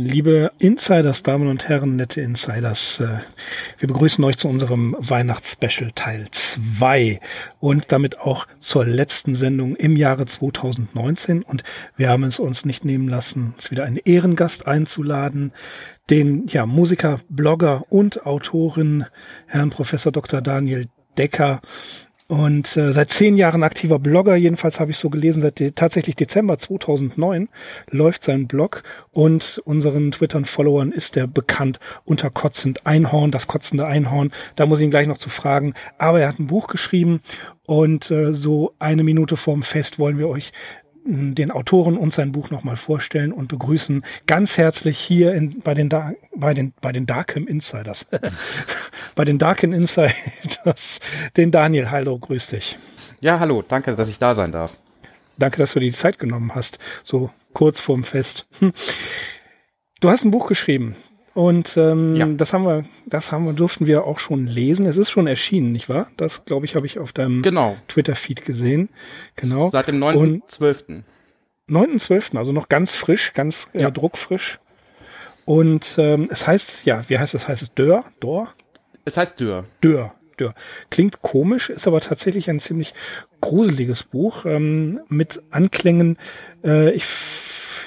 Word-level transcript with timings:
Liebe 0.00 0.52
Insiders, 0.58 1.24
Damen 1.24 1.48
und 1.48 1.68
Herren, 1.68 1.96
nette 1.96 2.20
Insiders, 2.20 3.00
äh, 3.00 3.18
wir 3.78 3.88
begrüßen 3.88 4.22
euch 4.22 4.36
zu 4.36 4.46
unserem 4.46 4.94
Weihnachtsspecial 4.96 5.90
Teil 5.90 6.26
2 6.30 7.18
und 7.58 7.90
damit 7.90 8.20
auch 8.20 8.46
zur 8.60 8.86
letzten 8.86 9.34
Sendung 9.34 9.74
im 9.74 9.96
Jahre 9.96 10.24
2019. 10.24 11.42
Und 11.42 11.64
wir 11.96 12.10
haben 12.10 12.22
es 12.22 12.38
uns 12.38 12.64
nicht 12.64 12.84
nehmen 12.84 13.08
lassen, 13.08 13.54
uns 13.56 13.72
wieder 13.72 13.86
einen 13.86 13.96
Ehrengast 13.96 14.68
einzuladen, 14.68 15.50
den 16.10 16.46
ja, 16.46 16.64
Musiker, 16.64 17.18
Blogger 17.28 17.82
und 17.88 18.24
Autorin, 18.24 19.04
Herrn 19.48 19.70
Professor 19.70 20.12
Dr. 20.12 20.42
Daniel 20.42 20.86
Decker, 21.18 21.60
und 22.28 22.76
äh, 22.76 22.92
seit 22.92 23.08
zehn 23.08 23.38
Jahren 23.38 23.62
aktiver 23.62 23.98
Blogger, 23.98 24.36
jedenfalls 24.36 24.80
habe 24.80 24.90
ich 24.90 24.98
so 24.98 25.08
gelesen, 25.08 25.40
seit 25.40 25.58
de 25.58 25.70
tatsächlich 25.70 26.14
Dezember 26.14 26.58
2009 26.58 27.48
läuft 27.90 28.22
sein 28.22 28.46
Blog 28.46 28.82
und 29.12 29.62
unseren 29.64 30.12
Twittern-Followern 30.12 30.92
ist 30.92 31.16
er 31.16 31.26
bekannt 31.26 31.80
unter 32.04 32.28
Kotzend 32.28 32.86
Einhorn, 32.86 33.30
das 33.30 33.46
kotzende 33.46 33.86
Einhorn. 33.86 34.30
Da 34.56 34.66
muss 34.66 34.80
ich 34.80 34.84
ihn 34.84 34.90
gleich 34.90 35.08
noch 35.08 35.16
zu 35.16 35.30
fragen. 35.30 35.72
Aber 35.96 36.20
er 36.20 36.28
hat 36.28 36.38
ein 36.38 36.48
Buch 36.48 36.66
geschrieben 36.66 37.22
und 37.64 38.10
äh, 38.10 38.34
so 38.34 38.74
eine 38.78 39.04
Minute 39.04 39.38
vorm 39.38 39.62
Fest 39.62 39.98
wollen 39.98 40.18
wir 40.18 40.28
euch 40.28 40.52
den 41.08 41.50
Autoren 41.50 41.96
und 41.96 42.12
sein 42.12 42.32
Buch 42.32 42.50
nochmal 42.50 42.76
vorstellen 42.76 43.32
und 43.32 43.48
begrüßen. 43.48 44.04
Ganz 44.26 44.58
herzlich 44.58 44.98
hier 44.98 45.32
in, 45.32 45.60
bei 45.60 45.74
den 45.74 45.88
da 45.88 46.12
bei 46.36 46.52
den 46.52 46.72
bei 46.80 46.92
den 46.92 47.06
Darkham 47.06 47.46
Insiders. 47.46 48.06
Bei 49.14 49.24
den 49.24 49.38
Darkham 49.38 49.72
Insiders. 49.72 51.00
Den 51.36 51.50
Daniel 51.50 51.90
Hallo 51.90 52.16
grüß 52.18 52.48
dich. 52.48 52.78
Ja 53.20 53.40
hallo 53.40 53.62
danke 53.62 53.96
dass 53.96 54.08
ich 54.08 54.18
da 54.18 54.34
sein 54.34 54.52
darf. 54.52 54.78
Danke 55.38 55.58
dass 55.58 55.72
du 55.72 55.80
dir 55.80 55.90
die 55.90 55.96
Zeit 55.96 56.18
genommen 56.18 56.54
hast 56.54 56.78
so 57.02 57.30
kurz 57.52 57.80
vorm 57.80 58.04
Fest. 58.04 58.46
Hm. 58.60 58.72
du 60.00 60.10
hast 60.10 60.24
ein 60.24 60.30
Buch 60.30 60.46
geschrieben 60.46 60.94
und 61.38 61.76
ähm, 61.76 62.16
ja. 62.16 62.26
das 62.26 62.52
haben 62.52 62.64
wir, 62.64 62.84
das 63.06 63.30
haben 63.30 63.44
wir, 63.44 63.52
durften 63.52 63.86
wir 63.86 64.02
auch 64.02 64.18
schon 64.18 64.48
lesen. 64.48 64.86
Es 64.86 64.96
ist 64.96 65.08
schon 65.08 65.28
erschienen, 65.28 65.70
nicht 65.70 65.88
wahr? 65.88 66.08
Das, 66.16 66.44
glaube 66.44 66.66
ich, 66.66 66.74
habe 66.74 66.84
ich 66.84 66.98
auf 66.98 67.12
deinem 67.12 67.42
genau. 67.42 67.76
Twitter-Feed 67.86 68.44
gesehen. 68.44 68.88
Genau. 69.36 69.70
Seit 69.70 69.86
dem 69.86 70.02
9.12. 70.02 71.04
9.12., 71.68 72.36
also 72.36 72.50
noch 72.50 72.68
ganz 72.68 72.96
frisch, 72.96 73.34
ganz 73.34 73.68
äh, 73.72 73.82
ja. 73.82 73.90
druckfrisch. 73.92 74.58
Und 75.44 75.94
ähm, 75.96 76.26
es 76.28 76.44
heißt, 76.44 76.84
ja, 76.86 77.08
wie 77.08 77.20
heißt 77.20 77.36
es? 77.36 77.46
Heißt 77.46 77.62
es 77.62 77.72
Dörr? 77.72 78.02
Dor? 78.18 78.52
Es 79.04 79.16
heißt 79.16 79.40
Dörr. 79.40 79.64
Dörr. 79.80 80.14
Dörr. 80.38 80.56
Klingt 80.90 81.22
komisch, 81.22 81.70
ist 81.70 81.86
aber 81.86 82.00
tatsächlich 82.00 82.50
ein 82.50 82.58
ziemlich 82.58 82.94
gruseliges 83.40 84.02
Buch 84.02 84.44
ähm, 84.44 84.98
mit 85.08 85.40
Anklängen. 85.52 86.18
Äh, 86.64 86.90
ich 86.94 87.04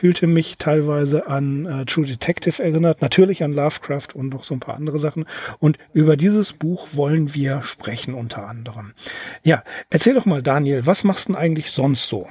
fühlte 0.02 0.25
mich 0.25 0.57
teilweise 0.57 1.27
an 1.27 1.67
äh, 1.67 1.85
True 1.85 2.07
Detective 2.07 2.63
erinnert, 2.63 3.03
natürlich 3.03 3.44
an 3.44 3.53
Lovecraft 3.53 4.08
und 4.16 4.30
noch 4.30 4.43
so 4.43 4.55
ein 4.55 4.59
paar 4.59 4.73
andere 4.73 4.97
Sachen. 4.97 5.25
Und 5.59 5.77
über 5.93 6.17
dieses 6.17 6.53
Buch 6.53 6.88
wollen 6.93 7.35
wir 7.35 7.61
sprechen 7.61 8.16
unter 8.16 8.47
anderem. 8.47 8.93
Ja, 9.43 9.63
erzähl 9.91 10.16
doch 10.16 10.25
mal, 10.25 10.41
Daniel, 10.41 10.88
was 10.88 11.03
machst 11.03 11.30
du 11.30 11.33
denn 11.33 11.39
eigentlich 11.39 11.69
sonst 11.69 12.09
so? 12.09 12.27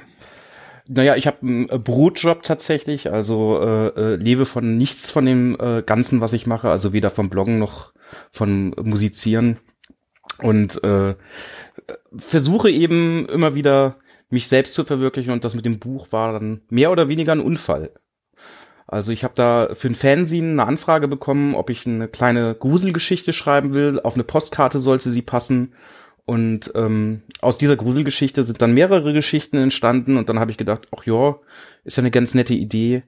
Naja, 0.85 1.15
ich 1.15 1.27
habe 1.27 1.37
einen 1.43 1.69
äh, 1.69 1.79
Brotjob 1.79 2.43
tatsächlich, 2.43 3.09
also 3.09 3.61
äh, 3.61 3.87
äh, 3.87 4.15
lebe 4.17 4.45
von 4.45 4.77
nichts 4.77 5.09
von 5.09 5.25
dem 5.25 5.55
äh, 5.57 5.81
Ganzen, 5.81 6.19
was 6.19 6.33
ich 6.33 6.45
mache, 6.45 6.69
also 6.69 6.91
weder 6.91 7.09
vom 7.09 7.29
Bloggen 7.29 7.57
noch 7.57 7.93
von 8.31 8.75
Musizieren 8.83 9.59
und 10.39 10.83
äh, 10.83 11.15
versuche 12.17 12.69
eben 12.69 13.27
immer 13.27 13.55
wieder 13.55 13.95
mich 14.31 14.47
selbst 14.47 14.73
zu 14.73 14.83
verwirklichen 14.83 15.31
und 15.31 15.43
das 15.43 15.55
mit 15.55 15.65
dem 15.65 15.79
Buch 15.79 16.07
war 16.11 16.33
dann 16.33 16.61
mehr 16.69 16.91
oder 16.91 17.09
weniger 17.09 17.33
ein 17.33 17.39
Unfall. 17.39 17.91
Also 18.87 19.11
ich 19.11 19.23
habe 19.23 19.33
da 19.35 19.69
für 19.73 19.87
ein 19.87 19.95
Fanzine 19.95 20.51
eine 20.51 20.65
Anfrage 20.65 21.07
bekommen, 21.07 21.55
ob 21.55 21.69
ich 21.69 21.87
eine 21.87 22.09
kleine 22.09 22.55
Gruselgeschichte 22.55 23.31
schreiben 23.31 23.73
will. 23.73 24.01
Auf 24.01 24.15
eine 24.15 24.25
Postkarte 24.25 24.79
sollte 24.79 25.11
sie 25.11 25.21
passen. 25.21 25.73
Und 26.25 26.71
ähm, 26.75 27.21
aus 27.39 27.57
dieser 27.57 27.77
Gruselgeschichte 27.77 28.43
sind 28.43 28.61
dann 28.61 28.73
mehrere 28.73 29.13
Geschichten 29.13 29.57
entstanden 29.57 30.17
und 30.17 30.29
dann 30.29 30.39
habe 30.39 30.51
ich 30.51 30.57
gedacht, 30.57 30.87
ach 30.95 31.05
ja, 31.05 31.37
ist 31.83 31.97
ja 31.97 32.01
eine 32.01 32.11
ganz 32.11 32.35
nette 32.35 32.53
Idee. 32.53 33.03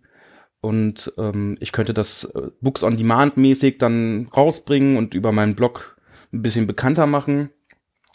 Und 0.62 1.12
ähm, 1.18 1.58
ich 1.60 1.74
könnte 1.74 1.94
das 1.94 2.24
äh, 2.34 2.50
Books 2.62 2.84
on 2.84 2.98
Demand 2.98 3.36
mäßig 3.36 3.78
dann 3.78 4.30
rausbringen 4.36 4.96
und 4.96 5.14
über 5.14 5.34
meinen 5.34 5.56
Blog 5.56 5.98
ein 6.32 6.42
bisschen 6.42 6.66
bekannter 6.66 7.08
machen 7.08 7.50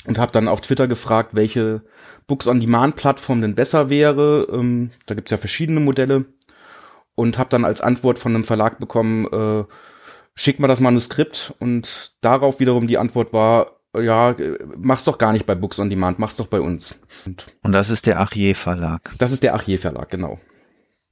und 0.08 0.18
habe 0.18 0.32
dann 0.32 0.48
auf 0.48 0.62
Twitter 0.62 0.88
gefragt, 0.88 1.34
welche 1.34 1.82
Books-on-Demand-Plattform 2.26 3.42
denn 3.42 3.54
besser 3.54 3.90
wäre. 3.90 4.48
Ähm, 4.50 4.90
da 5.04 5.14
gibt's 5.14 5.30
ja 5.30 5.36
verschiedene 5.36 5.80
Modelle 5.80 6.24
und 7.14 7.36
habe 7.36 7.50
dann 7.50 7.66
als 7.66 7.82
Antwort 7.82 8.18
von 8.18 8.34
einem 8.34 8.44
Verlag 8.44 8.78
bekommen, 8.78 9.26
äh, 9.26 9.64
schick 10.34 10.60
mal 10.60 10.68
das 10.68 10.80
Manuskript 10.80 11.54
und 11.58 12.12
darauf 12.22 12.58
wiederum 12.58 12.88
die 12.88 12.96
Antwort 12.96 13.34
war, 13.34 13.72
ja, 13.94 14.34
mach's 14.76 15.04
doch 15.04 15.18
gar 15.18 15.32
nicht 15.32 15.44
bei 15.44 15.54
Books 15.54 15.78
on 15.78 15.90
Demand, 15.90 16.18
mach's 16.18 16.36
doch 16.36 16.46
bei 16.46 16.60
uns. 16.60 16.98
Und, 17.26 17.46
und 17.62 17.72
das 17.72 17.90
ist 17.90 18.06
der 18.06 18.18
Achier 18.18 18.54
Verlag. 18.54 19.12
Das 19.18 19.32
ist 19.32 19.42
der 19.42 19.54
Achier 19.54 19.78
Verlag, 19.78 20.08
genau. 20.08 20.38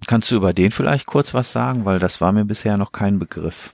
Kannst 0.07 0.31
du 0.31 0.37
über 0.37 0.55
den 0.55 0.71
vielleicht 0.71 1.07
kurz 1.07 1.35
was 1.35 1.53
sagen, 1.53 1.85
weil 1.85 1.99
das 1.99 2.21
war 2.23 2.33
mir 2.33 2.45
bisher 2.47 2.79
noch 2.79 2.93
kein 2.93 3.19
Begriff. 3.19 3.73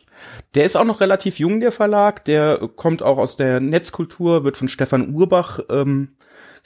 Der 0.54 0.64
ist 0.64 0.76
auch 0.76 0.84
noch 0.84 1.00
relativ 1.00 1.38
jung, 1.38 1.60
der 1.60 1.72
Verlag. 1.72 2.24
Der 2.24 2.68
kommt 2.76 3.02
auch 3.02 3.18
aus 3.18 3.36
der 3.36 3.60
Netzkultur, 3.60 4.44
wird 4.44 4.56
von 4.56 4.68
Stefan 4.68 5.14
Urbach 5.14 5.60
ähm, 5.70 6.16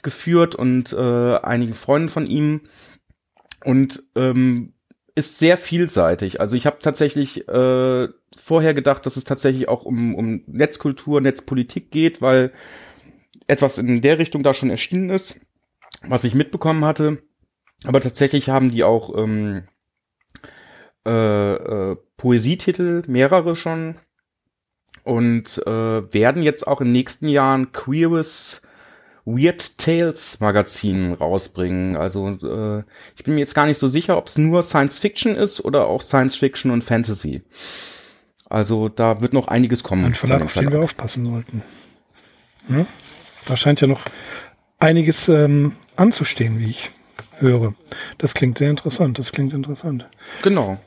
geführt 0.03 0.55
und 0.55 0.93
äh, 0.93 1.37
einigen 1.37 1.73
Freunden 1.73 2.09
von 2.09 2.25
ihm 2.25 2.61
und 3.63 4.03
ähm, 4.15 4.73
ist 5.15 5.39
sehr 5.39 5.57
vielseitig. 5.57 6.39
Also 6.39 6.55
ich 6.55 6.65
habe 6.65 6.77
tatsächlich 6.79 7.47
äh, 7.47 8.07
vorher 8.37 8.73
gedacht, 8.73 9.05
dass 9.05 9.17
es 9.17 9.23
tatsächlich 9.23 9.67
auch 9.67 9.83
um, 9.83 10.13
um 10.13 10.43
Netzkultur, 10.45 11.21
Netzpolitik 11.21 11.89
geht, 11.89 12.21
weil 12.21 12.53
etwas 13.47 13.79
in 13.79 14.01
der 14.01 14.19
Richtung 14.19 14.43
da 14.43 14.53
schon 14.53 14.69
erschienen 14.69 15.09
ist, 15.09 15.39
was 16.03 16.23
ich 16.23 16.35
mitbekommen 16.35 16.85
hatte. 16.85 17.23
Aber 17.85 17.99
tatsächlich 17.99 18.49
haben 18.49 18.69
die 18.69 18.83
auch 18.83 19.17
ähm, 19.17 19.63
äh, 21.05 21.53
äh, 21.53 21.97
Poesietitel, 22.17 23.03
mehrere 23.07 23.55
schon, 23.55 23.95
und 25.03 25.61
äh, 25.65 26.13
werden 26.13 26.43
jetzt 26.43 26.67
auch 26.67 26.81
in 26.81 26.87
den 26.87 26.93
nächsten 26.93 27.27
Jahren 27.27 27.71
queeres 27.71 28.61
Weird 29.25 29.77
Tales 29.77 30.39
Magazin 30.39 31.13
rausbringen. 31.13 31.97
Also 31.97 32.29
äh, 32.29 32.83
ich 33.15 33.23
bin 33.23 33.35
mir 33.35 33.41
jetzt 33.41 33.55
gar 33.55 33.65
nicht 33.65 33.77
so 33.77 33.87
sicher, 33.87 34.17
ob 34.17 34.27
es 34.27 34.37
nur 34.37 34.63
Science 34.63 34.99
Fiction 34.99 35.35
ist 35.35 35.63
oder 35.63 35.87
auch 35.87 36.01
Science 36.01 36.35
Fiction 36.35 36.71
und 36.71 36.83
Fantasy. 36.83 37.43
Also 38.49 38.87
da 38.87 39.21
wird 39.21 39.33
noch 39.33 39.49
einiges 39.49 39.83
kommen. 39.83 40.05
Ein 40.05 40.13
Verlag, 40.13 40.41
auf 40.41 40.53
den 40.53 40.71
wir 40.71 40.81
aufpassen 40.81 41.25
sollten. 41.25 41.61
Ja? 42.69 42.85
Da 43.45 43.57
scheint 43.57 43.81
ja 43.81 43.87
noch 43.87 44.03
einiges 44.79 45.27
ähm, 45.27 45.73
anzustehen, 45.95 46.59
wie 46.59 46.69
ich 46.69 46.91
höre. 47.39 47.75
Das 48.17 48.33
klingt 48.33 48.57
sehr 48.57 48.69
interessant. 48.69 49.19
Das 49.19 49.31
klingt 49.31 49.53
interessant. 49.53 50.07
Genau. 50.41 50.79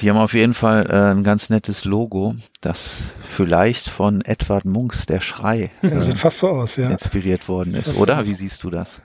Die 0.00 0.08
haben 0.08 0.16
auf 0.16 0.32
jeden 0.32 0.54
Fall 0.54 0.86
äh, 0.88 1.10
ein 1.12 1.24
ganz 1.24 1.50
nettes 1.50 1.84
Logo, 1.84 2.36
das 2.60 3.02
vielleicht 3.30 3.88
von 3.88 4.20
Edward 4.20 4.64
Munks 4.64 5.06
Der 5.06 5.20
Schrei 5.20 5.70
ja, 5.82 6.00
sieht 6.02 6.18
fast 6.18 6.38
so 6.38 6.48
aus, 6.48 6.76
ja. 6.76 6.88
inspiriert 6.88 7.48
worden 7.48 7.74
ist, 7.74 7.96
oder? 7.96 8.26
Wie 8.26 8.34
siehst 8.34 8.62
du 8.62 8.70
das? 8.70 9.00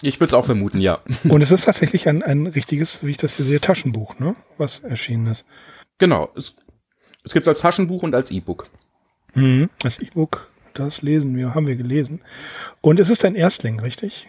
Ich 0.00 0.20
würde 0.20 0.28
es 0.28 0.34
auch 0.34 0.46
vermuten, 0.46 0.80
ja. 0.80 1.00
Und 1.28 1.42
es 1.42 1.50
ist 1.50 1.64
tatsächlich 1.64 2.08
ein, 2.08 2.22
ein 2.22 2.46
richtiges, 2.46 3.02
wie 3.02 3.10
ich 3.10 3.16
das 3.16 3.36
hier 3.36 3.44
sehe, 3.44 3.60
Taschenbuch, 3.60 4.18
ne? 4.18 4.34
Was 4.56 4.80
erschienen 4.80 5.26
ist. 5.26 5.44
Genau. 5.98 6.30
Es, 6.34 6.56
es 7.24 7.32
gibt 7.32 7.44
es 7.44 7.48
als 7.48 7.60
Taschenbuch 7.60 8.02
und 8.02 8.14
als 8.14 8.30
E-Book. 8.30 8.70
Mhm, 9.34 9.68
als 9.82 9.98
E-Book, 9.98 10.48
das 10.74 11.02
lesen 11.02 11.36
wir, 11.36 11.54
haben 11.54 11.66
wir 11.66 11.76
gelesen. 11.76 12.22
Und 12.80 12.98
es 13.00 13.10
ist 13.10 13.24
ein 13.24 13.34
Erstling, 13.34 13.80
richtig? 13.80 14.28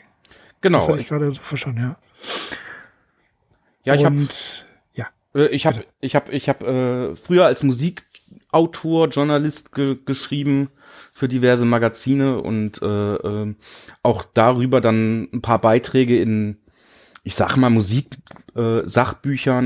Genau. 0.61 0.79
Das 0.79 0.89
habe 0.89 0.99
ich 0.99 1.07
gerade 1.07 1.31
so 1.31 1.41
verstanden, 1.41 1.81
ja. 1.81 1.95
Ja, 3.85 3.95
ich 3.95 4.03
habe 4.03 4.15
äh, 4.15 4.27
ich 5.47 5.65
habe 5.65 5.85
ich 6.01 6.15
habe 6.15 6.31
ich 6.31 6.49
habe 6.49 6.65
äh, 6.65 7.15
früher 7.15 7.45
als 7.45 7.63
Musikautor, 7.63 9.09
Journalist 9.09 9.73
ge 9.73 9.97
geschrieben 10.05 10.69
für 11.13 11.27
diverse 11.27 11.65
Magazine 11.65 12.41
und 12.41 12.81
äh, 12.81 13.15
äh, 13.15 13.55
auch 14.03 14.25
darüber 14.33 14.81
dann 14.81 15.29
ein 15.33 15.41
paar 15.41 15.59
Beiträge 15.59 16.19
in 16.19 16.57
ich 17.23 17.35
sag 17.35 17.57
mal 17.57 17.69
Musik 17.69 18.17
äh, 18.55 18.81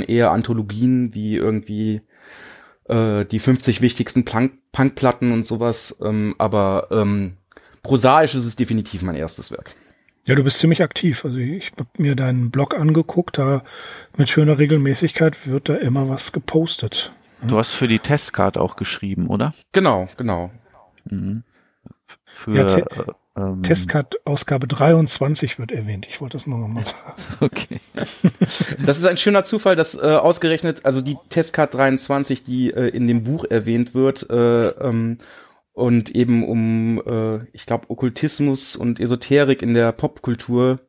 eher 0.07 0.31
Anthologien 0.31 1.13
wie 1.13 1.35
irgendwie 1.35 2.01
äh, 2.85 3.25
die 3.25 3.39
50 3.39 3.81
wichtigsten 3.81 4.25
Punk 4.25 4.53
Punkplatten 4.71 5.31
und 5.31 5.45
sowas. 5.45 5.95
Ähm, 6.01 6.35
aber 6.39 6.87
ähm, 6.91 7.37
prosaisch 7.83 8.35
ist 8.35 8.45
es 8.45 8.55
definitiv 8.55 9.03
mein 9.03 9.15
erstes 9.15 9.51
Werk. 9.51 9.75
Ja, 10.25 10.35
du 10.35 10.43
bist 10.43 10.59
ziemlich 10.59 10.81
aktiv. 10.81 11.25
Also 11.25 11.37
ich 11.37 11.71
habe 11.77 11.89
mir 11.97 12.15
deinen 12.15 12.49
Blog 12.49 12.75
angeguckt, 12.75 13.37
da 13.37 13.63
mit 14.17 14.29
schöner 14.29 14.57
Regelmäßigkeit 14.57 15.47
wird 15.47 15.67
da 15.67 15.75
immer 15.75 16.07
was 16.07 16.31
gepostet. 16.31 17.11
Du 17.45 17.57
hast 17.57 17.71
für 17.71 17.89
die 17.89 17.99
Testcard 17.99 18.57
auch 18.57 18.77
geschrieben, 18.77 19.27
oder? 19.27 19.53
Genau, 19.73 20.07
genau. 20.17 20.51
Mhm. 21.05 21.43
Für 22.25 22.55
ja, 22.55 22.67
te 22.67 22.81
äh, 22.81 23.41
ähm, 23.41 23.63
Testcard 23.63 24.25
Ausgabe 24.25 24.67
23 24.67 25.59
wird 25.59 25.71
erwähnt. 25.71 26.07
Ich 26.09 26.21
wollte 26.21 26.37
das 26.37 26.47
nur 26.47 26.59
nochmal 26.59 26.83
sagen. 26.83 26.97
Okay. 27.41 27.79
das 28.85 28.97
ist 28.97 29.05
ein 29.05 29.17
schöner 29.17 29.43
Zufall, 29.43 29.75
dass 29.75 29.95
äh, 29.95 30.01
ausgerechnet, 30.01 30.85
also 30.85 31.01
die 31.01 31.17
Testcard 31.29 31.73
23, 31.73 32.43
die 32.43 32.71
äh, 32.71 32.87
in 32.89 33.07
dem 33.07 33.23
Buch 33.23 33.43
erwähnt 33.43 33.93
wird, 33.93 34.29
äh, 34.29 34.67
ähm, 34.69 35.17
und 35.73 36.11
eben 36.15 36.43
um, 36.43 37.01
äh, 37.05 37.45
ich 37.51 37.65
glaube, 37.65 37.89
Okkultismus 37.89 38.75
und 38.75 38.99
Esoterik 38.99 39.61
in 39.61 39.73
der 39.73 39.91
Popkultur 39.91 40.79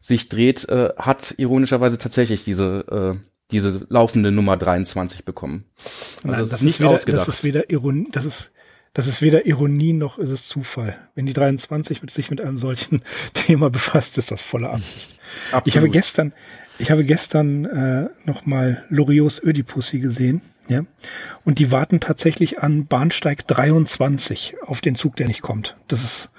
sich 0.00 0.28
dreht, 0.28 0.68
äh, 0.68 0.90
hat 0.96 1.34
ironischerweise 1.36 1.98
tatsächlich 1.98 2.44
diese 2.44 3.18
äh, 3.20 3.26
diese 3.50 3.86
laufende 3.88 4.30
Nummer 4.30 4.56
23 4.56 5.24
bekommen. 5.24 5.64
Also 5.76 6.28
Nein, 6.28 6.38
das, 6.38 6.48
das, 6.50 6.60
ist 6.60 6.64
nicht 6.64 6.80
weder, 6.80 6.90
ausgedacht. 6.90 7.28
Das 7.28 7.36
ist 7.36 7.44
weder 7.44 7.70
Ironie, 7.70 8.08
das 8.12 8.24
ist 8.24 8.50
das 8.92 9.06
ist 9.06 9.22
weder 9.22 9.46
Ironie 9.46 9.92
noch 9.92 10.18
ist 10.18 10.30
es 10.30 10.48
Zufall. 10.48 10.96
Wenn 11.14 11.26
die 11.26 11.32
23 11.32 12.02
mit 12.02 12.10
sich 12.10 12.30
mit 12.30 12.40
einem 12.40 12.58
solchen 12.58 13.02
Thema 13.34 13.70
befasst, 13.70 14.18
ist 14.18 14.30
das 14.30 14.42
volle 14.42 14.70
Absicht. 14.70 15.20
Absolut. 15.52 15.66
Ich 15.66 15.76
habe 15.76 15.90
gestern, 15.90 16.34
ich 16.78 16.90
habe 16.90 17.04
gestern 17.04 17.64
äh, 17.66 18.08
noch 18.24 18.46
mal 18.46 18.84
Loriots 18.88 19.40
Ödipussy 19.42 20.00
gesehen 20.00 20.42
ja. 20.70 20.84
Und 21.44 21.58
die 21.58 21.70
warten 21.70 22.00
tatsächlich 22.00 22.60
an 22.60 22.86
Bahnsteig 22.86 23.46
23 23.46 24.56
auf 24.66 24.80
den 24.80 24.94
Zug, 24.94 25.16
der 25.16 25.26
nicht 25.26 25.42
kommt. 25.42 25.76
Das 25.88 26.04
ist 26.04 26.30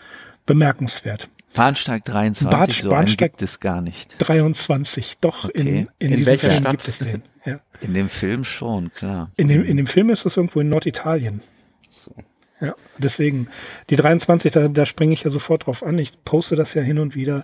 bemerkenswert. 0.46 1.30
Bahnsteig 1.54 2.06
23, 2.06 2.50
Bad, 2.50 2.72
so 2.72 2.90
Bahnsteig 2.90 3.32
gibt 3.32 3.42
es 3.42 3.60
gar 3.60 3.82
nicht. 3.82 4.16
23, 4.20 5.18
doch 5.20 5.46
okay. 5.46 5.60
in, 5.60 5.68
in, 5.68 6.12
in 6.12 6.18
diesem 6.18 6.40
Film 6.40 6.54
Stadt? 6.54 6.72
gibt 6.72 6.88
es 6.88 7.00
den. 7.00 7.24
Ja. 7.46 7.60
In 7.82 7.94
dem 7.94 8.08
Film 8.08 8.46
schon, 8.46 8.94
klar. 8.94 9.32
In 9.36 9.50
dem, 9.50 9.66
in 9.66 9.76
dem 9.76 9.86
Film 9.86 10.10
ist 10.10 10.26
das 10.26 10.38
irgendwo 10.38 10.62
in 10.62 10.70
Norditalien. 10.70 11.42
So. 11.90 12.16
Ja, 12.62 12.76
deswegen, 13.00 13.48
die 13.90 13.96
23, 13.96 14.54
da, 14.54 14.68
da 14.68 14.86
springe 14.86 15.14
ich 15.14 15.24
ja 15.24 15.32
sofort 15.32 15.66
drauf 15.66 15.84
an. 15.84 15.98
Ich 15.98 16.24
poste 16.24 16.56
das 16.56 16.76
ja 16.76 16.84
hin 16.84 17.00
und 17.00 17.16
wieder. 17.16 17.44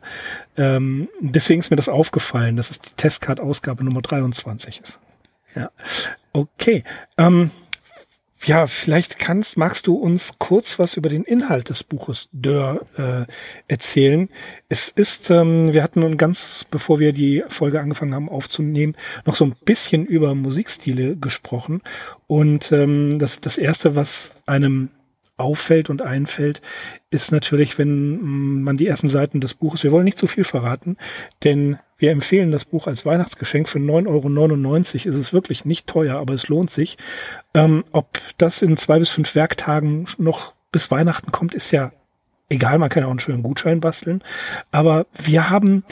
Ähm, 0.56 1.10
deswegen 1.20 1.60
ist 1.60 1.72
mir 1.72 1.76
das 1.76 1.90
aufgefallen, 1.90 2.56
dass 2.56 2.70
es 2.70 2.80
die 2.80 2.92
Testcard-Ausgabe 2.96 3.84
Nummer 3.84 4.04
23 4.04 4.80
ist. 4.82 5.00
Ja, 5.56 5.72
okay. 6.34 6.84
Ähm, 7.18 7.52
ja, 8.46 8.68
vielleicht 8.68 9.18
kannst, 9.20 9.58
magst 9.58 9.88
du 9.88 9.96
uns 9.96 10.34
kurz 10.38 10.78
was 10.78 10.96
über 10.96 11.10
den 11.10 11.24
Inhalt 11.24 11.70
des 11.70 11.84
Buches 11.84 12.30
Dörr 12.32 12.86
äh, 12.98 13.26
erzählen. 13.68 14.30
Es 14.70 14.90
ist, 14.90 15.32
ähm, 15.32 15.74
wir 15.74 15.84
hatten 15.84 16.02
nun 16.02 16.18
ganz, 16.18 16.66
bevor 16.70 17.00
wir 17.00 17.14
die 17.14 17.44
Folge 17.48 17.82
angefangen 17.82 18.14
haben 18.14 18.30
aufzunehmen, 18.30 18.96
noch 19.26 19.36
so 19.36 19.46
ein 19.46 19.56
bisschen 19.66 20.06
über 20.06 20.36
Musikstile 20.36 21.18
gesprochen. 21.18 21.82
Und 22.28 22.72
ähm, 22.72 23.18
das, 23.20 23.42
das 23.42 23.58
erste, 23.58 23.96
was 23.96 24.34
einem 24.46 24.90
auffällt 25.38 25.90
und 25.90 26.02
einfällt, 26.02 26.62
ist 27.10 27.32
natürlich, 27.32 27.78
wenn 27.78 28.62
man 28.62 28.78
die 28.78 28.88
ersten 28.88 29.08
Seiten 29.08 29.42
des 29.42 29.56
Buches, 29.56 29.84
wir 29.84 29.92
wollen 29.92 30.06
nicht 30.06 30.18
zu 30.18 30.28
viel 30.28 30.44
verraten, 30.44 30.98
denn 31.44 31.80
wir 31.98 32.12
empfehlen 32.12 32.52
das 32.52 32.66
Buch 32.66 32.88
als 32.88 33.06
Weihnachtsgeschenk 33.06 33.68
für 33.68 33.80
9,99 33.80 34.08
Euro. 34.08 35.18
Ist 35.18 35.28
es 35.28 35.34
wirklich 35.34 35.66
nicht 35.66 35.88
teuer, 35.88 36.18
aber 36.18 36.34
es 36.34 36.48
lohnt 36.48 36.72
sich. 36.72 36.98
Ähm, 37.54 37.86
ob 37.92 38.20
das 38.38 38.62
in 38.62 38.78
zwei 38.78 39.00
bis 39.00 39.10
fünf 39.10 39.34
Werktagen 39.36 40.08
noch 40.18 40.54
bis 40.72 40.92
Weihnachten 40.92 41.32
kommt, 41.32 41.54
ist 41.54 41.72
ja 41.72 41.92
egal. 42.50 42.78
Man 42.78 42.90
kann 42.90 43.04
auch 43.04 43.10
einen 43.10 43.20
schönen 43.20 43.44
Gutschein 43.44 43.80
basteln. 43.80 44.24
Aber 44.72 45.08
wir 45.18 45.50
haben, 45.50 45.84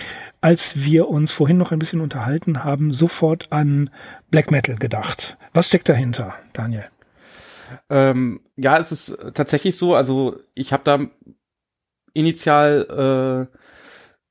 als 0.42 0.84
wir 0.84 1.08
uns 1.10 1.32
vorhin 1.32 1.58
noch 1.58 1.72
ein 1.72 1.80
bisschen 1.80 2.02
unterhalten 2.02 2.64
haben, 2.64 2.92
sofort 2.92 3.52
an 3.52 3.90
Black 4.30 4.52
Metal 4.52 4.76
gedacht. 4.76 5.38
Was 5.54 5.68
steckt 5.68 5.90
dahinter, 5.90 6.36
Daniel? 6.54 6.86
Ähm, 7.90 8.42
ja, 8.56 8.78
es 8.78 8.92
ist 8.92 9.18
tatsächlich 9.34 9.76
so. 9.78 9.96
Also 9.96 10.40
ich 10.54 10.72
habe 10.72 10.84
da 10.84 11.00
initial 12.14 13.50
äh, 13.52 13.58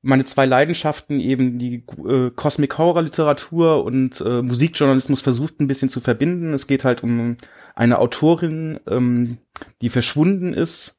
meine 0.05 0.23
zwei 0.23 0.45
Leidenschaften, 0.45 1.19
eben 1.19 1.57
die 1.57 1.83
äh, 2.07 2.29
Cosmic 2.29 2.77
Horror 2.77 3.01
Literatur 3.01 3.83
und 3.83 4.21
äh, 4.21 4.43
Musikjournalismus 4.43 5.21
versucht 5.21 5.59
ein 5.59 5.67
bisschen 5.67 5.89
zu 5.89 5.99
verbinden. 5.99 6.53
Es 6.53 6.67
geht 6.67 6.83
halt 6.83 7.01
um 7.01 7.37
eine 7.73 7.97
Autorin, 7.97 8.79
ähm, 8.87 9.39
die 9.81 9.89
verschwunden 9.89 10.53
ist 10.53 10.97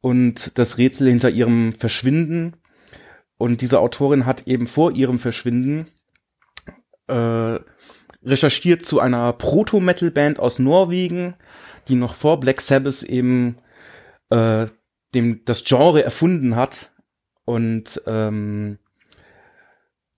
und 0.00 0.56
das 0.56 0.78
Rätsel 0.78 1.08
hinter 1.08 1.30
ihrem 1.30 1.72
Verschwinden. 1.72 2.54
Und 3.38 3.60
diese 3.60 3.80
Autorin 3.80 4.24
hat 4.24 4.46
eben 4.46 4.68
vor 4.68 4.92
ihrem 4.92 5.18
Verschwinden 5.18 5.88
äh, 7.08 7.58
recherchiert 8.22 8.86
zu 8.86 9.00
einer 9.00 9.32
Proto-Metal-Band 9.32 10.38
aus 10.38 10.60
Norwegen, 10.60 11.34
die 11.88 11.96
noch 11.96 12.14
vor 12.14 12.38
Black 12.38 12.60
Sabbath 12.60 13.02
eben 13.02 13.56
äh, 14.30 14.66
dem 15.12 15.44
das 15.44 15.64
Genre 15.64 16.04
erfunden 16.04 16.54
hat 16.54 16.93
und 17.44 18.02
ähm, 18.06 18.78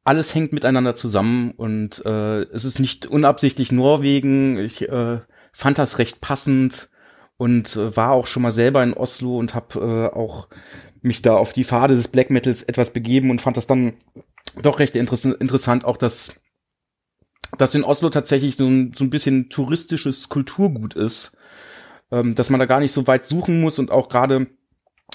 alles 0.04 0.34
hängt 0.34 0.52
miteinander 0.52 0.94
zusammen 0.94 1.50
und 1.50 2.04
äh, 2.06 2.42
es 2.42 2.64
ist 2.64 2.78
nicht 2.78 3.06
unabsichtlich 3.06 3.72
Norwegen. 3.72 4.58
Ich 4.58 4.88
äh, 4.88 5.18
fand 5.52 5.78
das 5.78 5.98
recht 5.98 6.20
passend 6.20 6.88
und 7.36 7.74
äh, 7.76 7.96
war 7.96 8.12
auch 8.12 8.26
schon 8.26 8.42
mal 8.42 8.52
selber 8.52 8.84
in 8.84 8.94
Oslo 8.94 9.36
und 9.36 9.54
habe 9.54 9.80
äh, 9.80 10.16
auch 10.16 10.48
mich 11.02 11.22
da 11.22 11.34
auf 11.34 11.52
die 11.52 11.64
Pfade 11.64 11.94
des 11.94 12.08
Black 12.08 12.30
Metals 12.30 12.62
etwas 12.62 12.92
begeben 12.92 13.30
und 13.30 13.40
fand 13.40 13.56
das 13.56 13.66
dann 13.66 13.94
doch 14.62 14.78
recht 14.78 14.94
interess 14.94 15.24
interessant, 15.24 15.84
auch 15.84 15.96
dass 15.96 16.36
dass 17.58 17.74
in 17.74 17.84
Oslo 17.84 18.10
tatsächlich 18.10 18.56
so 18.56 18.66
ein, 18.66 18.92
so 18.94 19.04
ein 19.04 19.10
bisschen 19.10 19.48
touristisches 19.48 20.28
Kulturgut 20.28 20.94
ist, 20.94 21.36
ähm, 22.10 22.34
dass 22.34 22.50
man 22.50 22.60
da 22.60 22.66
gar 22.66 22.80
nicht 22.80 22.92
so 22.92 23.06
weit 23.06 23.26
suchen 23.26 23.60
muss 23.60 23.78
und 23.78 23.90
auch 23.90 24.08
gerade 24.08 24.48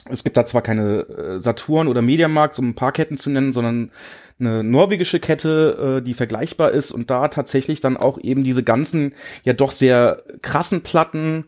es 0.10 0.24
gibt 0.24 0.38
da 0.38 0.46
zwar 0.46 0.62
keine 0.62 1.02
äh, 1.02 1.40
Saturn 1.40 1.88
oder 1.88 2.02
Mediamarkt, 2.02 2.58
um 2.60 2.70
ein 2.70 2.76
paar 2.76 2.92
Ketten 2.92 3.18
zu 3.18 3.30
nennen, 3.30 3.54
sondern 3.54 3.92
eine 4.40 4.64
norwegische 4.64 5.20
Kette, 5.20 6.00
äh, 6.00 6.06
die 6.06 6.14
vergleichbar 6.14 6.72
ist 6.72 6.92
und 6.92 7.10
da 7.10 7.28
tatsächlich 7.28 7.82
dann 7.82 7.98
auch 7.98 8.20
eben 8.20 8.44
diese 8.44 8.64
ganzen 8.64 9.14
ja 9.44 9.54
doch 9.54 9.72
sehr 9.72 10.24
krassen 10.42 10.82
Platten 10.82 11.46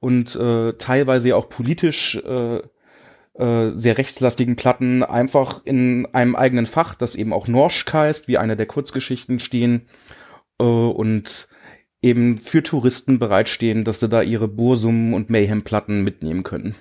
und 0.00 0.34
äh, 0.34 0.72
teilweise 0.74 1.36
auch 1.36 1.48
politisch 1.48 2.16
äh, 2.16 2.60
äh, 3.34 3.70
sehr 3.70 3.98
rechtslastigen 3.98 4.56
Platten 4.56 5.02
einfach 5.02 5.62
in 5.64 6.06
einem 6.12 6.36
eigenen 6.36 6.66
Fach, 6.66 6.94
das 6.94 7.14
eben 7.14 7.32
auch 7.32 7.48
Norsk 7.48 7.92
heißt, 7.92 8.28
wie 8.28 8.38
eine 8.38 8.56
der 8.56 8.66
Kurzgeschichten 8.66 9.40
stehen 9.40 9.86
äh, 10.58 10.64
und 10.64 11.48
eben 12.02 12.38
für 12.38 12.62
Touristen 12.62 13.18
bereitstehen, 13.18 13.84
dass 13.84 14.00
sie 14.00 14.08
da 14.08 14.22
ihre 14.22 14.48
Bursum 14.48 15.14
und 15.14 15.30
Mayhem-Platten 15.30 16.02
mitnehmen 16.02 16.42
können. 16.42 16.74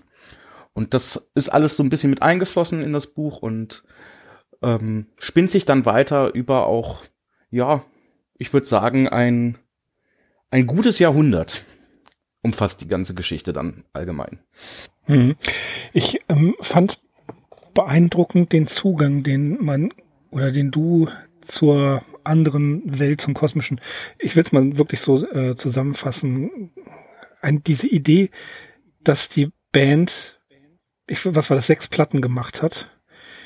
Und 0.73 0.93
das 0.93 1.29
ist 1.35 1.49
alles 1.49 1.75
so 1.75 1.83
ein 1.83 1.89
bisschen 1.89 2.09
mit 2.09 2.21
eingeflossen 2.21 2.81
in 2.81 2.93
das 2.93 3.07
Buch 3.07 3.41
und 3.41 3.83
ähm, 4.61 5.07
spinnt 5.17 5.51
sich 5.51 5.65
dann 5.65 5.85
weiter 5.85 6.33
über 6.33 6.67
auch, 6.67 7.03
ja, 7.49 7.83
ich 8.37 8.53
würde 8.53 8.67
sagen, 8.67 9.07
ein, 9.07 9.57
ein 10.49 10.67
gutes 10.67 10.99
Jahrhundert 10.99 11.63
umfasst 12.41 12.81
die 12.81 12.87
ganze 12.87 13.13
Geschichte 13.13 13.53
dann 13.53 13.83
allgemein. 13.93 14.39
Hm. 15.03 15.35
Ich 15.93 16.19
ähm, 16.29 16.55
fand 16.61 16.99
beeindruckend 17.73 18.51
den 18.51 18.67
Zugang, 18.67 19.23
den 19.23 19.63
man 19.63 19.93
oder 20.31 20.51
den 20.51 20.71
du 20.71 21.09
zur 21.41 22.03
anderen 22.23 22.99
Welt, 22.99 23.21
zum 23.21 23.33
kosmischen, 23.33 23.81
ich 24.19 24.35
will 24.35 24.43
es 24.43 24.51
mal 24.51 24.77
wirklich 24.77 25.01
so 25.01 25.25
äh, 25.31 25.55
zusammenfassen, 25.55 26.71
ein, 27.41 27.63
diese 27.63 27.87
Idee, 27.87 28.29
dass 29.03 29.29
die 29.29 29.51
Band 29.71 30.40
ich, 31.11 31.25
was 31.25 31.49
war 31.49 31.55
das, 31.55 31.67
sechs 31.67 31.87
Platten 31.87 32.21
gemacht 32.21 32.61
hat, 32.61 32.87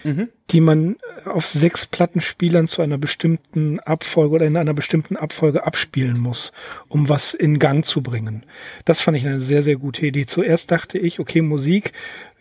mhm. 0.03 0.29
die 0.51 0.61
man 0.61 0.97
auf 1.25 1.47
sechs 1.47 1.87
Plattenspielern 1.87 2.67
zu 2.67 2.81
einer 2.81 2.97
bestimmten 2.97 3.79
Abfolge 3.79 4.35
oder 4.35 4.45
in 4.45 4.57
einer 4.57 4.73
bestimmten 4.73 5.17
Abfolge 5.17 5.65
abspielen 5.65 6.19
muss, 6.19 6.51
um 6.87 7.09
was 7.09 7.33
in 7.33 7.59
Gang 7.59 7.83
zu 7.83 8.01
bringen. 8.01 8.45
Das 8.85 9.01
fand 9.01 9.17
ich 9.17 9.25
eine 9.25 9.39
sehr, 9.39 9.63
sehr 9.63 9.75
gute 9.77 10.05
Idee. 10.05 10.25
Zuerst 10.25 10.71
dachte 10.71 10.97
ich, 10.97 11.19
okay, 11.19 11.41
Musik, 11.41 11.91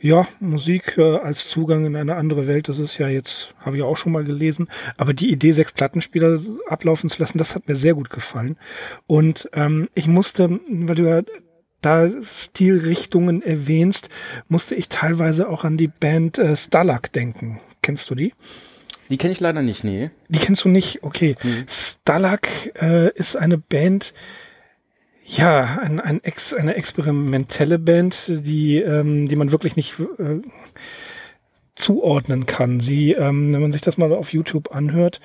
ja, 0.01 0.29
Musik 0.39 0.99
äh, 0.99 1.17
als 1.17 1.49
Zugang 1.49 1.87
in 1.87 1.97
eine 1.97 2.17
andere 2.17 2.47
Welt, 2.47 2.69
das 2.69 2.79
ist 2.79 2.99
ja 2.99 3.09
jetzt, 3.09 3.55
habe 3.59 3.79
ich 3.79 3.83
auch 3.83 3.97
schon 3.97 4.13
mal 4.13 4.25
gelesen, 4.25 4.69
aber 4.99 5.15
die 5.15 5.31
Idee, 5.31 5.53
sechs 5.53 5.73
Plattenspieler 5.73 6.39
ablaufen 6.69 7.09
zu 7.09 7.21
lassen, 7.21 7.39
das 7.39 7.55
hat 7.55 7.69
mir 7.69 7.75
sehr 7.75 7.95
gut 7.95 8.11
gefallen. 8.11 8.59
Und 9.07 9.49
ähm, 9.55 9.89
ich 9.95 10.07
musste, 10.07 10.61
weil 10.69 10.95
du 10.95 11.09
ja 11.09 11.23
da 11.85 12.11
Stilrichtungen 12.23 13.43
erwähnst, 13.43 14.09
musste 14.49 14.75
ich 14.75 14.89
teilweise 14.89 15.49
auch 15.49 15.65
an 15.65 15.77
die 15.77 15.89
Band 15.89 16.39
äh, 16.39 16.57
Stalag 16.57 17.13
denken. 17.13 17.61
Kennst 17.83 18.09
du 18.11 18.15
die? 18.15 18.33
Die 19.11 19.19
kenne 19.19 19.33
ich 19.33 19.41
leider 19.41 19.63
nicht, 19.63 19.85
nee. 19.85 20.11
Die 20.29 20.39
kennst 20.39 20.65
du 20.65 20.69
nicht? 20.69 21.03
Okay. 21.03 21.37
Mhm. 21.43 21.67
Stalag 21.69 22.49
äh, 22.81 23.11
ist 23.15 23.37
eine 23.37 23.59
Band, 23.59 24.15
ja, 25.27 25.79
ein, 25.81 26.01
ein 26.01 26.23
Ex, 26.23 26.55
eine 26.55 26.75
experimentelle 26.75 27.79
Band, 27.79 28.25
die, 28.29 28.79
ähm, 28.79 29.29
die 29.29 29.37
man 29.37 29.53
wirklich 29.53 29.77
nicht 29.77 29.99
äh, 30.19 30.41
zuordnen 31.75 32.47
kann. 32.47 32.81
Sie, 32.81 33.13
ähm, 33.13 33.53
wenn 33.53 33.61
man 33.61 33.73
sich 33.73 33.83
das 33.83 33.99
mal 33.99 34.13
auf 34.13 34.33
YouTube 34.33 34.75
anhört, 34.75 35.21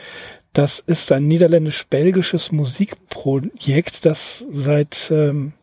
das 0.54 0.80
ist 0.80 1.12
ein 1.12 1.28
niederländisch-belgisches 1.28 2.52
Musikprojekt, 2.52 4.06
das 4.06 4.46
seit, 4.50 5.12
ähm, 5.12 5.54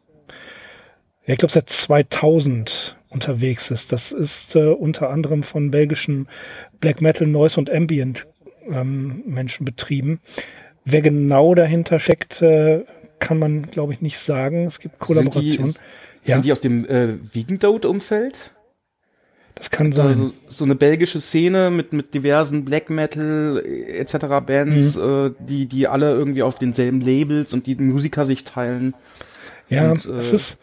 ja, 1.26 1.32
ich 1.32 1.38
glaube, 1.38 1.52
seit 1.52 1.68
2000 1.68 2.96
unterwegs 3.08 3.70
ist. 3.70 3.92
Das 3.92 4.12
ist 4.12 4.54
äh, 4.56 4.68
unter 4.68 5.10
anderem 5.10 5.42
von 5.42 5.70
belgischen 5.70 6.28
Black 6.80 7.00
Metal, 7.00 7.26
Noise 7.26 7.58
und 7.58 7.70
Ambient 7.70 8.26
ähm, 8.70 9.22
Menschen 9.26 9.64
betrieben. 9.64 10.20
Wer 10.84 11.02
genau 11.02 11.54
dahinter 11.54 11.98
steckt, 11.98 12.42
äh, 12.42 12.84
kann 13.18 13.38
man, 13.38 13.66
glaube 13.66 13.92
ich, 13.92 14.00
nicht 14.00 14.18
sagen. 14.18 14.66
Es 14.66 14.78
gibt 14.78 14.98
Kollaborationen. 14.98 15.72
Sind 15.72 15.82
die, 16.24 16.28
ja. 16.28 16.36
sind 16.36 16.44
die 16.44 16.52
aus 16.52 16.60
dem 16.60 16.86
äh, 16.86 17.14
Wiegendode-Umfeld? 17.34 18.52
Das 19.56 19.70
kann 19.70 19.90
sein. 19.90 20.08
Also 20.08 20.32
so 20.48 20.64
eine 20.64 20.74
belgische 20.74 21.20
Szene 21.20 21.70
mit 21.70 21.94
mit 21.94 22.12
diversen 22.12 22.64
Black 22.66 22.90
Metal 22.90 23.62
äh, 23.64 23.98
etc. 23.98 24.16
Bands, 24.46 24.96
mhm. 24.96 25.02
äh, 25.02 25.30
die 25.40 25.66
die 25.66 25.88
alle 25.88 26.12
irgendwie 26.12 26.42
auf 26.42 26.58
denselben 26.58 27.00
Labels 27.00 27.54
und 27.54 27.66
die 27.66 27.74
Musiker 27.74 28.26
sich 28.26 28.44
teilen. 28.44 28.94
Ja, 29.70 29.92
und, 29.92 30.04
äh, 30.04 30.12
es 30.12 30.32
ist 30.32 30.58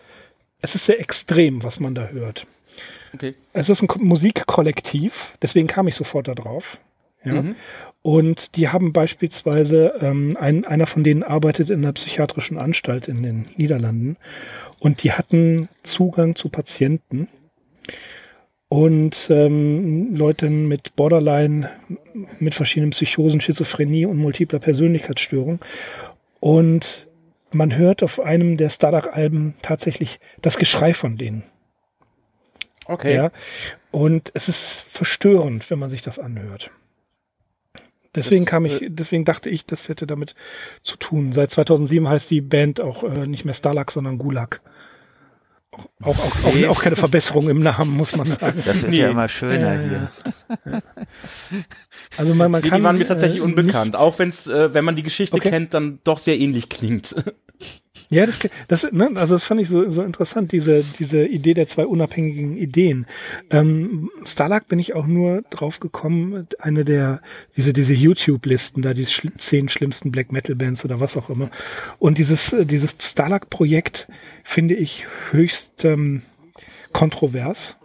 es 0.64 0.76
ist 0.76 0.86
sehr 0.86 1.00
extrem, 1.00 1.62
was 1.62 1.80
man 1.80 1.94
da 1.94 2.08
hört. 2.08 2.48
Okay. 3.14 3.36
Es 3.52 3.70
ist 3.70 3.84
ein 3.84 3.90
Musikkollektiv, 4.00 5.34
deswegen 5.42 5.68
kam 5.68 5.88
ich 5.88 5.96
sofort 5.96 6.28
da 6.28 6.34
drauf. 6.34 6.80
Ja. 7.24 7.42
Mhm. 7.42 7.56
Und 8.02 8.56
die 8.56 8.70
haben 8.70 8.92
beispielsweise, 8.92 9.94
ähm, 10.02 10.36
ein, 10.40 10.66
einer 10.66 10.88
von 10.88 11.04
denen 11.04 11.22
arbeitet 11.22 11.70
in 11.70 11.84
einer 11.84 11.94
psychiatrischen 11.94 12.58
Anstalt 12.58 13.08
in 13.08 13.24
den 13.24 13.46
Niederlanden 13.56 14.18
und 14.80 15.04
die 15.04 15.12
hatten 15.12 15.70
Zugang 15.84 16.36
zu 16.36 16.50
Patienten 16.50 17.28
und 18.70 19.28
ähm, 19.30 20.16
Leuten 20.16 20.68
mit 20.68 20.96
Borderline, 20.96 21.70
mit 22.40 22.56
verschiedenen 22.56 22.92
Psychosen, 22.92 23.42
Schizophrenie 23.42 24.06
und 24.06 24.18
multipler 24.18 24.60
Persönlichkeitsstörung. 24.60 25.60
Und 26.40 27.08
man 27.54 27.76
hört 27.76 28.04
auf 28.04 28.20
einem 28.20 28.58
der 28.58 28.70
Starduck-Alben 28.70 29.56
tatsächlich 29.62 30.20
das 30.42 30.58
Geschrei 30.58 30.94
von 30.94 31.18
denen. 31.18 31.44
Okay. 32.86 33.16
Ja, 33.16 33.32
und 33.92 34.32
es 34.34 34.50
ist 34.50 34.82
verstörend, 34.82 35.70
wenn 35.70 35.80
man 35.80 35.90
sich 35.90 36.02
das 36.02 36.20
anhört. 36.20 36.72
Deswegen 38.16 38.46
das, 38.46 38.52
kam 38.52 38.66
ich, 38.66 38.82
äh, 38.82 38.90
deswegen 38.90 39.26
dachte 39.26 39.50
ich, 39.50 39.66
das 39.66 39.90
hätte 39.90 40.06
damit 40.06 40.36
zu 40.84 40.98
tun. 40.98 41.34
Seit 41.34 41.52
2007 41.52 42.08
heißt 42.08 42.30
die 42.30 42.42
Band 42.42 42.82
auch 42.82 43.04
äh, 43.04 43.28
nicht 43.28 43.46
mehr 43.46 43.54
Starlak, 43.54 43.92
sondern 43.92 44.18
Gulag. 44.18 44.62
Auch, 45.72 46.20
auch, 46.20 46.46
auch, 46.46 46.70
auch, 46.70 46.82
keine 46.84 46.96
Verbesserung 46.96 47.50
im 47.50 47.60
Namen, 47.60 47.98
muss 47.98 48.16
man 48.16 48.30
sagen. 48.30 48.62
Das 48.64 48.78
ist 48.78 48.88
nee. 48.90 49.00
ja 49.00 49.10
immer 49.10 49.28
schöner 49.28 49.74
äh, 49.74 49.88
hier. 49.88 50.12
Ja. 50.66 50.82
Also 52.18 52.36
man, 52.36 52.52
man 52.52 52.62
nee, 52.62 52.70
kann. 52.70 52.80
Die 52.80 52.84
waren 52.84 52.98
mir 52.98 53.06
tatsächlich 53.06 53.40
äh, 53.40 53.44
unbekannt, 53.44 53.96
auch 53.96 54.20
wenn's, 54.20 54.46
äh, 54.46 54.74
wenn 54.74 54.86
man 54.86 54.96
die 54.96 55.02
Geschichte 55.02 55.36
okay. 55.36 55.50
kennt, 55.50 55.74
dann 55.74 56.00
doch 56.04 56.20
sehr 56.20 56.40
ähnlich 56.40 56.70
klingt. 56.70 57.16
Ja, 58.14 58.28
das, 58.28 58.48
das, 58.68 58.92
ne, 58.92 59.10
also 59.16 59.34
das 59.34 59.44
fand 59.44 59.60
ich 59.60 59.70
so, 59.70 59.90
so 59.90 60.04
interessant, 60.04 60.52
diese, 60.52 60.84
diese 61.00 61.26
Idee 61.26 61.56
der 61.56 61.66
zwei 61.66 61.88
unabhängigen 61.88 62.56
Ideen. 62.56 63.08
Ähm, 63.50 64.12
Starlark 64.24 64.68
bin 64.68 64.78
ich 64.78 64.94
auch 64.94 65.08
nur 65.08 65.42
drauf 65.50 65.80
gekommen, 65.80 66.48
eine 66.60 66.86
der, 66.86 67.22
diese, 67.58 67.74
diese 67.74 67.96
YouTube-Listen, 67.96 68.84
da 68.84 68.94
die 68.94 69.08
schl 69.08 69.32
zehn 69.38 69.68
schlimmsten 69.68 70.12
Black 70.12 70.32
Metal 70.32 70.56
Bands 70.56 70.86
oder 70.86 71.00
was 71.00 71.18
auch 71.18 71.32
immer. 71.32 71.50
Und 71.98 72.20
dieses, 72.20 72.54
äh, 72.54 72.68
dieses 72.68 72.96
Starlark-Projekt 73.00 74.08
finde 74.44 74.76
ich 74.76 75.08
höchst 75.32 75.84
ähm, 75.84 76.22
kontrovers. 76.92 77.78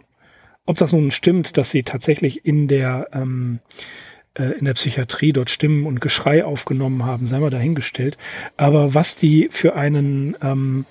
Ob 0.67 0.77
das 0.77 0.91
nun 0.91 1.09
stimmt, 1.09 1.57
dass 1.57 1.71
sie 1.71 1.81
tatsächlich 1.81 2.45
in 2.45 2.67
der, 2.67 3.07
ähm, 3.13 3.61
äh, 3.65 4.08
in 4.35 4.65
der 4.65 4.73
Psychiatrie 4.73 5.33
dort 5.33 5.49
Stimmen 5.49 5.85
und 5.85 6.01
Geschrei 6.01 6.45
aufgenommen 6.45 7.05
haben, 7.05 7.25
sei 7.25 7.39
mal 7.39 7.49
dahingestellt. 7.49 8.17
Aber 8.57 8.93
was 8.93 9.15
die 9.15 9.49
für 9.51 9.75
einen, 9.75 10.37
ähm, 10.41 10.85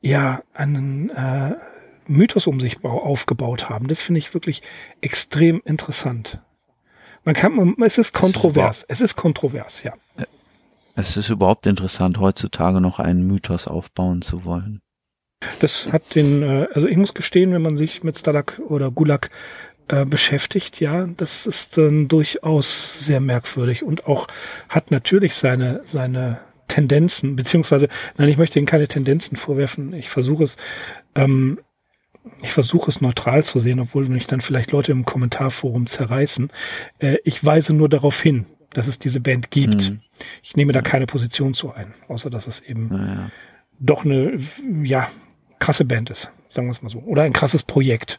ja, 0.00 0.42
einen 0.54 1.10
äh, 1.10 1.54
Mythos 2.06 2.46
um 2.46 2.60
sich 2.60 2.84
aufgebaut 2.84 3.68
haben, 3.68 3.88
das 3.88 4.00
finde 4.00 4.18
ich 4.18 4.34
wirklich 4.34 4.62
extrem 5.00 5.62
interessant. 5.64 6.40
Man 7.24 7.34
kann, 7.34 7.76
es 7.84 7.98
ist 7.98 8.14
kontrovers. 8.14 8.84
Es 8.88 9.00
ist 9.00 9.16
kontrovers, 9.16 9.82
ja. 9.82 9.94
Es 10.94 11.16
ist 11.16 11.30
überhaupt 11.30 11.66
interessant, 11.66 12.18
heutzutage 12.18 12.80
noch 12.80 12.98
einen 12.98 13.26
Mythos 13.26 13.68
aufbauen 13.68 14.22
zu 14.22 14.44
wollen. 14.44 14.80
Das 15.60 15.92
hat 15.92 16.14
den, 16.14 16.42
äh, 16.42 16.66
also 16.74 16.88
ich 16.88 16.96
muss 16.96 17.14
gestehen, 17.14 17.52
wenn 17.52 17.62
man 17.62 17.76
sich 17.76 18.02
mit 18.02 18.18
Stalak 18.18 18.60
oder 18.66 18.90
Gulag 18.90 19.30
äh, 19.88 20.04
beschäftigt, 20.04 20.80
ja, 20.80 21.06
das 21.16 21.46
ist 21.46 21.76
dann 21.76 22.08
durchaus 22.08 23.04
sehr 23.04 23.20
merkwürdig 23.20 23.82
und 23.82 24.06
auch 24.06 24.28
hat 24.68 24.90
natürlich 24.90 25.34
seine, 25.34 25.80
seine 25.84 26.40
Tendenzen, 26.68 27.36
beziehungsweise, 27.36 27.88
nein, 28.16 28.28
ich 28.28 28.36
möchte 28.36 28.58
Ihnen 28.58 28.66
keine 28.66 28.88
Tendenzen 28.88 29.36
vorwerfen, 29.36 29.94
ich 29.94 30.10
versuche 30.10 30.44
es, 30.44 30.56
ähm, 31.14 31.58
ich 32.42 32.52
versuche 32.52 32.90
es 32.90 33.00
neutral 33.00 33.42
zu 33.42 33.58
sehen, 33.58 33.80
obwohl 33.80 34.08
mich 34.08 34.26
dann 34.26 34.40
vielleicht 34.40 34.70
Leute 34.72 34.92
im 34.92 35.04
Kommentarforum 35.04 35.86
zerreißen. 35.86 36.50
Äh, 36.98 37.16
ich 37.24 37.42
weise 37.44 37.72
nur 37.72 37.88
darauf 37.88 38.20
hin, 38.20 38.44
dass 38.74 38.86
es 38.86 38.98
diese 38.98 39.20
Band 39.20 39.50
gibt. 39.50 39.90
Mhm. 39.90 40.00
Ich 40.42 40.56
nehme 40.56 40.72
da 40.72 40.82
keine 40.82 41.06
Position 41.06 41.54
zu 41.54 41.72
ein, 41.72 41.94
außer 42.08 42.28
dass 42.28 42.46
es 42.46 42.60
eben 42.60 42.90
ja. 42.92 43.30
doch 43.78 44.04
eine, 44.04 44.38
ja, 44.82 45.10
krasse 45.58 45.84
Band 45.84 46.10
ist 46.10 46.30
sagen 46.50 46.68
wir 46.68 46.72
es 46.72 46.82
mal 46.82 46.90
so. 46.90 46.98
Oder 47.00 47.22
ein 47.22 47.32
krasses 47.32 47.62
Projekt. 47.62 48.18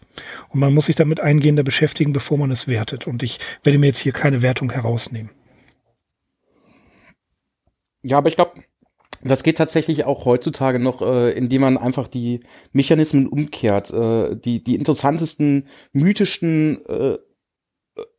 Und 0.49 0.59
man 0.59 0.73
muss 0.73 0.85
sich 0.85 0.95
damit 0.95 1.19
eingehender 1.19 1.63
beschäftigen, 1.63 2.13
bevor 2.13 2.37
man 2.37 2.51
es 2.51 2.67
wertet. 2.67 3.07
Und 3.07 3.23
ich 3.23 3.39
werde 3.63 3.79
mir 3.79 3.87
jetzt 3.87 3.99
hier 3.99 4.13
keine 4.13 4.41
Wertung 4.41 4.71
herausnehmen. 4.71 5.31
Ja, 8.03 8.17
aber 8.17 8.29
ich 8.29 8.35
glaube, 8.35 8.61
das 9.23 9.43
geht 9.43 9.57
tatsächlich 9.57 10.05
auch 10.05 10.25
heutzutage 10.25 10.79
noch, 10.79 11.01
äh, 11.01 11.31
indem 11.31 11.61
man 11.61 11.77
einfach 11.77 12.07
die 12.07 12.41
Mechanismen 12.71 13.27
umkehrt. 13.27 13.91
Äh, 13.91 14.37
die, 14.37 14.63
die 14.63 14.75
interessantesten, 14.75 15.67
mythischen 15.91 16.85
äh, 16.85 17.17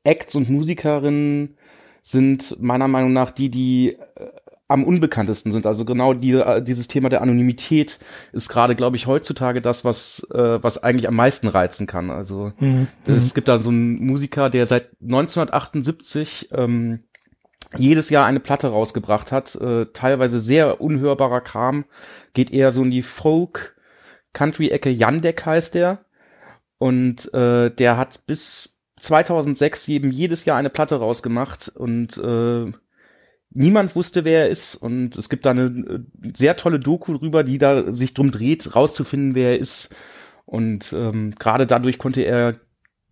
Acts 0.05 0.35
und 0.35 0.51
Musikerinnen 0.51 1.57
sind 2.03 2.61
meiner 2.61 2.89
Meinung 2.89 3.13
nach 3.13 3.31
die, 3.31 3.49
die 3.49 3.93
äh, 3.93 4.31
am 4.71 4.85
unbekanntesten 4.85 5.51
sind. 5.51 5.67
Also 5.67 5.85
genau 5.85 6.15
die, 6.15 6.33
äh, 6.33 6.63
dieses 6.63 6.87
Thema 6.87 7.09
der 7.09 7.23
Anonymität 7.23 7.99
ist 8.33 8.49
gerade, 8.49 8.77
glaube 8.77 8.97
ich, 8.97 9.07
heutzutage 9.07 9.61
das, 9.61 9.85
was, 9.85 10.27
äh, 10.33 10.63
was 10.63 10.83
eigentlich 10.83 11.09
am 11.09 11.17
meisten 11.17 11.49
reizen 11.49 11.89
kann. 11.89 12.11
Also 12.11 12.53
mhm. 12.61 12.87
es 13.05 13.35
gibt 13.35 13.49
da 13.49 13.61
so 13.61 13.71
einen 13.71 14.05
Musiker, 14.05 14.49
der 14.49 14.67
seit 14.67 14.91
1978 15.03 16.51
ähm, 16.53 17.01
jedes 17.77 18.11
Jahr 18.11 18.27
eine 18.27 18.41
Platte 18.41 18.69
rausgebracht 18.69 19.33
hat, 19.33 19.57
äh, 19.57 19.87
teilweise 19.93 20.39
sehr 20.39 20.81
unhörbarer 20.81 21.41
Kram, 21.41 21.85
geht 22.33 22.53
eher 22.53 22.71
so 22.71 22.83
in 22.83 22.93
die 22.93 23.03
Folk 23.03 23.77
Country-Ecke. 24.33 24.91
Jandek 24.91 25.45
heißt 25.45 25.75
der. 25.75 26.05
Und 26.79 27.33
äh, 27.35 27.71
der 27.71 27.97
hat 27.97 28.27
bis 28.27 28.79
2006 29.01 29.89
eben 29.89 30.13
jedes 30.13 30.45
Jahr 30.45 30.57
eine 30.57 30.71
Platte 30.71 30.97
rausgemacht 30.97 31.69
und 31.69 32.17
äh, 32.19 32.73
niemand 33.51 33.95
wusste, 33.97 34.25
wer 34.25 34.45
er 34.45 34.49
ist. 34.49 34.77
Und 34.77 35.17
es 35.17 35.29
gibt 35.29 35.47
da 35.47 35.51
eine 35.51 35.65
äh, 35.65 36.01
sehr 36.35 36.57
tolle 36.57 36.81
Doku 36.81 37.17
drüber, 37.17 37.45
die 37.45 37.59
da 37.59 37.93
sich 37.93 38.15
drum 38.15 38.31
dreht, 38.31 38.75
rauszufinden, 38.75 39.35
wer 39.35 39.51
er 39.51 39.59
ist. 39.59 39.91
Und 40.47 40.93
ähm, 40.93 41.33
gerade 41.39 41.67
dadurch 41.67 41.99
konnte 41.99 42.23
er 42.23 42.57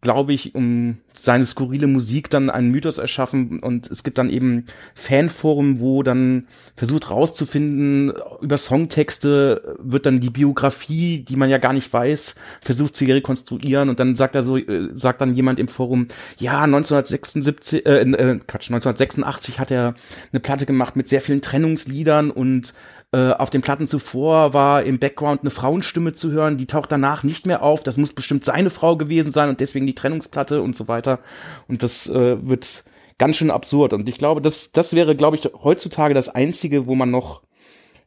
glaube 0.01 0.33
ich, 0.33 0.55
um 0.55 0.99
seine 1.13 1.45
skurrile 1.45 1.89
Musik 1.89 2.31
dann 2.31 2.51
einen 2.51 2.71
Mythos 2.71 2.99
erschaffen. 2.99 3.59
Und 3.61 3.91
es 3.91 4.05
gibt 4.05 4.19
dann 4.19 4.31
eben 4.31 4.67
Fanforen, 4.95 5.81
wo 5.81 6.05
dann 6.05 6.47
versucht 6.77 7.11
rauszufinden, 7.11 8.13
über 8.41 8.59
Songtexte 8.59 9.77
wird 9.81 10.07
dann 10.07 10.21
die 10.21 10.31
Biografie, 10.31 11.25
die 11.25 11.35
man 11.35 11.51
ja 11.51 11.59
gar 11.59 11.73
nicht 11.73 11.93
weiß, 11.93 12.37
versucht 12.63 12.95
zu 12.95 13.05
rekonstruieren. 13.07 13.89
Und 13.89 13.99
dann 13.99 14.15
sagt 14.15 14.37
er 14.37 14.43
so, 14.43 14.57
äh, 14.57 14.91
sagt 14.95 15.21
dann 15.21 15.35
jemand 15.35 15.59
im 15.59 15.67
Forum, 15.67 16.07
ja, 16.39 16.63
1976, 16.63 17.85
äh, 17.85 18.03
äh, 18.03 18.39
Quatsch, 18.47 18.71
1986 18.71 19.59
hat 19.59 19.73
er 19.73 19.95
eine 20.33 20.41
Platte 20.41 20.67
gemacht 20.67 20.95
mit 20.95 21.09
sehr 21.09 21.21
vielen 21.21 21.43
Trennungsliedern 21.43 22.31
und 22.31 22.73
äh, 23.13 23.31
auf 23.33 23.49
den 23.49 23.63
Platten 23.63 23.87
zuvor 23.87 24.53
war 24.53 24.83
im 24.83 24.99
Background 24.99 25.41
eine 25.41 25.51
Frauenstimme 25.51 26.13
zu 26.13 26.31
hören, 26.31 26.59
die 26.59 26.67
taucht 26.67 26.93
danach 26.93 27.23
nicht 27.23 27.47
mehr 27.47 27.63
auf. 27.63 27.83
Das 27.83 27.97
muss 27.97 28.13
bestimmt 28.13 28.45
seine 28.45 28.69
Frau 28.69 28.97
gewesen 28.97 29.33
sein 29.33 29.49
und 29.49 29.61
deswegen 29.61 29.87
die 29.87 29.95
Trennungsplatte 29.95 30.61
und 30.61 30.77
so 30.77 30.89
weiter. 30.89 31.21
Und 31.69 31.83
das 31.83 32.09
äh, 32.09 32.47
wird 32.47 32.85
ganz 33.17 33.37
schön 33.37 33.51
absurd. 33.51 33.95
Und 33.95 34.09
ich 34.09 34.19
glaube, 34.19 34.43
das, 34.43 34.73
das 34.73 34.93
wäre, 34.93 35.17
glaube 35.17 35.37
ich, 35.37 35.49
heutzutage 35.63 36.13
das 36.13 36.29
Einzige, 36.29 36.87
wo 36.87 36.95
man 36.95 37.11
noch 37.11 37.43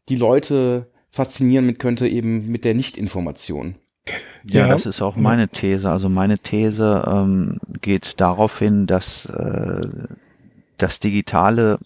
die 0.08 0.16
Leute 0.16 0.88
faszinieren 1.10 1.66
mit 1.66 1.80
könnte, 1.80 2.08
eben 2.08 2.48
mit 2.52 2.64
der 2.64 2.76
Nichtinformation. 2.76 3.76
Ja, 4.44 4.62
ja, 4.62 4.68
das 4.68 4.86
ist 4.86 5.02
auch 5.02 5.16
meine 5.16 5.50
These. 5.50 5.90
Also 5.90 6.10
meine 6.10 6.40
These 6.40 7.04
ähm, 7.08 7.60
geht 7.82 8.20
darauf 8.20 8.58
hin, 8.60 8.88
dass 8.88 9.26
äh, 9.26 9.82
das 10.78 11.00
Digitale 11.00 11.80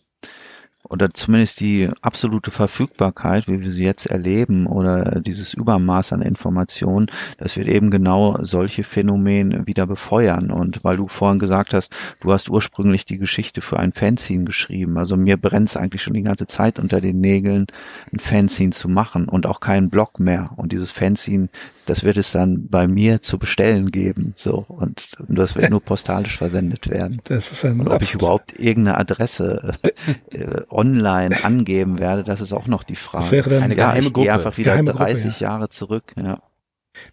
oder 0.90 1.14
zumindest 1.14 1.60
die 1.60 1.90
absolute 2.02 2.52
Verfügbarkeit, 2.52 3.48
wie 3.48 3.62
wir 3.62 3.72
sie 3.72 3.84
jetzt 3.84 4.06
erleben, 4.06 4.68
oder 4.68 5.20
dieses 5.22 5.54
Übermaß 5.54 6.14
an 6.14 6.22
Informationen, 6.22 7.08
das 7.38 7.58
wird 7.58 7.68
eben 7.68 7.92
genau 7.92 8.38
solche 8.42 8.84
Phänomene 8.84 9.68
wieder 9.68 9.88
befeuern. 9.88 10.52
Und 10.52 10.84
weil 10.84 10.98
du 10.98 11.08
vorhin 11.08 11.40
gesagt 11.40 11.74
hast, 11.74 11.96
du 12.22 12.32
hast 12.32 12.50
ursprünglich 12.50 13.06
die 13.06 13.18
Geschichte 13.18 13.62
für 13.62 13.80
ein 13.80 13.94
Fanzine 13.94 14.46
geschrieben. 14.46 14.98
Also 14.98 15.18
mir 15.18 15.38
brennt 15.38 15.70
es 15.70 15.78
eigentlich 15.78 16.04
schon 16.04 16.14
die 16.14 16.24
ganze 16.24 16.48
Zeit 16.48 16.80
unter 16.80 17.02
den 17.02 17.20
Nägeln, 17.20 17.68
ein 18.14 18.20
Fanzine 18.20 18.72
zu 18.72 18.88
machen 18.88 19.28
und 19.28 19.46
auch 19.48 19.60
keinen 19.60 19.90
Blog 19.90 20.20
mehr. 20.20 20.52
Und 20.56 20.72
dieses 20.72 20.92
Fanzine, 20.92 21.50
das 21.86 22.04
wird 22.04 22.18
es 22.18 22.32
dann 22.32 22.68
bei 22.68 22.88
mir 22.88 23.22
zu 23.22 23.38
bestellen 23.38 23.92
geben. 23.92 24.34
So. 24.36 24.66
Und, 24.68 25.16
und 25.28 25.38
das 25.38 25.56
wird 25.56 25.70
nur 25.72 25.82
postalisch 25.82 26.38
versendet 26.38 26.90
werden. 26.90 27.22
Das 27.26 27.52
ist 27.52 27.66
ein 27.66 27.80
und 27.80 27.88
ob 27.88 28.02
ich 28.02 28.14
überhaupt 28.14 28.60
irgendeine 28.60 28.98
Adresse 28.98 29.74
äh, 30.32 30.62
online 30.70 31.44
angeben 31.44 32.00
werde, 32.00 32.24
das 32.24 32.42
ist 32.42 32.54
auch 32.54 32.68
noch 32.68 32.84
die 32.84 32.96
Frage. 32.96 33.24
Das 33.24 33.32
wäre 33.32 33.50
dann 33.50 33.64
eine 33.64 33.76
ja, 33.76 33.92
geheime 33.92 34.12
Gruppe. 34.12 34.34
einfach 34.34 34.58
wieder 34.58 34.72
geheime 34.72 34.92
30 34.92 35.24
Gruppe, 35.24 35.36
ja. 35.40 35.50
Jahre 35.50 35.70
zurück. 35.70 36.14
Ja. 36.18 36.42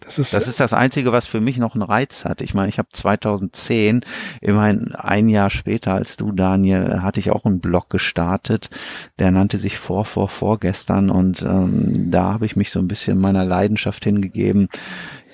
Das 0.00 0.18
ist, 0.18 0.34
das 0.34 0.48
ist 0.48 0.60
das 0.60 0.72
Einzige, 0.72 1.12
was 1.12 1.26
für 1.26 1.40
mich 1.40 1.58
noch 1.58 1.74
einen 1.74 1.82
Reiz 1.82 2.24
hat. 2.24 2.40
Ich 2.40 2.54
meine, 2.54 2.68
ich 2.68 2.78
habe 2.78 2.88
2010, 2.90 4.04
immerhin 4.40 4.94
ein 4.94 5.28
Jahr 5.28 5.50
später 5.50 5.94
als 5.94 6.16
du, 6.16 6.32
Daniel, 6.32 7.02
hatte 7.02 7.20
ich 7.20 7.30
auch 7.30 7.44
einen 7.44 7.60
Blog 7.60 7.90
gestartet, 7.90 8.70
der 9.18 9.30
nannte 9.30 9.58
sich 9.58 9.78
Vor, 9.78 10.04
Vor, 10.04 10.28
Vorgestern 10.28 11.10
und 11.10 11.42
ähm, 11.42 12.10
da 12.10 12.32
habe 12.32 12.46
ich 12.46 12.56
mich 12.56 12.70
so 12.70 12.80
ein 12.80 12.88
bisschen 12.88 13.18
meiner 13.18 13.44
Leidenschaft 13.44 14.04
hingegeben, 14.04 14.68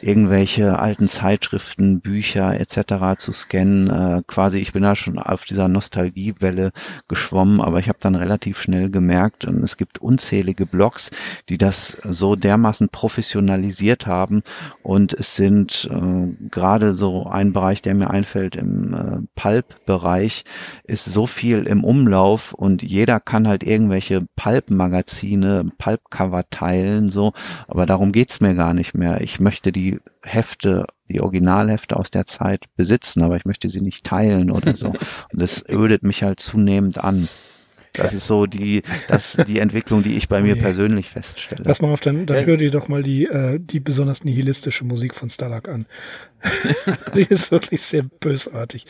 irgendwelche 0.00 0.78
alten 0.78 1.08
Zeitschriften, 1.08 2.00
Bücher 2.00 2.58
etc. 2.58 3.18
zu 3.18 3.32
scannen. 3.32 3.90
Äh, 3.90 4.22
quasi, 4.26 4.58
ich 4.58 4.72
bin 4.72 4.82
da 4.82 4.96
schon 4.96 5.18
auf 5.18 5.44
dieser 5.44 5.68
Nostalgiewelle 5.68 6.72
geschwommen, 7.08 7.60
aber 7.60 7.78
ich 7.78 7.88
habe 7.88 7.98
dann 8.00 8.14
relativ 8.14 8.60
schnell 8.60 8.90
gemerkt, 8.90 9.44
und 9.44 9.62
es 9.62 9.76
gibt 9.76 9.98
unzählige 9.98 10.66
Blogs, 10.66 11.10
die 11.48 11.58
das 11.58 11.96
so 12.08 12.36
dermaßen 12.36 12.88
professionalisiert 12.90 14.06
haben 14.06 14.42
und 14.82 15.12
es 15.12 15.36
sind 15.36 15.88
äh, 15.90 16.48
gerade 16.50 16.94
so 16.94 17.26
ein 17.26 17.52
Bereich, 17.52 17.82
der 17.82 17.94
mir 17.94 18.10
einfällt 18.10 18.56
im 18.56 18.94
äh, 18.94 19.26
Pulp-Bereich, 19.34 20.44
ist 20.84 21.04
so 21.04 21.26
viel 21.26 21.66
im 21.66 21.84
Umlauf 21.84 22.52
und 22.52 22.82
jeder 22.82 23.20
kann 23.20 23.48
halt 23.48 23.62
irgendwelche 23.62 24.26
Pulp-Magazine, 24.36 25.72
Pulp-Cover 25.78 26.44
teilen, 26.50 27.08
so, 27.08 27.32
aber 27.66 27.86
darum 27.86 28.12
geht's 28.12 28.40
mir 28.40 28.54
gar 28.54 28.74
nicht 28.74 28.94
mehr. 28.94 29.20
Ich 29.20 29.40
möchte 29.40 29.72
die 29.72 29.87
die 29.90 30.00
Hefte, 30.22 30.86
die 31.08 31.20
Originalhefte 31.20 31.96
aus 31.96 32.10
der 32.10 32.26
Zeit 32.26 32.64
besitzen, 32.76 33.22
aber 33.22 33.36
ich 33.36 33.44
möchte 33.44 33.68
sie 33.68 33.80
nicht 33.80 34.04
teilen 34.04 34.50
oder 34.50 34.76
so. 34.76 34.88
Und 35.32 35.42
das 35.42 35.64
ödet 35.68 36.02
mich 36.02 36.22
halt 36.22 36.40
zunehmend 36.40 36.98
an. 36.98 37.28
Das 37.94 38.12
ist 38.12 38.26
so 38.26 38.46
die, 38.46 38.82
das, 39.08 39.36
die 39.46 39.58
Entwicklung, 39.58 40.02
die 40.02 40.16
ich 40.16 40.28
bei 40.28 40.40
mir 40.40 40.52
okay. 40.52 40.62
persönlich 40.62 41.10
feststelle. 41.10 41.64
Lass 41.64 41.80
mal 41.80 41.90
auf, 41.90 42.00
dann, 42.00 42.26
dann 42.26 42.46
hör 42.46 42.56
dir 42.56 42.70
doch 42.70 42.86
mal 42.86 43.02
die, 43.02 43.24
äh, 43.24 43.58
die 43.58 43.80
besonders 43.80 44.24
nihilistische 44.24 44.84
Musik 44.84 45.14
von 45.14 45.30
Starlark 45.30 45.68
an. 45.68 45.86
die 47.14 47.22
ist 47.22 47.50
wirklich 47.50 47.82
sehr 47.82 48.04
bösartig. 48.04 48.86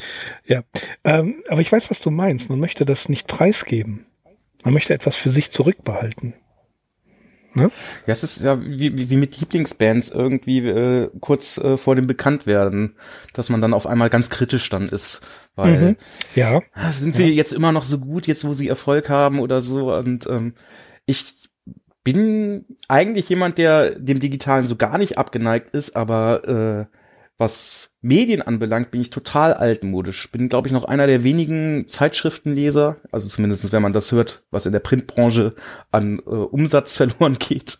Ja. 0.46 0.62
Ähm, 1.04 1.42
aber 1.48 1.60
ich 1.60 1.72
weiß, 1.72 1.90
was 1.90 2.00
du 2.00 2.10
meinst. 2.10 2.50
Man 2.50 2.60
möchte 2.60 2.84
das 2.84 3.08
nicht 3.08 3.26
preisgeben. 3.26 4.04
Man 4.64 4.74
möchte 4.74 4.92
etwas 4.92 5.16
für 5.16 5.30
sich 5.30 5.50
zurückbehalten. 5.50 6.34
Ne? 7.54 7.70
Ja, 8.06 8.12
es 8.12 8.22
ist 8.22 8.42
ja 8.42 8.60
wie, 8.62 9.10
wie 9.10 9.16
mit 9.16 9.38
Lieblingsbands 9.40 10.10
irgendwie 10.10 10.58
äh, 10.66 11.10
kurz 11.20 11.58
äh, 11.58 11.76
vor 11.76 11.96
dem 11.96 12.06
Bekanntwerden, 12.06 12.96
dass 13.32 13.48
man 13.48 13.60
dann 13.60 13.74
auf 13.74 13.86
einmal 13.86 14.10
ganz 14.10 14.30
kritisch 14.30 14.68
dann 14.68 14.88
ist, 14.88 15.26
weil 15.56 15.80
mhm. 15.80 15.96
ja. 16.34 16.60
sind 16.92 17.14
sie 17.14 17.24
ja. 17.24 17.30
jetzt 17.30 17.52
immer 17.52 17.72
noch 17.72 17.84
so 17.84 17.98
gut, 17.98 18.26
jetzt 18.26 18.44
wo 18.44 18.52
sie 18.52 18.68
Erfolg 18.68 19.08
haben 19.08 19.40
oder 19.40 19.60
so 19.60 19.94
und 19.94 20.26
ähm, 20.26 20.54
ich 21.06 21.34
bin 22.04 22.64
eigentlich 22.88 23.28
jemand, 23.28 23.58
der 23.58 23.90
dem 23.98 24.20
Digitalen 24.20 24.66
so 24.66 24.76
gar 24.76 24.98
nicht 24.98 25.18
abgeneigt 25.18 25.70
ist, 25.70 25.96
aber 25.96 26.88
äh, 26.88 26.97
was 27.38 27.94
Medien 28.00 28.42
anbelangt, 28.42 28.90
bin 28.90 29.00
ich 29.00 29.10
total 29.10 29.54
altmodisch. 29.54 30.30
Bin, 30.32 30.48
glaube 30.48 30.66
ich, 30.66 30.72
noch 30.72 30.84
einer 30.84 31.06
der 31.06 31.22
wenigen 31.22 31.86
Zeitschriftenleser, 31.86 32.96
also 33.12 33.28
zumindest 33.28 33.72
wenn 33.72 33.82
man 33.82 33.92
das 33.92 34.10
hört, 34.10 34.42
was 34.50 34.66
in 34.66 34.72
der 34.72 34.80
Printbranche 34.80 35.54
an 35.92 36.18
äh, 36.18 36.30
Umsatz 36.30 36.96
verloren 36.96 37.38
geht. 37.38 37.78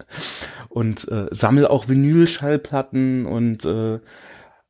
Und 0.69 1.09
äh, 1.09 1.27
sammle 1.33 1.71
auch 1.71 1.89
Vinylschallplatten 1.89 3.27
und 3.27 3.65
äh, 3.65 3.99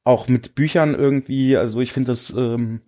auch 0.05 0.29
mit 0.29 0.55
Büchern 0.55 0.95
irgendwie. 0.95 1.57
Also 1.57 1.81
ich 1.81 1.93
finde 1.93 2.13
das 2.13 2.31
ähm, 2.31 2.81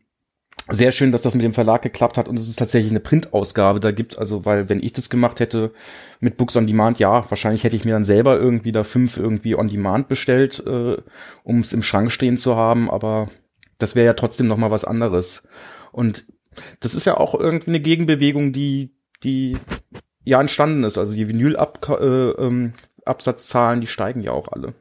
sehr 0.71 0.93
schön, 0.93 1.13
dass 1.13 1.23
das 1.23 1.35
mit 1.35 1.45
dem 1.45 1.53
Verlag 1.53 1.83
geklappt 1.83 2.19
hat 2.19 2.29
und 2.29 2.39
es 2.39 2.55
tatsächlich 2.57 2.93
eine 2.93 3.01
Printausgabe 3.01 3.81
da 3.81 3.91
gibt. 3.91 4.19
Also, 4.19 4.45
weil 4.45 4.69
wenn 4.69 4.83
ich 4.83 4.93
das 4.93 5.11
gemacht 5.11 5.41
hätte 5.41 5.73
mit 6.21 6.37
Books 6.37 6.57
on 6.57 6.67
Demand, 6.67 6.99
ja, 6.99 7.29
wahrscheinlich 7.31 7.65
hätte 7.65 7.77
ich 7.77 7.85
mir 7.85 7.93
dann 7.93 8.05
selber 8.05 8.39
irgendwie 8.39 8.73
da 8.73 8.85
fünf 8.85 9.17
irgendwie 9.17 9.57
on 9.57 9.69
Demand 9.69 10.09
bestellt, 10.09 10.63
äh, 10.67 10.97
um 11.43 11.61
es 11.61 11.73
im 11.73 11.83
Schrank 11.83 12.13
stehen 12.13 12.39
zu 12.39 12.57
haben. 12.57 12.91
Aber 12.91 13.29
das 13.79 13.95
wäre 13.95 14.07
ja 14.07 14.15
trotzdem 14.15 14.47
noch 14.47 14.57
mal 14.57 14.71
was 14.71 14.85
anderes. 14.85 15.49
Und 15.93 16.27
das 16.81 16.95
ist 16.95 17.07
ja 17.07 17.17
auch 17.17 17.35
irgendwie 17.35 17.71
eine 17.71 17.81
Gegenbewegung, 17.81 18.53
die 18.53 18.95
die 19.23 19.57
ja 20.25 20.41
entstanden 20.41 20.85
ist. 20.85 20.99
Also 20.99 21.15
die 21.15 21.29
Vinyl-Absatzzahlen, 21.29 23.73
äh, 23.73 23.77
ähm, 23.77 23.81
die 23.81 23.87
steigen 23.87 24.23
ja 24.23 24.33
auch 24.33 24.49
alle. 24.49 24.75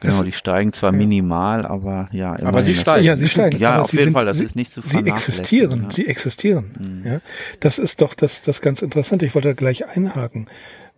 Genau, 0.00 0.22
die 0.24 0.32
steigen 0.32 0.72
zwar 0.72 0.90
minimal, 0.90 1.64
aber 1.64 2.08
ja. 2.12 2.36
Aber 2.42 2.62
sie 2.62 2.74
steigen. 2.74 3.04
Ja, 3.04 3.16
sie 3.16 3.28
steigen. 3.28 3.58
Ja, 3.58 3.80
auf 3.80 3.92
jeden 3.92 4.04
sind, 4.04 4.12
Fall, 4.12 4.24
das 4.24 4.40
ist 4.40 4.56
nicht 4.56 4.72
zu 4.72 4.82
Sie 4.82 4.98
existieren, 4.98 5.84
ja. 5.84 5.90
sie 5.90 6.06
existieren. 6.08 7.02
Mhm. 7.04 7.06
Ja, 7.06 7.20
das 7.60 7.78
ist 7.78 8.00
doch 8.00 8.14
das, 8.14 8.42
das 8.42 8.60
ganz 8.60 8.82
Interessante. 8.82 9.24
Ich 9.24 9.34
wollte 9.34 9.48
da 9.48 9.54
gleich 9.54 9.86
einhaken, 9.86 10.48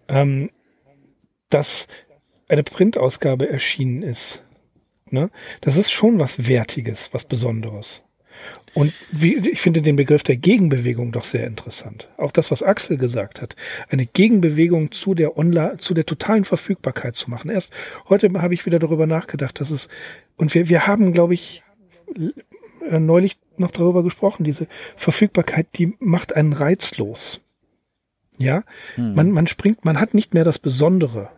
ähm, 0.08 0.50
dass 1.50 1.86
eine 2.48 2.62
Printausgabe 2.62 3.48
erschienen 3.48 4.02
ist. 4.02 4.42
Ne? 5.10 5.30
Das 5.60 5.76
ist 5.76 5.92
schon 5.92 6.18
was 6.18 6.48
Wertiges, 6.48 7.10
was 7.12 7.24
Besonderes. 7.24 8.03
Und 8.74 8.92
wie, 9.12 9.36
ich 9.36 9.60
finde 9.60 9.82
den 9.82 9.96
Begriff 9.96 10.24
der 10.24 10.36
Gegenbewegung 10.36 11.12
doch 11.12 11.24
sehr 11.24 11.46
interessant. 11.46 12.08
Auch 12.16 12.32
das, 12.32 12.50
was 12.50 12.62
Axel 12.62 12.96
gesagt 12.96 13.40
hat. 13.40 13.54
Eine 13.88 14.04
Gegenbewegung 14.04 14.90
zu 14.90 15.14
der 15.14 15.38
Online, 15.38 15.78
zu 15.78 15.94
der 15.94 16.04
totalen 16.04 16.44
Verfügbarkeit 16.44 17.14
zu 17.14 17.30
machen. 17.30 17.50
Erst 17.50 17.72
heute 18.08 18.28
habe 18.42 18.52
ich 18.52 18.66
wieder 18.66 18.80
darüber 18.80 19.06
nachgedacht, 19.06 19.60
dass 19.60 19.70
es, 19.70 19.88
und 20.36 20.54
wir, 20.54 20.68
wir 20.68 20.88
haben, 20.88 21.12
glaube 21.12 21.34
ich, 21.34 21.62
äh, 22.88 22.98
neulich 22.98 23.38
noch 23.56 23.70
darüber 23.70 24.02
gesprochen, 24.02 24.44
diese 24.44 24.66
Verfügbarkeit, 24.96 25.68
die 25.78 25.94
macht 26.00 26.34
einen 26.34 26.52
reizlos. 26.52 27.40
Ja, 28.36 28.64
hm. 28.96 29.14
man, 29.14 29.30
man 29.30 29.46
springt, 29.46 29.84
man 29.84 30.00
hat 30.00 30.14
nicht 30.14 30.34
mehr 30.34 30.44
das 30.44 30.58
Besondere. 30.58 31.30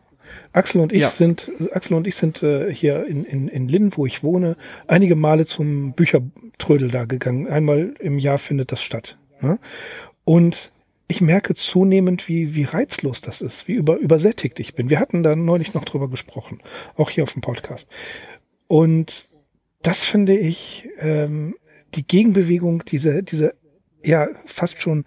Axel 0.52 0.80
und 0.80 0.92
ich 0.92 1.02
ja. 1.02 1.08
sind, 1.08 1.50
Axel 1.72 1.96
und 1.96 2.06
ich 2.06 2.16
sind 2.16 2.42
äh, 2.42 2.72
hier 2.72 3.06
in, 3.06 3.24
in, 3.24 3.48
in 3.48 3.68
Linn, 3.68 3.92
wo 3.96 4.06
ich 4.06 4.22
wohne, 4.22 4.56
einige 4.86 5.16
Male 5.16 5.46
zum 5.46 5.92
Büchertrödel 5.92 6.90
da 6.90 7.04
gegangen. 7.04 7.46
Einmal 7.48 7.94
im 8.00 8.18
Jahr 8.18 8.38
findet 8.38 8.72
das 8.72 8.82
statt. 8.82 9.18
Ne? 9.40 9.58
Und 10.24 10.72
ich 11.08 11.20
merke 11.20 11.54
zunehmend, 11.54 12.28
wie, 12.28 12.54
wie 12.54 12.64
reizlos 12.64 13.20
das 13.20 13.40
ist, 13.40 13.68
wie 13.68 13.74
über, 13.74 13.96
übersättigt 13.96 14.58
ich 14.58 14.74
bin. 14.74 14.90
Wir 14.90 14.98
hatten 14.98 15.22
da 15.22 15.36
neulich 15.36 15.74
noch 15.74 15.84
drüber 15.84 16.08
gesprochen, 16.08 16.60
auch 16.96 17.10
hier 17.10 17.22
auf 17.22 17.32
dem 17.32 17.42
Podcast. 17.42 17.88
Und 18.66 19.28
das 19.82 20.02
finde 20.02 20.36
ich, 20.36 20.88
ähm, 20.98 21.54
die 21.94 22.06
Gegenbewegung, 22.06 22.84
diese, 22.84 23.22
diese, 23.22 23.54
ja, 24.02 24.28
fast 24.46 24.80
schon 24.80 25.04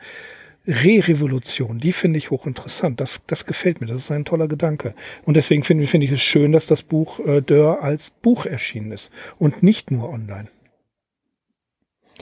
Re-Revolution, 0.69 1.79
die 1.79 1.91
finde 1.91 2.19
ich 2.19 2.29
hochinteressant. 2.29 2.99
Das, 2.99 3.21
das 3.25 3.47
gefällt 3.47 3.81
mir. 3.81 3.87
Das 3.87 4.01
ist 4.01 4.11
ein 4.11 4.23
toller 4.23 4.47
Gedanke. 4.47 4.93
Und 5.25 5.35
deswegen 5.35 5.63
finde 5.63 5.87
finde 5.87 6.05
ich 6.05 6.11
es 6.11 6.21
schön, 6.21 6.51
dass 6.51 6.67
das 6.67 6.83
Buch 6.83 7.19
äh, 7.19 7.41
Dörr 7.41 7.81
als 7.81 8.11
Buch 8.11 8.45
erschienen 8.45 8.91
ist 8.91 9.11
und 9.39 9.63
nicht 9.63 9.89
nur 9.89 10.09
online. 10.09 10.47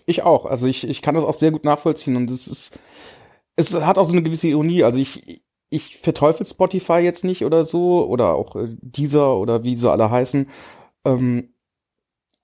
Ich 0.06 0.24
auch. 0.24 0.46
Also 0.46 0.66
ich, 0.66 0.88
ich 0.88 1.02
kann 1.02 1.16
das 1.16 1.26
auch 1.26 1.34
sehr 1.34 1.52
gut 1.52 1.66
nachvollziehen 1.66 2.16
und 2.16 2.32
es 2.32 2.48
ist, 2.48 2.80
es 3.58 3.76
hat 3.82 3.98
auch 3.98 4.06
so 4.06 4.14
eine 4.14 4.24
gewisse 4.24 4.48
Ironie. 4.48 4.84
Also 4.84 5.02
ich, 5.02 5.42
ich 5.70 5.98
verteufel 5.98 6.46
Spotify 6.46 7.00
jetzt 7.00 7.26
nicht 7.26 7.44
oder 7.44 7.66
so 7.66 8.08
oder 8.08 8.34
auch 8.34 8.56
äh, 8.56 8.78
dieser 8.80 9.36
oder 9.36 9.66
wie 9.66 9.76
sie 9.76 9.92
alle 9.92 10.10
heißen. 10.10 10.48
Ähm, 11.04 11.50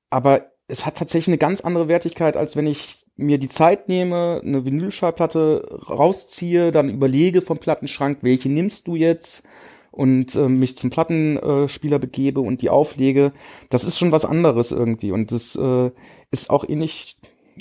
aber 0.10 0.52
es 0.68 0.86
hat 0.86 0.98
tatsächlich 0.98 1.30
eine 1.30 1.38
ganz 1.38 1.62
andere 1.62 1.88
Wertigkeit, 1.88 2.36
als 2.36 2.58
wenn 2.58 2.68
ich 2.68 3.03
mir 3.16 3.38
die 3.38 3.50
Zeit 3.50 3.90
nehme, 3.90 4.42
eine 4.44 4.66
Vinylschallplatte 4.66 5.80
rausziehe, 5.88 6.72
dann 6.72 6.90
überlege 6.90 7.42
vom 7.42 7.60
Plattenschrank, 7.60 8.20
welche 8.22 8.50
nimmst 8.50 8.88
du 8.88 8.96
jetzt? 8.96 9.44
Und 9.92 10.34
äh, 10.36 10.50
mich 10.50 10.76
zum 10.76 10.90
Plattenspieler 10.90 12.00
begebe 12.00 12.42
und 12.42 12.64
die 12.64 12.72
auflege, 12.72 13.32
das 13.70 13.84
ist 13.84 14.00
schon 14.00 14.12
was 14.12 14.26
anderes 14.26 14.72
irgendwie. 14.72 15.12
Und 15.12 15.32
das 15.32 15.56
äh, 15.56 15.92
ist 16.32 16.50
auch 16.50 16.68
ähnlich, 16.68 17.18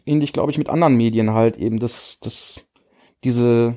ähnlich 0.07 0.33
glaube 0.33 0.51
ich 0.51 0.57
mit 0.57 0.71
anderen 0.71 0.97
Medien 0.97 1.35
halt 1.35 1.59
eben, 1.59 1.79
das, 1.79 2.21
das, 2.21 2.67
diese 3.23 3.77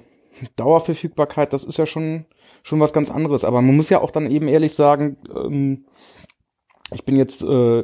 Dauerverfügbarkeit, 0.55 1.51
das 1.51 1.65
ist 1.65 1.77
ja 1.77 1.85
schon, 1.85 2.25
schon 2.63 2.79
was 2.79 2.93
ganz 2.93 3.11
anderes, 3.11 3.43
aber 3.43 3.61
man 3.61 3.75
muss 3.75 3.89
ja 3.89 3.99
auch 3.99 4.11
dann 4.11 4.31
eben 4.31 4.47
ehrlich 4.47 4.73
sagen, 4.73 5.17
ähm, 5.35 5.85
ich 6.93 7.03
bin 7.03 7.17
jetzt 7.17 7.43
äh, 7.43 7.83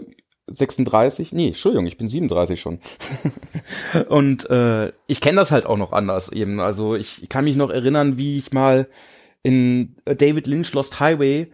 36, 0.53 1.33
nee, 1.33 1.47
Entschuldigung, 1.47 1.87
ich 1.87 1.97
bin 1.97 2.09
37 2.09 2.59
schon. 2.59 2.79
und 4.09 4.49
äh, 4.49 4.91
ich 5.07 5.21
kenne 5.21 5.37
das 5.37 5.51
halt 5.51 5.65
auch 5.65 5.77
noch 5.77 5.91
anders 5.91 6.29
eben. 6.31 6.59
Also 6.59 6.95
ich 6.95 7.27
kann 7.29 7.45
mich 7.45 7.55
noch 7.55 7.69
erinnern, 7.69 8.17
wie 8.17 8.37
ich 8.37 8.51
mal 8.51 8.87
in 9.43 9.95
David 10.05 10.47
Lynch 10.47 10.73
Lost 10.73 10.99
Highway 10.99 11.51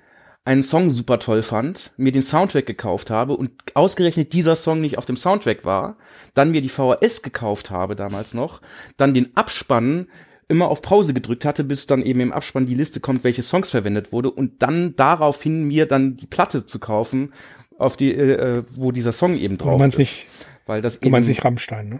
einen 0.47 0.63
Song 0.63 0.91
super 0.91 1.19
toll 1.19 1.43
fand, 1.43 1.91
mir 1.97 2.13
den 2.13 2.23
Soundtrack 2.23 2.65
gekauft 2.65 3.09
habe 3.09 3.35
und 3.35 3.51
ausgerechnet 3.73 4.31
dieser 4.31 4.55
Song 4.55 4.79
nicht 4.79 4.97
auf 4.97 5.05
dem 5.05 5.17
Soundtrack 5.17 5.65
war, 5.65 5.97
dann 6.35 6.51
mir 6.51 6.61
die 6.61 6.69
VHS 6.69 7.21
gekauft 7.21 7.69
habe 7.69 7.97
damals 7.97 8.33
noch, 8.33 8.61
dann 8.95 9.13
den 9.13 9.35
Abspann 9.35 10.07
immer 10.47 10.69
auf 10.69 10.81
Pause 10.81 11.13
gedrückt 11.13 11.43
hatte, 11.43 11.65
bis 11.65 11.87
dann 11.87 12.01
eben 12.01 12.21
im 12.21 12.31
Abspann 12.31 12.65
die 12.65 12.75
Liste 12.75 13.01
kommt, 13.01 13.25
welche 13.25 13.43
Songs 13.43 13.69
verwendet 13.69 14.13
wurde 14.13 14.31
und 14.31 14.63
dann 14.63 14.95
daraufhin 14.95 15.63
mir 15.63 15.85
dann 15.85 16.15
die 16.15 16.27
Platte 16.27 16.65
zu 16.65 16.79
kaufen, 16.79 17.33
auf 17.77 17.97
die, 17.97 18.13
äh, 18.13 18.63
wo 18.75 18.91
dieser 18.91 19.13
Song 19.13 19.37
eben 19.37 19.57
drauf 19.57 19.81
ist. 19.81 19.97
Nicht, 19.97 20.25
Weil 20.65 20.81
das 20.81 20.99
du 20.99 21.09
meinst 21.09 21.29
nicht 21.29 21.43
Rammstein, 21.43 21.89
ne? 21.89 21.99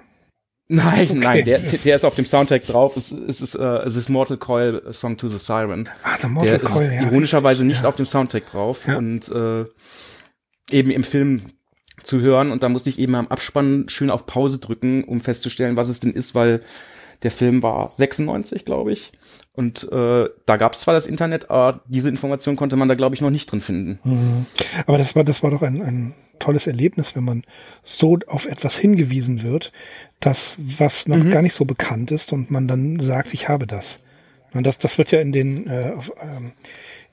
Nein, 0.70 1.08
okay. 1.10 1.14
nein, 1.14 1.46
der, 1.46 1.60
der 1.60 1.96
ist 1.96 2.04
auf 2.04 2.16
dem 2.16 2.26
Soundtrack 2.26 2.66
drauf. 2.66 2.98
Es, 2.98 3.12
es, 3.14 3.40
ist, 3.40 3.56
äh, 3.56 3.64
es 3.64 3.96
ist 3.96 4.10
Mortal 4.10 4.36
Coil 4.36 4.82
Song 4.92 5.16
to 5.16 5.30
the 5.30 5.40
Siren. 5.40 5.88
Ah, 6.04 6.18
der 6.18 6.30
Mortal 6.30 6.60
der 6.60 6.70
Coil, 6.70 6.86
ist 6.86 6.94
ja. 6.94 7.02
Ironischerweise 7.04 7.64
nicht 7.64 7.84
ja. 7.84 7.88
auf 7.88 7.96
dem 7.96 8.06
Soundtrack 8.06 8.48
drauf 8.48 8.86
ja. 8.86 8.98
und 8.98 9.30
äh, 9.30 9.64
eben 10.70 10.92
im 10.92 11.06
Film 11.06 11.54
zu 12.04 12.20
hören. 12.20 12.52
Und 12.52 12.64
da 12.64 12.70
musste 12.70 12.90
ich 12.90 13.00
eben 13.00 13.16
am 13.16 13.30
Abspann 13.30 13.86
schön 13.88 14.12
auf 14.12 14.26
Pause 14.26 14.60
drücken, 14.60 15.06
um 15.06 15.22
festzustellen, 15.22 15.78
was 15.78 15.88
es 15.88 16.02
denn 16.02 16.12
ist, 16.12 16.36
weil 16.36 16.62
der 17.24 17.32
Film 17.32 17.64
war 17.64 17.90
96, 17.90 18.66
glaube 18.66 18.92
ich. 18.92 19.14
Und 19.58 19.92
äh, 19.92 20.30
da 20.46 20.58
gab 20.58 20.74
es 20.74 20.82
zwar 20.82 20.94
das 20.94 21.08
Internet, 21.08 21.50
aber 21.50 21.82
diese 21.88 22.10
Information 22.10 22.56
konnte 22.56 22.76
man 22.76 22.88
da, 22.88 22.94
glaube 22.94 23.16
ich, 23.16 23.22
noch 23.22 23.32
nicht 23.32 23.52
drin 23.52 23.60
finden. 23.60 24.00
Mhm. 24.04 24.46
Aber 24.86 25.00
das 25.00 25.16
war, 25.16 25.24
das 25.24 25.42
war 25.42 25.50
doch 25.50 25.64
ein, 25.64 25.82
ein 25.82 26.14
tolles 26.38 26.68
Erlebnis, 26.68 27.16
wenn 27.16 27.24
man 27.24 27.44
so 27.82 28.20
auf 28.28 28.46
etwas 28.46 28.78
hingewiesen 28.78 29.42
wird, 29.42 29.72
das, 30.20 30.58
was 30.60 31.08
noch 31.08 31.18
mhm. 31.18 31.32
gar 31.32 31.42
nicht 31.42 31.56
so 31.56 31.66
bekannt 31.66 32.12
ist 32.12 32.34
und 32.34 32.52
man 32.52 32.68
dann 32.68 33.00
sagt, 33.00 33.34
ich 33.34 33.50
habe 33.50 33.66
das. 33.66 34.00
Und 34.54 34.68
das, 34.68 34.78
das 34.78 35.00
wird 35.00 35.10
ja 35.10 35.22
in 35.22 35.32
den 35.32 35.66
äh, 35.68 35.94
auf, 35.98 36.12
ähm, 36.22 36.52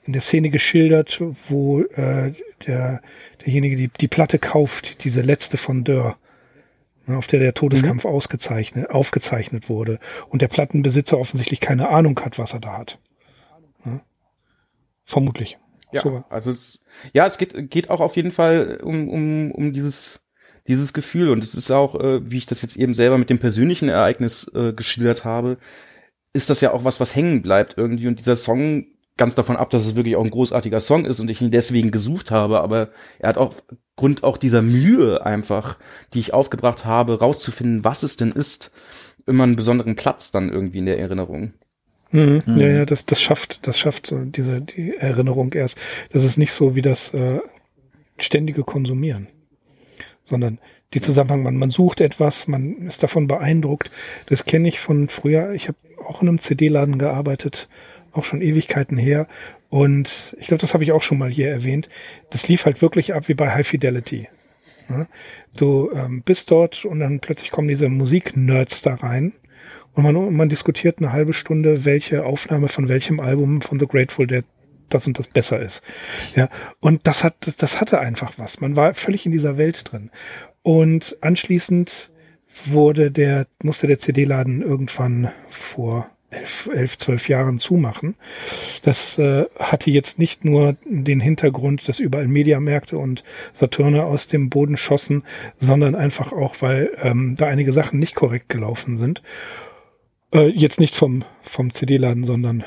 in 0.03 0.13
der 0.13 0.21
Szene 0.21 0.51
geschildert, 0.51 1.19
wo 1.49 1.81
äh, 1.81 2.31
der 2.67 3.01
derjenige 3.43 3.75
die 3.75 3.87
die 3.89 4.07
Platte 4.07 4.37
kauft, 4.37 5.03
diese 5.03 5.21
letzte 5.21 5.57
von 5.57 5.83
Dörr. 5.83 6.15
Ne, 7.07 7.17
auf 7.17 7.27
der 7.27 7.39
der 7.39 7.53
Todeskampf 7.53 8.03
mhm. 8.03 8.09
ausgezeichnet, 8.09 8.89
aufgezeichnet 8.89 9.69
wurde 9.69 9.99
und 10.29 10.41
der 10.41 10.47
Plattenbesitzer 10.47 11.19
offensichtlich 11.19 11.59
keine 11.59 11.89
Ahnung 11.89 12.19
hat, 12.19 12.39
was 12.39 12.53
er 12.53 12.59
da 12.59 12.77
hat. 12.77 12.99
Ja? 13.85 13.91
Ne? 13.91 14.01
Vermutlich. 15.05 15.57
Ja, 15.91 16.01
so. 16.01 16.23
also 16.29 16.51
es, 16.51 16.83
ja, 17.13 17.27
es 17.27 17.37
geht, 17.37 17.69
geht 17.69 17.89
auch 17.89 18.01
auf 18.01 18.15
jeden 18.15 18.31
Fall 18.31 18.79
um, 18.81 19.07
um, 19.07 19.51
um 19.51 19.71
dieses, 19.71 20.25
dieses 20.67 20.93
Gefühl 20.93 21.29
und 21.29 21.43
es 21.43 21.53
ist 21.53 21.69
auch, 21.69 21.95
äh, 21.95 22.29
wie 22.29 22.37
ich 22.37 22.47
das 22.47 22.63
jetzt 22.63 22.75
eben 22.75 22.95
selber 22.95 23.17
mit 23.17 23.29
dem 23.29 23.39
persönlichen 23.39 23.87
Ereignis 23.87 24.51
äh, 24.55 24.73
geschildert 24.73 25.23
habe, 25.23 25.57
ist 26.33 26.49
das 26.49 26.59
ja 26.59 26.73
auch 26.73 26.83
was, 26.83 26.99
was 26.99 27.15
hängen 27.15 27.43
bleibt 27.43 27.77
irgendwie 27.77 28.07
und 28.07 28.19
dieser 28.19 28.35
Song 28.35 28.87
ganz 29.17 29.35
davon 29.35 29.55
ab, 29.55 29.69
dass 29.69 29.85
es 29.85 29.95
wirklich 29.95 30.15
auch 30.15 30.23
ein 30.23 30.31
großartiger 30.31 30.79
Song 30.79 31.05
ist 31.05 31.19
und 31.19 31.29
ich 31.29 31.41
ihn 31.41 31.51
deswegen 31.51 31.91
gesucht 31.91 32.31
habe, 32.31 32.61
aber 32.61 32.89
er 33.19 33.29
hat 33.29 33.37
auch 33.37 33.53
Grund 33.95 34.23
auch 34.23 34.37
dieser 34.37 34.61
Mühe 34.61 35.25
einfach, 35.25 35.77
die 36.13 36.19
ich 36.19 36.33
aufgebracht 36.33 36.85
habe, 36.85 37.19
rauszufinden, 37.19 37.83
was 37.83 38.03
es 38.03 38.17
denn 38.17 38.31
ist, 38.31 38.71
immer 39.25 39.43
einen 39.43 39.55
besonderen 39.55 39.95
Platz 39.95 40.31
dann 40.31 40.49
irgendwie 40.49 40.79
in 40.79 40.85
der 40.85 40.99
Erinnerung. 40.99 41.53
Mhm. 42.11 42.43
Mhm. 42.45 42.57
Ja, 42.57 42.67
ja, 42.67 42.85
das, 42.85 43.05
das 43.05 43.21
schafft, 43.21 43.65
das 43.67 43.79
schafft 43.79 44.13
diese 44.13 44.61
die 44.61 44.95
Erinnerung 44.95 45.53
erst. 45.53 45.77
Das 46.11 46.23
ist 46.23 46.37
nicht 46.37 46.51
so 46.51 46.75
wie 46.75 46.81
das 46.81 47.13
äh, 47.13 47.39
ständige 48.17 48.63
Konsumieren, 48.63 49.27
sondern 50.23 50.59
die 50.93 51.01
Zusammenhang, 51.01 51.43
man, 51.43 51.57
man 51.57 51.71
sucht 51.71 52.01
etwas, 52.01 52.47
man 52.47 52.87
ist 52.87 53.01
davon 53.01 53.27
beeindruckt. 53.27 53.91
Das 54.27 54.45
kenne 54.45 54.67
ich 54.67 54.79
von 54.79 55.07
früher. 55.07 55.51
Ich 55.51 55.67
habe 55.67 55.77
auch 56.05 56.21
in 56.21 56.27
einem 56.27 56.39
CD-Laden 56.39 56.99
gearbeitet 56.99 57.67
auch 58.15 58.23
schon 58.23 58.41
Ewigkeiten 58.41 58.97
her. 58.97 59.27
Und 59.69 60.35
ich 60.39 60.47
glaube, 60.47 60.61
das 60.61 60.73
habe 60.73 60.83
ich 60.83 60.91
auch 60.91 61.01
schon 61.01 61.17
mal 61.17 61.29
hier 61.29 61.49
erwähnt. 61.49 61.89
Das 62.29 62.47
lief 62.47 62.65
halt 62.65 62.81
wirklich 62.81 63.13
ab 63.13 63.27
wie 63.27 63.33
bei 63.33 63.51
High 63.51 63.67
Fidelity. 63.67 64.29
Ja? 64.89 65.07
Du 65.55 65.91
ähm, 65.93 66.21
bist 66.21 66.51
dort 66.51 66.85
und 66.85 66.99
dann 66.99 67.19
plötzlich 67.19 67.51
kommen 67.51 67.67
diese 67.67 67.89
Musik-Nerds 67.89 68.81
da 68.81 68.95
rein 68.95 69.33
und 69.95 70.03
man, 70.03 70.33
man 70.35 70.49
diskutiert 70.49 70.99
eine 70.99 71.13
halbe 71.13 71.33
Stunde, 71.33 71.85
welche 71.85 72.25
Aufnahme 72.25 72.67
von 72.67 72.89
welchem 72.89 73.19
Album 73.19 73.61
von 73.61 73.79
The 73.79 73.87
Grateful 73.87 74.27
Dead 74.27 74.43
das 74.89 75.07
und 75.07 75.17
das 75.17 75.27
besser 75.27 75.59
ist. 75.59 75.81
Ja, 76.35 76.49
und 76.79 77.07
das 77.07 77.23
hat, 77.23 77.35
das 77.57 77.81
hatte 77.81 77.99
einfach 77.99 78.33
was. 78.37 78.59
Man 78.59 78.75
war 78.75 78.93
völlig 78.93 79.25
in 79.25 79.31
dieser 79.31 79.57
Welt 79.57 79.91
drin. 79.91 80.11
Und 80.61 81.17
anschließend 81.21 82.11
wurde 82.65 83.09
der, 83.09 83.47
musste 83.63 83.87
der 83.87 83.99
CD-Laden 83.99 84.61
irgendwann 84.61 85.31
vor 85.49 86.09
elf, 86.29 86.69
elf, 86.73 86.97
zwölf 86.97 87.29
Jahren 87.29 87.59
zumachen. 87.59 88.15
Das 88.83 89.17
äh, 89.17 89.45
hatte 89.57 89.91
jetzt 89.91 90.19
nicht 90.19 90.43
nur 90.45 90.75
den 90.85 91.19
Hintergrund, 91.19 91.87
dass 91.87 91.99
überall 91.99 92.27
Mediamärkte 92.27 92.97
und 92.97 93.23
Saturne 93.53 94.03
aus 94.03 94.27
dem 94.27 94.49
Boden 94.49 94.77
schossen, 94.77 95.23
sondern 95.59 95.95
einfach 95.95 96.31
auch, 96.31 96.55
weil 96.61 96.91
ähm, 97.01 97.35
da 97.37 97.47
einige 97.47 97.73
Sachen 97.73 97.99
nicht 97.99 98.15
korrekt 98.15 98.49
gelaufen 98.49 98.97
sind. 98.97 99.21
Äh, 100.33 100.49
jetzt 100.49 100.79
nicht 100.79 100.95
vom, 100.95 101.23
vom 101.41 101.71
CD-Laden, 101.73 102.25
sondern 102.25 102.63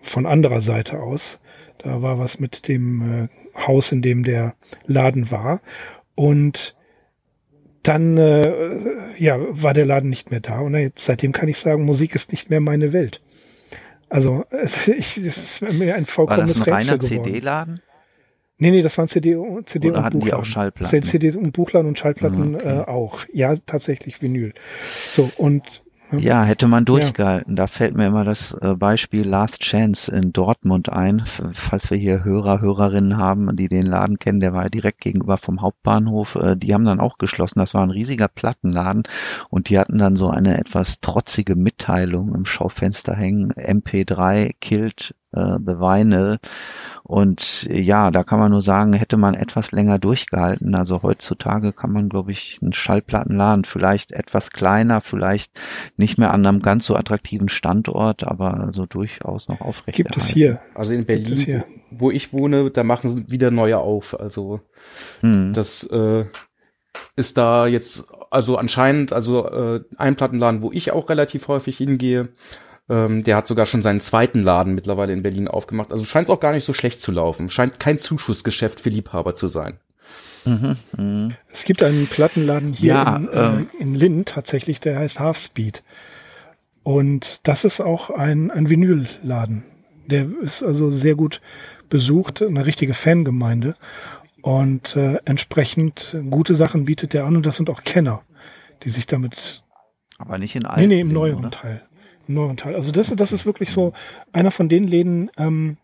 von 0.00 0.26
anderer 0.26 0.60
Seite 0.60 1.00
aus. 1.00 1.38
Da 1.78 2.02
war 2.02 2.18
was 2.18 2.38
mit 2.40 2.68
dem 2.68 3.28
äh, 3.28 3.28
Haus, 3.66 3.92
in 3.92 4.02
dem 4.02 4.22
der 4.22 4.54
Laden 4.86 5.30
war. 5.30 5.60
Und 6.14 6.74
dann 7.82 8.16
äh, 8.16 9.18
ja, 9.18 9.38
war 9.38 9.74
der 9.74 9.86
Laden 9.86 10.10
nicht 10.10 10.30
mehr 10.30 10.40
da. 10.40 10.60
Und 10.60 10.74
jetzt, 10.74 11.04
seitdem 11.04 11.32
kann 11.32 11.48
ich 11.48 11.58
sagen, 11.58 11.84
Musik 11.84 12.14
ist 12.14 12.30
nicht 12.32 12.50
mehr 12.50 12.60
meine 12.60 12.92
Welt. 12.92 13.20
Also 14.08 14.44
ich, 14.62 15.16
es 15.16 15.60
ist 15.60 15.72
mir 15.72 15.94
ein 15.94 16.06
vollkommenes 16.06 16.60
War 16.60 16.78
das 16.78 16.88
ein 16.88 16.98
reiner 16.98 17.00
CD-Laden? 17.00 17.80
Nee, 18.58 18.70
nee, 18.70 18.82
das 18.82 18.96
waren 18.96 19.08
CD, 19.08 19.36
CD 19.64 19.88
Oder 19.88 19.98
und 19.98 20.04
hatten 20.04 20.18
Buchladen. 20.20 20.20
die 20.20 20.32
auch 20.34 20.44
Schallplatten? 20.44 21.02
CD 21.02 21.32
und 21.32 21.52
Buchladen 21.52 21.88
und 21.88 21.98
Schallplatten 21.98 22.54
okay. 22.54 22.78
äh, 22.78 22.80
auch. 22.82 23.24
Ja, 23.32 23.56
tatsächlich 23.56 24.22
Vinyl. 24.22 24.54
So, 25.10 25.32
und 25.36 25.82
ja, 26.18 26.44
hätte 26.44 26.68
man 26.68 26.84
durchgehalten. 26.84 27.52
Ja. 27.52 27.62
Da 27.62 27.66
fällt 27.66 27.96
mir 27.96 28.06
immer 28.06 28.24
das 28.24 28.52
äh, 28.60 28.74
Beispiel 28.74 29.26
Last 29.26 29.60
Chance 29.60 30.14
in 30.14 30.32
Dortmund 30.32 30.90
ein, 30.90 31.24
falls 31.52 31.90
wir 31.90 31.98
hier 31.98 32.24
Hörer, 32.24 32.60
Hörerinnen 32.60 33.16
haben, 33.16 33.54
die 33.56 33.68
den 33.68 33.86
Laden 33.86 34.18
kennen, 34.18 34.40
der 34.40 34.52
war 34.52 34.64
ja 34.64 34.68
direkt 34.68 35.00
gegenüber 35.00 35.38
vom 35.38 35.62
Hauptbahnhof. 35.62 36.36
Äh, 36.36 36.56
die 36.56 36.74
haben 36.74 36.84
dann 36.84 37.00
auch 37.00 37.18
geschlossen. 37.18 37.58
Das 37.58 37.74
war 37.74 37.82
ein 37.82 37.90
riesiger 37.90 38.28
Plattenladen 38.28 39.04
und 39.48 39.68
die 39.68 39.78
hatten 39.78 39.98
dann 39.98 40.16
so 40.16 40.30
eine 40.30 40.58
etwas 40.58 41.00
trotzige 41.00 41.56
Mitteilung 41.56 42.34
im 42.34 42.44
Schaufenster 42.44 43.14
hängen. 43.14 43.52
MP3 43.52 44.52
killed 44.60 45.14
uh, 45.36 45.58
the 45.58 45.78
vinyl. 45.78 46.38
Und 47.04 47.64
ja, 47.64 48.10
da 48.10 48.22
kann 48.22 48.38
man 48.38 48.52
nur 48.52 48.62
sagen, 48.62 48.92
hätte 48.92 49.16
man 49.16 49.34
etwas 49.34 49.72
länger 49.72 49.98
durchgehalten. 49.98 50.74
Also 50.74 51.02
heutzutage 51.02 51.72
kann 51.72 51.92
man, 51.92 52.08
glaube 52.08 52.30
ich, 52.30 52.58
einen 52.62 52.72
Schallplattenladen 52.72 53.64
vielleicht 53.64 54.12
etwas 54.12 54.50
kleiner, 54.50 55.00
vielleicht 55.00 55.58
nicht 56.02 56.18
mehr 56.18 56.34
an 56.34 56.44
einem 56.44 56.60
ganz 56.60 56.86
so 56.86 56.96
attraktiven 56.96 57.48
Standort, 57.48 58.24
aber 58.24 58.68
so 58.72 58.86
durchaus 58.86 59.48
noch 59.48 59.60
aufrecht. 59.60 59.96
Gibt 59.96 60.16
es 60.16 60.28
hier? 60.28 60.60
Also 60.74 60.92
in 60.92 61.06
Berlin, 61.06 61.64
wo, 61.90 62.06
wo, 62.06 62.10
ich 62.10 62.32
wohne, 62.32 62.70
da 62.70 62.82
machen 62.82 63.08
sie 63.08 63.30
wieder 63.30 63.50
neue 63.50 63.78
auf. 63.78 64.18
Also 64.18 64.60
hm. 65.20 65.52
das 65.54 65.84
äh, 65.84 66.24
ist 67.16 67.38
da 67.38 67.66
jetzt 67.66 68.12
also 68.30 68.56
anscheinend 68.56 69.12
also 69.12 69.46
äh, 69.48 69.84
ein 69.96 70.16
Plattenladen, 70.16 70.62
wo 70.62 70.72
ich 70.72 70.92
auch 70.92 71.08
relativ 71.08 71.48
häufig 71.48 71.76
hingehe. 71.76 72.30
Ähm, 72.88 73.22
der 73.24 73.36
hat 73.36 73.46
sogar 73.46 73.66
schon 73.66 73.82
seinen 73.82 74.00
zweiten 74.00 74.42
Laden 74.42 74.74
mittlerweile 74.74 75.12
in 75.12 75.22
Berlin 75.22 75.48
aufgemacht. 75.48 75.92
Also 75.92 76.04
scheint 76.04 76.28
es 76.28 76.34
auch 76.34 76.40
gar 76.40 76.52
nicht 76.52 76.64
so 76.64 76.72
schlecht 76.72 77.00
zu 77.00 77.12
laufen. 77.12 77.48
Scheint 77.48 77.78
kein 77.78 77.98
Zuschussgeschäft 77.98 78.80
für 78.80 78.90
Liebhaber 78.90 79.34
zu 79.34 79.48
sein. 79.48 79.78
Mhm, 80.44 80.76
mh. 80.96 81.34
Es 81.52 81.64
gibt 81.64 81.82
einen 81.82 82.06
Plattenladen 82.06 82.72
hier 82.72 82.94
ja, 82.94 83.16
in, 83.16 83.28
äh, 83.28 83.46
ähm, 83.46 83.70
in 83.78 83.94
Linn 83.94 84.24
tatsächlich, 84.24 84.80
der 84.80 84.98
heißt 84.98 85.20
Half 85.20 85.38
Speed. 85.38 85.82
Und 86.82 87.40
das 87.44 87.64
ist 87.64 87.80
auch 87.80 88.10
ein, 88.10 88.50
ein 88.50 88.68
Vinylladen. 88.68 89.64
Der 90.06 90.26
ist 90.42 90.62
also 90.62 90.90
sehr 90.90 91.14
gut 91.14 91.40
besucht, 91.88 92.42
eine 92.42 92.66
richtige 92.66 92.94
Fangemeinde. 92.94 93.76
Und 94.42 94.96
äh, 94.96 95.18
entsprechend 95.24 96.16
gute 96.30 96.54
Sachen 96.54 96.84
bietet 96.84 97.12
der 97.12 97.24
an 97.24 97.36
und 97.36 97.46
das 97.46 97.56
sind 97.56 97.70
auch 97.70 97.84
Kenner, 97.84 98.22
die 98.82 98.88
sich 98.88 99.06
damit. 99.06 99.62
Aber 100.18 100.38
nicht 100.38 100.56
in 100.56 100.66
allen. 100.66 100.88
Nee, 100.88 100.96
nee, 100.96 101.00
im 101.00 101.12
neueren 101.12 101.38
oder? 101.38 101.50
Teil 101.50 101.82
neuen 102.28 102.56
Teil. 102.56 102.74
Also 102.74 102.92
das, 102.92 103.14
das 103.14 103.32
ist 103.32 103.46
wirklich 103.46 103.70
so 103.70 103.92
einer 104.32 104.50
von 104.50 104.68
den 104.68 104.84
Läden, 104.84 105.30
ähm, 105.36 105.76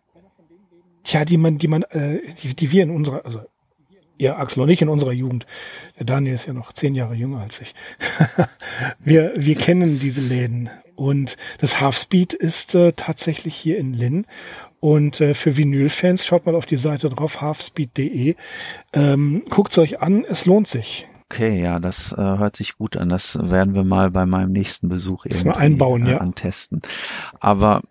tja, 1.04 1.24
die 1.24 1.37
man, 1.37 1.58
die 1.58 1.68
man, 1.68 1.82
äh, 1.84 2.20
die, 2.42 2.54
die 2.54 2.70
wir 2.70 2.82
in 2.82 2.90
unserer, 2.90 3.24
also 3.24 3.42
ja, 4.16 4.37
Axel 4.37 4.62
und 4.62 4.68
ich 4.68 4.82
in 4.82 4.88
unserer 4.88 5.12
Jugend. 5.12 5.46
Der 5.98 6.06
Daniel 6.06 6.34
ist 6.34 6.46
ja 6.46 6.52
noch 6.52 6.72
zehn 6.72 6.94
Jahre 6.94 7.14
jünger 7.14 7.40
als 7.40 7.61
ich. 7.61 7.74
wir, 8.98 9.32
wir 9.37 9.54
kennen 9.54 10.00
diese 10.00 10.20
Läden. 10.20 10.70
Und 10.98 11.37
das 11.61 11.80
Half 11.80 11.96
Speed 11.96 12.34
ist 12.34 12.74
äh, 12.74 12.92
tatsächlich 12.92 13.54
hier 13.54 13.78
in 13.78 13.94
Linn. 13.94 14.26
Und 14.80 15.20
äh, 15.20 15.32
für 15.32 15.56
Vinyl-Fans 15.56 16.26
schaut 16.26 16.44
mal 16.44 16.56
auf 16.56 16.66
die 16.66 16.76
Seite 16.76 17.08
drauf, 17.08 17.40
halfspeed.de. 17.40 18.34
Ähm, 18.92 19.42
Guckt 19.48 19.72
es 19.72 19.78
euch 19.78 20.02
an, 20.02 20.24
es 20.28 20.44
lohnt 20.44 20.66
sich. 20.66 21.06
Okay, 21.30 21.61
ja, 21.62 21.78
das 21.78 22.12
äh, 22.12 22.16
hört 22.16 22.56
sich 22.56 22.76
gut 22.76 22.96
an. 22.96 23.11
Das 23.11 23.38
werden 23.40 23.74
wir 23.74 23.84
mal 23.84 24.11
bei 24.11 24.26
meinem 24.26 24.50
nächsten 24.50 24.88
Besuch 24.88 25.24
irgendwie 25.24 25.48
mal 25.48 25.56
einbauen, 25.56 26.06
äh, 26.06 26.12
ja. 26.12 26.16
antesten. 26.18 26.82
Aber 27.38 27.82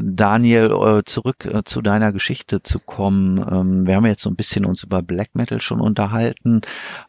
Daniel, 0.00 0.70
äh, 0.72 1.04
zurück 1.04 1.44
äh, 1.44 1.62
zu 1.64 1.82
deiner 1.82 2.12
Geschichte 2.12 2.62
zu 2.62 2.78
kommen. 2.78 3.38
Ähm, 3.38 3.86
wir 3.86 3.96
haben 3.96 4.06
jetzt 4.06 4.22
so 4.22 4.30
ein 4.30 4.36
bisschen 4.36 4.64
uns 4.64 4.82
über 4.82 5.02
Black 5.02 5.34
Metal 5.34 5.60
schon 5.60 5.80
unterhalten, 5.80 6.62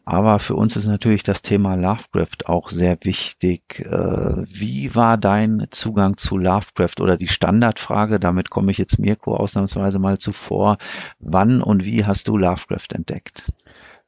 aber 0.04 0.38
für 0.38 0.54
uns 0.54 0.76
ist 0.76 0.86
natürlich 0.86 1.22
das 1.22 1.40
Thema 1.42 1.76
Lovecraft 1.76 2.46
auch 2.46 2.68
sehr 2.70 2.98
wichtig. 3.02 3.86
Wie 3.88 4.94
war 4.94 5.16
dein 5.16 5.66
Zugang 5.70 6.16
zu 6.16 6.36
Lovecraft 6.36 7.00
oder 7.00 7.16
die 7.16 7.28
Standardfrage? 7.28 8.20
Damit 8.20 8.50
komme 8.50 8.70
ich 8.70 8.78
jetzt 8.78 8.98
Mirko 8.98 9.36
ausnahmsweise 9.36 9.98
mal 9.98 10.18
zuvor. 10.18 10.78
Wann 11.18 11.62
und 11.62 11.84
wie 11.84 12.04
hast 12.04 12.28
du 12.28 12.36
Lovecraft 12.36 12.88
entdeckt? 12.92 13.44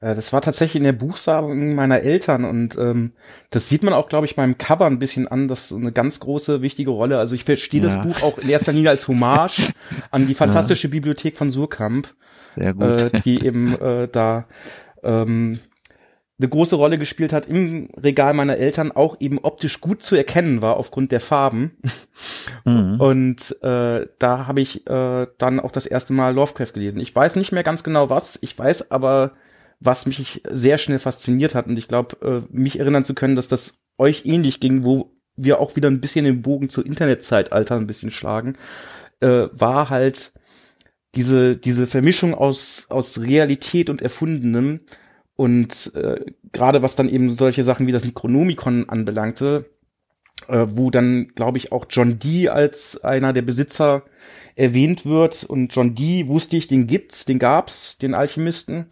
Äh, 0.00 0.14
das 0.14 0.32
war 0.32 0.42
tatsächlich 0.42 0.76
in 0.76 0.84
der 0.84 0.92
Buchsammlung 0.92 1.74
meiner 1.74 2.00
Eltern 2.00 2.44
und 2.44 2.76
ähm, 2.78 3.12
das 3.50 3.68
sieht 3.68 3.82
man 3.82 3.94
auch, 3.94 4.08
glaube 4.08 4.26
ich, 4.26 4.36
beim 4.36 4.58
Cover 4.58 4.86
ein 4.86 4.98
bisschen 4.98 5.28
an, 5.28 5.48
das 5.48 5.70
ist 5.70 5.76
eine 5.76 5.92
ganz 5.92 6.20
große, 6.20 6.62
wichtige 6.62 6.90
Rolle. 6.90 7.18
Also 7.18 7.34
ich 7.34 7.44
verstehe 7.44 7.82
ja. 7.82 7.88
das 7.88 8.06
Buch 8.06 8.22
auch 8.22 8.38
in 8.38 8.48
erster 8.48 8.72
Linie 8.72 8.90
als 8.90 9.08
Hommage 9.08 9.72
an 10.10 10.26
die 10.26 10.34
fantastische 10.34 10.88
ja. 10.88 10.92
Bibliothek 10.92 11.36
von 11.36 11.50
Surkamp, 11.50 12.14
Sehr 12.54 12.74
gut. 12.74 13.02
Äh, 13.02 13.10
die 13.24 13.44
eben 13.44 13.80
äh, 13.80 14.08
da 14.08 14.46
ähm, 15.02 15.60
eine 16.38 16.48
große 16.48 16.74
Rolle 16.74 16.96
gespielt 16.96 17.34
hat 17.34 17.44
im 17.46 17.90
Regal 18.02 18.32
meiner 18.32 18.56
Eltern, 18.56 18.92
auch 18.92 19.20
eben 19.20 19.38
optisch 19.40 19.82
gut 19.82 20.02
zu 20.02 20.16
erkennen 20.16 20.62
war 20.62 20.78
aufgrund 20.78 21.12
der 21.12 21.20
Farben. 21.20 21.76
Mhm. 22.64 22.98
Und 22.98 23.62
äh, 23.62 24.06
da 24.18 24.46
habe 24.46 24.62
ich 24.62 24.86
äh, 24.86 25.26
dann 25.36 25.60
auch 25.60 25.70
das 25.70 25.84
erste 25.84 26.14
Mal 26.14 26.34
Lovecraft 26.34 26.72
gelesen. 26.72 27.00
Ich 27.00 27.14
weiß 27.14 27.36
nicht 27.36 27.52
mehr 27.52 27.62
ganz 27.62 27.84
genau 27.84 28.08
was, 28.08 28.38
ich 28.40 28.58
weiß 28.58 28.90
aber 28.90 29.32
was 29.80 30.06
mich 30.06 30.42
sehr 30.48 30.78
schnell 30.78 30.98
fasziniert 30.98 31.54
hat. 31.54 31.66
Und 31.66 31.78
ich 31.78 31.88
glaube, 31.88 32.16
äh, 32.22 32.42
mich 32.56 32.78
erinnern 32.78 33.04
zu 33.04 33.14
können, 33.14 33.36
dass 33.36 33.48
das 33.48 33.82
euch 33.98 34.24
ähnlich 34.26 34.60
ging, 34.60 34.84
wo 34.84 35.16
wir 35.36 35.58
auch 35.58 35.74
wieder 35.74 35.88
ein 35.88 36.00
bisschen 36.00 36.26
den 36.26 36.42
Bogen 36.42 36.68
zu 36.68 36.82
Internetzeitalter 36.82 37.76
ein 37.76 37.86
bisschen 37.86 38.10
schlagen, 38.10 38.56
äh, 39.20 39.48
war 39.52 39.90
halt 39.90 40.32
diese, 41.14 41.56
diese 41.56 41.86
Vermischung 41.86 42.34
aus, 42.34 42.86
aus 42.90 43.20
Realität 43.20 43.90
und 43.90 44.02
Erfundenem. 44.02 44.80
Und 45.34 45.92
äh, 45.94 46.26
gerade 46.52 46.82
was 46.82 46.96
dann 46.96 47.08
eben 47.08 47.32
solche 47.32 47.64
Sachen 47.64 47.86
wie 47.86 47.92
das 47.92 48.04
Necronomicon 48.04 48.88
anbelangte, 48.88 49.70
äh, 50.48 50.66
wo 50.68 50.90
dann, 50.90 51.28
glaube 51.28 51.56
ich, 51.56 51.72
auch 51.72 51.86
John 51.88 52.18
Dee 52.18 52.50
als 52.50 53.02
einer 53.02 53.32
der 53.32 53.42
Besitzer 53.42 54.04
erwähnt 54.56 55.06
wird. 55.06 55.44
Und 55.44 55.74
John 55.74 55.94
Dee 55.94 56.28
wusste 56.28 56.58
ich, 56.58 56.68
den 56.68 56.86
gibt's, 56.86 57.24
den 57.24 57.38
gab's, 57.38 57.96
den 57.96 58.14
Alchemisten. 58.14 58.86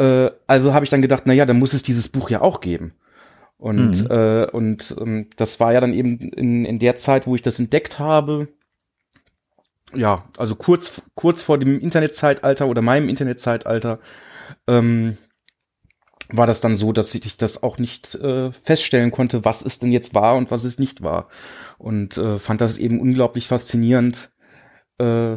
Äh, 0.00 0.30
also 0.46 0.72
habe 0.72 0.84
ich 0.84 0.90
dann 0.90 1.02
gedacht, 1.02 1.24
na 1.26 1.34
ja, 1.34 1.44
dann 1.44 1.58
muss 1.58 1.74
es 1.74 1.82
dieses 1.82 2.08
Buch 2.08 2.30
ja 2.30 2.40
auch 2.40 2.60
geben. 2.60 2.94
Und, 3.58 4.04
mhm. 4.04 4.10
äh, 4.10 4.46
und 4.46 4.96
ähm, 4.98 5.28
das 5.36 5.60
war 5.60 5.74
ja 5.74 5.80
dann 5.80 5.92
eben 5.92 6.18
in, 6.18 6.64
in 6.64 6.78
der 6.78 6.96
Zeit, 6.96 7.26
wo 7.26 7.34
ich 7.34 7.42
das 7.42 7.58
entdeckt 7.58 7.98
habe. 7.98 8.48
Ja, 9.94 10.24
also 10.38 10.54
kurz, 10.54 11.02
kurz 11.14 11.42
vor 11.42 11.58
dem 11.58 11.78
Internetzeitalter 11.78 12.66
oder 12.66 12.80
meinem 12.80 13.08
Internetzeitalter 13.10 13.98
ähm, 14.66 15.18
war 16.30 16.46
das 16.46 16.60
dann 16.60 16.76
so, 16.76 16.92
dass 16.92 17.14
ich 17.14 17.36
das 17.36 17.62
auch 17.62 17.76
nicht 17.76 18.14
äh, 18.14 18.52
feststellen 18.52 19.10
konnte, 19.10 19.44
was 19.44 19.62
es 19.62 19.78
denn 19.80 19.92
jetzt 19.92 20.14
war 20.14 20.36
und 20.36 20.50
was 20.50 20.64
es 20.64 20.78
nicht 20.78 21.02
war. 21.02 21.28
Und 21.76 22.16
äh, 22.16 22.38
fand 22.38 22.60
das 22.60 22.78
eben 22.78 23.00
unglaublich 23.00 23.48
faszinierend, 23.48 24.30
äh, 24.98 25.36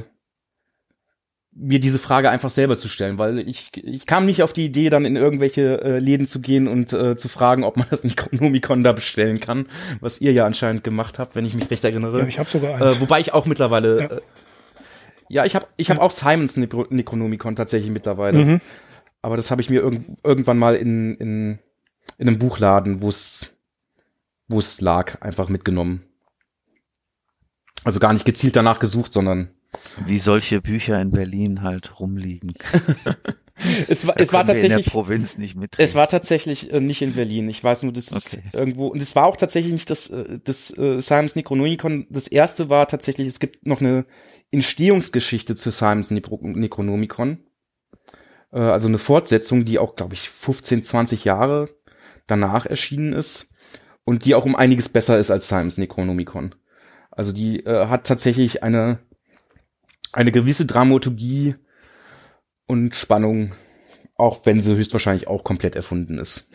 mir 1.56 1.80
diese 1.80 2.00
Frage 2.00 2.30
einfach 2.30 2.50
selber 2.50 2.78
zu 2.78 2.88
stellen, 2.88 3.18
weil 3.18 3.40
ich, 3.40 3.72
ich 3.76 4.06
kam 4.06 4.26
nicht 4.26 4.42
auf 4.42 4.54
die 4.54 4.66
Idee, 4.66 4.90
dann 4.90 5.06
in 5.06 5.16
irgendwelche 5.16 5.82
äh, 5.82 6.00
Läden 6.00 6.26
zu 6.26 6.42
gehen 6.42 6.68
und 6.68 6.94
äh, 6.94 7.16
zu 7.16 7.28
fragen, 7.28 7.64
ob 7.64 7.78
man 7.78 7.86
das 7.92 8.04
nicht 8.04 8.18
Chronomicon 8.18 8.84
da 8.84 8.92
bestellen 8.92 9.40
kann, 9.40 9.68
was 10.00 10.22
ihr 10.22 10.34
ja 10.34 10.46
anscheinend 10.46 10.84
gemacht 10.84 11.20
habt, 11.20 11.36
wenn 11.36 11.46
ich 11.46 11.54
mich 11.54 11.70
recht 11.70 11.84
erinnere. 11.84 12.20
Ja, 12.20 12.28
ich 12.28 12.40
habe 12.40 12.50
sogar 12.50 12.76
eins. 12.76 12.98
Äh, 12.98 13.02
wobei 13.02 13.20
ich 13.20 13.34
auch 13.34 13.46
mittlerweile, 13.46 14.00
ja, 14.00 14.06
äh, 14.06 14.22
ja 15.30 15.46
ich 15.46 15.56
habe 15.56 15.68
ich 15.78 15.90
hab 15.90 15.98
ja. 15.98 16.04
auch 16.04 16.12
Simons 16.12 16.58
Necronomicon 16.58 17.56
tatsächlich 17.56 17.92
mittlerweile. 17.92 18.46
Mhm. 18.46 18.62
Aber 19.22 19.38
das 19.38 19.52
habe 19.52 19.62
ich 19.62 19.70
mir 19.70 19.82
irg 19.82 20.00
irgendwann 20.24 20.58
mal 20.58 20.76
in, 20.76 21.16
in, 21.16 21.60
in 22.18 22.28
einem 22.28 22.40
Buchladen, 22.40 23.02
wo 23.02 23.10
es 23.10 23.52
wo 24.48 24.60
es 24.60 24.82
lag, 24.82 25.22
einfach 25.22 25.50
mitgenommen. 25.50 26.04
Also 27.84 28.00
gar 28.00 28.14
nicht 28.14 28.26
gezielt 28.26 28.56
danach 28.56 28.80
gesucht, 28.80 29.14
sondern 29.14 29.50
wie 30.06 30.20
solche 30.20 30.62
Bücher 30.62 31.02
in 31.02 31.12
Berlin 31.12 31.62
halt 31.62 32.00
rumliegen. 32.00 32.54
es 33.88 34.08
war, 34.08 34.20
es 34.20 34.34
war 34.34 34.46
tatsächlich. 34.46 34.88
Provinz 34.88 35.38
nicht 35.38 35.56
mit. 35.56 35.76
Es 35.78 35.96
war 35.96 36.08
tatsächlich 36.10 36.72
äh, 36.72 36.80
nicht 36.80 37.02
in 37.02 37.14
Berlin. 37.14 37.50
Ich 37.50 37.64
weiß 37.64 37.84
nur, 37.84 37.94
das 37.94 38.12
ist 38.12 38.36
okay. 38.36 38.44
irgendwo. 38.54 38.88
Und 38.88 39.02
es 39.02 39.16
war 39.16 39.28
auch 39.28 39.38
tatsächlich 39.38 39.74
nicht 39.74 39.90
das, 39.90 40.10
äh, 40.10 40.40
das 40.44 40.76
äh, 40.78 41.02
Simons 41.02 41.36
Necronomicon. 41.36 42.08
Das 42.10 42.28
erste 42.28 42.70
war 42.70 42.88
tatsächlich, 42.88 43.28
es 43.28 43.40
gibt 43.40 43.66
noch 43.66 43.82
eine 43.82 44.06
Entstehungsgeschichte 44.52 45.56
zu 45.56 45.72
Simons 45.72 46.12
Necronomicon. 46.12 47.40
Äh, 48.52 48.60
also 48.60 48.88
eine 48.88 49.00
Fortsetzung, 49.00 49.66
die 49.66 49.80
auch, 49.80 49.96
glaube 49.96 50.14
ich, 50.14 50.30
15, 50.30 50.84
20 50.84 51.26
Jahre 51.26 51.70
danach 52.28 52.66
erschienen 52.66 53.14
ist. 53.14 53.50
Und 54.06 54.26
die 54.26 54.36
auch 54.36 54.46
um 54.46 54.56
einiges 54.56 54.90
besser 54.90 55.18
ist 55.18 55.32
als 55.32 55.48
Simons 55.48 55.78
Necronomicon. 55.78 56.56
Also 57.10 57.32
die 57.32 57.66
äh, 57.66 57.88
hat 57.88 58.06
tatsächlich 58.06 58.64
eine 58.64 59.00
eine 60.14 60.32
gewisse 60.32 60.66
Dramaturgie 60.66 61.56
und 62.68 62.96
Spannung, 62.96 63.54
auch 64.16 64.46
wenn 64.46 64.62
sie 64.62 64.76
höchstwahrscheinlich 64.76 65.28
auch 65.28 65.44
komplett 65.44 65.76
erfunden 65.76 66.18
ist. 66.18 66.50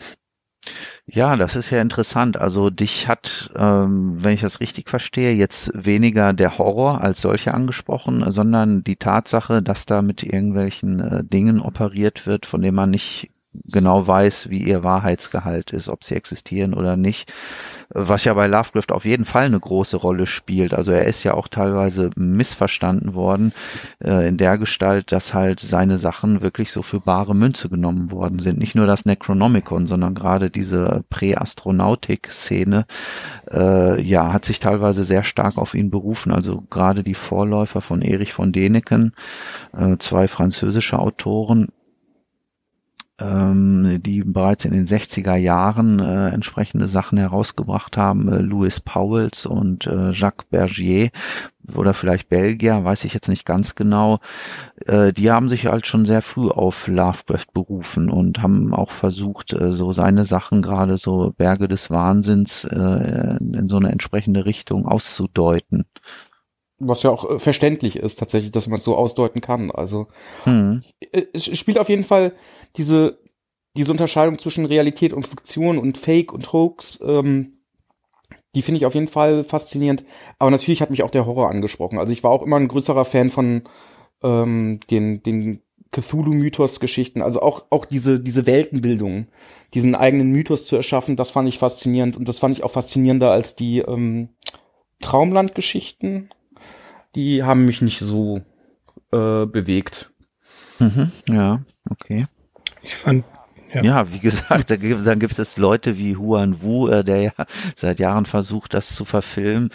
Ja, 1.05 1.35
das 1.35 1.55
ist 1.55 1.71
ja 1.71 1.81
interessant. 1.81 2.37
Also 2.37 2.69
dich 2.69 3.07
hat, 3.07 3.51
ähm, 3.55 4.23
wenn 4.23 4.33
ich 4.33 4.41
das 4.41 4.59
richtig 4.59 4.89
verstehe, 4.89 5.33
jetzt 5.33 5.71
weniger 5.73 6.33
der 6.33 6.57
Horror 6.57 7.01
als 7.01 7.21
solcher 7.21 7.53
angesprochen, 7.55 8.29
sondern 8.31 8.83
die 8.83 8.95
Tatsache, 8.95 9.63
dass 9.63 9.85
da 9.87 10.01
mit 10.03 10.21
irgendwelchen 10.21 10.99
äh, 10.99 11.23
Dingen 11.23 11.61
operiert 11.61 12.27
wird, 12.27 12.45
von 12.45 12.61
denen 12.61 12.75
man 12.75 12.91
nicht 12.91 13.31
genau 13.65 14.07
weiß, 14.07 14.49
wie 14.49 14.63
ihr 14.63 14.83
Wahrheitsgehalt 14.83 15.71
ist, 15.71 15.89
ob 15.89 16.03
sie 16.03 16.15
existieren 16.15 16.73
oder 16.73 16.97
nicht 16.97 17.31
was 17.91 18.23
ja 18.23 18.33
bei 18.35 18.45
Lovecraft 18.45 18.91
auf 18.91 19.05
jeden 19.05 19.25
Fall 19.25 19.45
eine 19.45 19.59
große 19.59 19.97
Rolle 19.97 20.27
spielt. 20.27 20.73
Also 20.75 20.91
er 20.91 21.05
ist 21.05 21.23
ja 21.23 21.33
auch 21.33 21.47
teilweise 21.47 22.11
missverstanden 22.15 23.15
worden 23.15 23.51
äh, 24.03 24.27
in 24.27 24.37
der 24.37 24.59
Gestalt, 24.59 25.11
dass 25.11 25.33
halt 25.33 25.59
seine 25.59 25.97
Sachen 25.97 26.41
wirklich 26.41 26.71
so 26.71 26.83
für 26.83 26.99
bare 26.99 27.35
Münze 27.35 27.67
genommen 27.67 28.11
worden 28.11 28.37
sind. 28.37 28.59
Nicht 28.59 28.75
nur 28.75 28.85
das 28.85 29.05
Necronomicon, 29.05 29.87
sondern 29.87 30.13
gerade 30.13 30.51
diese 30.51 31.03
Präastronautik-Szene, 31.09 32.85
äh, 33.51 34.01
ja, 34.01 34.33
hat 34.33 34.45
sich 34.45 34.59
teilweise 34.59 35.03
sehr 35.03 35.23
stark 35.23 35.57
auf 35.57 35.73
ihn 35.73 35.89
berufen. 35.89 36.31
Also 36.31 36.63
gerade 36.69 37.03
die 37.03 37.15
Vorläufer 37.15 37.81
von 37.81 38.03
Erich 38.03 38.33
von 38.33 38.51
Deneken, 38.51 39.15
äh, 39.75 39.97
zwei 39.97 40.27
französische 40.27 40.99
Autoren, 40.99 41.69
ähm, 43.19 44.01
die 44.01 44.23
bereits 44.23 44.65
in 44.65 44.73
den 44.73 44.85
60er 44.85 45.35
Jahren 45.35 45.99
äh, 45.99 46.29
entsprechende 46.29 46.87
Sachen 46.87 47.17
herausgebracht 47.17 47.97
haben, 47.97 48.31
äh, 48.31 48.39
Louis 48.39 48.79
Pauwels 48.79 49.45
und 49.45 49.87
äh, 49.87 50.11
Jacques 50.11 50.47
Bergier 50.49 51.09
oder 51.75 51.93
vielleicht 51.93 52.29
Belgier, 52.29 52.83
weiß 52.83 53.03
ich 53.03 53.13
jetzt 53.13 53.27
nicht 53.27 53.45
ganz 53.45 53.75
genau, 53.75 54.19
äh, 54.85 55.13
die 55.13 55.31
haben 55.31 55.49
sich 55.49 55.67
halt 55.67 55.85
schon 55.85 56.05
sehr 56.05 56.21
früh 56.21 56.49
auf 56.49 56.87
Lovecraft 56.87 57.47
berufen 57.53 58.09
und 58.09 58.41
haben 58.41 58.73
auch 58.73 58.91
versucht, 58.91 59.53
äh, 59.53 59.73
so 59.73 59.91
seine 59.91 60.25
Sachen, 60.25 60.61
gerade 60.61 60.97
so 60.97 61.33
Berge 61.37 61.67
des 61.67 61.89
Wahnsinns, 61.89 62.63
äh, 62.63 63.37
in 63.39 63.67
so 63.69 63.77
eine 63.77 63.91
entsprechende 63.91 64.45
Richtung 64.45 64.87
auszudeuten 64.87 65.85
was 66.79 67.03
ja 67.03 67.09
auch 67.09 67.29
äh, 67.29 67.39
verständlich 67.39 67.95
ist 67.95 68.19
tatsächlich, 68.19 68.51
dass 68.51 68.67
man 68.67 68.77
es 68.77 68.83
so 68.83 68.95
ausdeuten 68.95 69.41
kann. 69.41 69.71
Also 69.71 70.07
hm. 70.43 70.81
es 71.33 71.45
spielt 71.57 71.77
auf 71.77 71.89
jeden 71.89 72.03
Fall 72.03 72.33
diese 72.77 73.19
diese 73.77 73.91
Unterscheidung 73.91 74.39
zwischen 74.39 74.65
Realität 74.65 75.13
und 75.13 75.27
Fiktion 75.27 75.77
und 75.77 75.97
Fake 75.97 76.33
und 76.33 76.51
Hoax. 76.51 76.99
Ähm, 77.05 77.59
die 78.55 78.63
finde 78.63 78.79
ich 78.79 78.85
auf 78.85 78.95
jeden 78.95 79.07
Fall 79.07 79.43
faszinierend. 79.43 80.03
Aber 80.39 80.49
natürlich 80.49 80.81
hat 80.81 80.89
mich 80.89 81.03
auch 81.03 81.11
der 81.11 81.25
Horror 81.25 81.49
angesprochen. 81.49 81.99
Also 81.99 82.11
ich 82.11 82.23
war 82.23 82.31
auch 82.31 82.41
immer 82.41 82.57
ein 82.57 82.67
größerer 82.67 83.05
Fan 83.05 83.29
von 83.29 83.63
ähm, 84.23 84.79
den 84.89 85.21
den 85.21 85.61
Cthulhu-Mythos-Geschichten, 85.91 87.21
also 87.21 87.41
auch, 87.41 87.65
auch 87.71 87.85
diese, 87.85 88.19
diese 88.19 88.45
Weltenbildung, 88.45 89.27
diesen 89.73 89.95
eigenen 89.95 90.29
Mythos 90.29 90.65
zu 90.65 90.75
erschaffen, 90.75 91.15
das 91.15 91.31
fand 91.31 91.49
ich 91.49 91.57
faszinierend 91.57 92.15
und 92.15 92.29
das 92.29 92.39
fand 92.39 92.55
ich 92.55 92.63
auch 92.63 92.71
faszinierender 92.71 93.31
als 93.31 93.55
die 93.55 93.79
ähm, 93.79 94.29
Traumland-Geschichten 95.01 96.29
die 97.15 97.43
haben 97.43 97.65
mich 97.65 97.81
nicht 97.81 97.99
so 97.99 98.37
äh, 99.11 99.45
bewegt. 99.45 100.11
Mhm, 100.79 101.11
ja, 101.27 101.63
okay. 101.89 102.25
Ich 102.81 102.95
fand 102.95 103.25
Ja. 103.73 103.83
ja, 103.83 104.11
wie 104.11 104.19
gesagt, 104.19 104.71
dann 104.71 105.19
gibt 105.19 105.37
es 105.37 105.57
Leute 105.57 105.97
wie 105.97 106.15
Huan 106.15 106.61
Wu, 106.61 106.87
äh, 106.87 107.03
der 107.03 107.21
ja 107.21 107.31
seit 107.75 107.99
Jahren 107.99 108.25
versucht, 108.25 108.73
das 108.73 108.95
zu 108.95 109.05
verfilmen. 109.05 109.69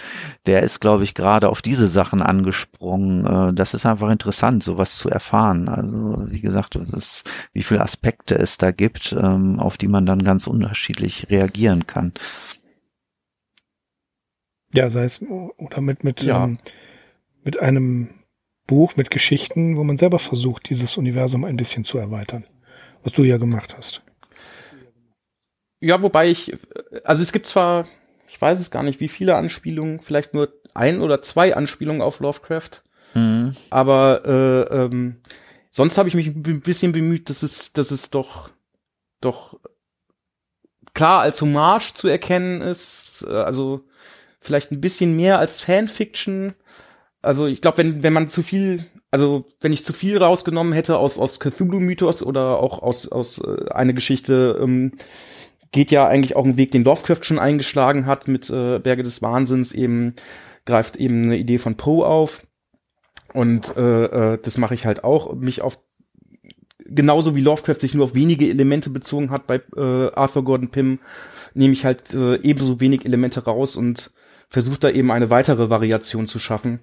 Der 0.46 0.62
ist, 0.62 0.80
glaube 0.80 1.04
ich, 1.04 1.14
gerade 1.14 1.48
auf 1.48 1.62
diese 1.62 1.86
Sachen 1.88 2.20
angesprungen. 2.22 3.26
Äh, 3.26 3.54
das 3.54 3.74
ist 3.74 3.86
einfach 3.86 4.10
interessant, 4.10 4.64
sowas 4.64 4.96
zu 4.96 5.08
erfahren. 5.10 5.68
Also, 5.68 6.24
wie 6.28 6.40
gesagt, 6.40 6.74
ist, 6.76 7.30
wie 7.52 7.62
viele 7.62 7.82
Aspekte 7.82 8.34
es 8.36 8.56
da 8.56 8.72
gibt, 8.72 9.12
ähm, 9.12 9.60
auf 9.60 9.76
die 9.78 9.88
man 9.88 10.06
dann 10.06 10.24
ganz 10.24 10.46
unterschiedlich 10.48 11.28
reagieren 11.30 11.86
kann. 11.86 12.12
Ja, 14.72 14.90
sei 14.90 15.04
es 15.04 15.22
oder 15.22 15.80
mit 15.80 16.02
mit 16.02 16.22
ja. 16.22 16.44
ähm, 16.44 16.58
mit 17.44 17.60
einem 17.60 18.10
Buch 18.66 18.96
mit 18.96 19.10
Geschichten, 19.10 19.76
wo 19.76 19.84
man 19.84 19.96
selber 19.96 20.18
versucht, 20.18 20.68
dieses 20.70 20.96
Universum 20.96 21.44
ein 21.44 21.56
bisschen 21.56 21.84
zu 21.84 21.98
erweitern 21.98 22.46
was 23.04 23.12
du 23.12 23.22
ja 23.22 23.36
gemacht 23.36 23.76
hast. 23.76 24.02
Ja, 25.80 26.02
wobei 26.02 26.30
ich, 26.30 26.56
also 27.04 27.22
es 27.22 27.32
gibt 27.32 27.46
zwar, 27.46 27.86
ich 28.26 28.40
weiß 28.40 28.58
es 28.58 28.70
gar 28.70 28.82
nicht, 28.82 29.00
wie 29.00 29.08
viele 29.08 29.36
Anspielungen, 29.36 30.00
vielleicht 30.00 30.34
nur 30.34 30.52
ein 30.72 31.00
oder 31.00 31.22
zwei 31.22 31.54
Anspielungen 31.54 32.02
auf 32.02 32.20
Lovecraft, 32.20 32.82
mhm. 33.12 33.54
aber 33.70 34.22
äh, 34.24 34.74
ähm, 34.74 35.20
sonst 35.70 35.98
habe 35.98 36.08
ich 36.08 36.14
mich 36.14 36.28
ein 36.28 36.62
bisschen 36.62 36.92
bemüht, 36.92 37.28
dass 37.28 37.42
es, 37.42 37.74
dass 37.74 37.90
es 37.90 38.10
doch, 38.10 38.50
doch 39.20 39.60
klar 40.94 41.20
als 41.20 41.42
Hommage 41.42 41.92
zu 41.94 42.08
erkennen 42.08 42.62
ist, 42.62 43.24
äh, 43.28 43.34
also 43.34 43.84
vielleicht 44.40 44.72
ein 44.72 44.80
bisschen 44.80 45.14
mehr 45.16 45.38
als 45.38 45.60
Fanfiction. 45.60 46.54
Also 47.24 47.46
ich 47.46 47.60
glaube, 47.60 47.78
wenn, 47.78 48.02
wenn 48.02 48.12
man 48.12 48.28
zu 48.28 48.42
viel 48.42 48.84
also 49.14 49.46
wenn 49.60 49.72
ich 49.72 49.84
zu 49.84 49.92
viel 49.92 50.18
rausgenommen 50.18 50.72
hätte 50.72 50.98
aus, 50.98 51.20
aus 51.20 51.38
Cthulhu-Mythos 51.38 52.20
oder 52.24 52.58
auch 52.58 52.82
aus, 52.82 53.06
aus 53.06 53.38
äh, 53.38 53.70
eine 53.70 53.94
Geschichte, 53.94 54.58
ähm, 54.60 54.90
geht 55.70 55.92
ja 55.92 56.08
eigentlich 56.08 56.34
auch 56.34 56.44
ein 56.44 56.56
Weg, 56.56 56.72
den 56.72 56.82
Lovecraft 56.82 57.22
schon 57.22 57.38
eingeschlagen 57.38 58.06
hat 58.06 58.26
mit 58.26 58.50
äh, 58.50 58.80
Berge 58.80 59.04
des 59.04 59.22
Wahnsinns, 59.22 59.70
eben 59.70 60.14
greift 60.66 60.96
eben 60.96 61.26
eine 61.26 61.36
Idee 61.36 61.58
von 61.58 61.76
Poe 61.76 62.04
auf. 62.04 62.44
Und 63.32 63.76
äh, 63.76 64.32
äh, 64.34 64.38
das 64.42 64.58
mache 64.58 64.74
ich 64.74 64.84
halt 64.84 65.04
auch, 65.04 65.32
mich 65.34 65.62
auf 65.62 65.78
genauso 66.84 67.36
wie 67.36 67.40
Lovecraft 67.40 67.78
sich 67.78 67.94
nur 67.94 68.06
auf 68.06 68.14
wenige 68.16 68.50
Elemente 68.50 68.90
bezogen 68.90 69.30
hat 69.30 69.46
bei 69.46 69.62
äh, 69.76 70.10
Arthur 70.12 70.42
Gordon 70.42 70.72
Pym, 70.72 70.98
nehme 71.54 71.72
ich 71.72 71.84
halt 71.84 72.12
äh, 72.14 72.34
ebenso 72.42 72.80
wenig 72.80 73.04
Elemente 73.04 73.44
raus 73.44 73.76
und 73.76 74.10
versuche 74.48 74.80
da 74.80 74.90
eben 74.90 75.12
eine 75.12 75.30
weitere 75.30 75.70
Variation 75.70 76.26
zu 76.26 76.40
schaffen. 76.40 76.80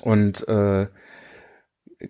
Und 0.00 0.46
äh, 0.48 0.86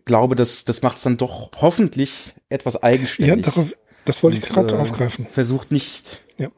glaube, 0.04 0.36
das, 0.36 0.64
das 0.64 0.82
macht 0.82 0.96
es 0.96 1.02
dann 1.02 1.16
doch 1.16 1.50
hoffentlich 1.60 2.34
etwas 2.48 2.82
eigenständig. 2.82 3.44
Ja, 3.46 3.52
darauf, 3.52 3.72
das 4.04 4.22
wollte 4.22 4.38
ich 4.38 4.44
gerade 4.44 4.74
äh, 4.74 4.78
aufgreifen. 4.78 5.26
Versucht 5.26 5.70
nicht. 5.70 6.24
Ja. 6.38 6.48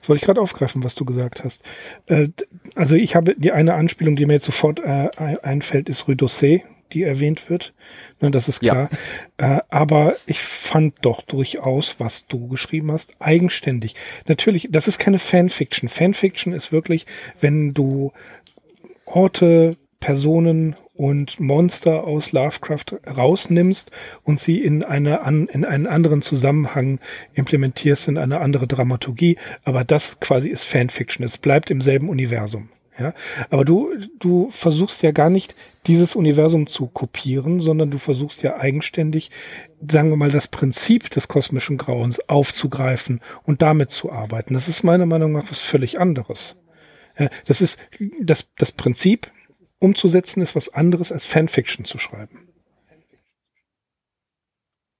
Das 0.00 0.08
wollte 0.08 0.20
ich 0.20 0.26
gerade 0.26 0.40
aufgreifen, 0.40 0.84
was 0.84 0.94
du 0.94 1.04
gesagt 1.04 1.44
hast. 1.44 1.62
Äh, 2.06 2.28
also 2.74 2.94
ich 2.94 3.16
habe 3.16 3.34
die 3.36 3.52
eine 3.52 3.74
Anspielung, 3.74 4.16
die 4.16 4.26
mir 4.26 4.34
jetzt 4.34 4.46
sofort 4.46 4.80
äh, 4.80 5.10
einfällt, 5.42 5.88
ist 5.88 6.06
Rue 6.08 6.14
d'Ossé, 6.14 6.62
die 6.92 7.02
erwähnt 7.02 7.50
wird. 7.50 7.74
Ne, 8.20 8.30
das 8.30 8.48
ist 8.48 8.60
klar. 8.60 8.88
Ja. 9.38 9.58
Äh, 9.58 9.60
aber 9.68 10.16
ich 10.26 10.40
fand 10.40 10.94
doch 11.02 11.22
durchaus, 11.22 12.00
was 12.00 12.26
du 12.26 12.48
geschrieben 12.48 12.90
hast, 12.92 13.12
eigenständig. 13.18 13.94
Natürlich, 14.26 14.68
das 14.70 14.88
ist 14.88 14.98
keine 14.98 15.18
Fanfiction. 15.18 15.88
Fanfiction 15.88 16.52
ist 16.52 16.72
wirklich, 16.72 17.06
wenn 17.40 17.74
du 17.74 18.12
Orte, 19.04 19.76
Personen 20.00 20.76
und 20.94 21.38
Monster 21.38 22.04
aus 22.04 22.32
Lovecraft 22.32 22.98
rausnimmst 23.06 23.90
und 24.24 24.40
sie 24.40 24.60
in 24.60 24.82
eine 24.82 25.22
an, 25.22 25.46
in 25.46 25.64
einen 25.64 25.86
anderen 25.86 26.22
Zusammenhang 26.22 26.98
implementierst 27.34 28.08
in 28.08 28.18
eine 28.18 28.40
andere 28.40 28.66
Dramaturgie, 28.66 29.38
aber 29.64 29.84
das 29.84 30.18
quasi 30.20 30.48
ist 30.48 30.64
Fanfiction. 30.64 31.24
Es 31.24 31.38
bleibt 31.38 31.70
im 31.70 31.80
selben 31.80 32.08
Universum. 32.08 32.68
Ja, 32.98 33.14
aber 33.50 33.64
du, 33.64 33.92
du 34.18 34.50
versuchst 34.50 35.04
ja 35.04 35.12
gar 35.12 35.30
nicht 35.30 35.54
dieses 35.86 36.16
Universum 36.16 36.66
zu 36.66 36.88
kopieren, 36.88 37.60
sondern 37.60 37.92
du 37.92 37.98
versuchst 37.98 38.42
ja 38.42 38.56
eigenständig, 38.56 39.30
sagen 39.88 40.10
wir 40.10 40.16
mal, 40.16 40.32
das 40.32 40.48
Prinzip 40.48 41.08
des 41.10 41.28
kosmischen 41.28 41.78
Grauens 41.78 42.28
aufzugreifen 42.28 43.20
und 43.44 43.62
damit 43.62 43.92
zu 43.92 44.10
arbeiten. 44.10 44.54
Das 44.54 44.66
ist 44.66 44.82
meiner 44.82 45.06
Meinung 45.06 45.30
nach 45.30 45.48
was 45.48 45.60
völlig 45.60 46.00
anderes. 46.00 46.56
Ja, 47.16 47.28
das 47.46 47.60
ist 47.60 47.78
das, 48.20 48.48
das 48.56 48.72
Prinzip 48.72 49.30
umzusetzen 49.78 50.42
ist 50.42 50.56
was 50.56 50.72
anderes 50.72 51.12
als 51.12 51.26
Fanfiction 51.26 51.84
zu 51.84 51.98
schreiben. 51.98 52.48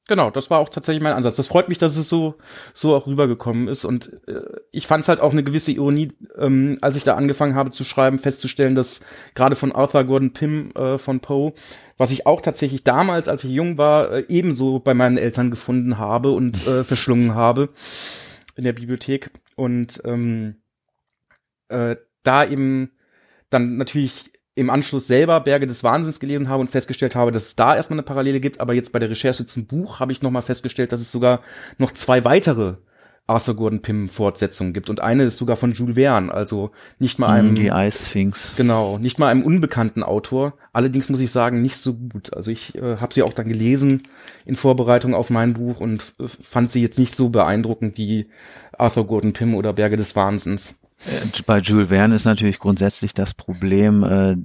Genau, 0.08 0.30
das 0.30 0.48
war 0.48 0.58
auch 0.58 0.70
tatsächlich 0.70 1.02
mein 1.02 1.12
Ansatz. 1.12 1.36
Das 1.36 1.48
freut 1.48 1.68
mich, 1.68 1.76
dass 1.76 1.98
es 1.98 2.08
so 2.08 2.34
so 2.72 2.96
auch 2.96 3.06
rübergekommen 3.06 3.68
ist 3.68 3.84
und 3.84 4.10
äh, 4.26 4.40
ich 4.72 4.86
fand 4.86 5.02
es 5.02 5.08
halt 5.08 5.20
auch 5.20 5.32
eine 5.32 5.44
gewisse 5.44 5.70
Ironie, 5.70 6.12
ähm, 6.38 6.78
als 6.80 6.96
ich 6.96 7.04
da 7.04 7.14
angefangen 7.14 7.54
habe 7.54 7.72
zu 7.72 7.84
schreiben, 7.84 8.18
festzustellen, 8.18 8.74
dass 8.74 9.02
gerade 9.34 9.54
von 9.54 9.70
Arthur 9.70 10.04
Gordon 10.04 10.32
Pym 10.32 10.70
äh, 10.70 10.96
von 10.96 11.20
Poe, 11.20 11.52
was 11.98 12.10
ich 12.10 12.26
auch 12.26 12.40
tatsächlich 12.40 12.84
damals, 12.84 13.28
als 13.28 13.44
ich 13.44 13.50
jung 13.50 13.76
war, 13.76 14.10
äh, 14.10 14.24
ebenso 14.28 14.78
bei 14.78 14.94
meinen 14.94 15.18
Eltern 15.18 15.50
gefunden 15.50 15.98
habe 15.98 16.30
und 16.30 16.66
äh, 16.66 16.84
verschlungen 16.84 17.34
habe 17.34 17.68
in 18.56 18.64
der 18.64 18.72
Bibliothek 18.72 19.30
und 19.56 20.00
ähm, 20.06 20.56
äh, 21.68 21.96
da 22.22 22.46
eben 22.46 22.92
dann 23.50 23.76
natürlich 23.76 24.32
im 24.58 24.70
Anschluss 24.70 25.06
selber 25.06 25.40
Berge 25.40 25.66
des 25.66 25.84
Wahnsinns 25.84 26.18
gelesen 26.18 26.48
habe 26.48 26.60
und 26.60 26.70
festgestellt 26.70 27.14
habe, 27.14 27.30
dass 27.30 27.44
es 27.44 27.56
da 27.56 27.76
erstmal 27.76 27.98
eine 27.98 28.04
Parallele 28.04 28.40
gibt, 28.40 28.60
aber 28.60 28.74
jetzt 28.74 28.92
bei 28.92 28.98
der 28.98 29.08
Recherche 29.08 29.46
zum 29.46 29.66
Buch 29.66 30.00
habe 30.00 30.10
ich 30.10 30.20
nochmal 30.20 30.42
festgestellt, 30.42 30.90
dass 30.90 31.00
es 31.00 31.12
sogar 31.12 31.40
noch 31.78 31.92
zwei 31.92 32.24
weitere 32.24 32.74
Arthur 33.28 33.54
Gordon 33.54 33.82
Pym 33.82 34.08
Fortsetzungen 34.08 34.72
gibt 34.72 34.90
und 34.90 35.00
eine 35.00 35.24
ist 35.24 35.36
sogar 35.36 35.56
von 35.56 35.74
Jules 35.74 35.94
Verne, 35.94 36.32
also 36.32 36.70
nicht 36.98 37.18
mal 37.18 37.28
einem 37.28 37.54
die 37.54 37.68
Ice 37.68 38.06
Sphinx. 38.06 38.52
Genau, 38.56 38.98
nicht 38.98 39.18
mal 39.18 39.28
einem 39.28 39.42
unbekannten 39.42 40.02
Autor. 40.02 40.54
Allerdings 40.72 41.08
muss 41.10 41.20
ich 41.20 41.30
sagen, 41.30 41.60
nicht 41.60 41.76
so 41.76 41.94
gut. 41.94 42.34
Also 42.34 42.50
ich 42.50 42.74
äh, 42.74 42.96
habe 42.96 43.12
sie 43.12 43.22
auch 43.22 43.34
dann 43.34 43.46
gelesen 43.46 44.04
in 44.46 44.56
Vorbereitung 44.56 45.14
auf 45.14 45.28
mein 45.28 45.52
Buch 45.52 45.78
und 45.78 46.14
äh, 46.18 46.26
fand 46.26 46.70
sie 46.70 46.80
jetzt 46.80 46.98
nicht 46.98 47.14
so 47.14 47.28
beeindruckend 47.28 47.98
wie 47.98 48.28
Arthur 48.76 49.06
Gordon 49.06 49.34
Pym 49.34 49.54
oder 49.54 49.74
Berge 49.74 49.96
des 49.96 50.16
Wahnsinns. 50.16 50.74
Äh, 51.06 51.42
bei 51.46 51.58
Jules 51.58 51.88
Verne 51.88 52.14
ist 52.14 52.24
natürlich 52.24 52.58
grundsätzlich 52.58 53.14
das 53.14 53.34
Problem 53.34 54.04
äh, 54.04 54.36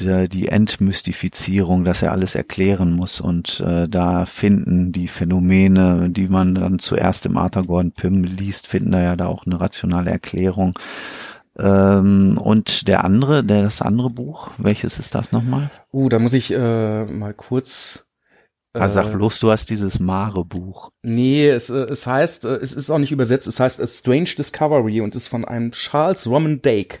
der, 0.00 0.28
die 0.28 0.48
Entmystifizierung, 0.48 1.84
dass 1.84 2.02
er 2.02 2.12
alles 2.12 2.34
erklären 2.34 2.92
muss 2.92 3.20
und 3.20 3.60
äh, 3.60 3.88
da 3.88 4.24
finden 4.24 4.92
die 4.92 5.08
Phänomene, 5.08 6.08
die 6.10 6.28
man 6.28 6.54
dann 6.54 6.78
zuerst 6.78 7.26
im 7.26 7.36
Arthur 7.36 7.64
Gordon 7.64 7.92
Pym 7.92 8.24
liest, 8.24 8.66
finden 8.66 8.92
da 8.92 9.02
ja 9.02 9.16
da 9.16 9.26
auch 9.26 9.44
eine 9.44 9.60
rationale 9.60 10.10
Erklärung. 10.10 10.78
Ähm, 11.58 12.38
und 12.38 12.88
der 12.88 13.04
andere, 13.04 13.44
der 13.44 13.62
das 13.62 13.82
andere 13.82 14.08
Buch, 14.08 14.50
welches 14.56 14.98
ist 14.98 15.14
das 15.14 15.32
nochmal? 15.32 15.70
Uh, 15.92 16.08
da 16.08 16.18
muss 16.18 16.32
ich 16.32 16.50
äh, 16.52 17.04
mal 17.04 17.34
kurz 17.34 18.06
also 18.80 18.94
sag 18.94 19.12
äh, 19.12 19.16
bloß, 19.16 19.40
du 19.40 19.50
hast 19.50 19.68
dieses 19.68 20.00
Mare-Buch. 20.00 20.92
Nee, 21.02 21.48
es, 21.48 21.68
äh, 21.68 21.84
es 21.90 22.06
heißt, 22.06 22.46
äh, 22.46 22.56
es 22.56 22.72
ist 22.72 22.90
auch 22.90 22.98
nicht 22.98 23.12
übersetzt, 23.12 23.46
es 23.46 23.60
heißt 23.60 23.80
A 23.80 23.86
Strange 23.86 24.30
Discovery 24.38 25.00
und 25.00 25.14
ist 25.14 25.28
von 25.28 25.44
einem 25.44 25.72
Charles 25.72 26.26
Roman 26.26 26.62
Dake. 26.62 27.00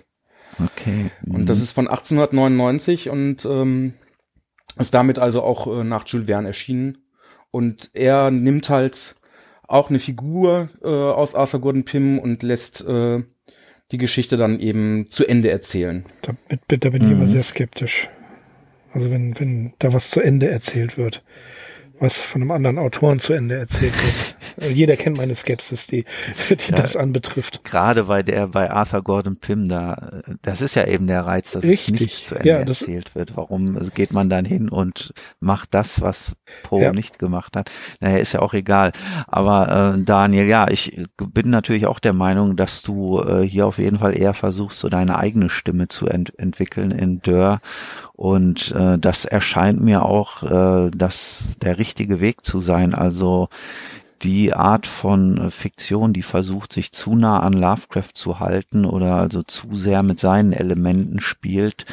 Okay. 0.62 1.10
Mhm. 1.24 1.34
Und 1.34 1.48
das 1.48 1.62
ist 1.62 1.72
von 1.72 1.88
1899 1.88 3.08
und 3.08 3.46
ähm, 3.46 3.94
ist 4.78 4.92
damit 4.92 5.18
also 5.18 5.42
auch 5.42 5.66
äh, 5.66 5.84
nach 5.84 6.06
Jules 6.06 6.26
Verne 6.26 6.48
erschienen. 6.48 6.98
Und 7.50 7.90
er 7.94 8.30
nimmt 8.30 8.68
halt 8.68 9.16
auch 9.66 9.88
eine 9.88 9.98
Figur 9.98 10.68
äh, 10.82 10.88
aus 10.88 11.34
Arthur 11.34 11.60
Gordon 11.60 11.84
Pym 11.84 12.18
und 12.18 12.42
lässt 12.42 12.86
äh, 12.86 13.22
die 13.92 13.98
Geschichte 13.98 14.36
dann 14.36 14.60
eben 14.60 15.08
zu 15.08 15.26
Ende 15.26 15.50
erzählen. 15.50 16.04
Da, 16.20 16.34
da 16.48 16.90
bin 16.90 17.02
ich 17.02 17.08
mhm. 17.08 17.14
immer 17.14 17.28
sehr 17.28 17.42
skeptisch. 17.42 18.08
Also 18.92 19.10
wenn, 19.10 19.38
wenn 19.40 19.72
da 19.78 19.94
was 19.94 20.10
zu 20.10 20.20
Ende 20.20 20.50
erzählt 20.50 20.98
wird 20.98 21.22
was 22.02 22.20
von 22.20 22.42
einem 22.42 22.50
anderen 22.50 22.78
Autoren 22.78 23.20
zu 23.20 23.32
Ende 23.32 23.56
erzählt 23.56 23.94
wird. 23.94 24.36
Also 24.62 24.74
jeder 24.74 24.96
kennt 24.96 25.16
meine 25.16 25.34
Skepsis, 25.34 25.86
die, 25.88 26.04
die 26.50 26.70
ja, 26.70 26.76
das 26.76 26.96
anbetrifft. 26.96 27.64
Gerade 27.64 28.04
bei 28.04 28.22
der, 28.22 28.46
bei 28.46 28.70
Arthur 28.70 29.02
Gordon 29.02 29.36
Pym 29.36 29.68
da, 29.68 30.22
das 30.42 30.60
ist 30.60 30.76
ja 30.76 30.86
eben 30.86 31.06
der 31.06 31.26
Reiz, 31.26 31.50
dass 31.50 31.64
Richtig. 31.64 31.94
es 31.94 32.00
nicht 32.00 32.26
zu 32.26 32.34
Ende 32.36 32.48
ja, 32.48 32.56
erzählt 32.58 33.14
wird. 33.14 33.36
Warum 33.36 33.78
geht 33.94 34.12
man 34.12 34.30
dann 34.30 34.44
hin 34.44 34.68
und 34.68 35.12
macht 35.40 35.74
das, 35.74 36.00
was 36.00 36.32
Poe 36.62 36.82
ja. 36.82 36.92
nicht 36.92 37.18
gemacht 37.18 37.56
hat? 37.56 37.70
Naja, 38.00 38.18
ist 38.18 38.32
ja 38.32 38.40
auch 38.40 38.54
egal. 38.54 38.92
Aber 39.26 39.96
äh, 39.96 40.04
Daniel, 40.04 40.46
ja, 40.46 40.68
ich 40.68 41.02
bin 41.16 41.50
natürlich 41.50 41.86
auch 41.86 41.98
der 41.98 42.14
Meinung, 42.14 42.56
dass 42.56 42.82
du 42.82 43.20
äh, 43.20 43.42
hier 43.42 43.66
auf 43.66 43.78
jeden 43.78 43.98
Fall 43.98 44.16
eher 44.16 44.34
versuchst, 44.34 44.78
so 44.78 44.88
deine 44.88 45.18
eigene 45.18 45.50
Stimme 45.50 45.88
zu 45.88 46.06
ent 46.06 46.38
entwickeln 46.38 46.92
in 46.92 47.20
Dörr 47.20 47.60
und 48.22 48.70
äh, 48.70 48.98
das 48.98 49.24
erscheint 49.24 49.80
mir 49.80 50.04
auch, 50.04 50.44
äh, 50.44 50.90
dass 50.90 51.42
der 51.60 51.78
richtige 51.78 52.20
Weg 52.20 52.44
zu 52.44 52.60
sein. 52.60 52.94
Also 52.94 53.48
die 54.22 54.52
Art 54.52 54.86
von 54.86 55.38
äh, 55.38 55.50
Fiktion, 55.50 56.12
die 56.12 56.22
versucht, 56.22 56.72
sich 56.72 56.92
zu 56.92 57.14
nah 57.14 57.40
an 57.40 57.52
Lovecraft 57.52 58.14
zu 58.14 58.40
halten 58.40 58.84
oder 58.84 59.16
also 59.16 59.42
zu 59.42 59.74
sehr 59.74 60.02
mit 60.02 60.20
seinen 60.20 60.52
Elementen 60.52 61.20
spielt, 61.20 61.86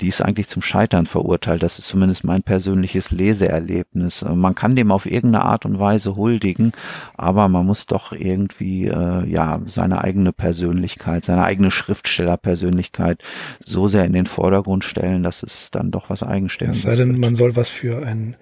die 0.00 0.08
ist 0.08 0.20
eigentlich 0.20 0.48
zum 0.48 0.62
Scheitern 0.62 1.06
verurteilt. 1.06 1.62
Das 1.62 1.78
ist 1.78 1.88
zumindest 1.88 2.22
mein 2.22 2.42
persönliches 2.42 3.10
Leseerlebnis. 3.10 4.22
Äh, 4.22 4.34
man 4.34 4.54
kann 4.54 4.74
dem 4.74 4.90
auf 4.90 5.06
irgendeine 5.06 5.44
Art 5.44 5.64
und 5.66 5.78
Weise 5.78 6.16
huldigen, 6.16 6.72
aber 7.16 7.48
man 7.48 7.66
muss 7.66 7.86
doch 7.86 8.12
irgendwie 8.12 8.86
äh, 8.86 9.26
ja 9.28 9.60
seine 9.66 10.02
eigene 10.02 10.32
Persönlichkeit, 10.32 11.24
seine 11.24 11.44
eigene 11.44 11.70
Schriftstellerpersönlichkeit 11.70 13.22
so 13.64 13.86
sehr 13.86 14.04
in 14.04 14.12
den 14.12 14.26
Vordergrund 14.26 14.82
stellen, 14.84 15.22
dass 15.22 15.44
es 15.44 15.70
dann 15.70 15.92
doch 15.92 16.10
was 16.10 16.24
Eigenständiges. 16.24 16.78
Es 16.78 16.82
sei 16.90 16.96
denn, 16.96 17.18
man 17.20 17.36
soll 17.36 17.54
was 17.54 17.68
für 17.68 18.04
einen 18.04 18.36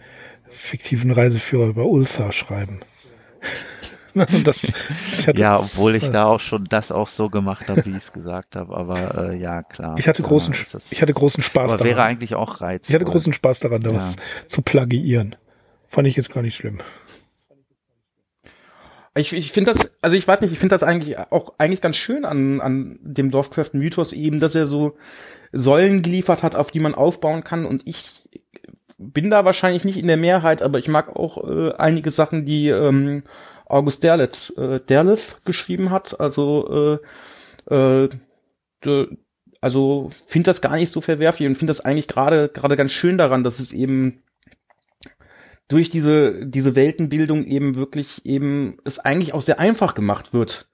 fiktiven 0.48 1.10
Reiseführer 1.10 1.66
über 1.66 1.84
Ulsa 1.84 2.32
schreiben. 2.32 2.80
Das, 4.44 4.66
hatte, 5.26 5.38
ja, 5.38 5.58
obwohl 5.58 5.94
ich 5.94 6.04
äh, 6.04 6.10
da 6.10 6.24
auch 6.24 6.40
schon 6.40 6.64
das 6.64 6.90
auch 6.90 7.08
so 7.08 7.28
gemacht 7.28 7.68
habe, 7.68 7.84
wie 7.84 7.90
ich 7.90 7.96
es 7.96 8.12
gesagt 8.12 8.56
habe. 8.56 8.74
Aber 8.74 9.30
äh, 9.30 9.36
ja, 9.36 9.62
klar. 9.62 9.96
Ich 9.98 10.08
hatte 10.08 10.22
klar, 10.22 10.30
großen, 10.30 10.54
das, 10.72 10.90
ich 10.90 11.02
hatte 11.02 11.12
großen 11.12 11.42
Spaß 11.42 11.72
aber 11.72 11.78
daran. 11.78 11.86
Wäre 11.86 12.02
eigentlich 12.02 12.34
auch 12.34 12.60
reizvoll. 12.60 12.90
Ich 12.90 12.94
hatte 12.94 13.10
großen 13.10 13.32
Spaß 13.32 13.60
daran, 13.60 13.82
da 13.82 13.90
ja. 13.90 13.96
was 13.96 14.16
zu 14.46 14.62
plagiieren. 14.62 15.36
Fand 15.86 16.08
ich 16.08 16.16
jetzt 16.16 16.32
gar 16.32 16.42
nicht 16.42 16.56
schlimm. 16.56 16.80
Ich, 19.14 19.32
ich 19.32 19.52
finde 19.52 19.72
das, 19.72 19.96
also 20.02 20.16
ich 20.16 20.28
weiß 20.28 20.42
nicht, 20.42 20.52
ich 20.52 20.58
finde 20.58 20.74
das 20.74 20.82
eigentlich 20.82 21.18
auch 21.18 21.54
eigentlich 21.58 21.80
ganz 21.80 21.96
schön 21.96 22.24
an, 22.24 22.60
an 22.60 22.98
dem 23.02 23.30
Lovecraft-Mythos 23.30 24.12
eben, 24.12 24.40
dass 24.40 24.54
er 24.54 24.66
so 24.66 24.96
Säulen 25.52 26.02
geliefert 26.02 26.42
hat, 26.42 26.54
auf 26.54 26.70
die 26.70 26.80
man 26.80 26.94
aufbauen 26.94 27.42
kann. 27.42 27.64
Und 27.64 27.86
ich 27.86 28.22
bin 28.98 29.30
da 29.30 29.44
wahrscheinlich 29.44 29.84
nicht 29.84 29.98
in 29.98 30.06
der 30.06 30.16
Mehrheit, 30.16 30.62
aber 30.62 30.78
ich 30.78 30.88
mag 30.88 31.14
auch 31.14 31.44
äh, 31.48 31.72
einige 31.74 32.10
Sachen, 32.10 32.46
die 32.46 32.68
ähm, 32.68 33.24
August 33.66 34.02
Derlet, 34.02 34.52
äh, 34.56 34.80
Derleth 34.80 35.40
geschrieben 35.44 35.90
hat. 35.90 36.18
Also, 36.20 36.98
äh, 37.70 37.74
äh, 37.74 38.08
also 39.60 40.10
finde 40.26 40.50
das 40.50 40.60
gar 40.60 40.76
nicht 40.76 40.92
so 40.92 41.00
verwerflich 41.00 41.48
und 41.48 41.56
finde 41.56 41.72
das 41.72 41.84
eigentlich 41.84 42.06
gerade 42.06 42.48
gerade 42.48 42.76
ganz 42.76 42.92
schön 42.92 43.18
daran, 43.18 43.42
dass 43.42 43.58
es 43.58 43.72
eben 43.72 44.22
durch 45.68 45.90
diese 45.90 46.46
diese 46.46 46.76
Weltenbildung 46.76 47.44
eben 47.44 47.74
wirklich 47.74 48.24
eben 48.24 48.78
es 48.84 48.98
eigentlich 49.00 49.34
auch 49.34 49.40
sehr 49.40 49.58
einfach 49.58 49.94
gemacht 49.94 50.32
wird, 50.32 50.68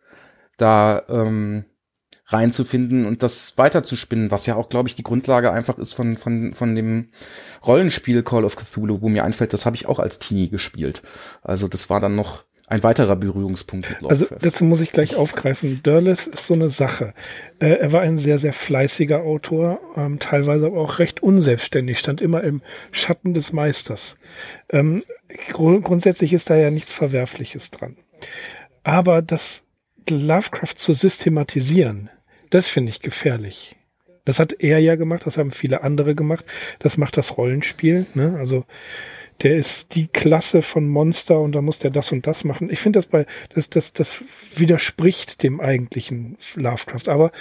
da 0.59 1.05
ähm, 1.09 1.65
reinzufinden 2.33 3.07
und 3.07 3.23
das 3.23 3.57
weiterzuspinnen, 3.59 4.31
was 4.31 4.47
ja 4.47 4.57
auch, 4.57 4.69
glaube 4.69 4.89
ich, 4.89 4.95
die 4.95 5.03
Grundlage 5.03 5.53
einfach 5.53 5.79
ist 5.79 5.93
von, 5.93 6.17
von, 6.17 6.55
von 6.55 6.75
dem 6.75 7.09
Rollenspiel 7.67 8.23
Call 8.23 8.45
of 8.45 8.57
Cthulhu, 8.57 9.03
wo 9.03 9.09
mir 9.09 9.25
einfällt, 9.25 9.53
das 9.53 9.67
habe 9.67 9.77
ich 9.77 9.87
auch 9.87 9.99
als 9.99 10.19
Teenie 10.19 10.49
gespielt. 10.49 11.03
Also 11.43 11.69
das 11.69 11.91
war 11.91 12.01
dann 12.01 12.15
noch 12.15 12.45
ein 12.73 12.83
weiterer 12.83 13.17
Berührungspunkt 13.17 13.91
mit 13.91 14.01
Lovecraft. 14.01 14.33
Also 14.33 14.37
dazu 14.41 14.65
muss 14.65 14.81
ich 14.81 14.93
gleich 14.93 15.15
aufgreifen. 15.15 15.83
Dörles 15.83 16.27
ist 16.27 16.47
so 16.47 16.55
eine 16.55 16.71
Sache. 16.71 17.13
Äh, 17.59 17.75
er 17.75 17.93
war 17.93 18.01
ein 18.01 18.17
sehr, 18.17 18.39
sehr 18.39 18.55
fleißiger 18.55 19.21
Autor, 19.23 19.81
ähm, 19.97 20.19
teilweise 20.19 20.67
aber 20.67 20.81
auch 20.81 20.99
recht 20.99 21.23
unselbstständig, 21.23 21.99
stand 21.99 22.23
immer 22.23 22.43
im 22.43 22.63
Schatten 22.91 23.35
des 23.35 23.53
Meisters. 23.53 24.17
Ähm, 24.71 25.05
grund 25.51 25.85
grundsätzlich 25.85 26.33
ist 26.33 26.49
da 26.49 26.57
ja 26.57 26.71
nichts 26.71 26.93
Verwerfliches 26.93 27.71
dran. 27.71 27.97
Aber 28.85 29.21
das 29.21 29.63
Lovecraft 30.09 30.77
zu 30.77 30.95
systematisieren, 30.95 32.11
das 32.53 32.69
finde 32.69 32.91
ich 32.91 33.01
gefährlich. 33.01 33.77
Das 34.25 34.39
hat 34.39 34.53
er 34.61 34.79
ja 34.79 34.95
gemacht, 34.95 35.27
das 35.27 35.37
haben 35.37 35.51
viele 35.51 35.83
andere 35.83 36.15
gemacht. 36.15 36.45
Das 36.79 36.97
macht 36.97 37.17
das 37.17 37.37
Rollenspiel. 37.37 38.07
Ne? 38.15 38.37
Also 38.39 38.65
der 39.43 39.57
ist 39.57 39.95
die 39.95 40.07
Klasse 40.07 40.63
von 40.63 40.87
Monster 40.87 41.41
und 41.41 41.53
da 41.53 41.63
muss 41.63 41.79
der 41.79 41.91
das 41.91 42.13
und 42.13 42.27
das 42.27 42.45
machen. 42.45 42.71
Ich 42.71 42.79
finde 42.79 42.99
das 42.99 43.07
bei, 43.07 43.27
das, 43.55 43.71
das, 43.71 43.93
das 43.93 44.23
widerspricht 44.55 45.43
dem 45.43 45.61
eigentlichen 45.61 46.37
Lovecrafts. 46.55 47.09
Aber 47.09 47.33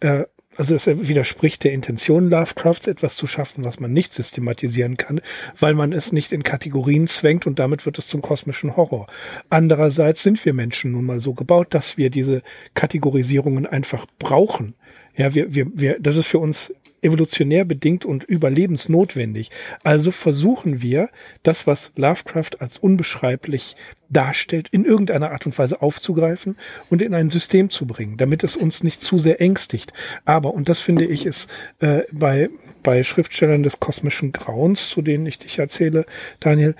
äh, 0.00 0.24
also 0.56 0.74
es 0.74 0.86
widerspricht 0.86 1.64
der 1.64 1.72
Intention 1.72 2.30
Lovecrafts, 2.30 2.86
etwas 2.86 3.16
zu 3.16 3.26
schaffen, 3.26 3.64
was 3.64 3.80
man 3.80 3.92
nicht 3.92 4.12
systematisieren 4.12 4.96
kann, 4.96 5.20
weil 5.58 5.74
man 5.74 5.92
es 5.92 6.12
nicht 6.12 6.32
in 6.32 6.42
Kategorien 6.42 7.06
zwängt 7.06 7.46
und 7.46 7.58
damit 7.58 7.86
wird 7.86 7.98
es 7.98 8.08
zum 8.08 8.22
kosmischen 8.22 8.76
Horror. 8.76 9.06
Andererseits 9.50 10.22
sind 10.22 10.44
wir 10.44 10.52
Menschen 10.52 10.92
nun 10.92 11.04
mal 11.04 11.20
so 11.20 11.34
gebaut, 11.34 11.68
dass 11.70 11.96
wir 11.96 12.10
diese 12.10 12.42
Kategorisierungen 12.74 13.66
einfach 13.66 14.06
brauchen. 14.18 14.74
Ja, 15.16 15.34
wir, 15.34 15.54
wir, 15.54 15.66
wir, 15.74 15.98
das 16.00 16.16
ist 16.16 16.26
für 16.26 16.38
uns 16.38 16.72
evolutionär 17.04 17.64
bedingt 17.64 18.04
und 18.04 18.24
überlebensnotwendig. 18.24 19.50
Also 19.82 20.10
versuchen 20.10 20.82
wir, 20.82 21.10
das, 21.42 21.66
was 21.66 21.92
Lovecraft 21.96 22.60
als 22.60 22.78
unbeschreiblich 22.78 23.76
darstellt, 24.14 24.68
in 24.70 24.84
irgendeiner 24.84 25.30
Art 25.30 25.44
und 25.44 25.58
Weise 25.58 25.82
aufzugreifen 25.82 26.56
und 26.88 27.02
in 27.02 27.14
ein 27.14 27.30
System 27.30 27.68
zu 27.68 27.86
bringen, 27.86 28.16
damit 28.16 28.44
es 28.44 28.56
uns 28.56 28.82
nicht 28.82 29.02
zu 29.02 29.18
sehr 29.18 29.40
ängstigt. 29.40 29.92
Aber, 30.24 30.54
und 30.54 30.68
das 30.68 30.80
finde 30.80 31.04
ich, 31.04 31.26
ist 31.26 31.50
äh, 31.80 32.02
bei, 32.12 32.48
bei 32.82 33.02
Schriftstellern 33.02 33.62
des 33.62 33.80
kosmischen 33.80 34.32
Grauens, 34.32 34.88
zu 34.88 35.02
denen 35.02 35.26
ich 35.26 35.38
dich 35.38 35.58
erzähle, 35.58 36.06
Daniel, 36.40 36.74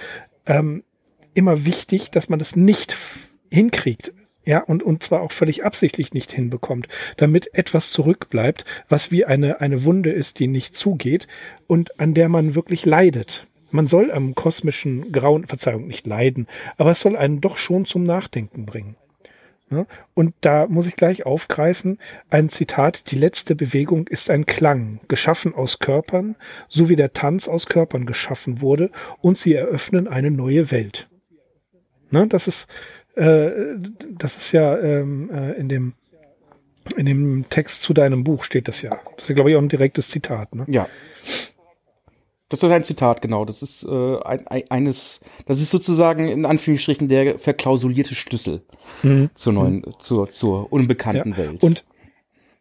ähm, 0.47 0.85
immer 1.35 1.65
wichtig, 1.65 2.11
dass 2.11 2.29
man 2.29 2.39
das 2.39 2.57
nicht 2.57 2.97
hinkriegt, 3.51 4.13
ja, 4.47 4.63
und, 4.63 4.83
und 4.83 5.03
zwar 5.03 5.23
auch 5.23 5.33
völlig 5.33 5.65
absichtlich 5.65 6.13
nicht 6.13 6.31
hinbekommt, 6.31 6.89
damit 7.17 7.55
etwas 7.55 7.91
zurückbleibt, 7.91 8.65
was 8.89 9.11
wie 9.11 9.25
eine, 9.25 9.61
eine 9.61 9.85
Wunde 9.85 10.11
ist, 10.13 10.39
die 10.39 10.49
nicht 10.49 10.77
zugeht 10.77 11.27
und 11.67 11.99
an 11.99 12.15
der 12.15 12.29
man 12.29 12.55
wirklich 12.55 12.85
leidet. 12.85 13.47
Man 13.75 13.89
soll 13.89 14.13
am 14.13 14.37
kosmischen 14.37 15.11
Grauen, 15.11 15.49
Verzeihung, 15.49 15.89
nicht 15.89 16.07
leiden, 16.07 16.47
aber 16.77 16.93
es 16.93 17.01
soll 17.01 17.17
einen 17.17 17.41
doch 17.41 17.57
schon 17.57 17.85
zum 17.85 18.05
Nachdenken 18.05 18.67
bringen. 18.67 18.95
Ja, 19.69 19.87
und 20.15 20.33
da 20.43 20.69
muss 20.69 20.87
ich 20.87 20.95
gleich 20.95 21.27
aufgreifen, 21.27 21.99
ein 22.31 22.49
Zitat, 22.49 23.11
die 23.11 23.17
letzte 23.17 23.57
Bewegung 23.57 24.07
ist 24.07 24.31
ein 24.31 24.47
Klang, 24.47 25.01
geschaffen 25.09 25.57
aus 25.57 25.81
Körpern, 25.81 26.37
so 26.69 26.89
wie 26.89 26.95
der 26.95 27.15
Tanz 27.15 27.49
aus 27.49 27.67
Körpern 27.67 28.07
geschaffen 28.07 28.61
wurde, 28.61 28.93
und 29.21 29.39
sie 29.39 29.55
eröffnen 29.55 30.07
eine 30.07 30.31
neue 30.31 30.71
Welt. 30.71 31.09
Ne, 32.13 32.29
das 32.29 32.47
ist, 32.47 32.69
äh, 33.17 33.51
das 34.09 34.37
ist 34.37 34.53
ja 34.53 34.79
ähm, 34.79 35.31
äh, 35.33 35.55
in 35.55 35.69
dem 35.69 35.95
in 36.97 37.07
dem 37.07 37.47
Text 37.51 37.83
zu 37.83 37.93
deinem 37.93 38.23
Buch 38.23 38.45
steht 38.45 38.69
das 38.69 38.83
ja. 38.83 39.01
Das 39.17 39.29
ist, 39.29 39.35
glaube 39.35 39.51
ich, 39.51 39.57
auch 39.57 39.63
ein 39.63 39.69
direktes 39.69 40.11
Zitat, 40.11 40.55
ne? 40.55 40.65
Ja. 40.69 40.87
Das 42.55 42.63
ist 42.63 42.71
ein 42.71 42.85
Zitat, 42.85 43.21
genau. 43.21 43.45
Das 43.45 43.63
ist 43.63 43.83
äh, 43.83 44.17
ein, 44.23 44.47
ein, 44.47 44.63
eines, 44.71 45.21
das 45.47 45.61
ist 45.61 45.71
sozusagen 45.71 46.29
in 46.29 46.47
Anführungsstrichen 46.47 47.09
der 47.09 47.37
verklausulierte 47.37 48.15
Schlüssel 48.15 48.63
mhm. 49.03 49.31
zur 49.35 49.53
neuen, 49.53 49.77
mhm. 49.79 49.95
zur, 49.99 50.31
zur 50.31 50.73
unbekannten 50.73 51.33
ja. 51.33 51.37
Welt. 51.37 51.65
Und 51.65 51.85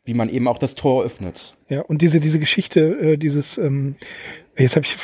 wie 0.04 0.16
man 0.16 0.30
eben 0.30 0.48
auch 0.48 0.58
das 0.58 0.74
Tor 0.74 1.04
öffnet. 1.04 1.56
Ja, 1.70 1.82
und 1.82 2.02
diese, 2.02 2.20
diese 2.20 2.40
Geschichte, 2.40 2.80
äh, 2.80 3.18
dieses, 3.18 3.60
ähm, 3.60 3.96
jetzt 4.58 4.76
habe 4.76 4.86
ich 4.88 4.96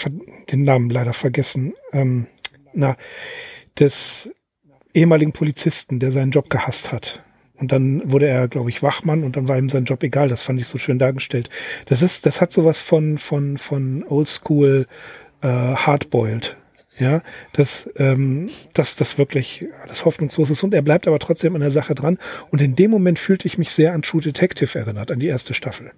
den 0.51 0.63
Namen 0.63 0.89
leider 0.89 1.13
vergessen, 1.13 1.75
ähm, 1.93 2.25
na, 2.73 2.97
des 3.77 4.31
ehemaligen 4.95 5.33
Polizisten, 5.33 5.99
der 5.99 6.11
seinen 6.11 6.31
Job 6.31 6.49
gehasst 6.49 6.91
hat. 6.91 7.23
Und 7.59 7.71
dann 7.71 8.11
wurde 8.11 8.27
er, 8.27 8.47
glaube 8.47 8.69
ich, 8.69 8.81
Wachmann 8.81 9.23
und 9.23 9.35
dann 9.35 9.47
war 9.47 9.57
ihm 9.57 9.69
sein 9.69 9.85
Job 9.85 10.01
egal. 10.03 10.29
Das 10.29 10.43
fand 10.43 10.59
ich 10.59 10.67
so 10.67 10.77
schön 10.77 10.99
dargestellt. 10.99 11.49
Das 11.85 12.01
ist, 12.01 12.25
das 12.25 12.41
hat 12.41 12.51
sowas 12.51 12.79
von, 12.79 13.17
von, 13.17 13.57
von 13.57 14.03
Oldschool 14.07 14.87
äh, 15.41 15.47
Hardboiled. 15.47 16.55
Ja, 16.97 17.21
dass, 17.53 17.89
ähm, 17.95 18.49
dass 18.73 18.97
das 18.97 19.17
wirklich 19.17 19.65
alles 19.83 20.03
hoffnungslos 20.03 20.49
ist. 20.49 20.63
Und 20.63 20.73
er 20.73 20.81
bleibt 20.81 21.07
aber 21.07 21.19
trotzdem 21.19 21.55
an 21.55 21.61
der 21.61 21.69
Sache 21.69 21.95
dran. 21.95 22.17
Und 22.49 22.61
in 22.61 22.75
dem 22.75 22.91
Moment 22.91 23.19
fühlte 23.19 23.47
ich 23.47 23.57
mich 23.57 23.71
sehr 23.71 23.93
an 23.93 24.01
True 24.01 24.21
Detective 24.21 24.77
erinnert, 24.77 25.09
an 25.09 25.19
die 25.19 25.27
erste 25.27 25.53
Staffel. 25.53 25.93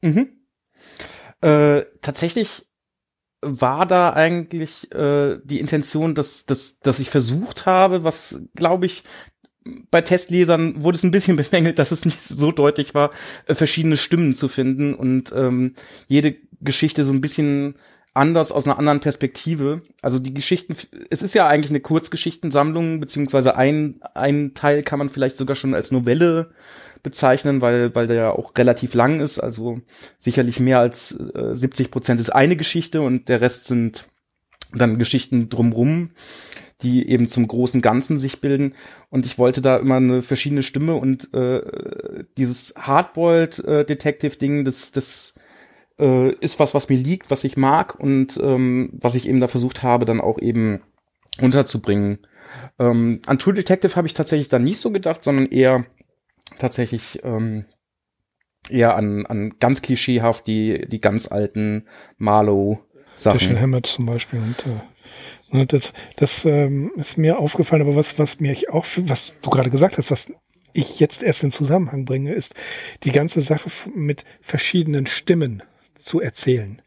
Mhm. 0.00 0.28
Äh, 1.42 1.82
tatsächlich 2.00 2.66
war 3.42 3.86
da 3.86 4.12
eigentlich 4.12 4.92
äh, 4.92 5.38
die 5.44 5.60
Intention, 5.60 6.14
dass, 6.14 6.46
dass, 6.46 6.78
dass 6.80 6.98
ich 6.98 7.10
versucht 7.10 7.66
habe, 7.66 8.02
was 8.04 8.40
glaube 8.54 8.86
ich 8.86 9.04
bei 9.90 10.00
Testlesern 10.00 10.82
wurde 10.82 10.96
es 10.96 11.04
ein 11.04 11.10
bisschen 11.10 11.36
bemängelt, 11.50 11.78
dass 11.78 11.92
es 11.92 12.04
nicht 12.04 12.22
so 12.22 12.52
deutlich 12.52 12.94
war, 12.94 13.10
äh, 13.46 13.54
verschiedene 13.54 13.96
Stimmen 13.96 14.34
zu 14.34 14.48
finden 14.48 14.94
und 14.94 15.32
ähm, 15.34 15.74
jede 16.08 16.36
Geschichte 16.60 17.04
so 17.04 17.12
ein 17.12 17.20
bisschen 17.20 17.76
anders 18.14 18.50
aus 18.50 18.66
einer 18.66 18.78
anderen 18.78 19.00
Perspektive. 19.00 19.82
Also 20.00 20.18
die 20.18 20.32
Geschichten, 20.32 20.74
es 21.10 21.22
ist 21.22 21.34
ja 21.34 21.46
eigentlich 21.46 21.70
eine 21.70 21.80
Kurzgeschichtensammlung, 21.80 22.98
beziehungsweise 22.98 23.56
ein, 23.56 24.00
ein 24.14 24.54
Teil 24.54 24.82
kann 24.82 24.98
man 24.98 25.10
vielleicht 25.10 25.36
sogar 25.36 25.54
schon 25.54 25.74
als 25.74 25.90
Novelle 25.90 26.50
bezeichnen, 27.02 27.60
weil, 27.60 27.94
weil 27.94 28.06
der 28.06 28.16
ja 28.16 28.30
auch 28.30 28.56
relativ 28.56 28.94
lang 28.94 29.20
ist. 29.20 29.38
Also 29.38 29.80
sicherlich 30.18 30.60
mehr 30.60 30.80
als 30.80 31.12
äh, 31.34 31.54
70 31.54 31.90
Prozent 31.90 32.18
ist 32.18 32.30
eine 32.30 32.56
Geschichte 32.56 33.02
und 33.02 33.28
der 33.28 33.42
Rest 33.42 33.66
sind 33.66 34.08
dann 34.72 34.98
Geschichten 34.98 35.48
drumrum, 35.48 36.10
die 36.82 37.08
eben 37.08 37.28
zum 37.28 37.48
großen 37.48 37.80
Ganzen 37.80 38.18
sich 38.18 38.40
bilden. 38.40 38.74
Und 39.08 39.26
ich 39.26 39.38
wollte 39.38 39.62
da 39.62 39.76
immer 39.76 39.96
eine 39.96 40.22
verschiedene 40.22 40.62
Stimme 40.62 40.94
und 40.94 41.32
äh, 41.32 42.24
dieses 42.36 42.74
Hardboiled 42.76 43.58
äh, 43.60 43.84
Detective 43.84 44.36
Ding, 44.36 44.64
das, 44.64 44.92
das 44.92 45.34
äh, 45.98 46.30
ist 46.34 46.58
was, 46.58 46.74
was 46.74 46.88
mir 46.88 46.98
liegt, 46.98 47.30
was 47.30 47.44
ich 47.44 47.56
mag 47.56 47.98
und 47.98 48.38
ähm, 48.42 48.90
was 48.92 49.14
ich 49.14 49.28
eben 49.28 49.40
da 49.40 49.48
versucht 49.48 49.82
habe, 49.82 50.04
dann 50.04 50.20
auch 50.20 50.38
eben 50.38 50.80
unterzubringen. 51.40 52.18
Ähm, 52.78 53.20
an 53.26 53.38
True 53.38 53.54
Detective 53.54 53.96
habe 53.96 54.06
ich 54.06 54.14
tatsächlich 54.14 54.48
dann 54.48 54.64
nicht 54.64 54.80
so 54.80 54.90
gedacht, 54.90 55.22
sondern 55.22 55.46
eher 55.46 55.86
tatsächlich 56.58 57.20
ähm, 57.24 57.64
eher 58.70 58.96
an, 58.96 59.26
an 59.26 59.54
ganz 59.58 59.82
klischeehaft 59.82 60.46
die, 60.46 60.86
die 60.88 61.00
ganz 61.00 61.30
alten 61.30 61.86
Marlow-Sachen. 62.18 63.60
Hammett 63.60 63.86
zum 63.86 64.06
Beispiel 64.06 64.40
und 64.40 64.58
äh, 64.66 64.80
das, 65.50 65.92
das 66.16 66.44
ähm, 66.44 66.90
ist 66.96 67.18
mir 67.18 67.38
aufgefallen, 67.38 67.82
aber 67.82 67.96
was, 67.96 68.18
was 68.18 68.40
mir 68.40 68.56
auch, 68.70 68.86
was 68.96 69.32
du 69.42 69.50
gerade 69.50 69.70
gesagt 69.70 69.98
hast, 69.98 70.10
was 70.10 70.26
ich 70.72 71.00
jetzt 71.00 71.22
erst 71.22 71.42
in 71.42 71.50
Zusammenhang 71.50 72.04
bringe, 72.04 72.32
ist 72.32 72.54
die 73.04 73.12
ganze 73.12 73.40
Sache 73.40 73.70
mit 73.94 74.24
verschiedenen 74.40 75.06
Stimmen 75.06 75.62
zu 75.98 76.20
erzählen. 76.20 76.82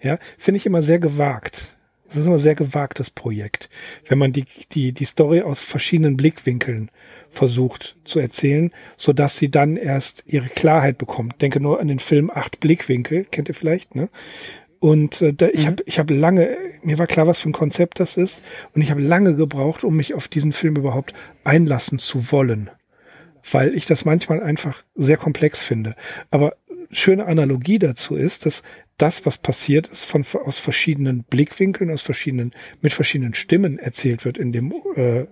Ja, 0.00 0.18
finde 0.36 0.58
ich 0.58 0.66
immer 0.66 0.82
sehr 0.82 0.98
gewagt. 0.98 1.68
Das 2.06 2.18
ist 2.18 2.26
immer 2.26 2.34
ein 2.34 2.40
sehr 2.40 2.56
gewagtes 2.56 3.08
Projekt, 3.08 3.70
wenn 4.06 4.18
man 4.18 4.34
die, 4.34 4.44
die, 4.72 4.92
die 4.92 5.04
Story 5.06 5.40
aus 5.40 5.62
verschiedenen 5.62 6.18
Blickwinkeln 6.18 6.90
versucht 7.30 7.96
zu 8.04 8.18
erzählen, 8.18 8.70
so 8.98 9.14
dass 9.14 9.38
sie 9.38 9.50
dann 9.50 9.78
erst 9.78 10.22
ihre 10.26 10.50
Klarheit 10.50 10.98
bekommt. 10.98 11.40
Denke 11.40 11.58
nur 11.58 11.80
an 11.80 11.88
den 11.88 12.00
Film 12.00 12.30
Acht 12.30 12.60
Blickwinkel, 12.60 13.24
kennt 13.24 13.48
ihr 13.48 13.54
vielleicht, 13.54 13.94
ne? 13.94 14.10
Und 14.82 15.22
äh, 15.22 15.32
da, 15.32 15.46
ich 15.46 15.60
mhm. 15.60 15.66
habe 15.66 15.82
ich 15.86 15.98
hab 16.00 16.10
lange, 16.10 16.56
mir 16.82 16.98
war 16.98 17.06
klar, 17.06 17.28
was 17.28 17.38
für 17.38 17.48
ein 17.48 17.52
Konzept 17.52 18.00
das 18.00 18.16
ist, 18.16 18.42
und 18.74 18.82
ich 18.82 18.90
habe 18.90 19.00
lange 19.00 19.36
gebraucht, 19.36 19.84
um 19.84 19.96
mich 19.96 20.12
auf 20.12 20.26
diesen 20.26 20.50
Film 20.50 20.74
überhaupt 20.74 21.14
einlassen 21.44 22.00
zu 22.00 22.32
wollen, 22.32 22.68
weil 23.48 23.76
ich 23.76 23.86
das 23.86 24.04
manchmal 24.04 24.42
einfach 24.42 24.82
sehr 24.96 25.18
komplex 25.18 25.62
finde. 25.62 25.94
Aber 26.32 26.56
schöne 26.90 27.26
Analogie 27.26 27.78
dazu 27.78 28.16
ist, 28.16 28.44
dass 28.44 28.64
das, 28.98 29.24
was 29.24 29.38
passiert 29.38 29.86
ist, 29.86 30.04
von 30.04 30.24
aus 30.44 30.58
verschiedenen 30.58 31.22
Blickwinkeln, 31.22 31.92
aus 31.92 32.02
verschiedenen, 32.02 32.50
mit 32.80 32.92
verschiedenen 32.92 33.34
Stimmen 33.34 33.78
erzählt 33.78 34.24
wird 34.24 34.36
in 34.36 34.50
dem 34.50 34.74
äh, 34.96 35.26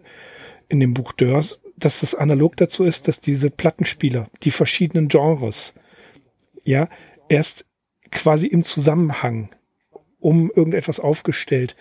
in 0.69 0.79
dem 0.79 0.95
Buch 0.95 1.11
Dörrs, 1.11 1.61
dass 1.77 1.99
das 1.99 2.15
analog 2.15 2.57
dazu 2.57 2.85
ist, 2.85 3.09
dass 3.09 3.21
diese 3.21 3.51
Plattenspieler, 3.51 4.31
die 4.45 4.53
verschiedenen 4.53 5.09
Genres, 5.09 5.75
ja, 6.63 6.89
erst 7.29 7.65
quasi 8.11 8.47
im 8.47 8.65
Zusammenhang 8.65 9.51
um 10.19 10.51
irgendetwas 10.51 11.01
aufgestellt, 11.01 11.77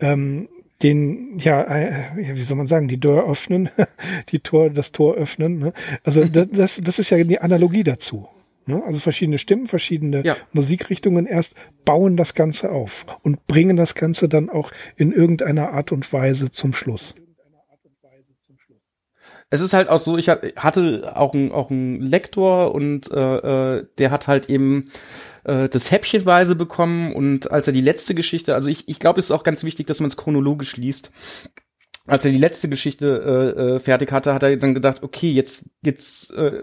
ähm, 0.00 0.48
den, 0.82 1.38
ja, 1.38 1.62
äh, 1.62 2.10
wie 2.16 2.42
soll 2.42 2.56
man 2.56 2.66
sagen, 2.66 2.88
die 2.88 2.98
Tür 2.98 3.28
öffnen, 3.28 3.70
die 4.30 4.40
Tor, 4.40 4.70
das 4.70 4.92
Tor 4.92 5.14
öffnen. 5.14 5.58
Ne? 5.58 5.72
Also 6.02 6.24
das, 6.24 6.80
das 6.82 6.98
ist 6.98 7.10
ja 7.10 7.22
die 7.22 7.40
Analogie 7.40 7.84
dazu. 7.84 8.28
Ne? 8.66 8.82
Also 8.84 8.98
verschiedene 8.98 9.38
Stimmen, 9.38 9.66
verschiedene 9.66 10.24
ja. 10.24 10.36
Musikrichtungen 10.52 11.26
erst 11.26 11.54
bauen 11.84 12.16
das 12.16 12.34
Ganze 12.34 12.72
auf 12.72 13.06
und 13.22 13.46
bringen 13.46 13.76
das 13.76 13.94
Ganze 13.94 14.28
dann 14.28 14.50
auch 14.50 14.72
in 14.96 15.12
irgendeiner 15.12 15.70
Art 15.70 15.92
und 15.92 16.12
Weise 16.12 16.50
zum 16.50 16.72
Schluss 16.72 17.14
es 19.54 19.60
ist 19.60 19.72
halt 19.72 19.88
auch 19.88 19.98
so, 19.98 20.18
ich 20.18 20.28
hatte 20.28 21.12
auch 21.14 21.32
einen 21.32 21.52
auch 21.52 21.70
einen 21.70 22.00
Lektor 22.00 22.74
und 22.74 23.10
äh, 23.12 23.76
äh, 23.76 23.86
der 23.98 24.10
hat 24.10 24.26
halt 24.26 24.50
eben 24.50 24.84
äh, 25.44 25.68
das 25.68 25.90
häppchenweise 25.90 26.56
bekommen 26.56 27.12
und 27.12 27.50
als 27.50 27.66
er 27.66 27.72
die 27.72 27.80
letzte 27.80 28.14
Geschichte, 28.14 28.54
also 28.54 28.68
ich, 28.68 28.88
ich 28.88 28.98
glaube, 28.98 29.20
es 29.20 29.26
ist 29.26 29.30
auch 29.30 29.44
ganz 29.44 29.62
wichtig, 29.62 29.86
dass 29.86 30.00
man 30.00 30.08
es 30.08 30.16
chronologisch 30.16 30.76
liest. 30.76 31.10
Als 32.06 32.26
er 32.26 32.32
die 32.32 32.38
letzte 32.38 32.68
Geschichte 32.68 33.54
äh, 33.56 33.60
äh, 33.60 33.80
fertig 33.80 34.12
hatte, 34.12 34.34
hat 34.34 34.42
er 34.42 34.54
dann 34.58 34.74
gedacht, 34.74 35.02
okay, 35.02 35.30
jetzt 35.30 35.70
jetzt 35.82 36.34
äh, 36.34 36.62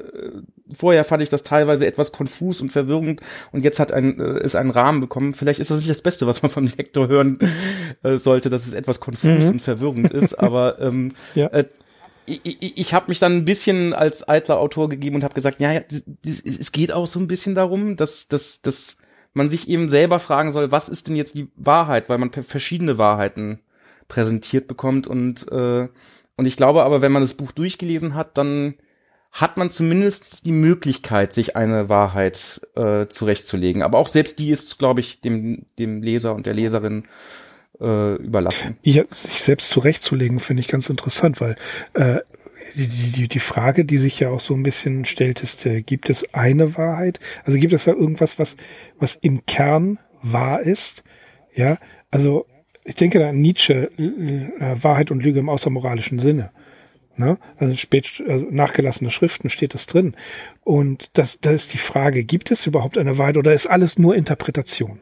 vorher 0.71 1.03
fand 1.03 1.23
ich 1.23 1.29
das 1.29 1.41
teilweise 1.41 1.87
etwas 1.87 2.11
konfus 2.11 2.61
und 2.61 2.71
verwirrend 2.71 3.21
und 3.51 3.63
jetzt 3.63 3.79
hat 3.79 3.91
ein 3.91 4.19
äh, 4.19 4.43
ist 4.43 4.55
einen 4.55 4.69
Rahmen 4.69 4.99
bekommen. 4.99 5.33
Vielleicht 5.33 5.59
ist 5.59 5.71
das 5.71 5.79
nicht 5.79 5.89
das 5.89 6.03
Beste, 6.03 6.27
was 6.27 6.43
man 6.43 6.51
vom 6.51 6.65
Lektor 6.65 7.07
hören 7.07 7.39
äh, 8.03 8.17
sollte, 8.17 8.51
dass 8.51 8.67
es 8.67 8.75
etwas 8.75 8.99
konfus 8.99 9.45
mhm. 9.45 9.49
und 9.49 9.61
verwirrend 9.63 10.13
ist, 10.13 10.35
aber 10.35 10.79
ähm, 10.79 11.13
ja. 11.33 11.47
äh, 11.47 11.65
ich, 12.25 12.77
ich, 12.77 12.93
habe 12.93 13.07
mich 13.09 13.19
dann 13.19 13.37
ein 13.37 13.45
bisschen 13.45 13.93
als 13.93 14.27
eitler 14.27 14.59
Autor 14.59 14.89
gegeben 14.89 15.15
und 15.17 15.23
habe 15.23 15.33
gesagt, 15.33 15.59
ja, 15.59 15.71
ja, 15.71 15.81
es 16.23 16.71
geht 16.71 16.91
auch 16.91 17.07
so 17.07 17.19
ein 17.19 17.27
bisschen 17.27 17.55
darum, 17.55 17.95
dass, 17.95 18.27
dass, 18.27 18.61
dass 18.61 18.97
man 19.33 19.49
sich 19.49 19.67
eben 19.67 19.89
selber 19.89 20.19
fragen 20.19 20.51
soll, 20.51 20.71
was 20.71 20.89
ist 20.89 21.07
denn 21.07 21.15
jetzt 21.15 21.35
die 21.35 21.47
Wahrheit, 21.55 22.09
weil 22.09 22.17
man 22.17 22.31
verschiedene 22.31 22.97
Wahrheiten 22.97 23.59
präsentiert 24.07 24.67
bekommt 24.67 25.07
und 25.07 25.49
äh, 25.51 25.87
und 26.41 26.47
ich 26.47 26.55
glaube 26.55 26.83
aber, 26.83 27.03
wenn 27.03 27.11
man 27.11 27.21
das 27.21 27.35
Buch 27.35 27.51
durchgelesen 27.51 28.15
hat, 28.15 28.35
dann 28.37 28.73
hat 29.31 29.57
man 29.57 29.69
zumindest 29.69 30.45
die 30.45 30.51
Möglichkeit, 30.51 31.33
sich 31.33 31.55
eine 31.55 31.87
Wahrheit 31.87 32.61
äh, 32.75 33.07
zurechtzulegen. 33.07 33.83
Aber 33.83 33.99
auch 33.99 34.07
selbst 34.07 34.39
die 34.39 34.49
ist, 34.49 34.79
glaube 34.79 34.99
ich, 34.99 35.21
dem, 35.21 35.67
dem 35.77 36.01
Leser 36.01 36.33
und 36.33 36.45
der 36.45 36.53
Leserin 36.53 37.03
äh, 37.81 38.15
überlassen. 38.15 38.77
Ja, 38.83 39.03
sich 39.09 39.41
selbst 39.41 39.69
zurechtzulegen, 39.69 40.39
finde 40.39 40.61
ich 40.61 40.67
ganz 40.67 40.89
interessant, 40.89 41.41
weil 41.41 41.55
äh, 41.93 42.19
die, 42.75 42.87
die, 42.87 43.27
die 43.27 43.39
Frage, 43.39 43.85
die 43.85 43.97
sich 43.97 44.19
ja 44.19 44.29
auch 44.29 44.39
so 44.39 44.53
ein 44.53 44.63
bisschen 44.63 45.05
stellt, 45.05 45.41
ist, 45.43 45.65
äh, 45.65 45.81
gibt 45.81 46.09
es 46.09 46.33
eine 46.33 46.77
Wahrheit? 46.77 47.19
Also 47.43 47.59
gibt 47.59 47.73
es 47.73 47.85
da 47.85 47.91
irgendwas, 47.91 48.39
was, 48.39 48.55
was 48.99 49.15
im 49.15 49.45
Kern 49.45 49.99
wahr 50.21 50.61
ist? 50.61 51.03
Ja, 51.53 51.77
also 52.11 52.45
ich 52.83 52.95
denke 52.95 53.19
da 53.19 53.29
an 53.29 53.41
Nietzsche, 53.41 53.91
äh, 53.97 54.83
Wahrheit 54.83 55.11
und 55.11 55.23
Lüge 55.23 55.39
im 55.39 55.49
außermoralischen 55.49 56.19
Sinne. 56.19 56.51
Ne? 57.17 57.37
Also 57.57 57.75
spät 57.75 58.23
also 58.27 58.47
nachgelassene 58.49 59.11
Schriften 59.11 59.49
steht 59.49 59.73
das 59.73 59.85
drin. 59.85 60.15
Und 60.63 61.09
das, 61.13 61.39
da 61.39 61.51
ist 61.51 61.73
die 61.73 61.77
Frage, 61.77 62.23
gibt 62.23 62.51
es 62.51 62.65
überhaupt 62.65 62.97
eine 62.97 63.17
Wahrheit 63.17 63.37
oder 63.37 63.53
ist 63.53 63.67
alles 63.67 63.99
nur 63.99 64.15
Interpretation? 64.15 64.99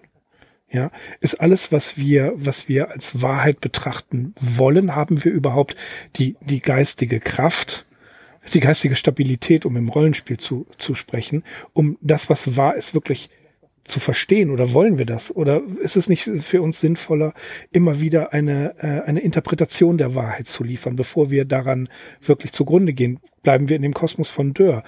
Ja, 0.72 0.92
ist 1.20 1.42
alles, 1.42 1.72
was 1.72 1.98
wir, 1.98 2.34
was 2.36 2.70
wir 2.70 2.92
als 2.92 3.24
Wahrheit 3.24 3.60
betrachten 3.60 4.36
wollen, 4.40 4.96
haben 4.96 5.24
wir 5.24 5.32
überhaupt 5.32 5.76
die, 6.18 6.36
die 6.42 6.60
geistige 6.62 7.20
Kraft, 7.20 7.88
die 8.54 8.60
geistige 8.60 8.96
Stabilität, 8.96 9.66
um 9.66 9.76
im 9.78 9.90
Rollenspiel 9.90 10.38
zu, 10.38 10.68
zu 10.78 10.94
sprechen, 10.94 11.44
um 11.74 11.98
das, 12.02 12.30
was 12.30 12.56
wahr 12.56 12.76
ist, 12.76 12.94
wirklich 12.94 13.30
zu 13.84 14.00
verstehen 14.00 14.52
oder 14.52 14.74
wollen 14.74 14.98
wir 14.98 15.06
das? 15.06 15.36
Oder 15.36 15.62
ist 15.82 15.98
es 15.98 16.08
nicht 16.08 16.24
für 16.24 16.62
uns 16.62 16.80
sinnvoller, 16.80 17.34
immer 17.72 18.00
wieder 18.00 18.32
eine, 18.32 18.76
äh, 18.78 19.02
eine 19.08 19.22
Interpretation 19.22 19.98
der 19.98 20.16
Wahrheit 20.16 20.48
zu 20.48 20.64
liefern, 20.64 20.96
bevor 20.96 21.32
wir 21.32 21.46
daran 21.46 21.90
wirklich 22.22 22.52
zugrunde 22.52 22.94
gehen? 22.94 23.20
Bleiben 23.42 23.70
wir 23.70 23.76
in 23.76 23.82
dem 23.82 23.94
Kosmos 23.94 24.30
von 24.30 24.54
Dörr. 24.54 24.84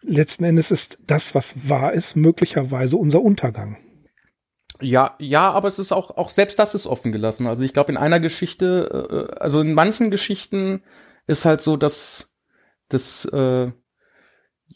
Letzten 0.00 0.44
Endes 0.44 0.70
ist 0.70 0.98
das, 1.06 1.34
was 1.34 1.68
wahr 1.68 1.92
ist, 1.92 2.16
möglicherweise 2.16 2.96
unser 2.96 3.20
Untergang. 3.20 3.76
Ja, 4.80 5.16
ja, 5.18 5.50
aber 5.50 5.68
es 5.68 5.78
ist 5.78 5.92
auch, 5.92 6.16
auch 6.16 6.30
selbst 6.30 6.58
das 6.58 6.74
ist 6.74 6.86
offen 6.86 7.10
gelassen. 7.10 7.46
Also 7.46 7.62
ich 7.62 7.72
glaube, 7.72 7.90
in 7.90 7.98
einer 7.98 8.20
Geschichte, 8.20 9.28
äh, 9.32 9.38
also 9.38 9.60
in 9.60 9.74
manchen 9.74 10.10
Geschichten 10.10 10.82
ist 11.26 11.44
halt 11.44 11.60
so, 11.60 11.76
dass 11.76 12.32
das, 12.88 13.24
äh, 13.26 13.72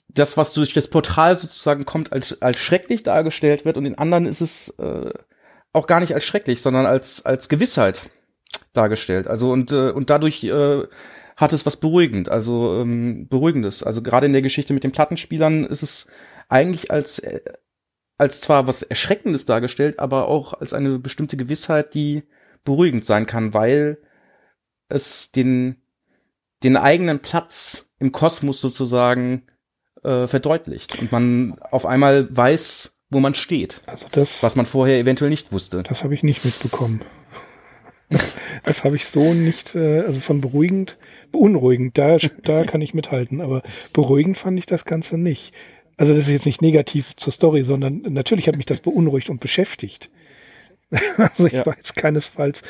das, 0.09 0.37
was 0.37 0.53
durch 0.55 0.73
das 0.75 0.89
Portal 0.89 1.39
sozusagen 1.39 1.85
kommt, 1.85 2.13
als, 2.13 2.43
als 2.43 2.59
schrecklich 2.59 3.03
dargestellt 3.05 3.65
wird 3.65 3.77
und 3.77 3.87
in 3.87 3.97
anderen 3.97 4.27
ist 4.27 4.41
es 4.41 4.71
äh, 4.79 5.13
auch 5.73 5.87
gar 5.87 6.01
nicht 6.01 6.15
als 6.15 6.25
schrecklich, 6.25 6.61
sondern 6.63 6.85
als, 6.85 7.25
als 7.25 7.49
Gewissheit 7.49 8.11
dargestellt. 8.73 9.29
Also 9.29 9.53
und, 9.53 9.73
äh, 9.73 9.91
und 9.91 10.11
dadurch 10.11 10.43
äh, 10.45 10.83
hat 11.37 11.53
es 11.53 11.65
was 11.65 11.77
beruhigend, 11.77 12.29
also 12.29 12.81
ähm, 12.81 13.29
beruhigendes. 13.29 13.83
Also 13.83 14.03
gerade 14.03 14.27
in 14.27 14.33
der 14.33 14.43
Geschichte 14.43 14.75
mit 14.75 14.85
den 14.85 14.93
Plattenspielern 14.93 15.65
ist 15.65 15.83
es 15.83 16.07
eigentlich 16.49 16.91
als 16.91 17.21
äh, 17.21 17.41
als 18.23 18.41
zwar 18.41 18.69
was 18.69 18.85
Erschreckendes 18.85 19.47
dargestellt, 19.47 19.99
aber 19.99 20.29
auch 20.29 20.55
als 20.55 20.73
eine 20.73 21.01
bestimmte 21.01 21.37
Gewissheit, 21.37 21.93
die 21.93 22.23
beruhigend 22.63 23.05
sein 23.05 23.27
kann, 23.27 23.53
weil 23.53 23.99
es 24.89 25.33
den, 25.33 25.83
den 26.63 26.77
eigenen 26.77 27.19
Platz 27.19 27.93
im 27.99 28.13
Kosmos 28.13 28.61
sozusagen 28.61 29.43
äh, 30.05 30.29
verdeutlicht 30.29 31.01
und 31.01 31.11
man 31.11 31.59
auf 31.73 31.85
einmal 31.85 32.29
weiß, 32.31 32.97
wo 33.11 33.19
man 33.19 33.35
steht. 33.35 33.83
Also 33.87 34.07
das, 34.13 34.41
was 34.45 34.55
man 34.55 34.67
vorher 34.67 35.01
eventuell 35.01 35.31
nicht 35.31 35.51
wusste. 35.51 35.83
Das 35.83 36.05
habe 36.05 36.15
ich 36.15 36.23
nicht 36.23 36.45
mitbekommen. 36.45 37.01
das 38.63 38.85
habe 38.85 38.95
ich 38.95 39.07
so 39.07 39.35
nicht, 39.35 39.75
äh, 39.75 40.03
also 40.03 40.21
von 40.21 40.41
beruhigend, 40.41 40.97
beunruhigend, 41.33 41.99
da, 41.99 42.19
da 42.45 42.63
kann 42.63 42.83
ich 42.83 42.95
mithalten, 42.95 43.41
aber 43.41 43.65
beruhigend 43.93 44.37
fand 44.37 44.61
ich 44.61 44.67
das 44.67 44.85
Ganze 44.85 45.19
nicht 45.19 45.53
also 46.03 46.15
das 46.15 46.27
ist 46.27 46.33
jetzt 46.33 46.47
nicht 46.47 46.63
negativ 46.63 47.15
zur 47.15 47.33
Story, 47.33 47.63
sondern 47.63 48.03
natürlich 48.09 48.49
hat 48.49 48.57
mich 48.57 48.67
das 48.67 48.81
beunruhigt 48.81 49.31
und 49.31 49.39
beschäftigt. 49.39 50.11
Also 51.17 51.47
ich 51.47 51.53
ja. 51.53 51.65
war 51.65 51.77
jetzt 51.77 51.95
keinesfalls 51.95 52.63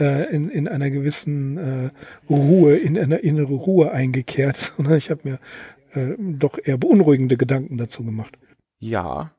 äh, 0.00 0.34
in, 0.34 0.48
in 0.48 0.66
einer 0.66 0.88
gewissen 0.88 1.58
äh, 1.58 1.90
Ruhe, 2.30 2.76
in 2.76 2.98
einer 2.98 3.22
innere 3.22 3.52
Ruhe 3.52 3.92
eingekehrt, 3.92 4.56
sondern 4.76 4.96
ich 4.96 5.10
habe 5.10 5.20
mir 5.22 5.38
äh, 5.92 6.14
doch 6.18 6.58
eher 6.64 6.78
beunruhigende 6.78 7.36
Gedanken 7.36 7.76
dazu 7.76 8.02
gemacht. 8.02 8.38
Ja. 8.78 9.32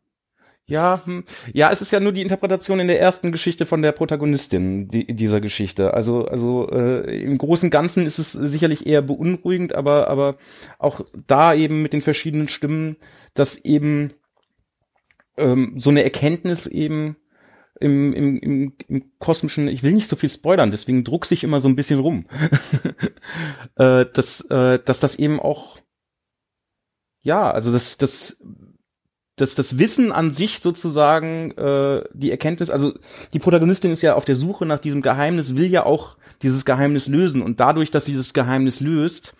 Ja, 0.69 1.01
hm. 1.05 1.23
ja, 1.53 1.71
es 1.71 1.81
ist 1.81 1.91
ja 1.91 1.99
nur 1.99 2.11
die 2.11 2.21
Interpretation 2.21 2.79
in 2.79 2.87
der 2.87 3.01
ersten 3.01 3.31
Geschichte 3.31 3.65
von 3.65 3.81
der 3.81 3.91
Protagonistin 3.91 4.87
die, 4.87 5.07
dieser 5.13 5.41
Geschichte. 5.41 5.93
Also, 5.93 6.25
also 6.25 6.69
äh, 6.71 7.21
im 7.23 7.37
großen 7.37 7.69
Ganzen 7.69 8.05
ist 8.05 8.19
es 8.19 8.31
sicherlich 8.31 8.87
eher 8.87 9.01
beunruhigend, 9.01 9.75
aber, 9.75 10.07
aber 10.07 10.37
auch 10.77 11.01
da 11.27 11.53
eben 11.53 11.81
mit 11.81 11.93
den 11.93 12.01
verschiedenen 12.01 12.47
Stimmen 12.47 12.97
dass 13.33 13.57
eben 13.57 14.13
ähm, 15.37 15.75
so 15.77 15.89
eine 15.89 16.03
Erkenntnis 16.03 16.67
eben 16.67 17.17
im, 17.79 18.13
im, 18.13 18.37
im, 18.39 18.73
im 18.87 19.11
kosmischen, 19.19 19.67
ich 19.67 19.83
will 19.83 19.93
nicht 19.93 20.09
so 20.09 20.15
viel 20.15 20.29
spoilern, 20.29 20.71
deswegen 20.71 21.03
druck 21.03 21.25
sich 21.25 21.43
immer 21.43 21.59
so 21.59 21.69
ein 21.69 21.77
bisschen 21.77 21.99
rum, 21.99 22.27
äh, 23.75 24.05
dass, 24.13 24.41
äh, 24.49 24.79
dass 24.83 24.99
das 24.99 25.15
eben 25.15 25.39
auch, 25.39 25.79
ja, 27.21 27.49
also 27.49 27.71
das, 27.71 27.97
das, 27.97 28.43
das, 29.41 29.55
das 29.55 29.77
Wissen 29.77 30.11
an 30.11 30.31
sich 30.31 30.59
sozusagen, 30.59 31.51
äh, 31.51 32.03
die 32.13 32.31
Erkenntnis, 32.31 32.69
also 32.69 32.93
die 33.33 33.39
Protagonistin 33.39 33.91
ist 33.91 34.01
ja 34.01 34.15
auf 34.15 34.25
der 34.25 34.35
Suche 34.35 34.65
nach 34.65 34.79
diesem 34.79 35.01
Geheimnis, 35.01 35.55
will 35.55 35.69
ja 35.69 35.85
auch 35.85 36.17
dieses 36.41 36.65
Geheimnis 36.65 37.07
lösen 37.07 37.41
und 37.41 37.59
dadurch, 37.59 37.91
dass 37.91 38.05
sie 38.05 38.15
das 38.15 38.33
Geheimnis 38.33 38.79
löst, 38.79 39.35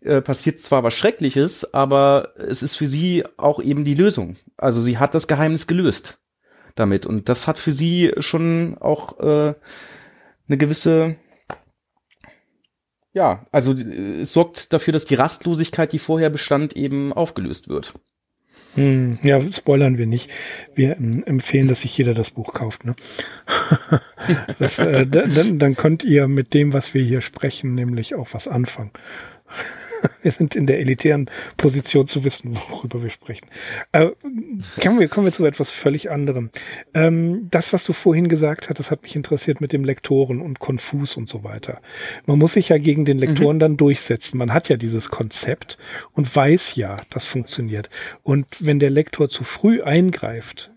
äh, 0.00 0.20
passiert 0.20 0.60
zwar 0.60 0.82
was 0.82 0.94
Schreckliches, 0.94 1.74
aber 1.74 2.32
es 2.36 2.62
ist 2.62 2.76
für 2.76 2.86
sie 2.86 3.24
auch 3.36 3.60
eben 3.60 3.84
die 3.84 3.94
Lösung. 3.94 4.36
Also 4.56 4.80
sie 4.80 4.98
hat 4.98 5.14
das 5.14 5.28
Geheimnis 5.28 5.66
gelöst 5.66 6.18
damit. 6.78 7.06
Und 7.06 7.28
das 7.28 7.46
hat 7.46 7.58
für 7.58 7.72
sie 7.72 8.12
schon 8.18 8.76
auch 8.78 9.18
äh, 9.20 9.54
eine 10.48 10.56
gewisse, 10.56 11.16
ja, 13.12 13.46
also 13.50 13.72
äh, 13.72 14.20
es 14.22 14.32
sorgt 14.32 14.72
dafür, 14.72 14.92
dass 14.92 15.04
die 15.04 15.16
Rastlosigkeit, 15.16 15.92
die 15.92 15.98
vorher 15.98 16.30
bestand, 16.30 16.76
eben 16.76 17.12
aufgelöst 17.12 17.68
wird. 17.68 17.94
Hm, 18.74 19.18
ja, 19.22 19.40
spoilern 19.40 19.98
wir 19.98 20.06
nicht. 20.06 20.30
Wir 20.74 20.96
empfehlen, 20.96 21.68
dass 21.68 21.80
sich 21.80 21.96
jeder 21.96 22.14
das 22.14 22.30
Buch 22.30 22.52
kauft. 22.52 22.84
Ne? 22.84 22.94
das, 24.58 24.78
äh, 24.78 25.06
dann, 25.06 25.58
dann 25.58 25.76
könnt 25.76 26.04
ihr 26.04 26.28
mit 26.28 26.54
dem, 26.54 26.72
was 26.72 26.94
wir 26.94 27.02
hier 27.02 27.20
sprechen, 27.20 27.74
nämlich 27.74 28.14
auch 28.14 28.28
was 28.32 28.46
anfangen. 28.46 28.90
wir 30.22 30.30
sind 30.30 30.56
in 30.56 30.66
der 30.66 30.80
elitären 30.80 31.30
Position 31.56 32.06
zu 32.06 32.24
wissen, 32.24 32.58
worüber 32.70 33.02
wir 33.02 33.10
sprechen. 33.10 33.48
Äh, 33.92 34.10
kommen, 34.80 35.00
wir, 35.00 35.08
kommen 35.08 35.26
wir 35.26 35.32
zu 35.32 35.44
etwas 35.44 35.70
völlig 35.70 36.10
anderem. 36.10 36.50
Ähm, 36.94 37.48
das, 37.50 37.72
was 37.72 37.84
du 37.84 37.92
vorhin 37.92 38.28
gesagt 38.28 38.68
hast, 38.68 38.78
das 38.78 38.90
hat 38.90 39.02
mich 39.02 39.16
interessiert 39.16 39.60
mit 39.60 39.72
dem 39.72 39.84
Lektoren 39.84 40.40
und 40.40 40.58
Konfus 40.58 41.16
und 41.16 41.28
so 41.28 41.44
weiter. 41.44 41.80
Man 42.26 42.38
muss 42.38 42.54
sich 42.54 42.68
ja 42.68 42.78
gegen 42.78 43.04
den 43.04 43.18
Lektoren 43.18 43.56
mhm. 43.56 43.60
dann 43.60 43.76
durchsetzen. 43.76 44.38
Man 44.38 44.52
hat 44.52 44.68
ja 44.68 44.76
dieses 44.76 45.08
Konzept 45.10 45.78
und 46.12 46.34
weiß 46.34 46.74
ja, 46.76 46.98
das 47.10 47.24
funktioniert. 47.24 47.90
Und 48.22 48.46
wenn 48.60 48.78
der 48.78 48.90
Lektor 48.90 49.28
zu 49.28 49.44
früh 49.44 49.82
eingreift, 49.82 50.70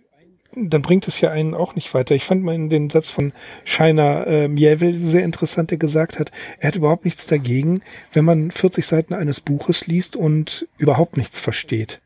dann 0.56 0.82
bringt 0.82 1.08
es 1.08 1.22
ja 1.22 1.32
einen 1.32 1.54
auch 1.54 1.76
nicht 1.76 1.94
weiter. 1.94 2.14
Ich 2.16 2.26
fand 2.26 2.44
mal 2.44 2.56
in 2.56 2.70
den 2.70 2.90
Satz 2.90 3.10
von 3.10 3.34
Scheiner 3.64 4.28
äh, 4.28 4.48
Miewel 4.48 5.06
sehr 5.06 5.24
interessant, 5.24 5.72
der 5.72 5.78
gesagt 5.78 6.20
hat, 6.20 6.32
er 6.60 6.70
hat 6.70 6.76
überhaupt 6.76 7.06
nichts 7.06 7.26
dagegen, 7.26 7.82
wenn 8.14 8.26
man 8.26 8.52
40 8.52 8.86
Seiten 8.86 9.14
eines 9.14 9.40
Buches 9.40 9.88
liest 9.88 10.16
und 10.16 10.68
überhaupt 10.78 11.18
nichts 11.18 11.40
versteht. 11.40 12.02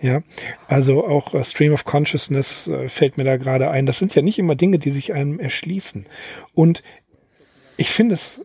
Ja, 0.00 0.22
also 0.68 1.06
auch 1.06 1.32
äh, 1.32 1.42
Stream 1.42 1.72
of 1.72 1.84
Consciousness 1.84 2.66
äh, 2.66 2.88
fällt 2.88 3.16
mir 3.16 3.24
da 3.24 3.38
gerade 3.38 3.70
ein. 3.70 3.86
Das 3.86 3.98
sind 3.98 4.14
ja 4.14 4.20
nicht 4.20 4.38
immer 4.38 4.54
Dinge, 4.54 4.78
die 4.78 4.90
sich 4.90 5.14
einem 5.14 5.40
erschließen. 5.40 6.06
Und 6.52 6.82
ich 7.78 7.88
finde 7.88 8.14
es, 8.14 8.40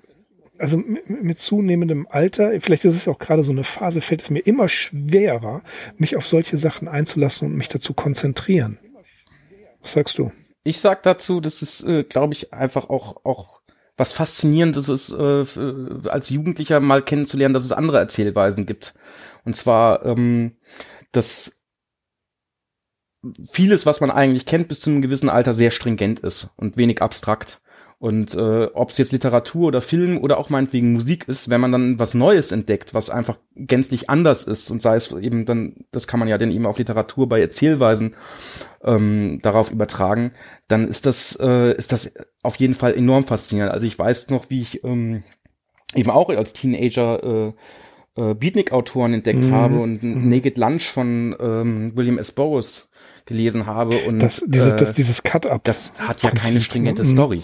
also 0.57 0.77
mit, 0.77 1.09
mit 1.09 1.39
zunehmendem 1.39 2.07
Alter, 2.09 2.51
vielleicht 2.61 2.85
ist 2.85 2.95
es 2.95 3.09
auch 3.09 3.19
gerade 3.19 3.43
so 3.43 3.51
eine 3.51 3.65
Phase, 3.65 3.99
fällt 3.99 4.21
es 4.21 4.29
mir 4.29 4.39
immer 4.39 4.69
schwerer, 4.69 5.61
mich 5.97 6.15
auf 6.15 6.25
solche 6.25 6.55
Sachen 6.55 6.87
einzulassen 6.87 7.49
und 7.49 7.57
mich 7.57 7.67
dazu 7.67 7.93
konzentrieren. 7.93 8.79
Was 9.81 9.93
sagst 9.93 10.17
du? 10.17 10.31
Ich 10.63 10.79
sag 10.79 11.03
dazu, 11.03 11.41
das 11.41 11.61
ist, 11.61 11.83
äh, 11.83 12.03
glaube 12.03 12.33
ich, 12.33 12.53
einfach 12.53 12.89
auch, 12.89 13.25
auch 13.25 13.61
was 13.97 14.13
Faszinierendes 14.13 14.89
ist, 14.89 15.11
äh, 15.11 15.41
äh, 15.41 16.07
als 16.09 16.29
Jugendlicher 16.29 16.79
mal 16.79 17.03
kennenzulernen, 17.03 17.53
dass 17.53 17.65
es 17.65 17.71
andere 17.71 17.99
Erzählweisen 17.99 18.65
gibt. 18.65 18.93
Und 19.43 19.55
zwar, 19.55 20.05
ähm, 20.05 20.57
dass 21.11 21.61
vieles, 23.51 23.85
was 23.85 24.01
man 24.01 24.11
eigentlich 24.11 24.45
kennt, 24.45 24.67
bis 24.67 24.81
zu 24.81 24.89
einem 24.89 25.01
gewissen 25.01 25.29
Alter 25.29 25.53
sehr 25.53 25.71
stringent 25.71 26.19
ist 26.19 26.49
und 26.57 26.77
wenig 26.77 27.01
abstrakt. 27.01 27.61
Und 28.01 28.33
äh, 28.33 28.65
ob 28.73 28.89
es 28.89 28.97
jetzt 28.97 29.11
Literatur 29.11 29.67
oder 29.67 29.79
Film 29.79 30.17
oder 30.17 30.39
auch 30.39 30.49
meinetwegen 30.49 30.91
Musik 30.91 31.27
ist, 31.27 31.51
wenn 31.51 31.61
man 31.61 31.71
dann 31.71 31.99
was 31.99 32.15
Neues 32.15 32.51
entdeckt, 32.51 32.95
was 32.95 33.11
einfach 33.11 33.37
gänzlich 33.55 34.09
anders 34.09 34.43
ist 34.43 34.71
und 34.71 34.81
sei 34.81 34.95
es 34.95 35.11
eben 35.11 35.45
dann, 35.45 35.85
das 35.91 36.07
kann 36.07 36.19
man 36.19 36.27
ja 36.27 36.39
dann 36.39 36.49
eben 36.49 36.65
auf 36.65 36.79
Literatur 36.79 37.29
bei 37.29 37.39
Erzählweisen 37.39 38.15
ähm, 38.83 39.37
darauf 39.43 39.69
übertragen, 39.69 40.31
dann 40.67 40.87
ist 40.87 41.05
das, 41.05 41.37
äh, 41.39 41.77
ist 41.77 41.91
das 41.91 42.11
auf 42.41 42.55
jeden 42.55 42.73
Fall 42.73 42.95
enorm 42.95 43.23
faszinierend. 43.23 43.71
Also 43.71 43.85
ich 43.85 43.99
weiß 43.99 44.31
noch, 44.31 44.49
wie 44.49 44.61
ich 44.61 44.83
ähm, 44.83 45.21
eben 45.93 46.09
auch 46.09 46.29
als 46.29 46.53
Teenager 46.53 47.23
äh, 47.23 47.53
äh, 48.15 48.33
Beatnik-Autoren 48.33 49.13
entdeckt 49.13 49.43
mhm. 49.43 49.51
habe 49.51 49.79
und 49.79 50.01
mhm. 50.01 50.27
Naked 50.27 50.57
Lunch 50.57 50.89
von 50.89 51.35
ähm, 51.39 51.91
William 51.95 52.17
S. 52.17 52.31
Burroughs 52.31 52.89
gelesen 53.25 53.67
habe 53.67 53.95
und 54.07 54.17
das, 54.19 54.43
dieses, 54.47 54.73
äh, 54.73 54.75
das, 54.75 54.93
dieses 54.93 55.21
Cut-Up. 55.21 55.63
Das 55.65 56.01
hat 56.01 56.23
ja 56.23 56.31
keine 56.31 56.61
stringente 56.61 57.03
mhm. 57.03 57.07
Story. 57.07 57.43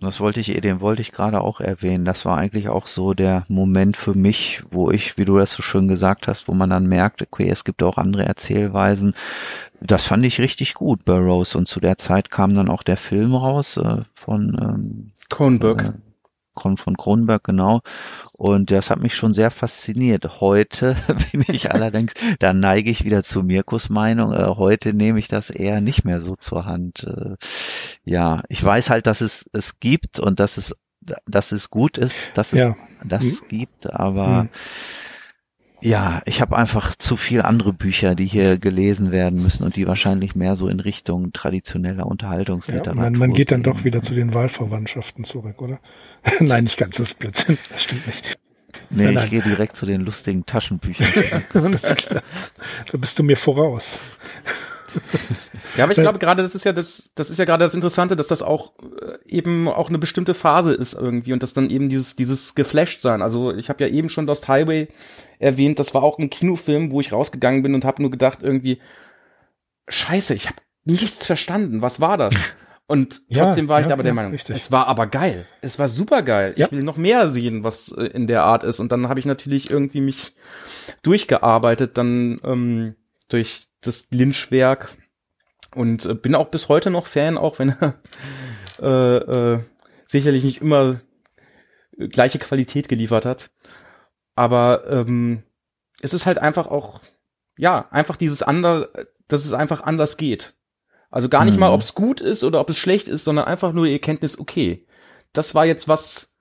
Das 0.00 0.20
wollte 0.20 0.38
ich, 0.38 0.46
den 0.60 0.80
wollte 0.80 1.02
ich 1.02 1.10
gerade 1.10 1.40
auch 1.40 1.60
erwähnen. 1.60 2.04
Das 2.04 2.24
war 2.24 2.38
eigentlich 2.38 2.68
auch 2.68 2.86
so 2.86 3.14
der 3.14 3.44
Moment 3.48 3.96
für 3.96 4.14
mich, 4.14 4.62
wo 4.70 4.92
ich, 4.92 5.18
wie 5.18 5.24
du 5.24 5.38
das 5.38 5.52
so 5.52 5.62
schön 5.62 5.88
gesagt 5.88 6.28
hast, 6.28 6.46
wo 6.46 6.54
man 6.54 6.70
dann 6.70 6.86
merkt, 6.86 7.20
okay, 7.20 7.48
es 7.48 7.64
gibt 7.64 7.82
auch 7.82 7.98
andere 7.98 8.24
Erzählweisen. 8.24 9.14
Das 9.80 10.04
fand 10.04 10.24
ich 10.24 10.40
richtig 10.40 10.74
gut, 10.74 11.04
Burroughs. 11.04 11.56
Und 11.56 11.66
zu 11.66 11.80
der 11.80 11.98
Zeit 11.98 12.30
kam 12.30 12.54
dann 12.54 12.68
auch 12.68 12.84
der 12.84 12.96
Film 12.96 13.34
raus 13.34 13.76
äh, 13.76 14.02
von 14.14 14.56
ähm, 14.60 15.10
Kronberg. 15.28 15.84
Äh, 15.84 16.07
von 16.58 16.96
Kronberg, 16.96 17.44
genau. 17.44 17.80
Und 18.32 18.70
das 18.70 18.90
hat 18.90 19.00
mich 19.00 19.14
schon 19.14 19.34
sehr 19.34 19.50
fasziniert. 19.50 20.40
Heute 20.40 20.96
bin 21.32 21.44
ich 21.48 21.70
allerdings, 21.72 22.14
da 22.38 22.52
neige 22.52 22.90
ich 22.90 23.04
wieder 23.04 23.22
zu 23.22 23.42
Mirkus 23.42 23.88
Meinung. 23.88 24.32
Äh, 24.32 24.44
heute 24.46 24.94
nehme 24.94 25.18
ich 25.18 25.28
das 25.28 25.50
eher 25.50 25.80
nicht 25.80 26.04
mehr 26.04 26.20
so 26.20 26.36
zur 26.36 26.66
Hand. 26.66 27.04
Äh, 27.04 27.36
ja, 28.04 28.42
ich 28.48 28.62
weiß 28.62 28.90
halt, 28.90 29.06
dass 29.06 29.20
es 29.20 29.48
es 29.52 29.80
gibt 29.80 30.18
und 30.18 30.40
dass 30.40 30.56
es 30.56 30.74
dass 31.26 31.52
es 31.52 31.70
gut 31.70 31.96
ist, 31.96 32.30
dass 32.34 32.52
es 32.52 32.58
ja. 32.58 32.76
das 33.04 33.24
mhm. 33.24 33.48
gibt, 33.48 33.90
aber 33.90 34.44
mhm. 34.44 34.48
Ja, 35.80 36.22
ich 36.24 36.40
habe 36.40 36.56
einfach 36.56 36.96
zu 36.96 37.16
viel 37.16 37.42
andere 37.42 37.72
Bücher, 37.72 38.14
die 38.14 38.26
hier 38.26 38.58
gelesen 38.58 39.12
werden 39.12 39.42
müssen 39.42 39.62
und 39.62 39.76
die 39.76 39.86
wahrscheinlich 39.86 40.34
mehr 40.34 40.56
so 40.56 40.68
in 40.68 40.80
Richtung 40.80 41.32
traditioneller 41.32 42.06
Unterhaltungsliteratur. 42.06 42.94
Ja, 42.94 43.10
man, 43.10 43.18
man 43.18 43.32
geht 43.32 43.52
dann 43.52 43.62
doch 43.62 43.84
wieder 43.84 44.02
zu 44.02 44.14
den 44.14 44.34
Wahlverwandtschaften 44.34 45.24
zurück, 45.24 45.62
oder? 45.62 45.78
nein, 46.40 46.64
nicht 46.64 46.78
ganz, 46.78 46.96
das 46.96 47.08
ist 47.08 47.18
Blödsinn. 47.18 47.58
Das 47.70 47.84
stimmt 47.84 48.06
nicht. 48.06 48.38
Nee, 48.90 49.12
nein, 49.12 49.24
ich 49.24 49.30
gehe 49.30 49.42
direkt 49.42 49.76
zu 49.76 49.86
den 49.86 50.02
lustigen 50.02 50.44
Taschenbüchern. 50.46 51.44
da 51.52 52.98
bist 52.98 53.18
du 53.18 53.22
mir 53.22 53.36
voraus. 53.36 53.98
Ja, 55.76 55.84
aber 55.84 55.92
ich 55.92 55.98
glaube 55.98 56.18
gerade, 56.18 56.42
das 56.42 56.54
ist 56.54 56.64
ja 56.64 56.72
das, 56.72 57.12
das 57.14 57.30
ist 57.30 57.38
ja 57.38 57.44
gerade 57.44 57.64
das 57.64 57.74
Interessante, 57.74 58.16
dass 58.16 58.26
das 58.26 58.42
auch 58.42 58.72
äh, 59.00 59.18
eben 59.26 59.68
auch 59.68 59.88
eine 59.88 59.98
bestimmte 59.98 60.34
Phase 60.34 60.72
ist 60.72 60.94
irgendwie 60.94 61.32
und 61.32 61.42
dass 61.42 61.52
dann 61.52 61.70
eben 61.70 61.88
dieses, 61.88 62.16
dieses 62.16 62.54
geflasht 62.54 63.02
sein. 63.02 63.22
Also 63.22 63.54
ich 63.54 63.68
habe 63.68 63.84
ja 63.84 63.90
eben 63.90 64.08
schon 64.08 64.26
Lost 64.26 64.48
Highway 64.48 64.88
erwähnt, 65.38 65.78
das 65.78 65.94
war 65.94 66.02
auch 66.02 66.18
ein 66.18 66.30
Kinofilm, 66.30 66.90
wo 66.90 67.00
ich 67.00 67.12
rausgegangen 67.12 67.62
bin 67.62 67.74
und 67.74 67.84
habe 67.84 68.02
nur 68.02 68.10
gedacht 68.10 68.42
irgendwie, 68.42 68.80
scheiße, 69.88 70.34
ich 70.34 70.46
habe 70.46 70.58
nichts 70.84 71.26
verstanden. 71.26 71.82
Was 71.82 72.00
war 72.00 72.16
das? 72.16 72.34
Und 72.90 73.20
trotzdem 73.30 73.66
ja, 73.66 73.68
war 73.68 73.80
ich 73.82 73.88
ja, 73.88 73.92
aber 73.92 74.02
der 74.02 74.12
ja, 74.12 74.14
Meinung, 74.14 74.32
richtig. 74.32 74.56
es 74.56 74.72
war 74.72 74.86
aber 74.86 75.06
geil. 75.06 75.46
Es 75.60 75.78
war 75.78 75.90
super 75.90 76.22
geil. 76.22 76.54
Ich 76.56 76.72
will 76.72 76.82
noch 76.82 76.96
mehr 76.96 77.28
sehen, 77.28 77.62
was 77.62 77.92
äh, 77.92 78.04
in 78.04 78.26
der 78.26 78.44
Art 78.44 78.64
ist. 78.64 78.80
Und 78.80 78.90
dann 78.90 79.10
habe 79.10 79.20
ich 79.20 79.26
natürlich 79.26 79.70
irgendwie 79.70 80.00
mich 80.00 80.32
durchgearbeitet, 81.02 81.98
dann 81.98 82.40
ähm, 82.44 82.94
durch 83.28 83.68
das 83.82 84.08
Lynchwerk 84.10 84.96
und 85.74 86.06
äh, 86.06 86.14
bin 86.14 86.34
auch 86.34 86.48
bis 86.48 86.70
heute 86.70 86.88
noch 86.88 87.06
Fan, 87.06 87.36
auch 87.36 87.58
wenn 87.58 87.74
er 87.80 87.94
äh, 88.80 89.16
äh, 89.16 89.58
sicherlich 90.06 90.44
nicht 90.44 90.62
immer 90.62 90.98
gleiche 91.98 92.38
Qualität 92.38 92.88
geliefert 92.88 93.26
hat. 93.26 93.50
Aber 94.38 94.84
ähm, 94.88 95.42
es 96.00 96.14
ist 96.14 96.24
halt 96.24 96.38
einfach 96.38 96.68
auch, 96.68 97.00
ja, 97.56 97.88
einfach 97.90 98.16
dieses 98.16 98.44
andere, 98.44 99.08
dass 99.26 99.44
es 99.44 99.52
einfach 99.52 99.82
anders 99.82 100.16
geht. 100.16 100.54
Also 101.10 101.28
gar 101.28 101.44
nicht 101.44 101.54
mhm. 101.54 101.60
mal, 101.60 101.72
ob 101.72 101.80
es 101.80 101.96
gut 101.96 102.20
ist 102.20 102.44
oder 102.44 102.60
ob 102.60 102.70
es 102.70 102.78
schlecht 102.78 103.08
ist, 103.08 103.24
sondern 103.24 103.46
einfach 103.46 103.72
nur 103.72 103.86
die 103.86 103.94
Erkenntnis, 103.94 104.38
okay, 104.38 104.86
das 105.32 105.56
war 105.56 105.66
jetzt 105.66 105.88
was, 105.88 106.36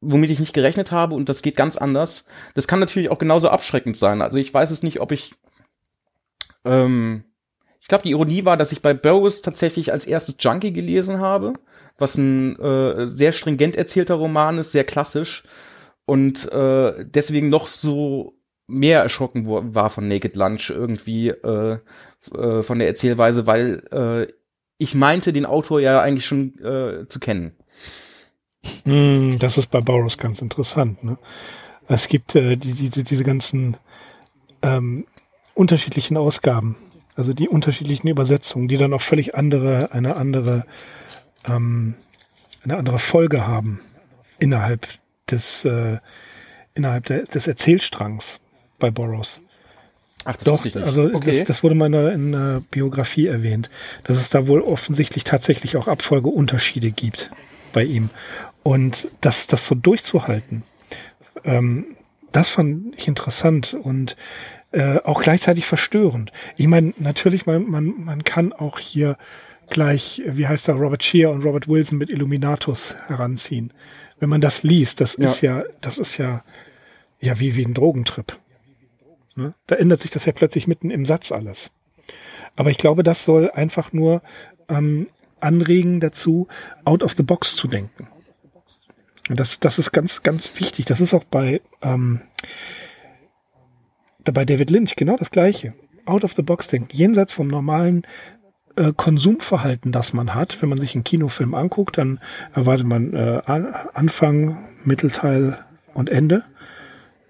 womit 0.00 0.30
ich 0.30 0.38
nicht 0.38 0.52
gerechnet 0.52 0.92
habe 0.92 1.16
und 1.16 1.28
das 1.28 1.42
geht 1.42 1.56
ganz 1.56 1.76
anders. 1.76 2.24
Das 2.54 2.68
kann 2.68 2.78
natürlich 2.78 3.08
auch 3.08 3.18
genauso 3.18 3.48
abschreckend 3.48 3.96
sein. 3.96 4.22
Also 4.22 4.36
ich 4.36 4.54
weiß 4.54 4.70
es 4.70 4.84
nicht, 4.84 5.00
ob 5.00 5.10
ich, 5.10 5.32
ähm, 6.64 7.24
ich 7.80 7.88
glaube, 7.88 8.04
die 8.04 8.12
Ironie 8.12 8.44
war, 8.44 8.58
dass 8.58 8.70
ich 8.70 8.80
bei 8.80 8.94
Burroughs 8.94 9.42
tatsächlich 9.42 9.90
als 9.90 10.06
erstes 10.06 10.36
Junkie 10.38 10.72
gelesen 10.72 11.18
habe, 11.18 11.54
was 11.98 12.16
ein 12.16 12.56
äh, 12.60 13.08
sehr 13.08 13.32
stringent 13.32 13.74
erzählter 13.74 14.14
Roman 14.14 14.58
ist, 14.58 14.70
sehr 14.70 14.84
klassisch 14.84 15.42
und 16.10 16.50
äh, 16.50 17.04
deswegen 17.04 17.50
noch 17.50 17.68
so 17.68 18.34
mehr 18.66 19.00
erschrocken 19.00 19.46
war 19.46 19.90
von 19.90 20.08
Naked 20.08 20.34
Lunch 20.34 20.70
irgendwie 20.70 21.28
äh, 21.28 21.78
äh, 22.34 22.62
von 22.64 22.80
der 22.80 22.88
Erzählweise, 22.88 23.46
weil 23.46 23.84
äh, 23.92 24.32
ich 24.76 24.96
meinte, 24.96 25.32
den 25.32 25.46
Autor 25.46 25.78
ja 25.78 26.00
eigentlich 26.00 26.26
schon 26.26 26.58
äh, 26.58 27.06
zu 27.06 27.20
kennen. 27.20 27.52
Mm, 28.84 29.36
das 29.38 29.56
ist 29.56 29.70
bei 29.70 29.80
Burroughs 29.80 30.18
ganz 30.18 30.42
interessant. 30.42 31.04
Ne? 31.04 31.16
Es 31.86 32.08
gibt 32.08 32.34
äh, 32.34 32.56
die, 32.56 32.72
die, 32.72 33.04
diese 33.04 33.22
ganzen 33.22 33.76
ähm, 34.62 35.06
unterschiedlichen 35.54 36.16
Ausgaben. 36.16 36.74
Also 37.14 37.34
die 37.34 37.48
unterschiedlichen 37.48 38.08
Übersetzungen, 38.08 38.66
die 38.66 38.78
dann 38.78 38.94
auch 38.94 39.00
völlig 39.00 39.36
andere, 39.36 39.92
eine 39.92 40.16
andere, 40.16 40.66
ähm, 41.44 41.94
eine 42.64 42.78
andere 42.78 42.98
Folge 42.98 43.46
haben 43.46 43.80
innerhalb 44.40 44.88
des, 45.32 45.64
äh, 45.64 45.98
innerhalb 46.74 47.04
der, 47.06 47.24
des 47.24 47.46
Erzählstrangs 47.46 48.40
bei 48.78 48.90
Boros. 48.90 49.42
Ach, 50.24 50.36
das 50.36 50.44
Doch, 50.44 50.82
also 50.82 51.04
okay. 51.14 51.30
das, 51.30 51.44
das 51.44 51.62
wurde 51.62 51.74
mal 51.74 51.86
in 51.86 51.92
der, 51.92 52.12
in 52.12 52.32
der 52.32 52.62
Biografie 52.70 53.26
erwähnt, 53.26 53.70
dass 54.04 54.18
es 54.18 54.28
da 54.28 54.46
wohl 54.46 54.60
offensichtlich 54.60 55.24
tatsächlich 55.24 55.76
auch 55.76 55.88
Abfolgeunterschiede 55.88 56.90
gibt 56.90 57.30
bei 57.72 57.84
ihm. 57.84 58.10
Und 58.62 59.08
das, 59.22 59.46
das 59.46 59.66
so 59.66 59.74
durchzuhalten, 59.74 60.62
ähm, 61.44 61.96
das 62.32 62.50
fand 62.50 62.94
ich 62.96 63.08
interessant 63.08 63.74
und 63.74 64.16
äh, 64.72 64.98
auch 64.98 65.22
gleichzeitig 65.22 65.66
verstörend. 65.66 66.32
Ich 66.56 66.66
meine, 66.66 66.92
natürlich, 66.98 67.46
man, 67.46 67.68
man, 67.68 68.04
man 68.04 68.22
kann 68.22 68.52
auch 68.52 68.78
hier 68.78 69.16
gleich, 69.68 70.22
wie 70.26 70.46
heißt 70.46 70.68
da, 70.68 70.74
Robert 70.74 71.02
Shear 71.02 71.30
und 71.30 71.44
Robert 71.44 71.66
Wilson 71.66 71.98
mit 71.98 72.10
Illuminatus 72.10 72.94
heranziehen. 73.06 73.72
Wenn 74.20 74.28
man 74.28 74.40
das 74.40 74.62
liest, 74.62 75.00
das 75.00 75.16
ja. 75.16 75.24
ist 75.24 75.40
ja, 75.40 75.64
das 75.80 75.98
ist 75.98 76.18
ja, 76.18 76.44
ja 77.20 77.40
wie, 77.40 77.56
wie 77.56 77.64
ein 77.64 77.74
Drogentrip. 77.74 78.38
Ne? 79.34 79.54
Da 79.66 79.76
ändert 79.76 80.00
sich 80.00 80.10
das 80.10 80.26
ja 80.26 80.32
plötzlich 80.32 80.66
mitten 80.66 80.90
im 80.90 81.06
Satz 81.06 81.32
alles. 81.32 81.70
Aber 82.54 82.70
ich 82.70 82.76
glaube, 82.76 83.02
das 83.02 83.24
soll 83.24 83.50
einfach 83.50 83.92
nur 83.92 84.22
ähm, 84.68 85.06
anregen 85.40 86.00
dazu, 86.00 86.48
out 86.84 87.02
of 87.02 87.14
the 87.14 87.22
box 87.22 87.56
zu 87.56 87.66
denken. 87.66 88.08
Und 89.28 89.40
das, 89.40 89.60
das 89.60 89.78
ist 89.78 89.92
ganz, 89.92 90.22
ganz 90.22 90.60
wichtig. 90.60 90.84
Das 90.84 91.00
ist 91.00 91.14
auch 91.14 91.24
bei, 91.24 91.62
ähm, 91.82 92.20
bei 94.24 94.44
David 94.44 94.70
Lynch 94.70 94.96
genau 94.96 95.16
das 95.16 95.30
Gleiche. 95.30 95.74
Out 96.04 96.24
of 96.24 96.34
the 96.34 96.42
box 96.42 96.68
denken, 96.68 96.94
jenseits 96.94 97.32
vom 97.32 97.48
normalen 97.48 98.06
äh, 98.80 98.92
Konsumverhalten, 98.96 99.92
das 99.92 100.12
man 100.12 100.34
hat. 100.34 100.62
Wenn 100.62 100.68
man 100.68 100.78
sich 100.78 100.94
einen 100.94 101.04
Kinofilm 101.04 101.54
anguckt, 101.54 101.98
dann 101.98 102.20
erwartet 102.54 102.86
man 102.86 103.12
äh, 103.12 103.42
Anfang, 103.94 104.68
Mittelteil 104.84 105.58
und 105.92 106.08
Ende. 106.08 106.44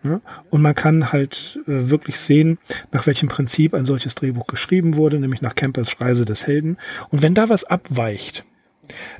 Ja? 0.02 0.20
Und 0.50 0.62
man 0.62 0.74
kann 0.74 1.12
halt 1.12 1.58
äh, 1.66 1.90
wirklich 1.90 2.20
sehen, 2.20 2.58
nach 2.92 3.06
welchem 3.06 3.28
Prinzip 3.28 3.74
ein 3.74 3.84
solches 3.84 4.14
Drehbuch 4.14 4.46
geschrieben 4.46 4.94
wurde, 4.94 5.18
nämlich 5.18 5.42
nach 5.42 5.54
Campbells 5.54 6.00
Reise 6.00 6.24
des 6.24 6.46
Helden. 6.46 6.78
Und 7.10 7.22
wenn 7.22 7.34
da 7.34 7.48
was 7.48 7.64
abweicht, 7.64 8.44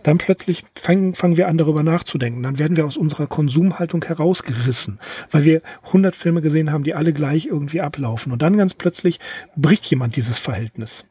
dann 0.03 0.19
plötzlich 0.19 0.65
fangen, 0.75 1.15
fangen 1.15 1.37
wir 1.37 1.49
an, 1.49 1.59
darüber 1.59 1.83
nachzudenken. 1.83 2.43
Dann 2.43 2.59
werden 2.59 2.77
wir 2.77 2.87
aus 2.87 2.97
unserer 2.97 3.27
Konsumhaltung 3.27 4.05
herausgerissen, 4.05 4.99
weil 5.31 5.45
wir 5.45 5.63
100 5.87 6.17
Filme 6.17 6.43
gesehen 6.43 6.73
haben, 6.73 6.85
die 6.85 6.95
alle 6.95 7.13
gleich 7.13 7.47
irgendwie 7.47 7.81
ablaufen. 7.81 8.33
Und 8.33 8.43
dann 8.43 8.57
ganz 8.57 8.75
plötzlich 8.75 9.21
bricht 9.57 9.87
jemand 9.87 10.17
dieses 10.17 10.39
Verhältnis. 10.39 11.05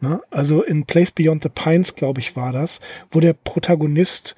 Ne? 0.00 0.20
Also 0.30 0.62
in 0.62 0.84
Place 0.86 1.12
Beyond 1.12 1.42
the 1.42 1.48
Pines, 1.48 1.94
glaube 1.94 2.20
ich, 2.20 2.36
war 2.36 2.52
das, 2.52 2.80
wo 3.10 3.20
der 3.20 3.32
Protagonist 3.32 4.36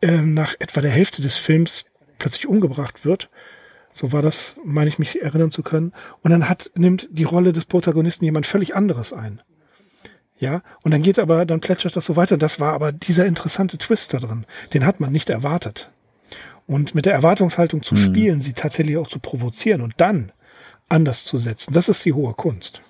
äh, 0.00 0.18
nach 0.18 0.54
etwa 0.58 0.80
der 0.80 0.90
Hälfte 0.90 1.22
des 1.22 1.36
Films 1.36 1.84
plötzlich 2.18 2.46
umgebracht 2.46 3.04
wird 3.04 3.28
so 3.98 4.12
war 4.12 4.22
das, 4.22 4.54
meine 4.64 4.88
ich 4.88 5.00
mich 5.00 5.20
erinnern 5.20 5.50
zu 5.50 5.64
können. 5.64 5.92
Und 6.22 6.30
dann 6.30 6.48
hat, 6.48 6.70
nimmt 6.76 7.08
die 7.10 7.24
Rolle 7.24 7.52
des 7.52 7.66
Protagonisten 7.66 8.24
jemand 8.24 8.46
völlig 8.46 8.76
anderes 8.76 9.12
ein. 9.12 9.42
Ja, 10.38 10.62
und 10.82 10.92
dann 10.92 11.02
geht 11.02 11.18
aber, 11.18 11.44
dann 11.44 11.58
plätschert 11.58 11.96
das 11.96 12.04
so 12.04 12.14
weiter. 12.14 12.36
Das 12.36 12.60
war 12.60 12.74
aber 12.74 12.92
dieser 12.92 13.26
interessante 13.26 13.76
Twist 13.76 14.14
da 14.14 14.18
drin. 14.18 14.46
Den 14.72 14.86
hat 14.86 15.00
man 15.00 15.10
nicht 15.10 15.30
erwartet. 15.30 15.90
Und 16.68 16.94
mit 16.94 17.06
der 17.06 17.14
Erwartungshaltung 17.14 17.82
zu 17.82 17.96
mhm. 17.96 17.98
spielen, 17.98 18.40
sie 18.40 18.52
tatsächlich 18.52 18.98
auch 18.98 19.08
zu 19.08 19.18
provozieren 19.18 19.80
und 19.80 19.94
dann 19.96 20.30
anders 20.88 21.24
zu 21.24 21.36
setzen, 21.36 21.74
das 21.74 21.88
ist 21.88 22.04
die 22.04 22.12
hohe 22.12 22.34
Kunst. 22.34 22.82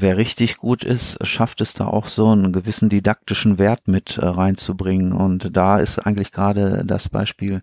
Wer 0.00 0.16
richtig 0.16 0.58
gut 0.58 0.84
ist, 0.84 1.16
schafft 1.26 1.60
es 1.60 1.74
da 1.74 1.88
auch 1.88 2.06
so 2.06 2.28
einen 2.28 2.52
gewissen 2.52 2.88
didaktischen 2.88 3.58
Wert 3.58 3.88
mit 3.88 4.16
äh, 4.16 4.24
reinzubringen. 4.24 5.12
Und 5.12 5.56
da 5.56 5.80
ist 5.80 5.98
eigentlich 5.98 6.30
gerade 6.30 6.84
das 6.86 7.08
Beispiel 7.08 7.62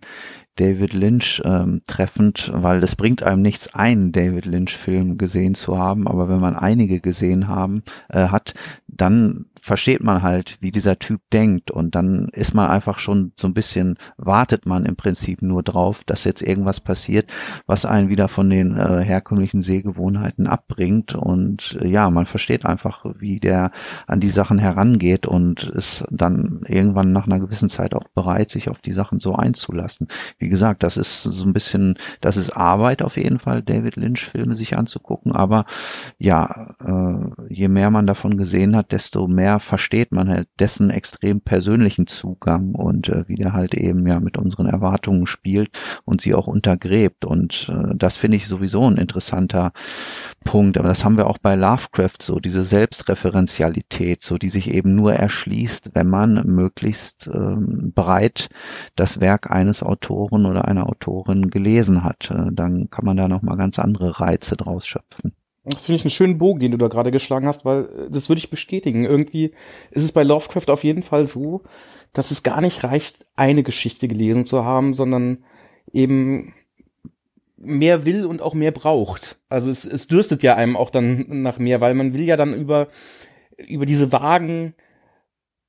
David 0.56 0.92
Lynch 0.92 1.42
ähm, 1.44 1.82
treffend, 1.86 2.50
weil 2.54 2.82
es 2.82 2.96
bringt 2.96 3.22
einem 3.22 3.42
nichts 3.42 3.74
ein, 3.74 4.12
David 4.12 4.46
Lynch-Film 4.46 5.18
gesehen 5.18 5.54
zu 5.54 5.78
haben, 5.78 6.08
aber 6.08 6.28
wenn 6.28 6.40
man 6.40 6.56
einige 6.56 7.00
gesehen 7.00 7.48
haben 7.48 7.82
äh, 8.08 8.28
hat, 8.28 8.54
dann 8.88 9.46
versteht 9.66 10.04
man 10.04 10.22
halt, 10.22 10.58
wie 10.60 10.70
dieser 10.70 10.98
Typ 10.98 11.20
denkt 11.32 11.72
und 11.72 11.96
dann 11.96 12.28
ist 12.28 12.54
man 12.54 12.68
einfach 12.68 13.00
schon 13.00 13.32
so 13.34 13.48
ein 13.48 13.54
bisschen, 13.54 13.96
wartet 14.16 14.64
man 14.64 14.86
im 14.86 14.94
Prinzip 14.94 15.42
nur 15.42 15.64
drauf, 15.64 16.04
dass 16.04 16.22
jetzt 16.22 16.40
irgendwas 16.40 16.78
passiert, 16.78 17.32
was 17.66 17.84
einen 17.84 18.08
wieder 18.08 18.28
von 18.28 18.48
den 18.48 18.76
äh, 18.76 19.02
herkömmlichen 19.02 19.62
Sehgewohnheiten 19.62 20.46
abbringt 20.46 21.16
und 21.16 21.78
äh, 21.80 21.88
ja, 21.88 22.08
man 22.10 22.26
versteht 22.26 22.64
einfach, 22.64 23.04
wie 23.18 23.40
der 23.40 23.72
an 24.06 24.20
die 24.20 24.28
Sachen 24.28 24.60
herangeht 24.60 25.26
und 25.26 25.64
ist 25.64 26.04
dann 26.10 26.60
irgendwann 26.68 27.12
nach 27.12 27.26
einer 27.26 27.40
gewissen 27.40 27.68
Zeit 27.68 27.94
auch 27.96 28.08
bereit, 28.14 28.50
sich 28.50 28.70
auf 28.70 28.78
die 28.78 28.92
Sachen 28.92 29.18
so 29.18 29.34
einzulassen. 29.34 30.06
Wie 30.38 30.45
gesagt, 30.48 30.82
das 30.82 30.96
ist 30.96 31.22
so 31.22 31.44
ein 31.44 31.52
bisschen, 31.52 31.96
das 32.20 32.36
ist 32.36 32.50
Arbeit 32.50 33.02
auf 33.02 33.16
jeden 33.16 33.38
Fall, 33.38 33.62
David 33.62 33.96
Lynch 33.96 34.24
Filme 34.24 34.54
sich 34.54 34.76
anzugucken, 34.76 35.32
aber 35.32 35.66
ja, 36.18 36.74
äh, 36.84 37.54
je 37.54 37.68
mehr 37.68 37.90
man 37.90 38.06
davon 38.06 38.36
gesehen 38.36 38.76
hat, 38.76 38.92
desto 38.92 39.28
mehr 39.28 39.58
versteht 39.58 40.12
man 40.12 40.28
halt 40.28 40.48
dessen 40.58 40.90
extrem 40.90 41.40
persönlichen 41.40 42.06
Zugang 42.06 42.74
und 42.74 43.08
äh, 43.08 43.28
wie 43.28 43.36
der 43.36 43.52
halt 43.52 43.74
eben 43.74 44.06
ja 44.06 44.20
mit 44.20 44.38
unseren 44.38 44.66
Erwartungen 44.66 45.26
spielt 45.26 45.70
und 46.04 46.20
sie 46.20 46.34
auch 46.34 46.46
untergräbt. 46.46 47.24
Und 47.24 47.70
äh, 47.70 47.94
das 47.94 48.16
finde 48.16 48.36
ich 48.36 48.48
sowieso 48.48 48.82
ein 48.88 48.96
interessanter 48.96 49.72
Punkt. 50.46 50.78
Aber 50.78 50.88
das 50.88 51.04
haben 51.04 51.18
wir 51.18 51.26
auch 51.26 51.36
bei 51.36 51.54
Lovecraft 51.54 52.22
so, 52.22 52.40
diese 52.40 52.64
Selbstreferenzialität, 52.64 54.22
so 54.22 54.38
die 54.38 54.48
sich 54.48 54.72
eben 54.72 54.94
nur 54.94 55.12
erschließt, 55.12 55.90
wenn 55.92 56.08
man 56.08 56.46
möglichst 56.46 57.28
ähm, 57.32 57.92
breit 57.94 58.48
das 58.94 59.20
Werk 59.20 59.50
eines 59.50 59.82
Autoren 59.82 60.46
oder 60.46 60.66
einer 60.66 60.88
Autorin 60.88 61.50
gelesen 61.50 62.02
hat. 62.02 62.30
Äh, 62.30 62.52
dann 62.52 62.88
kann 62.88 63.04
man 63.04 63.18
da 63.18 63.28
nochmal 63.28 63.58
ganz 63.58 63.78
andere 63.78 64.18
Reize 64.18 64.56
draus 64.56 64.86
schöpfen. 64.86 65.34
Das 65.64 65.86
finde 65.86 65.96
ich 65.96 66.04
einen 66.04 66.10
schönen 66.10 66.38
Bogen, 66.38 66.60
den 66.60 66.70
du 66.70 66.78
da 66.78 66.86
gerade 66.86 67.10
geschlagen 67.10 67.46
hast, 67.46 67.64
weil 67.64 67.84
äh, 67.84 68.10
das 68.10 68.28
würde 68.28 68.38
ich 68.38 68.50
bestätigen. 68.50 69.04
Irgendwie 69.04 69.52
ist 69.90 70.04
es 70.04 70.12
bei 70.12 70.22
Lovecraft 70.22 70.68
auf 70.68 70.84
jeden 70.84 71.02
Fall 71.02 71.26
so, 71.26 71.62
dass 72.12 72.30
es 72.30 72.42
gar 72.42 72.60
nicht 72.60 72.84
reicht, 72.84 73.26
eine 73.34 73.62
Geschichte 73.62 74.08
gelesen 74.08 74.46
zu 74.46 74.64
haben, 74.64 74.94
sondern 74.94 75.44
eben 75.92 76.54
mehr 77.56 78.04
will 78.04 78.26
und 78.26 78.42
auch 78.42 78.54
mehr 78.54 78.72
braucht. 78.72 79.38
Also 79.48 79.70
es, 79.70 79.84
es 79.84 80.08
dürstet 80.08 80.42
ja 80.42 80.56
einem 80.56 80.76
auch 80.76 80.90
dann 80.90 81.42
nach 81.42 81.58
mehr, 81.58 81.80
weil 81.80 81.94
man 81.94 82.12
will 82.12 82.22
ja 82.22 82.36
dann 82.36 82.54
über, 82.54 82.88
über 83.56 83.86
diese 83.86 84.12
vagen 84.12 84.74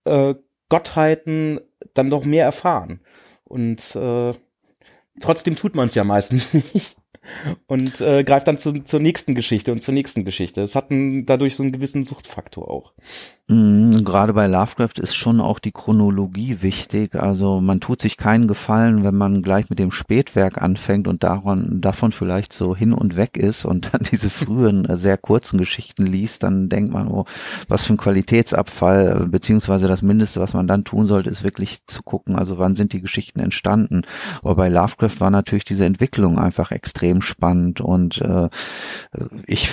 äh, 0.05 0.35
Gottheiten 0.69 1.61
dann 1.93 2.09
doch 2.09 2.25
mehr 2.25 2.45
erfahren. 2.45 3.01
Und 3.43 3.95
äh, 3.95 4.33
trotzdem 5.21 5.55
tut 5.55 5.75
man 5.75 5.87
es 5.87 5.95
ja 5.95 6.03
meistens 6.03 6.53
nicht 6.73 6.97
und 7.67 8.01
äh, 8.01 8.23
greift 8.23 8.47
dann 8.47 8.57
zu, 8.57 8.73
zur 8.83 8.99
nächsten 8.99 9.35
Geschichte 9.35 9.71
und 9.71 9.81
zur 9.81 9.93
nächsten 9.93 10.25
Geschichte. 10.25 10.61
Es 10.61 10.75
hat 10.75 10.91
einen, 10.91 11.25
dadurch 11.25 11.55
so 11.55 11.63
einen 11.63 11.71
gewissen 11.71 12.03
Suchtfaktor 12.03 12.69
auch. 12.69 12.93
Mhm, 13.49 14.03
gerade 14.03 14.33
bei 14.33 14.45
Lovecraft 14.47 14.99
ist 14.99 15.15
schon 15.15 15.39
auch 15.39 15.59
die 15.59 15.71
Chronologie 15.71 16.61
wichtig. 16.61 17.15
Also 17.15 17.61
man 17.61 17.79
tut 17.79 18.01
sich 18.01 18.17
keinen 18.17 18.49
Gefallen, 18.49 19.05
wenn 19.05 19.15
man 19.15 19.41
gleich 19.41 19.69
mit 19.69 19.79
dem 19.79 19.91
Spätwerk 19.91 20.61
anfängt 20.61 21.07
und 21.07 21.23
daran, 21.23 21.79
davon 21.79 22.11
vielleicht 22.11 22.51
so 22.51 22.75
hin 22.75 22.91
und 22.91 23.15
weg 23.15 23.37
ist 23.37 23.63
und 23.63 23.93
dann 23.93 24.01
diese 24.11 24.29
frühen, 24.29 24.83
äh, 24.83 24.97
sehr 24.97 25.17
kurzen 25.17 25.57
Geschichten 25.57 26.05
liest, 26.05 26.43
dann 26.43 26.67
denkt 26.67 26.91
man, 26.91 27.07
oh, 27.07 27.23
was 27.69 27.85
für 27.85 27.93
ein 27.93 27.97
Qualitätsabfall, 27.97 29.27
beziehungsweise 29.27 29.87
das 29.87 30.01
Mindeste, 30.01 30.41
was 30.41 30.53
man 30.53 30.67
dann 30.67 30.83
tun 30.83 31.05
sollte, 31.05 31.29
ist 31.29 31.43
wirklich 31.43 31.85
zu 31.85 32.03
gucken, 32.03 32.35
also 32.35 32.57
wann 32.57 32.75
sind 32.75 32.91
die 32.91 33.01
Geschichten 33.01 33.39
entstanden. 33.39 34.01
Aber 34.41 34.55
bei 34.55 34.67
Lovecraft 34.67 35.19
war 35.21 35.31
natürlich 35.31 35.63
diese 35.63 35.85
Entwicklung 35.85 36.37
einfach 36.37 36.71
extrem 36.71 37.16
spannend 37.21 37.81
und 37.81 38.21
äh, 38.21 38.49
ich 39.45 39.71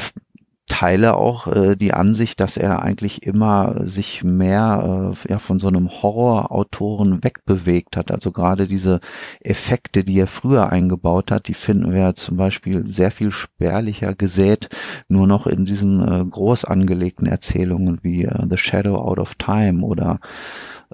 teile 0.67 1.15
auch 1.15 1.47
äh, 1.47 1.77
die 1.77 1.93
Ansicht, 1.93 2.41
dass 2.41 2.57
er 2.57 2.83
eigentlich 2.83 3.23
immer 3.23 3.87
sich 3.87 4.25
mehr 4.25 5.15
äh, 5.15 5.33
ja, 5.33 5.39
von 5.39 5.59
so 5.59 5.69
einem 5.69 5.91
Horrorautoren 5.91 7.23
wegbewegt 7.23 7.97
hat. 7.97 8.11
Also 8.11 8.33
gerade 8.33 8.67
diese 8.67 9.01
Effekte, 9.41 10.05
die 10.05 10.19
er 10.19 10.27
früher 10.27 10.71
eingebaut 10.71 11.31
hat, 11.31 11.49
die 11.49 11.55
finden 11.55 11.93
wir 11.93 12.15
zum 12.15 12.39
Beispiel 12.39 12.89
sehr 12.89 13.11
viel 13.11 13.31
spärlicher 13.31 14.15
gesät, 14.15 14.71
nur 15.09 15.27
noch 15.27 15.47
in 15.47 15.67
diesen 15.67 16.01
äh, 16.01 16.25
groß 16.25 16.65
angelegten 16.65 17.27
Erzählungen 17.27 18.01
wie 18.03 18.25
äh, 18.25 18.47
The 18.49 18.57
Shadow 18.57 18.97
Out 18.97 19.19
of 19.19 19.35
Time 19.35 19.83
oder 19.83 20.19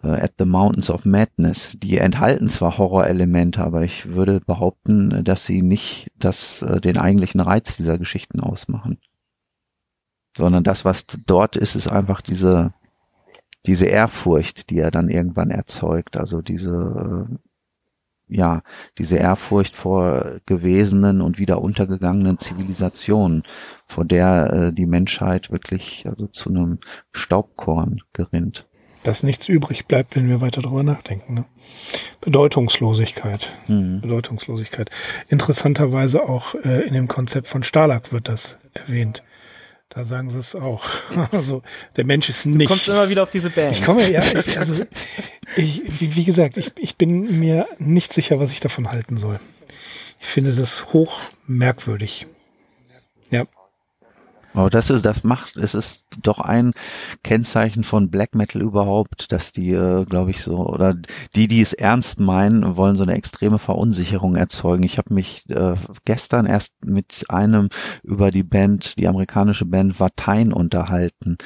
äh, 0.02 0.08
At 0.08 0.32
the 0.38 0.46
Mountains 0.46 0.90
of 0.90 1.04
Madness. 1.04 1.76
Die 1.80 1.98
enthalten 1.98 2.48
zwar 2.48 2.76
Horrorelemente, 2.76 3.62
aber 3.62 3.82
ich 3.82 4.08
würde 4.08 4.40
behaupten, 4.40 5.22
dass 5.22 5.46
sie 5.46 5.62
nicht 5.62 6.10
das, 6.18 6.62
äh, 6.62 6.80
den 6.80 6.98
eigentlichen 6.98 7.40
Reiz 7.40 7.76
dieser 7.76 7.98
Geschichten 7.98 8.40
ausmachen 8.40 8.98
sondern 10.36 10.64
das, 10.64 10.84
was 10.84 11.04
dort 11.26 11.56
ist, 11.56 11.74
ist 11.74 11.88
einfach 11.88 12.20
diese, 12.20 12.72
diese 13.66 13.86
Ehrfurcht, 13.86 14.70
die 14.70 14.78
er 14.78 14.90
dann 14.90 15.08
irgendwann 15.08 15.50
erzeugt, 15.50 16.16
also 16.16 16.40
diese, 16.40 17.26
ja, 18.28 18.62
diese 18.98 19.16
Ehrfurcht 19.16 19.74
vor 19.74 20.40
gewesenen 20.46 21.20
und 21.20 21.38
wieder 21.38 21.60
untergegangenen 21.60 22.38
Zivilisationen, 22.38 23.42
vor 23.86 24.04
der 24.04 24.52
äh, 24.52 24.72
die 24.72 24.86
Menschheit 24.86 25.50
wirklich 25.50 26.06
also 26.08 26.26
zu 26.26 26.48
einem 26.50 26.78
Staubkorn 27.12 28.02
gerinnt. 28.12 28.66
Dass 29.02 29.22
nichts 29.22 29.48
übrig 29.48 29.86
bleibt, 29.86 30.14
wenn 30.14 30.28
wir 30.28 30.42
weiter 30.42 30.60
darüber 30.60 30.82
nachdenken. 30.82 31.34
Ne? 31.34 31.44
Bedeutungslosigkeit. 32.20 33.50
Mhm. 33.66 34.02
Bedeutungslosigkeit. 34.02 34.90
Interessanterweise 35.28 36.22
auch 36.22 36.54
äh, 36.54 36.86
in 36.86 36.92
dem 36.92 37.08
Konzept 37.08 37.48
von 37.48 37.62
Stalag 37.62 38.12
wird 38.12 38.28
das 38.28 38.58
erwähnt. 38.74 39.22
Da 39.90 40.04
sagen 40.04 40.30
sie 40.30 40.38
es 40.38 40.54
auch. 40.54 40.84
Also 41.32 41.62
der 41.96 42.04
Mensch 42.06 42.28
ist 42.28 42.46
nicht. 42.46 42.62
Du 42.62 42.66
kommst 42.66 42.88
immer 42.88 43.08
wieder 43.08 43.22
auf 43.22 43.30
diese 43.30 43.50
Band. 43.50 43.76
Ich 43.76 43.84
komme 43.84 44.08
ja, 44.08 44.22
ich, 44.22 44.58
also 44.58 44.74
ich, 45.56 45.82
wie, 46.00 46.14
wie 46.14 46.24
gesagt, 46.24 46.56
ich, 46.56 46.72
ich 46.78 46.96
bin 46.96 47.40
mir 47.40 47.66
nicht 47.78 48.12
sicher, 48.12 48.38
was 48.40 48.52
ich 48.52 48.60
davon 48.60 48.90
halten 48.90 49.18
soll. 49.18 49.40
Ich 50.20 50.28
finde 50.28 50.52
das 50.52 50.92
hoch 50.92 51.20
merkwürdig. 51.46 52.26
Ja. 53.30 53.46
Aber 54.54 54.70
das 54.70 54.90
ist, 54.90 55.04
das 55.04 55.24
macht, 55.24 55.56
es 55.56 55.74
ist 55.74 56.04
doch 56.22 56.40
ein 56.40 56.72
Kennzeichen 57.22 57.84
von 57.84 58.10
Black 58.10 58.34
Metal 58.34 58.62
überhaupt, 58.62 59.32
dass 59.32 59.52
die, 59.52 59.72
äh, 59.72 60.04
glaube 60.04 60.30
ich, 60.30 60.42
so, 60.42 60.66
oder 60.66 60.94
die, 61.34 61.48
die 61.48 61.60
es 61.60 61.72
ernst 61.72 62.20
meinen, 62.20 62.76
wollen 62.76 62.96
so 62.96 63.02
eine 63.02 63.14
extreme 63.14 63.58
Verunsicherung 63.58 64.36
erzeugen. 64.36 64.82
Ich 64.82 64.98
habe 64.98 65.14
mich 65.14 65.48
äh, 65.50 65.74
gestern 66.04 66.46
erst 66.46 66.72
mit 66.84 67.24
einem 67.28 67.68
über 68.02 68.30
die 68.30 68.42
Band, 68.42 68.98
die 68.98 69.08
amerikanische 69.08 69.64
Band 69.64 69.98
Vatein 70.00 70.52
unterhalten, 70.52 71.38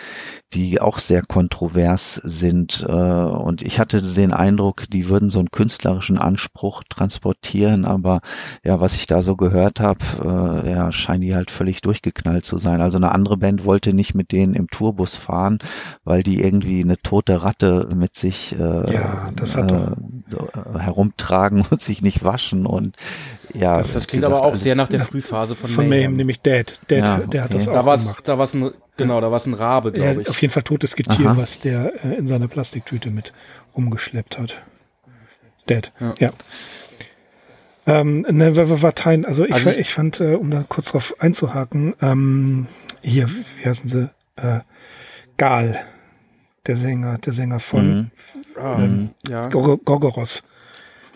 die 0.53 0.81
auch 0.81 0.99
sehr 0.99 1.23
kontrovers 1.23 2.21
sind. 2.25 2.85
Äh, 2.89 2.93
und 2.93 3.63
ich 3.63 3.79
hatte 3.79 4.03
den 4.03 4.33
Eindruck, 4.33 4.85
die 4.91 5.09
würden 5.09 5.31
so 5.31 5.39
einen 5.41 5.51
künstlerischen 5.51 6.19
Anspruch 6.19 6.83
transportieren, 6.89 7.85
aber 7.85 8.21
ja, 8.65 8.81
was 8.81 8.95
ich 8.95 9.07
da 9.07 9.23
so 9.23 9.37
gehört 9.37 9.81
habe, 9.81 10.65
äh, 10.65 10.71
ja, 10.71 10.93
scheinen 10.93 11.23
die 11.23 11.35
halt 11.35 11.51
völlig 11.51 11.81
durchgeknallt 11.81 12.45
zu 12.45 12.59
sein. 12.59 12.81
Also 12.81 12.99
eine 12.99 13.13
andere 13.13 13.37
Band 13.37 13.65
wollte 13.65 13.93
nicht 13.93 14.15
mit 14.15 14.33
denen 14.33 14.54
im 14.55 14.69
Tourbus 14.69 15.15
fahren, 15.15 15.59
weil 16.05 16.23
die 16.23 16.43
irgendwie 16.43 16.83
eine 16.83 16.97
tote 16.99 17.43
Ratte 17.43 17.89
mit 17.95 18.15
sich 18.15 18.57
äh, 18.59 18.93
ja, 18.93 19.29
äh, 19.29 20.79
herumtragen 20.79 21.65
und 21.71 21.81
sich 21.81 22.03
nicht 22.03 22.25
waschen 22.25 22.67
und 22.67 22.97
ja. 23.53 23.77
Das, 23.77 23.93
das 23.93 24.07
klingt 24.07 24.25
gesagt, 24.25 24.43
aber 24.43 24.47
auch 24.47 24.57
sehr 24.57 24.75
nach 24.75 24.89
der 24.89 25.01
Frühphase 25.01 25.55
von, 25.55 25.71
von 25.71 25.89
Mayhem. 25.89 26.17
nämlich 26.17 26.41
Dad. 26.41 26.81
Dad, 26.89 26.99
ja, 26.99 27.19
der 27.19 27.45
hat 27.45 27.55
das 27.55 27.69
auch 27.69 27.73
da 27.73 27.87
war's, 27.87 28.03
gemacht. 28.03 28.29
Da 28.29 28.39
war 28.39 28.45
es 28.45 28.55
ein, 28.55 28.71
genau, 28.97 29.21
da 29.21 29.31
war 29.31 29.37
es 29.37 29.47
ein 29.47 29.55
Rabe, 29.55 29.93
glaube 29.93 30.23
ich. 30.23 30.29
Auf 30.29 30.41
jeden 30.41 30.53
Fall 30.53 30.63
totes 30.63 30.97
Getier, 30.97 31.31
Aha. 31.31 31.37
was 31.37 31.61
der 31.61 32.05
äh, 32.05 32.15
in 32.15 32.27
seiner 32.27 32.49
Plastiktüte 32.49 33.11
mit 33.11 33.33
umgeschleppt 33.73 34.39
hat. 34.39 34.63
Dad, 35.67 35.93
ja. 36.01 36.15
ja. 36.19 36.31
Ähm, 37.87 38.27
ne, 38.29 38.57
Vatein, 38.57 39.27
also 39.27 39.45
ich, 39.45 39.53
also 39.53 39.71
ich, 39.71 39.79
ich 39.79 39.93
fand, 39.93 40.21
äh, 40.21 40.35
um 40.35 40.51
da 40.51 40.65
kurz 40.67 40.87
drauf 40.93 41.15
einzuhaken, 41.19 41.95
ähm, 42.01 42.67
hier, 43.03 43.29
wie 43.29 43.67
heißen 43.67 43.89
sie? 43.89 44.11
Äh, 44.37 44.61
Gal, 45.37 45.81
der 46.67 46.77
Sänger, 46.77 47.19
der 47.19 47.33
Sänger 47.33 47.61
von 47.61 47.97
mhm. 47.97 48.11
ähm, 48.59 49.11
ja. 49.29 49.49
Gorgoros. 49.49 50.43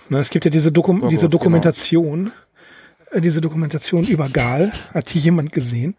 Na, 0.08 0.20
es 0.20 0.30
gibt 0.30 0.44
ja 0.44 0.50
diese, 0.50 0.72
Dokum 0.72 1.00
Gorgoros, 1.00 1.10
diese 1.10 1.28
Dokumentation, 1.28 2.24
genau. 2.24 3.16
äh, 3.16 3.20
diese 3.20 3.40
Dokumentation 3.40 4.04
über 4.04 4.28
Gal. 4.28 4.72
Hat 4.92 5.12
die 5.12 5.18
jemand 5.18 5.52
gesehen? 5.52 5.96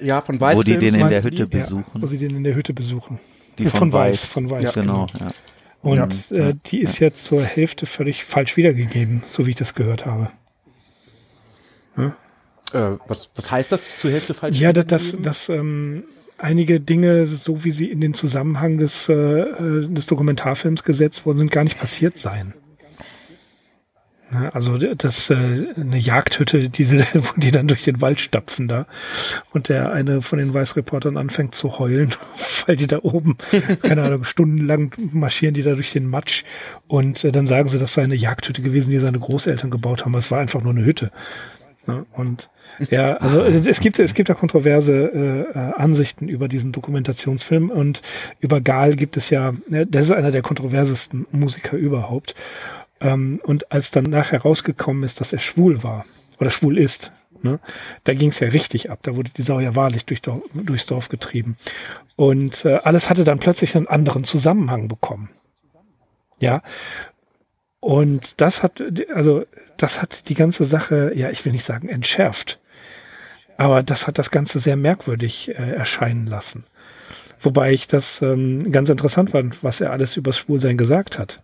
Ja, 0.00 0.20
von 0.20 0.40
Weiß. 0.40 0.58
Wo 0.58 0.62
die 0.62 0.76
den 0.76 0.94
in 0.94 1.08
der 1.08 1.22
Hütte 1.22 1.46
besuchen. 1.46 1.84
Ja, 1.94 2.02
wo 2.02 2.06
sie 2.06 2.18
den 2.18 2.36
in 2.36 2.44
der 2.44 2.54
Hütte 2.54 2.74
besuchen. 2.74 3.20
Die 3.58 3.64
von, 3.64 3.78
von 3.78 3.92
Weiß. 3.92 4.22
Weiß. 4.22 4.24
Von 4.24 4.50
Weiß, 4.50 4.74
ja, 4.74 4.82
genau. 4.82 5.06
genau. 5.06 5.24
Ja. 5.24 5.34
Und 5.82 6.30
ja. 6.30 6.48
äh, 6.48 6.54
die 6.66 6.80
ist 6.80 7.00
jetzt 7.00 7.24
zur 7.24 7.42
Hälfte 7.42 7.86
völlig 7.86 8.24
falsch 8.24 8.56
wiedergegeben, 8.56 9.22
so 9.26 9.46
wie 9.46 9.50
ich 9.50 9.56
das 9.56 9.74
gehört 9.74 10.06
habe. 10.06 10.30
Ja? 11.96 12.16
Äh, 12.72 12.98
was, 13.06 13.30
was 13.34 13.50
heißt 13.50 13.72
das 13.72 13.96
zur 13.96 14.10
Hälfte 14.10 14.34
falsch? 14.34 14.58
Ja, 14.58 14.72
dass, 14.72 14.86
dass, 14.86 15.16
dass 15.20 15.48
ähm, 15.48 16.04
einige 16.38 16.80
Dinge, 16.80 17.26
so 17.26 17.64
wie 17.64 17.72
sie 17.72 17.90
in 17.90 18.00
den 18.00 18.14
Zusammenhang 18.14 18.78
des, 18.78 19.08
äh, 19.08 19.14
äh 19.14 19.88
des 19.88 20.06
Dokumentarfilms 20.06 20.84
gesetzt 20.84 21.26
worden 21.26 21.38
sind, 21.38 21.50
gar 21.50 21.64
nicht 21.64 21.78
passiert 21.78 22.18
seien. 22.18 22.54
Also 24.52 24.78
das 24.78 25.28
äh, 25.28 25.34
eine 25.76 25.98
Jagdhütte, 25.98 26.70
diese, 26.70 26.98
wo 27.14 27.38
die 27.38 27.50
dann 27.50 27.68
durch 27.68 27.84
den 27.84 28.00
Wald 28.00 28.20
stapfen 28.20 28.66
da 28.66 28.86
und 29.52 29.68
der 29.68 29.92
eine 29.92 30.22
von 30.22 30.38
den 30.38 30.54
Weißreportern 30.54 31.18
anfängt 31.18 31.54
zu 31.54 31.78
heulen, 31.78 32.14
weil 32.66 32.76
die 32.76 32.86
da 32.86 33.00
oben, 33.02 33.36
keine 33.82 34.02
Ahnung, 34.02 34.24
stundenlang 34.24 34.94
marschieren 34.96 35.54
die 35.54 35.62
da 35.62 35.74
durch 35.74 35.92
den 35.92 36.06
Matsch 36.06 36.44
und 36.88 37.24
äh, 37.24 37.32
dann 37.32 37.46
sagen 37.46 37.68
sie, 37.68 37.78
das 37.78 37.92
sei 37.92 38.04
eine 38.04 38.14
Jagdhütte 38.14 38.62
gewesen, 38.62 38.90
die 38.90 38.98
seine 38.98 39.18
Großeltern 39.18 39.70
gebaut 39.70 40.04
haben. 40.04 40.14
Es 40.14 40.30
war 40.30 40.40
einfach 40.40 40.62
nur 40.62 40.72
eine 40.72 40.84
Hütte. 40.84 41.10
Ja, 41.86 42.06
und 42.12 42.48
ja, 42.90 43.16
also 43.16 43.42
es 43.42 43.80
gibt 43.80 43.98
es 43.98 44.14
gibt 44.14 44.28
da 44.28 44.34
kontroverse 44.34 44.92
äh, 45.54 45.58
Ansichten 45.80 46.28
über 46.28 46.48
diesen 46.48 46.72
Dokumentationsfilm 46.72 47.70
und 47.70 48.02
über 48.40 48.60
Gal 48.60 48.94
gibt 48.94 49.16
es 49.16 49.30
ja, 49.30 49.54
ne, 49.68 49.86
das 49.86 50.04
ist 50.04 50.12
einer 50.12 50.30
der 50.30 50.42
kontroversesten 50.42 51.26
Musiker 51.30 51.76
überhaupt. 51.76 52.34
Ähm, 53.00 53.40
und 53.44 53.70
als 53.72 53.90
dann 53.90 54.04
nachher 54.04 54.42
rausgekommen 54.42 55.02
ist, 55.02 55.20
dass 55.20 55.32
er 55.32 55.40
schwul 55.40 55.82
war 55.82 56.04
oder 56.38 56.50
schwul 56.50 56.78
ist, 56.78 57.12
ne, 57.42 57.60
da 58.04 58.14
ging 58.14 58.30
es 58.30 58.40
ja 58.40 58.48
richtig 58.48 58.90
ab. 58.90 59.00
Da 59.02 59.16
wurde 59.16 59.30
die 59.36 59.42
Sau 59.42 59.60
ja 59.60 59.76
wahrlich 59.76 60.04
durch, 60.04 60.22
durchs 60.22 60.86
Dorf 60.86 61.08
getrieben. 61.08 61.56
Und 62.16 62.64
äh, 62.64 62.74
alles 62.84 63.10
hatte 63.10 63.24
dann 63.24 63.38
plötzlich 63.38 63.76
einen 63.76 63.88
anderen 63.88 64.24
Zusammenhang 64.24 64.88
bekommen. 64.88 65.30
Ja, 66.38 66.62
und 67.82 68.40
das 68.40 68.62
hat, 68.62 68.80
also, 69.12 69.44
das 69.76 70.00
hat 70.00 70.28
die 70.28 70.34
ganze 70.34 70.64
Sache, 70.64 71.10
ja, 71.16 71.30
ich 71.30 71.44
will 71.44 71.50
nicht 71.50 71.64
sagen 71.64 71.88
entschärft, 71.88 72.60
aber 73.62 73.82
das 73.82 74.06
hat 74.06 74.18
das 74.18 74.30
Ganze 74.30 74.58
sehr 74.58 74.76
merkwürdig 74.76 75.50
äh, 75.50 75.52
erscheinen 75.52 76.26
lassen. 76.26 76.64
Wobei 77.40 77.72
ich 77.72 77.86
das 77.86 78.22
ähm, 78.22 78.70
ganz 78.70 78.88
interessant 78.88 79.30
fand, 79.30 79.64
was 79.64 79.80
er 79.80 79.90
alles 79.90 80.16
übers 80.16 80.38
Schwulsein 80.38 80.76
gesagt 80.76 81.18
hat. 81.18 81.42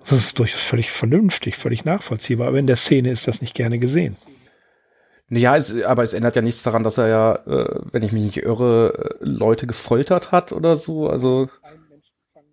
Das 0.00 0.12
ist 0.12 0.38
durchaus 0.38 0.60
völlig 0.60 0.90
vernünftig, 0.90 1.56
völlig 1.56 1.84
nachvollziehbar, 1.84 2.48
aber 2.48 2.58
in 2.58 2.66
der 2.66 2.76
Szene 2.76 3.10
ist 3.10 3.28
das 3.28 3.40
nicht 3.40 3.54
gerne 3.54 3.78
gesehen. 3.78 4.16
Ja, 5.28 5.56
es, 5.56 5.82
aber 5.82 6.02
es 6.02 6.12
ändert 6.12 6.34
ja 6.36 6.42
nichts 6.42 6.62
daran, 6.62 6.82
dass 6.82 6.98
er 6.98 7.08
ja, 7.08 7.34
äh, 7.46 7.80
wenn 7.92 8.02
ich 8.02 8.12
mich 8.12 8.22
nicht 8.22 8.36
irre, 8.38 9.18
äh, 9.20 9.24
Leute 9.24 9.66
gefoltert 9.66 10.32
hat 10.32 10.52
oder 10.52 10.76
so. 10.76 11.08
Also 11.08 11.48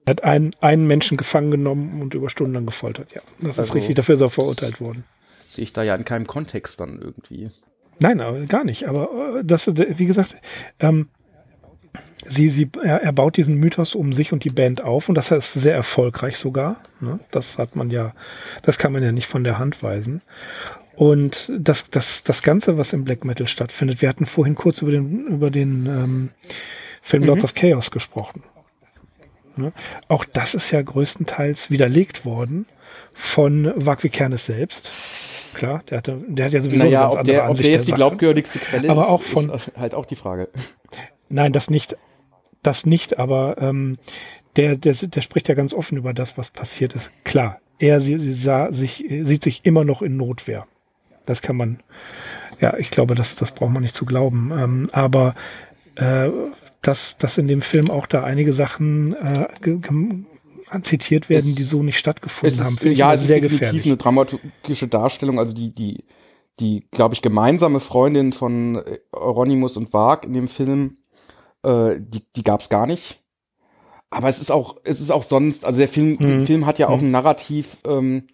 er 0.05 0.11
hat 0.11 0.23
einen, 0.23 0.51
einen 0.61 0.85
Menschen 0.85 1.17
gefangen 1.17 1.51
genommen 1.51 2.01
und 2.01 2.13
über 2.13 2.29
Stunden 2.29 2.53
lang 2.53 2.65
gefoltert, 2.65 3.11
ja. 3.13 3.21
Das 3.39 3.57
also, 3.59 3.63
ist 3.63 3.75
richtig, 3.75 3.95
dafür 3.95 4.15
ist 4.15 4.21
er 4.21 4.29
verurteilt 4.29 4.79
worden. 4.79 5.03
Sehe 5.49 5.63
ich 5.63 5.73
da 5.73 5.83
ja 5.83 5.95
in 5.95 6.05
keinem 6.05 6.27
Kontext 6.27 6.79
dann 6.79 6.99
irgendwie. 7.01 7.51
Nein, 7.99 8.21
aber 8.21 8.39
gar 8.45 8.63
nicht. 8.63 8.87
Aber 8.87 9.39
äh, 9.39 9.43
das, 9.43 9.67
wie 9.67 10.05
gesagt, 10.05 10.35
ähm, 10.79 11.09
sie, 12.25 12.49
sie, 12.49 12.69
er, 12.83 13.01
er 13.01 13.13
baut 13.13 13.37
diesen 13.37 13.55
Mythos 13.55 13.95
um 13.95 14.13
sich 14.13 14.33
und 14.33 14.43
die 14.43 14.49
Band 14.49 14.83
auf 14.83 15.09
und 15.09 15.15
das 15.15 15.31
ist 15.31 15.53
sehr 15.53 15.75
erfolgreich 15.75 16.37
sogar. 16.37 16.77
Ne? 16.99 17.19
Das 17.31 17.57
hat 17.57 17.75
man 17.75 17.89
ja, 17.89 18.13
das 18.63 18.77
kann 18.77 18.91
man 18.91 19.03
ja 19.03 19.11
nicht 19.11 19.27
von 19.27 19.43
der 19.43 19.57
Hand 19.59 19.81
weisen. 19.83 20.21
Und 20.95 21.51
das, 21.55 21.89
das, 21.91 22.23
das 22.23 22.41
Ganze, 22.41 22.77
was 22.77 22.91
im 22.91 23.03
Black 23.03 23.23
Metal 23.23 23.47
stattfindet, 23.47 24.01
wir 24.01 24.09
hatten 24.09 24.25
vorhin 24.25 24.55
kurz 24.55 24.81
über 24.81 24.91
den, 24.91 25.27
über 25.27 25.51
den 25.51 25.85
ähm, 25.85 26.29
Film 27.01 27.23
Lords 27.23 27.41
mhm. 27.41 27.45
of 27.45 27.53
Chaos 27.53 27.91
gesprochen. 27.91 28.43
Ne? 29.55 29.73
Auch 30.07 30.25
das 30.25 30.55
ist 30.55 30.71
ja 30.71 30.81
größtenteils 30.81 31.69
widerlegt 31.69 32.25
worden 32.25 32.65
von 33.13 33.71
Vakvikernes 33.75 34.45
selbst. 34.45 35.53
Klar, 35.55 35.83
der, 35.89 35.97
hatte, 35.99 36.21
der 36.27 36.45
hat 36.45 36.53
ja 36.53 36.61
sowieso 36.61 36.83
naja, 36.83 36.99
eine 36.99 37.07
ganz 37.07 37.19
andere 37.19 37.35
der, 37.35 37.45
Ansicht 37.45 37.59
ob 37.59 37.63
der 37.63 37.71
jetzt 37.73 37.87
der 37.87 37.95
die 37.95 37.97
glaubwürdigste 37.97 38.59
Quelle 38.59 38.89
aber 38.89 39.01
ist, 39.01 39.07
auch 39.07 39.21
von, 39.21 39.49
ist 39.49 39.71
halt 39.75 39.95
auch 39.95 40.05
die 40.05 40.15
Frage. 40.15 40.49
Nein, 41.29 41.51
das 41.51 41.69
nicht, 41.69 41.97
das 42.61 42.85
nicht, 42.85 43.17
aber 43.17 43.57
ähm, 43.59 43.97
der, 44.55 44.75
der, 44.75 44.93
der 44.93 45.21
spricht 45.21 45.47
ja 45.47 45.55
ganz 45.55 45.73
offen 45.73 45.97
über 45.97 46.13
das, 46.13 46.37
was 46.37 46.51
passiert 46.51 46.93
ist. 46.93 47.11
Klar, 47.23 47.59
er 47.79 47.99
sie, 47.99 48.19
sie 48.19 48.33
sah 48.33 48.71
sich, 48.71 49.03
sieht 49.21 49.43
sich 49.43 49.61
immer 49.63 49.83
noch 49.83 50.01
in 50.01 50.17
Notwehr. 50.17 50.67
Das 51.25 51.41
kann 51.41 51.57
man, 51.57 51.79
ja, 52.59 52.77
ich 52.77 52.89
glaube, 52.89 53.15
das, 53.15 53.35
das 53.35 53.51
braucht 53.51 53.71
man 53.71 53.83
nicht 53.83 53.95
zu 53.95 54.05
glauben. 54.05 54.51
Ähm, 54.57 54.83
aber 54.91 55.35
äh, 55.95 56.29
dass, 56.81 57.17
dass 57.17 57.37
in 57.37 57.47
dem 57.47 57.61
Film 57.61 57.89
auch 57.89 58.07
da 58.07 58.23
einige 58.23 58.53
Sachen 58.53 59.13
äh, 59.13 59.47
zitiert 60.81 61.29
werden, 61.29 61.49
es, 61.49 61.55
die 61.55 61.63
so 61.63 61.83
nicht 61.83 61.97
stattgefunden 61.97 62.59
haben. 62.63 62.75
Ist, 62.75 62.97
ja, 62.97 63.13
es 63.13 63.21
ist 63.21 63.29
definitiv 63.29 63.59
gefährlich. 63.59 63.85
eine 63.85 63.97
dramaturgische 63.97 64.87
Darstellung. 64.87 65.39
Also 65.39 65.53
die, 65.53 65.71
die, 65.71 66.03
die, 66.59 66.87
glaube 66.91 67.15
ich, 67.15 67.21
gemeinsame 67.21 67.79
Freundin 67.79 68.33
von 68.33 68.81
Euronymous 69.11 69.77
und 69.77 69.93
Wag 69.93 70.23
in 70.23 70.33
dem 70.33 70.47
Film, 70.47 70.97
äh, 71.63 71.95
die, 71.99 72.23
die 72.35 72.43
gab 72.43 72.61
es 72.61 72.69
gar 72.69 72.87
nicht. 72.87 73.23
Aber 74.09 74.29
es 74.29 74.39
ist 74.39 74.51
auch, 74.51 74.77
es 74.83 75.01
ist 75.01 75.11
auch 75.11 75.23
sonst, 75.23 75.65
also 75.65 75.79
der 75.79 75.89
Film, 75.89 76.17
mhm. 76.19 76.39
der 76.39 76.41
Film 76.41 76.65
hat 76.65 76.79
ja 76.79 76.87
auch 76.87 76.99
mhm. 77.01 77.07
ein 77.07 77.11
Narrativ, 77.11 77.77
ähm, 77.85 78.27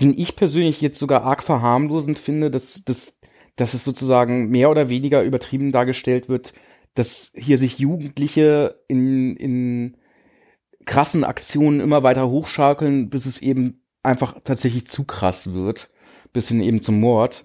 den 0.00 0.18
ich 0.18 0.34
persönlich 0.34 0.80
jetzt 0.80 0.98
sogar 0.98 1.24
arg 1.24 1.42
verharmlosend 1.42 2.18
finde, 2.18 2.50
dass, 2.50 2.84
dass, 2.84 3.18
dass 3.56 3.74
es 3.74 3.84
sozusagen 3.84 4.48
mehr 4.48 4.70
oder 4.70 4.88
weniger 4.88 5.22
übertrieben 5.22 5.72
dargestellt 5.72 6.28
wird, 6.28 6.54
dass 6.94 7.32
hier 7.34 7.58
sich 7.58 7.78
Jugendliche 7.78 8.80
in, 8.88 9.36
in 9.36 9.96
krassen 10.90 11.22
Aktionen 11.22 11.78
immer 11.78 12.02
weiter 12.02 12.28
hochschaukeln, 12.28 13.10
bis 13.10 13.24
es 13.24 13.40
eben 13.40 13.84
einfach 14.02 14.34
tatsächlich 14.42 14.88
zu 14.88 15.04
krass 15.04 15.54
wird, 15.54 15.88
bis 16.32 16.48
hin 16.48 16.60
eben 16.60 16.80
zum 16.80 16.98
Mord. 16.98 17.44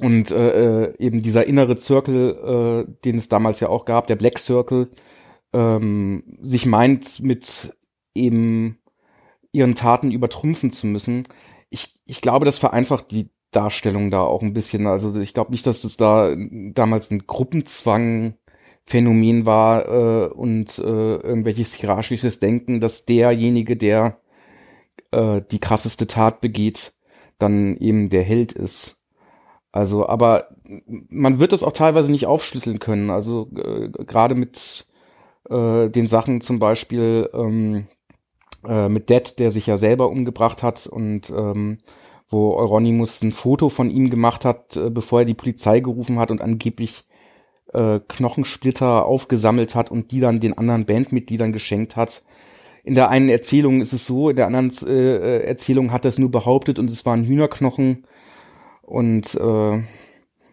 Und 0.00 0.32
äh, 0.32 0.86
äh, 0.86 0.94
eben 0.98 1.22
dieser 1.22 1.46
innere 1.46 1.76
Circle, 1.76 2.86
äh, 2.88 2.92
den 3.04 3.16
es 3.16 3.28
damals 3.28 3.60
ja 3.60 3.68
auch 3.68 3.84
gab, 3.84 4.08
der 4.08 4.16
Black 4.16 4.40
Circle, 4.40 4.90
ähm, 5.52 6.24
sich 6.42 6.66
meint, 6.66 7.20
mit 7.20 7.76
eben 8.12 8.80
ihren 9.52 9.76
Taten 9.76 10.10
übertrumpfen 10.10 10.72
zu 10.72 10.88
müssen. 10.88 11.28
Ich, 11.70 11.96
ich 12.06 12.22
glaube, 12.22 12.44
das 12.44 12.58
vereinfacht 12.58 13.12
die 13.12 13.30
Darstellung 13.52 14.10
da 14.10 14.22
auch 14.22 14.42
ein 14.42 14.52
bisschen. 14.52 14.88
Also 14.88 15.14
ich 15.20 15.32
glaube 15.32 15.52
nicht, 15.52 15.64
dass 15.64 15.84
es 15.84 15.96
da 15.96 16.34
damals 16.72 17.12
ein 17.12 17.24
Gruppenzwang 17.24 18.34
Phänomen 18.84 19.46
war 19.46 19.88
äh, 19.88 20.26
und 20.28 20.78
äh, 20.78 20.82
irgendwelches 20.82 21.74
hierarchisches 21.74 22.40
Denken, 22.40 22.80
dass 22.80 23.06
derjenige, 23.06 23.76
der 23.76 24.18
äh, 25.12 25.40
die 25.50 25.60
krasseste 25.60 26.06
Tat 26.06 26.40
begeht, 26.40 26.94
dann 27.38 27.76
eben 27.76 28.10
der 28.10 28.22
Held 28.22 28.52
ist. 28.52 29.02
Also, 29.70 30.06
aber 30.06 30.48
man 31.08 31.38
wird 31.38 31.52
das 31.52 31.62
auch 31.62 31.72
teilweise 31.72 32.10
nicht 32.10 32.26
aufschlüsseln 32.26 32.78
können. 32.78 33.10
Also 33.10 33.48
äh, 33.56 33.88
gerade 33.88 34.34
mit 34.34 34.86
äh, 35.48 35.88
den 35.88 36.06
Sachen 36.06 36.40
zum 36.40 36.58
Beispiel 36.58 37.30
ähm, 37.32 37.86
äh, 38.66 38.88
mit 38.88 39.08
Dead, 39.08 39.38
der 39.38 39.50
sich 39.50 39.66
ja 39.66 39.78
selber 39.78 40.10
umgebracht 40.10 40.62
hat 40.62 40.86
und 40.86 41.30
ähm, 41.30 41.78
wo 42.28 42.54
Euronymous 42.54 43.22
ein 43.22 43.32
Foto 43.32 43.68
von 43.68 43.90
ihm 43.90 44.10
gemacht 44.10 44.44
hat, 44.44 44.76
äh, 44.76 44.90
bevor 44.90 45.20
er 45.20 45.24
die 45.24 45.34
Polizei 45.34 45.80
gerufen 45.80 46.18
hat 46.18 46.30
und 46.30 46.42
angeblich 46.42 47.04
äh, 47.72 48.00
Knochensplitter 48.08 49.06
aufgesammelt 49.06 49.74
hat 49.74 49.90
und 49.90 50.10
die 50.10 50.20
dann 50.20 50.40
den 50.40 50.56
anderen 50.56 50.86
Bandmitgliedern 50.86 51.52
geschenkt 51.52 51.96
hat. 51.96 52.22
In 52.84 52.94
der 52.94 53.10
einen 53.10 53.28
Erzählung 53.28 53.80
ist 53.80 53.92
es 53.92 54.06
so, 54.06 54.30
in 54.30 54.36
der 54.36 54.46
anderen 54.46 54.70
äh, 54.86 55.40
Erzählung 55.44 55.92
hat 55.92 56.04
er 56.04 56.08
es 56.08 56.18
nur 56.18 56.30
behauptet 56.30 56.78
und 56.78 56.90
es 56.90 57.06
waren 57.06 57.24
Hühnerknochen. 57.24 58.06
Und 58.82 59.34
äh, 59.36 59.82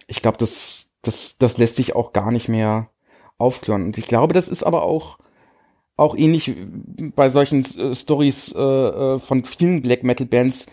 ich 0.08 0.22
glaube, 0.22 0.38
das, 0.38 0.88
das, 1.02 1.38
das 1.38 1.58
lässt 1.58 1.76
sich 1.76 1.96
auch 1.96 2.14
gar 2.14 2.32
nicht 2.32 2.48
mehr 2.48 2.90
aufklären. 3.38 3.84
Und 3.84 3.98
ich 3.98 4.08
glaube, 4.08 4.34
das 4.34 4.48
ist 4.48 4.64
aber 4.64 4.84
auch, 4.84 5.18
auch 5.98 6.16
ähnlich 6.16 6.56
bei 7.16 7.30
solchen 7.30 7.66
äh, 7.66 7.96
Stories 7.96 8.54
äh, 8.56 8.62
äh, 8.62 9.20
von 9.20 9.44
vielen 9.44 9.82
Black 9.82 10.04
Metal 10.04 10.28
Bands. 10.28 10.68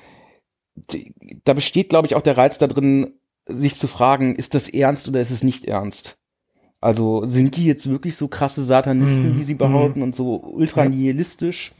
Die, 0.74 1.14
da 1.44 1.55
besteht, 1.55 1.88
glaube 1.88 2.07
ich, 2.07 2.14
auch 2.14 2.22
der 2.22 2.36
Reiz 2.36 2.59
da 2.59 2.66
drin, 2.66 3.14
sich 3.47 3.76
zu 3.76 3.88
fragen, 3.88 4.34
ist 4.34 4.55
das 4.55 4.68
ernst 4.68 5.09
oder 5.09 5.20
ist 5.20 5.30
es 5.30 5.42
nicht 5.42 5.64
ernst? 5.64 6.18
Also 6.81 7.24
sind 7.24 7.57
die 7.57 7.64
jetzt 7.64 7.91
wirklich 7.91 8.16
so 8.16 8.29
krasse 8.29 8.62
Satanisten, 8.62 9.35
mm, 9.35 9.39
wie 9.39 9.43
sie 9.43 9.55
behaupten, 9.55 10.01
mm. 10.01 10.03
und 10.03 10.14
so 10.14 10.37
ultra 10.37 10.85
nihilistisch? 10.85 11.72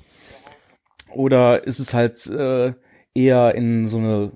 Oder 1.15 1.65
ist 1.65 1.79
es 1.79 1.95
halt 1.95 2.27
äh, 2.27 2.73
eher 3.15 3.55
in 3.55 3.89
so 3.89 3.99
eine, 3.99 4.33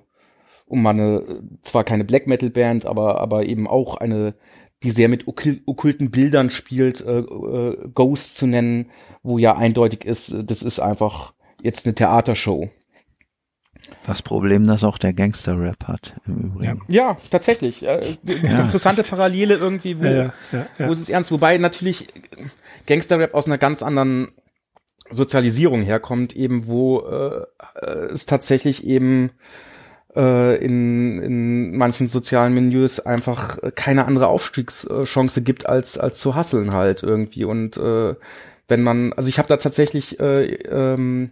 um 0.66 0.82
mal 0.82 0.90
eine, 0.90 1.42
zwar 1.62 1.84
keine 1.84 2.04
Black 2.04 2.26
Metal 2.26 2.50
Band, 2.50 2.86
aber, 2.86 3.20
aber 3.20 3.46
eben 3.46 3.66
auch 3.66 3.96
eine, 3.96 4.34
die 4.82 4.90
sehr 4.90 5.08
mit 5.08 5.26
okkulten 5.28 6.10
Bildern 6.10 6.50
spielt, 6.50 7.04
äh, 7.04 7.18
äh, 7.18 7.88
Ghost 7.94 8.36
zu 8.36 8.46
nennen, 8.46 8.86
wo 9.22 9.38
ja 9.38 9.56
eindeutig 9.56 10.04
ist, 10.04 10.34
das 10.44 10.62
ist 10.62 10.80
einfach 10.80 11.34
jetzt 11.62 11.86
eine 11.86 11.94
Theatershow. 11.94 12.70
Das 14.06 14.22
Problem, 14.22 14.66
das 14.66 14.84
auch 14.84 14.98
der 14.98 15.12
Gangster-Rap 15.12 15.84
hat, 15.84 16.14
im 16.26 16.38
Übrigen. 16.38 16.82
Ja, 16.88 17.10
ja 17.10 17.16
tatsächlich. 17.30 17.86
Äh, 17.86 18.16
ja. 18.24 18.60
Interessante 18.62 19.02
Parallele 19.02 19.56
irgendwie, 19.56 19.98
wo, 19.98 20.04
ja, 20.04 20.32
wo 20.78 20.92
ist 20.92 21.00
es 21.00 21.08
ernst? 21.08 21.30
Wobei 21.32 21.58
natürlich 21.58 22.08
Gangster-Rap 22.86 23.34
aus 23.34 23.46
einer 23.46 23.58
ganz 23.58 23.82
anderen 23.82 24.28
Sozialisierung 25.10 25.82
herkommt, 25.82 26.34
eben 26.34 26.66
wo 26.66 27.00
äh, 27.00 27.46
es 28.12 28.26
tatsächlich 28.26 28.84
eben 28.84 29.30
äh, 30.16 30.56
in, 30.56 31.20
in 31.20 31.76
manchen 31.76 32.08
sozialen 32.08 32.54
Milieus 32.54 33.00
einfach 33.00 33.58
keine 33.74 34.06
andere 34.06 34.28
Aufstiegschance 34.28 35.42
gibt, 35.42 35.66
als, 35.66 35.98
als 35.98 36.18
zu 36.18 36.34
hasseln 36.34 36.72
halt 36.72 37.02
irgendwie. 37.02 37.44
Und 37.44 37.76
äh, 37.76 38.14
wenn 38.68 38.82
man, 38.82 39.12
also 39.12 39.28
ich 39.28 39.38
habe 39.38 39.48
da 39.48 39.56
tatsächlich 39.56 40.20
äh, 40.20 40.54
ähm, 40.54 41.30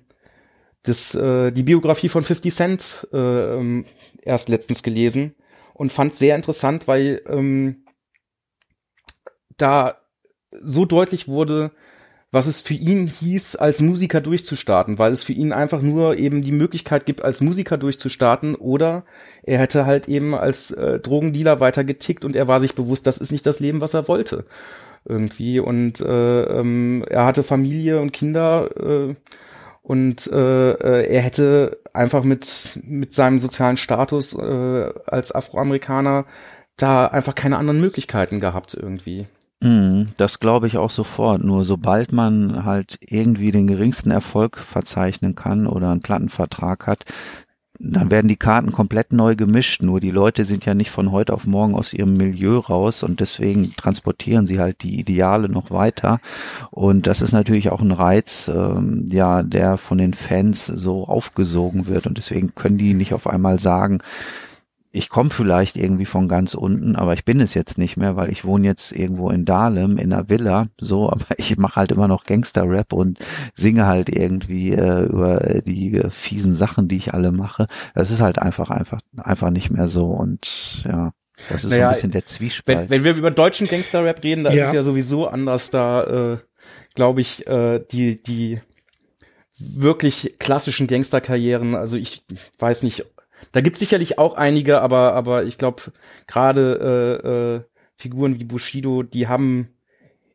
das, 0.82 1.14
äh, 1.14 1.52
die 1.52 1.62
Biografie 1.62 2.08
von 2.08 2.24
50 2.24 2.54
Cent 2.54 3.08
äh, 3.12 3.16
ähm, 3.16 3.84
erst 4.22 4.48
letztens 4.48 4.82
gelesen 4.82 5.34
und 5.74 5.92
fand 5.92 6.14
sehr 6.14 6.36
interessant, 6.36 6.88
weil 6.88 7.22
ähm, 7.26 7.84
da 9.56 9.96
so 10.50 10.84
deutlich 10.84 11.28
wurde, 11.28 11.72
was 12.30 12.46
es 12.46 12.60
für 12.60 12.74
ihn 12.74 13.06
hieß, 13.06 13.56
als 13.56 13.80
Musiker 13.80 14.20
durchzustarten, 14.20 14.98
weil 14.98 15.12
es 15.12 15.22
für 15.22 15.32
ihn 15.32 15.52
einfach 15.52 15.80
nur 15.80 16.18
eben 16.18 16.42
die 16.42 16.52
Möglichkeit 16.52 17.06
gibt, 17.06 17.22
als 17.22 17.40
Musiker 17.40 17.78
durchzustarten 17.78 18.54
oder 18.54 19.04
er 19.42 19.58
hätte 19.58 19.86
halt 19.86 20.08
eben 20.08 20.34
als 20.34 20.70
äh, 20.70 21.00
Drogendealer 21.00 21.60
weiter 21.60 21.84
getickt 21.84 22.24
und 22.24 22.36
er 22.36 22.46
war 22.46 22.60
sich 22.60 22.74
bewusst, 22.74 23.06
das 23.06 23.18
ist 23.18 23.32
nicht 23.32 23.46
das 23.46 23.60
Leben, 23.60 23.80
was 23.80 23.94
er 23.94 24.08
wollte. 24.08 24.44
Irgendwie. 25.04 25.58
Und 25.58 26.00
äh, 26.00 26.42
ähm, 26.42 27.02
er 27.08 27.24
hatte 27.24 27.42
Familie 27.42 28.00
und 28.00 28.12
Kinder 28.12 28.68
äh, 28.76 29.14
und 29.88 30.26
äh, 30.26 30.72
äh, 30.72 31.06
er 31.06 31.22
hätte 31.22 31.78
einfach 31.94 32.22
mit 32.22 32.78
mit 32.82 33.14
seinem 33.14 33.38
sozialen 33.40 33.78
Status 33.78 34.34
äh, 34.34 34.92
als 35.06 35.34
Afroamerikaner 35.34 36.26
da 36.76 37.06
einfach 37.06 37.34
keine 37.34 37.56
anderen 37.56 37.80
Möglichkeiten 37.80 38.38
gehabt 38.38 38.74
irgendwie. 38.74 39.28
Mm, 39.60 40.08
das 40.18 40.40
glaube 40.40 40.66
ich 40.66 40.76
auch 40.76 40.90
sofort. 40.90 41.42
Nur 41.42 41.64
sobald 41.64 42.12
man 42.12 42.66
halt 42.66 42.98
irgendwie 43.00 43.50
den 43.50 43.66
geringsten 43.66 44.10
Erfolg 44.10 44.58
verzeichnen 44.58 45.34
kann 45.34 45.66
oder 45.66 45.90
einen 45.90 46.02
Plattenvertrag 46.02 46.86
hat, 46.86 47.06
dann 47.80 48.10
werden 48.10 48.28
die 48.28 48.36
Karten 48.36 48.72
komplett 48.72 49.12
neu 49.12 49.36
gemischt. 49.36 49.82
Nur 49.82 50.00
die 50.00 50.10
Leute 50.10 50.44
sind 50.44 50.66
ja 50.66 50.74
nicht 50.74 50.90
von 50.90 51.12
heute 51.12 51.32
auf 51.32 51.46
morgen 51.46 51.74
aus 51.74 51.92
ihrem 51.92 52.16
Milieu 52.16 52.58
raus 52.58 53.02
und 53.02 53.20
deswegen 53.20 53.74
transportieren 53.76 54.46
sie 54.46 54.58
halt 54.58 54.82
die 54.82 54.98
Ideale 54.98 55.48
noch 55.48 55.70
weiter. 55.70 56.20
Und 56.70 57.06
das 57.06 57.22
ist 57.22 57.32
natürlich 57.32 57.70
auch 57.70 57.80
ein 57.80 57.92
Reiz, 57.92 58.50
ähm, 58.52 59.06
ja, 59.10 59.42
der 59.44 59.76
von 59.76 59.98
den 59.98 60.14
Fans 60.14 60.66
so 60.66 61.06
aufgesogen 61.06 61.86
wird. 61.86 62.06
Und 62.06 62.18
deswegen 62.18 62.54
können 62.54 62.78
die 62.78 62.94
nicht 62.94 63.14
auf 63.14 63.28
einmal 63.28 63.60
sagen, 63.60 64.00
ich 64.90 65.10
komme 65.10 65.30
vielleicht 65.30 65.76
irgendwie 65.76 66.06
von 66.06 66.28
ganz 66.28 66.54
unten, 66.54 66.96
aber 66.96 67.12
ich 67.12 67.24
bin 67.24 67.40
es 67.40 67.52
jetzt 67.54 67.76
nicht 67.76 67.96
mehr, 67.96 68.16
weil 68.16 68.30
ich 68.30 68.44
wohne 68.44 68.66
jetzt 68.66 68.90
irgendwo 68.92 69.30
in 69.30 69.44
Dahlem 69.44 69.98
in 69.98 70.12
einer 70.12 70.28
Villa, 70.28 70.66
so, 70.80 71.10
aber 71.10 71.26
ich 71.36 71.56
mache 71.58 71.76
halt 71.76 71.92
immer 71.92 72.08
noch 72.08 72.24
Gangster-Rap 72.24 72.92
und 72.92 73.18
singe 73.54 73.86
halt 73.86 74.08
irgendwie 74.08 74.72
äh, 74.72 75.04
über 75.04 75.60
die 75.64 75.94
äh, 75.94 76.10
fiesen 76.10 76.54
Sachen, 76.54 76.88
die 76.88 76.96
ich 76.96 77.12
alle 77.14 77.32
mache. 77.32 77.66
Das 77.94 78.10
ist 78.10 78.20
halt 78.20 78.38
einfach, 78.38 78.70
einfach, 78.70 79.00
einfach 79.16 79.50
nicht 79.50 79.70
mehr 79.70 79.88
so 79.88 80.06
und 80.06 80.82
ja. 80.84 81.12
Das 81.48 81.62
ist 81.62 81.70
naja, 81.70 81.82
so 81.82 81.86
ein 81.86 81.94
bisschen 81.94 82.10
der 82.10 82.24
Zwiespalt. 82.24 82.78
Wenn, 82.78 82.90
wenn 82.90 83.04
wir 83.04 83.14
über 83.14 83.30
deutschen 83.30 83.68
Gangster-Rap 83.68 84.24
reden, 84.24 84.42
da 84.42 84.50
ja. 84.50 84.56
ist 84.56 84.68
es 84.68 84.72
ja 84.72 84.82
sowieso 84.82 85.28
anders. 85.28 85.70
Da 85.70 86.02
äh, 86.32 86.38
glaube 86.96 87.20
ich, 87.20 87.46
äh, 87.46 87.78
die, 87.92 88.20
die 88.20 88.58
wirklich 89.60 90.34
klassischen 90.40 90.88
Gangsterkarrieren, 90.88 91.76
also 91.76 91.96
ich 91.96 92.24
weiß 92.58 92.82
nicht, 92.82 93.04
da 93.52 93.60
gibt 93.60 93.78
sicherlich 93.78 94.18
auch 94.18 94.34
einige, 94.34 94.80
aber, 94.80 95.14
aber 95.14 95.44
ich 95.44 95.58
glaube, 95.58 95.82
gerade 96.26 97.20
äh, 97.24 97.28
äh, 97.28 97.60
Figuren 97.96 98.38
wie 98.38 98.44
Bushido, 98.44 99.02
die 99.02 99.26
haben 99.26 99.68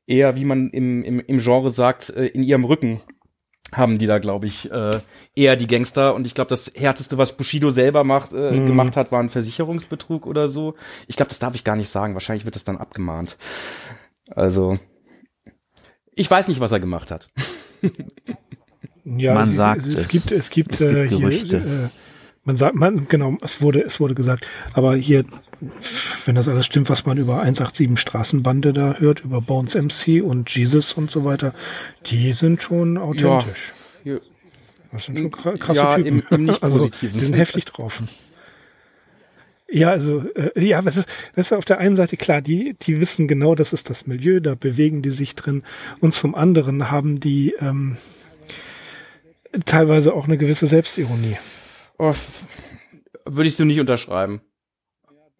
eher, 0.07 0.35
wie 0.35 0.45
man 0.45 0.69
im, 0.69 1.03
im, 1.03 1.19
im 1.19 1.39
Genre 1.39 1.69
sagt, 1.69 2.09
äh, 2.09 2.25
in 2.25 2.43
ihrem 2.43 2.65
Rücken 2.65 3.01
haben 3.71 3.97
die 3.97 4.07
da, 4.07 4.19
glaube 4.19 4.45
ich, 4.45 4.71
äh, 4.71 4.99
eher 5.35 5.55
die 5.55 5.67
Gangster. 5.67 6.13
Und 6.13 6.27
ich 6.27 6.33
glaube, 6.33 6.49
das 6.49 6.71
härteste, 6.75 7.17
was 7.17 7.35
Bushido 7.35 7.71
selber 7.71 8.03
macht, 8.03 8.33
äh, 8.33 8.51
mhm. 8.51 8.67
gemacht 8.67 8.95
hat, 8.95 9.11
war 9.11 9.19
ein 9.19 9.29
Versicherungsbetrug 9.29 10.27
oder 10.27 10.49
so. 10.49 10.75
Ich 11.07 11.15
glaube, 11.15 11.29
das 11.29 11.39
darf 11.39 11.55
ich 11.55 11.63
gar 11.63 11.75
nicht 11.75 11.89
sagen. 11.89 12.13
Wahrscheinlich 12.13 12.45
wird 12.45 12.55
das 12.55 12.63
dann 12.63 12.77
abgemahnt. 12.77 13.37
Also, 14.29 14.77
ich 16.13 16.29
weiß 16.29 16.47
nicht, 16.47 16.59
was 16.59 16.71
er 16.71 16.79
gemacht 16.79 17.11
hat. 17.11 17.29
ja, 19.05 19.33
man 19.33 19.49
es, 19.49 19.55
sagt 19.55 19.81
es, 19.81 19.87
es, 19.87 19.95
es, 19.95 20.07
gibt, 20.07 20.31
es 20.31 20.49
gibt, 20.49 20.73
es 20.73 20.79
gibt 20.79 20.91
äh, 20.91 21.07
Gerüchte. 21.07 21.61
Hier, 21.61 21.83
äh, 21.85 21.89
man 22.45 22.57
sagt, 22.57 22.75
man, 22.75 23.07
genau, 23.07 23.37
es 23.41 23.61
wurde, 23.61 23.81
es 23.81 23.99
wurde 23.99 24.15
gesagt, 24.15 24.45
aber 24.73 24.95
hier, 24.95 25.23
wenn 26.25 26.35
das 26.35 26.47
alles 26.47 26.65
stimmt, 26.65 26.89
was 26.89 27.05
man 27.05 27.17
über 27.17 27.41
187 27.41 27.99
Straßenbande 27.99 28.73
da 28.73 28.95
hört, 28.95 29.21
über 29.21 29.41
Bones 29.41 29.75
MC 29.75 30.21
und 30.21 30.53
Jesus 30.53 30.93
und 30.93 31.09
so 31.09 31.23
weiter, 31.23 31.53
die 32.05 32.33
sind 32.33 32.61
schon 32.61 32.97
authentisch. 32.97 33.73
Ja, 34.03 34.17
das 34.91 35.05
sind 35.05 35.17
schon 35.17 35.31
krasse 35.31 35.79
ja, 35.79 35.95
Typen. 35.95 36.19
Im, 36.19 36.23
im 36.29 36.45
nicht 36.45 36.63
also, 36.63 36.89
die 36.89 37.19
sind 37.19 37.35
heftig 37.35 37.65
drauf. 37.65 38.03
Ja, 39.69 39.89
also 39.89 40.23
äh, 40.35 40.51
ja, 40.63 40.81
das 40.81 40.97
ist, 40.97 41.09
das 41.35 41.47
ist 41.47 41.53
auf 41.53 41.65
der 41.65 41.79
einen 41.79 41.95
Seite 41.95 42.17
klar, 42.17 42.41
die, 42.41 42.75
die 42.79 42.99
wissen 42.99 43.27
genau, 43.27 43.55
das 43.55 43.73
ist 43.73 43.89
das 43.89 44.05
Milieu, 44.05 44.39
da 44.39 44.53
bewegen 44.53 45.01
die 45.01 45.11
sich 45.11 45.33
drin. 45.33 45.63
Und 45.99 46.13
zum 46.13 46.35
anderen 46.35 46.91
haben 46.91 47.19
die 47.19 47.55
ähm, 47.59 47.97
teilweise 49.65 50.13
auch 50.13 50.25
eine 50.25 50.37
gewisse 50.37 50.67
Selbstironie. 50.67 51.37
Oh, 52.03 52.13
würde 53.25 53.47
ich 53.47 53.55
so 53.55 53.63
nicht 53.63 53.79
unterschreiben. 53.79 54.41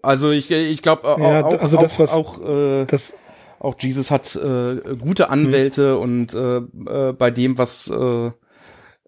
Also 0.01 0.31
ich, 0.31 0.49
ich 0.49 0.81
glaube 0.81 1.07
ja, 1.19 1.43
auch, 1.43 1.61
also 1.61 1.77
das, 1.77 1.99
auch, 1.99 2.39
auch, 2.39 2.41
äh, 2.41 2.85
das, 2.85 3.13
auch 3.59 3.75
Jesus 3.79 4.11
hat 4.11 4.33
äh, 4.37 4.95
gute 4.97 5.29
Anwälte 5.29 5.95
mhm. 5.95 6.01
und 6.01 6.33
äh, 6.33 6.57
äh, 7.09 7.13
bei 7.13 7.31
dem, 7.31 7.57
was 7.57 7.89
äh, 7.89 8.27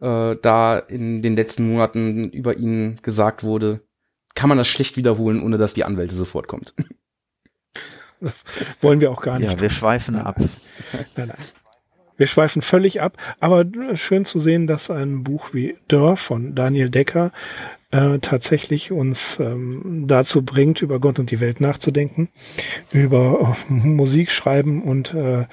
äh, 0.02 0.38
da 0.42 0.78
in 0.80 1.22
den 1.22 1.36
letzten 1.38 1.72
Monaten 1.72 2.30
über 2.30 2.58
ihn 2.58 3.00
gesagt 3.02 3.46
wurde, 3.46 3.80
kann 4.34 4.50
man 4.50 4.58
das 4.58 4.68
schlecht 4.68 4.98
wiederholen, 4.98 5.42
ohne 5.42 5.58
dass 5.58 5.74
die 5.74 5.86
Anwälte 5.86 6.16
sofort 6.16 6.50
kommt. 6.50 6.74
Das 8.20 8.44
wollen 8.82 9.00
wir 9.00 9.12
auch 9.12 9.22
gar 9.22 9.40
nicht. 9.40 9.50
Ja, 9.50 9.60
wir 9.60 9.70
schweifen 9.70 10.16
ab. 10.16 10.40
Nein, 10.40 11.06
nein. 11.16 11.34
Wir 12.18 12.28
schweifen 12.28 12.62
völlig 12.62 13.02
ab, 13.02 13.18
aber 13.40 13.66
schön 13.96 14.26
zu 14.26 14.40
sehen, 14.40 14.68
dass 14.68 14.90
ein 14.90 15.24
Buch 15.24 15.54
wie 15.54 15.76
Dörr 15.88 16.16
von 16.18 16.56
Daniel 16.56 16.90
Decker 16.90 17.32
äh, 17.92 18.20
tatsächlich 18.20 18.92
uns 18.92 19.40
ähm, 19.40 20.06
dazu 20.08 20.42
bringt, 20.42 20.82
über 20.82 21.00
Gott 21.00 21.20
und 21.20 21.32
die 21.32 21.40
Welt 21.40 21.62
nachzudenken, 21.62 22.30
über 22.92 23.56
äh, 23.70 23.74
Musik 23.74 24.32
schreiben 24.32 24.84
und 24.84 25.14
äh, 25.14 25.46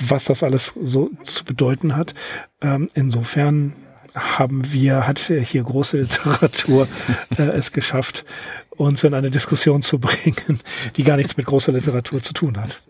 was 0.00 0.24
das 0.24 0.42
alles 0.42 0.72
so 0.80 1.10
zu 1.22 1.44
bedeuten 1.44 1.96
hat. 1.96 2.14
Ähm, 2.60 2.88
insofern 2.94 3.74
haben 4.14 4.72
wir, 4.72 5.06
hat 5.06 5.18
hier 5.18 5.62
große 5.62 5.98
Literatur 6.00 6.88
äh, 7.36 7.42
es 7.42 7.72
geschafft, 7.72 8.24
uns 8.70 9.04
in 9.04 9.14
eine 9.14 9.30
Diskussion 9.30 9.82
zu 9.82 9.98
bringen, 9.98 10.60
die 10.96 11.04
gar 11.04 11.16
nichts 11.16 11.36
mit 11.36 11.46
großer 11.46 11.72
Literatur 11.72 12.22
zu 12.22 12.32
tun 12.32 12.58
hat. 12.58 12.82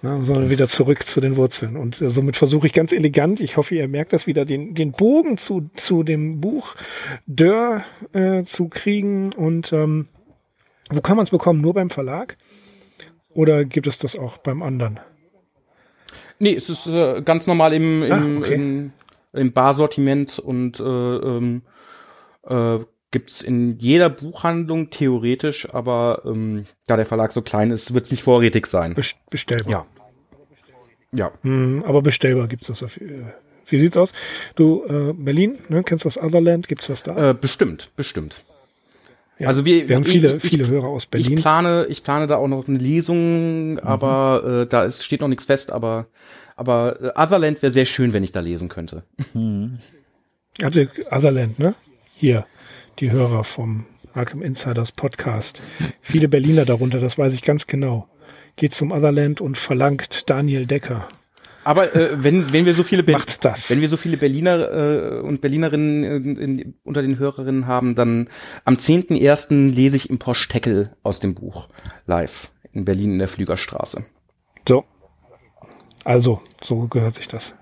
Ne, 0.00 0.22
sondern 0.22 0.48
wieder 0.48 0.68
zurück 0.68 1.02
zu 1.02 1.20
den 1.20 1.36
Wurzeln. 1.36 1.76
Und 1.76 2.00
äh, 2.00 2.08
somit 2.08 2.36
versuche 2.36 2.68
ich 2.68 2.72
ganz 2.72 2.92
elegant, 2.92 3.40
ich 3.40 3.56
hoffe, 3.56 3.74
ihr 3.74 3.88
merkt 3.88 4.12
das 4.12 4.28
wieder, 4.28 4.44
den, 4.44 4.74
den 4.74 4.92
Bogen 4.92 5.38
zu, 5.38 5.70
zu 5.74 6.04
dem 6.04 6.40
Buch 6.40 6.76
Dörr 7.26 7.84
äh, 8.12 8.44
zu 8.44 8.68
kriegen. 8.68 9.32
Und 9.32 9.72
ähm, 9.72 10.06
wo 10.88 11.00
kann 11.00 11.16
man 11.16 11.24
es 11.24 11.30
bekommen? 11.30 11.60
Nur 11.60 11.74
beim 11.74 11.90
Verlag? 11.90 12.36
Oder 13.30 13.64
gibt 13.64 13.88
es 13.88 13.98
das 13.98 14.16
auch 14.16 14.38
beim 14.38 14.62
anderen? 14.62 15.00
Nee, 16.38 16.54
es 16.54 16.70
ist 16.70 16.86
äh, 16.86 17.20
ganz 17.22 17.48
normal 17.48 17.72
im, 17.72 18.04
im, 18.04 18.12
ah, 18.12 18.38
okay. 18.38 18.54
im, 18.54 18.92
im 19.32 19.52
Barsortiment 19.52 20.38
und 20.38 20.78
äh, 20.78 20.84
ähm, 20.84 21.62
äh, 22.44 22.78
gibt's 23.10 23.40
in 23.40 23.78
jeder 23.78 24.10
Buchhandlung 24.10 24.90
theoretisch, 24.90 25.72
aber 25.72 26.22
ähm, 26.24 26.66
da 26.86 26.96
der 26.96 27.06
Verlag 27.06 27.32
so 27.32 27.42
klein 27.42 27.70
ist, 27.70 27.94
wird's 27.94 28.10
nicht 28.10 28.22
vorrätig 28.22 28.66
sein. 28.66 28.94
bestellbar. 29.30 29.72
Ja. 29.72 29.86
Ja. 31.10 31.32
Mhm, 31.42 31.82
aber 31.84 32.02
bestellbar 32.02 32.48
gibt's 32.48 32.66
das. 32.66 32.82
Auf, 32.82 32.98
äh, 32.98 33.24
wie 33.66 33.78
sieht's 33.78 33.96
aus? 33.96 34.12
Du, 34.56 34.84
äh, 34.84 35.14
Berlin, 35.14 35.58
ne, 35.68 35.82
kennst 35.82 36.04
du 36.04 36.08
das 36.08 36.22
Otherland? 36.22 36.68
Gibt's 36.68 36.86
das 36.86 37.02
da? 37.02 37.30
Äh, 37.30 37.34
bestimmt, 37.34 37.90
bestimmt. 37.96 38.44
Ja, 39.38 39.48
also 39.48 39.64
wir, 39.64 39.88
wir 39.88 39.96
haben 39.96 40.04
viele, 40.04 40.36
ich, 40.36 40.42
viele 40.42 40.68
Hörer 40.68 40.88
aus 40.88 41.06
Berlin. 41.06 41.34
Ich 41.34 41.40
plane, 41.40 41.86
ich 41.88 42.02
plane 42.02 42.26
da 42.26 42.36
auch 42.36 42.48
noch 42.48 42.66
eine 42.66 42.78
Lesung, 42.78 43.72
mhm. 43.72 43.78
aber 43.78 44.62
äh, 44.62 44.66
da 44.66 44.84
ist, 44.84 45.04
steht 45.04 45.20
noch 45.20 45.28
nichts 45.28 45.46
fest, 45.46 45.72
aber 45.72 46.08
aber 46.56 47.00
äh, 47.00 47.10
Otherland 47.14 47.62
wäre 47.62 47.72
sehr 47.72 47.86
schön, 47.86 48.12
wenn 48.12 48.24
ich 48.24 48.32
da 48.32 48.40
lesen 48.40 48.68
könnte. 48.68 49.04
Mhm. 49.32 49.78
Also 50.60 50.82
Otherland, 51.10 51.58
ne? 51.58 51.74
Hier 52.16 52.44
die 53.00 53.10
Hörer 53.12 53.44
vom 53.44 53.86
Arkham 54.14 54.42
Insiders 54.42 54.92
Podcast. 54.92 55.62
Viele 56.00 56.28
Berliner 56.28 56.64
darunter, 56.64 57.00
das 57.00 57.16
weiß 57.16 57.32
ich 57.34 57.42
ganz 57.42 57.66
genau. 57.66 58.08
Geht 58.56 58.74
zum 58.74 58.90
Otherland 58.90 59.40
und 59.40 59.56
verlangt 59.56 60.28
Daniel 60.28 60.66
Decker. 60.66 61.06
Aber 61.62 61.94
äh, 61.94 62.22
wenn, 62.22 62.52
wenn 62.52 62.64
wir 62.64 62.74
so 62.74 62.82
viele 62.82 63.02
Be 63.02 63.12
Macht 63.12 63.44
das. 63.44 63.70
wenn 63.70 63.80
wir 63.80 63.88
so 63.88 63.96
viele 63.96 64.16
Berliner 64.16 64.70
äh, 64.70 65.20
und 65.20 65.40
Berlinerinnen 65.40 66.02
in, 66.02 66.36
in, 66.36 66.74
unter 66.82 67.02
den 67.02 67.18
Hörerinnen 67.18 67.66
haben, 67.66 67.94
dann 67.94 68.28
am 68.64 68.74
10.01. 68.74 69.74
lese 69.74 69.96
ich 69.96 70.10
im 70.10 70.18
Porschteckel 70.18 70.96
aus 71.02 71.20
dem 71.20 71.34
Buch 71.34 71.68
live 72.06 72.50
in 72.72 72.84
Berlin 72.84 73.12
in 73.12 73.18
der 73.18 73.28
Flügerstraße. 73.28 74.04
So. 74.66 74.84
Also, 76.04 76.40
so 76.62 76.88
gehört 76.88 77.16
sich 77.16 77.28
das. 77.28 77.54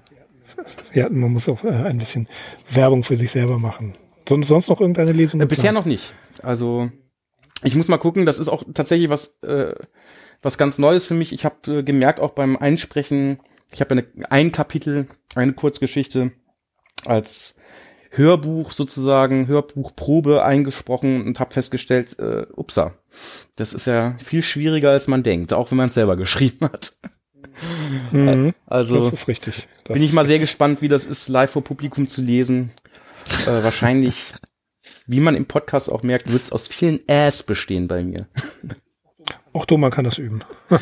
Ja, 0.95 1.09
man 1.11 1.33
muss 1.33 1.49
auch 1.49 1.65
äh, 1.65 1.69
ein 1.69 1.99
bisschen 1.99 2.29
Werbung 2.71 3.03
für 3.03 3.17
sich 3.17 3.31
selber 3.31 3.59
machen. 3.59 3.97
Sonst, 4.29 4.49
sonst 4.49 4.69
noch 4.69 4.81
irgendeine 4.81 5.13
Lesung? 5.13 5.41
Äh, 5.41 5.47
bisher 5.47 5.73
noch 5.73 5.85
nicht. 5.85 6.15
Also 6.43 6.91
ich 7.63 7.75
muss 7.75 7.89
mal 7.89 7.99
gucken. 7.99 8.27
Das 8.27 8.39
ist 8.39 8.49
auch 8.49 8.65
tatsächlich 8.75 9.09
was, 9.09 9.39
äh, 9.43 9.75
was 10.43 10.59
ganz 10.59 10.79
Neues 10.79 11.07
für 11.07 11.15
mich. 11.15 11.33
Ich 11.33 11.45
habe 11.45 11.79
äh, 11.79 11.83
gemerkt, 11.83 12.21
auch 12.21 12.33
beim 12.33 12.57
Einsprechen, 12.57 13.39
ich 13.73 13.81
habe 13.81 14.05
ein 14.31 14.53
Kapitel, 14.53 15.07
eine 15.35 15.53
Kurzgeschichte 15.53 16.33
als 17.05 17.57
Hörbuch 18.11 18.73
sozusagen, 18.73 19.47
Hörbuchprobe 19.47 20.43
eingesprochen 20.45 21.27
und 21.27 21.41
habe 21.41 21.53
festgestellt, 21.53 22.19
äh, 22.19 22.47
upsa, 22.55 22.95
das 23.57 23.75
ist 23.75 23.87
ja 23.87 24.17
viel 24.19 24.43
schwieriger, 24.43 24.91
als 24.91 25.07
man 25.09 25.23
denkt, 25.23 25.53
auch 25.53 25.71
wenn 25.71 25.79
man 25.79 25.89
es 25.89 25.95
selber 25.95 26.17
geschrieben 26.17 26.67
hat. 26.67 26.95
Mhm, 28.13 28.55
also 28.67 29.01
das 29.01 29.13
ist 29.13 29.29
richtig. 29.29 29.69
Das 29.85 29.95
bin 29.95 30.03
ich 30.03 30.13
mal 30.13 30.25
sehr 30.25 30.39
gespannt, 30.39 30.83
wie 30.83 30.89
das 30.89 31.05
ist, 31.05 31.29
live 31.29 31.51
vor 31.51 31.65
Publikum 31.65 32.09
zu 32.09 32.23
lesen 32.23 32.73
äh, 33.47 33.63
wahrscheinlich, 33.63 34.35
wie 35.07 35.21
man 35.21 35.35
im 35.35 35.47
Podcast 35.47 35.91
auch 35.91 36.03
merkt, 36.03 36.33
wird 36.33 36.45
es 36.45 36.53
aus 36.53 36.69
vielen 36.69 37.07
Äs 37.09 37.43
bestehen 37.43 37.89
bei 37.89 38.03
mir. 38.05 38.29
Auch 39.57 39.65
man 39.79 39.91
kann 39.91 40.05
das 40.05 40.19
üben. 40.19 40.41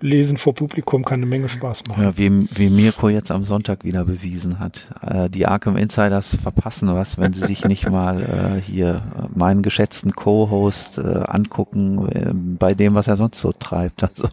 Lesen 0.00 0.36
vor 0.36 0.54
Publikum 0.54 1.04
kann 1.04 1.14
eine 1.14 1.26
Menge 1.26 1.48
Spaß 1.48 1.82
machen. 1.88 2.00
Ja, 2.00 2.16
wie, 2.16 2.30
wie 2.56 2.70
Mirko 2.70 3.08
jetzt 3.08 3.32
am 3.32 3.42
Sonntag 3.42 3.82
wieder 3.82 4.04
bewiesen 4.04 4.60
hat. 4.60 4.88
Äh, 5.02 5.28
die 5.28 5.46
Arkham 5.46 5.76
Insiders 5.76 6.36
verpassen 6.40 6.94
was, 6.94 7.18
wenn 7.18 7.32
sie 7.32 7.44
sich 7.44 7.64
nicht 7.64 7.90
mal 7.90 8.22
äh, 8.22 8.60
hier 8.60 9.02
meinen 9.34 9.62
geschätzten 9.62 10.12
Co-Host 10.12 10.98
äh, 10.98 11.24
angucken, 11.26 12.08
äh, 12.08 12.30
bei 12.32 12.74
dem, 12.74 12.94
was 12.94 13.08
er 13.08 13.16
sonst 13.16 13.40
so 13.40 13.50
treibt. 13.50 14.04
Also, 14.04 14.28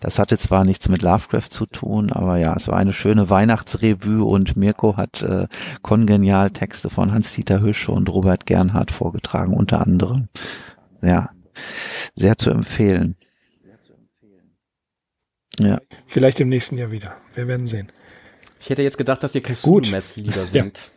das 0.00 0.18
hatte 0.18 0.38
zwar 0.38 0.64
nichts 0.64 0.88
mit 0.88 1.02
Lovecraft 1.02 1.50
zu 1.50 1.66
tun, 1.66 2.12
aber 2.12 2.38
ja, 2.38 2.54
es 2.56 2.68
war 2.68 2.78
eine 2.78 2.94
schöne 2.94 3.28
Weihnachtsrevue 3.28 4.24
und 4.24 4.56
Mirko 4.56 4.96
hat 4.96 5.20
äh, 5.20 5.46
kongenial 5.82 6.52
Texte 6.52 6.88
von 6.88 7.12
Hans-Dieter 7.12 7.60
Hüsche 7.60 7.92
und 7.92 8.08
Robert 8.08 8.46
Gernhardt 8.46 8.92
vorgetragen, 8.92 9.52
unter 9.52 9.82
anderem. 9.82 10.28
Ja, 11.02 11.28
sehr 12.14 12.36
zu 12.36 12.50
empfehlen. 12.50 13.16
Ja. 15.58 15.80
Vielleicht 16.06 16.40
im 16.40 16.48
nächsten 16.48 16.76
Jahr 16.76 16.90
wieder. 16.90 17.16
Wir 17.34 17.48
werden 17.48 17.66
sehen. 17.66 17.90
Ich 18.60 18.68
hätte 18.68 18.82
jetzt 18.82 18.98
gedacht, 18.98 19.22
dass 19.22 19.34
ihr 19.34 19.42
Cthulhu-Mess-Lieder 19.42 20.46
singt. 20.46 20.78
Ja. 20.78 20.96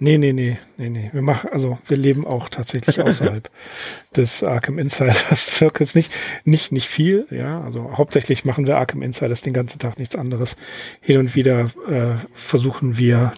Nee, 0.00 0.18
nee, 0.18 0.32
nee, 0.32 0.58
nee, 0.76 0.90
nee. 0.90 1.10
Wir 1.12 1.22
machen, 1.22 1.50
also 1.50 1.78
wir 1.86 1.96
leben 1.96 2.26
auch 2.26 2.48
tatsächlich 2.48 3.00
außerhalb 3.00 3.48
des 4.16 4.42
Arkham 4.42 4.78
Insiders 4.78 5.54
Circles. 5.54 5.94
Nicht, 5.94 6.12
nicht, 6.44 6.72
nicht 6.72 6.88
viel, 6.88 7.28
ja. 7.30 7.62
Also 7.62 7.92
hauptsächlich 7.96 8.44
machen 8.44 8.66
wir 8.66 8.76
Arkham 8.76 9.02
Insiders 9.02 9.42
den 9.42 9.52
ganzen 9.52 9.78
Tag 9.78 9.98
nichts 9.98 10.16
anderes. 10.16 10.56
Hin 11.00 11.18
und 11.18 11.36
wieder 11.36 11.70
äh, 11.88 12.16
versuchen 12.32 12.98
wir 12.98 13.32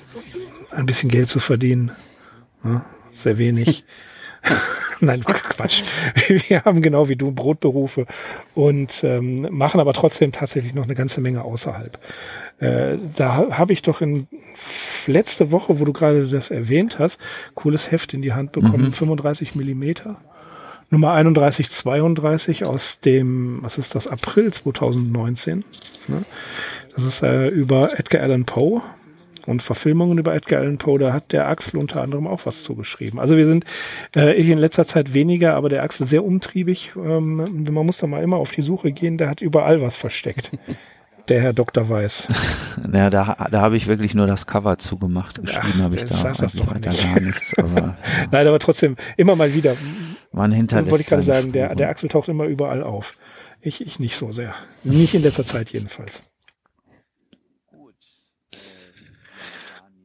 ein 0.71 0.87
bisschen 0.87 1.11
Geld 1.11 1.29
zu 1.29 1.39
verdienen. 1.39 1.93
Ja, 2.65 2.87
sehr 3.13 3.37
wenig. 3.39 3.85
Nein, 5.01 5.23
Quatsch. 5.25 5.83
Wir 6.49 6.65
haben 6.65 6.81
genau 6.81 7.09
wie 7.09 7.17
du 7.17 7.31
Brotberufe 7.33 8.07
und 8.55 9.05
ähm, 9.05 9.47
machen 9.51 9.81
aber 9.81 9.93
trotzdem 9.93 10.33
tatsächlich 10.33 10.75
noch 10.75 10.85
eine 10.85 10.95
ganze 10.95 11.21
Menge 11.21 11.43
außerhalb. 11.43 11.99
Äh, 12.59 12.97
da 13.15 13.51
habe 13.51 13.73
ich 13.73 13.83
doch 13.83 14.01
in 14.01 14.27
letzte 15.07 15.51
Woche, 15.51 15.79
wo 15.79 15.85
du 15.85 15.93
gerade 15.93 16.29
das 16.29 16.51
erwähnt 16.51 16.99
hast, 16.99 17.21
cooles 17.55 17.91
Heft 17.91 18.15
in 18.15 18.23
die 18.23 18.33
Hand 18.33 18.53
bekommen, 18.53 18.87
mhm. 18.87 18.93
35 18.93 19.55
Millimeter. 19.55 20.17
Nummer 20.89 21.21
3132 21.21 22.65
aus 22.65 23.01
dem, 23.01 23.59
was 23.63 23.77
ist 23.77 23.95
das, 23.95 24.07
April 24.07 24.53
2019. 24.53 25.65
Ne? 26.07 26.25
Das 26.95 27.05
ist 27.05 27.23
äh, 27.23 27.49
über 27.49 27.99
Edgar 27.99 28.23
Allan 28.23 28.45
Poe 28.45 28.83
und 29.47 29.63
Verfilmungen 29.63 30.19
über 30.19 30.35
Edgar 30.35 30.61
Allan 30.61 30.79
Poe, 30.79 30.99
da 30.99 31.13
hat 31.13 31.33
der 31.33 31.49
Axel 31.49 31.79
unter 31.79 32.03
anderem 32.03 32.27
auch 32.27 32.47
was 32.47 32.63
zugeschrieben. 32.63 33.19
Also 33.19 33.37
wir 33.37 33.47
sind, 33.47 33.65
äh, 34.15 34.35
ich 34.35 34.49
in 34.49 34.59
letzter 34.59 34.87
Zeit 34.87 35.15
weniger, 35.15 35.55
aber 35.55 35.69
der 35.69 35.83
Axel 35.83 36.07
sehr 36.07 36.25
umtriebig. 36.25 36.93
Ähm, 36.97 37.37
man 37.71 37.87
muss 37.87 37.99
da 37.99 38.07
mal 38.07 38.23
immer 38.23 38.37
auf 38.37 38.51
die 38.51 38.63
Suche 38.63 38.93
gehen, 38.93 39.19
der 39.19 39.31
hat 39.31 39.41
überall 39.41 39.81
was 39.81 39.97
versteckt. 39.97 40.51
Der 41.29 41.43
Herr 41.43 41.53
Dr. 41.53 41.89
Weiß. 41.89 42.29
Ja, 42.93 43.11
da, 43.11 43.49
da 43.51 43.61
habe 43.61 43.77
ich 43.77 43.87
wirklich 43.87 44.15
nur 44.15 44.27
das 44.27 44.47
Cover 44.47 44.79
zugemacht. 44.79 45.41
Geschrieben 45.43 45.83
habe 45.83 45.97
ich 45.97 46.05
da 46.05 46.15
eigentlich 46.23 46.67
weiter 46.67 46.91
gar 46.91 47.21
nichts. 47.21 47.53
Aber, 47.59 47.97
Nein, 48.31 48.47
aber 48.47 48.59
trotzdem 48.59 48.97
immer 49.17 49.35
mal 49.35 49.55
wieder. 49.55 49.75
Man 50.31 50.53
hinterlässt. 50.53 50.91
Wollte 50.91 51.03
ich 51.03 51.09
gerade 51.09 51.23
sagen, 51.23 51.53
der, 51.53 51.75
der 51.75 51.89
Axel 51.89 52.09
taucht 52.09 52.29
immer 52.29 52.45
überall 52.45 52.83
auf. 52.83 53.15
Ich, 53.61 53.81
ich 53.81 53.99
nicht 53.99 54.15
so 54.15 54.31
sehr. 54.31 54.55
Nicht 54.85 55.15
in 55.15 55.23
letzter 55.23 55.45
Zeit 55.45 55.71
jedenfalls. 55.71 56.23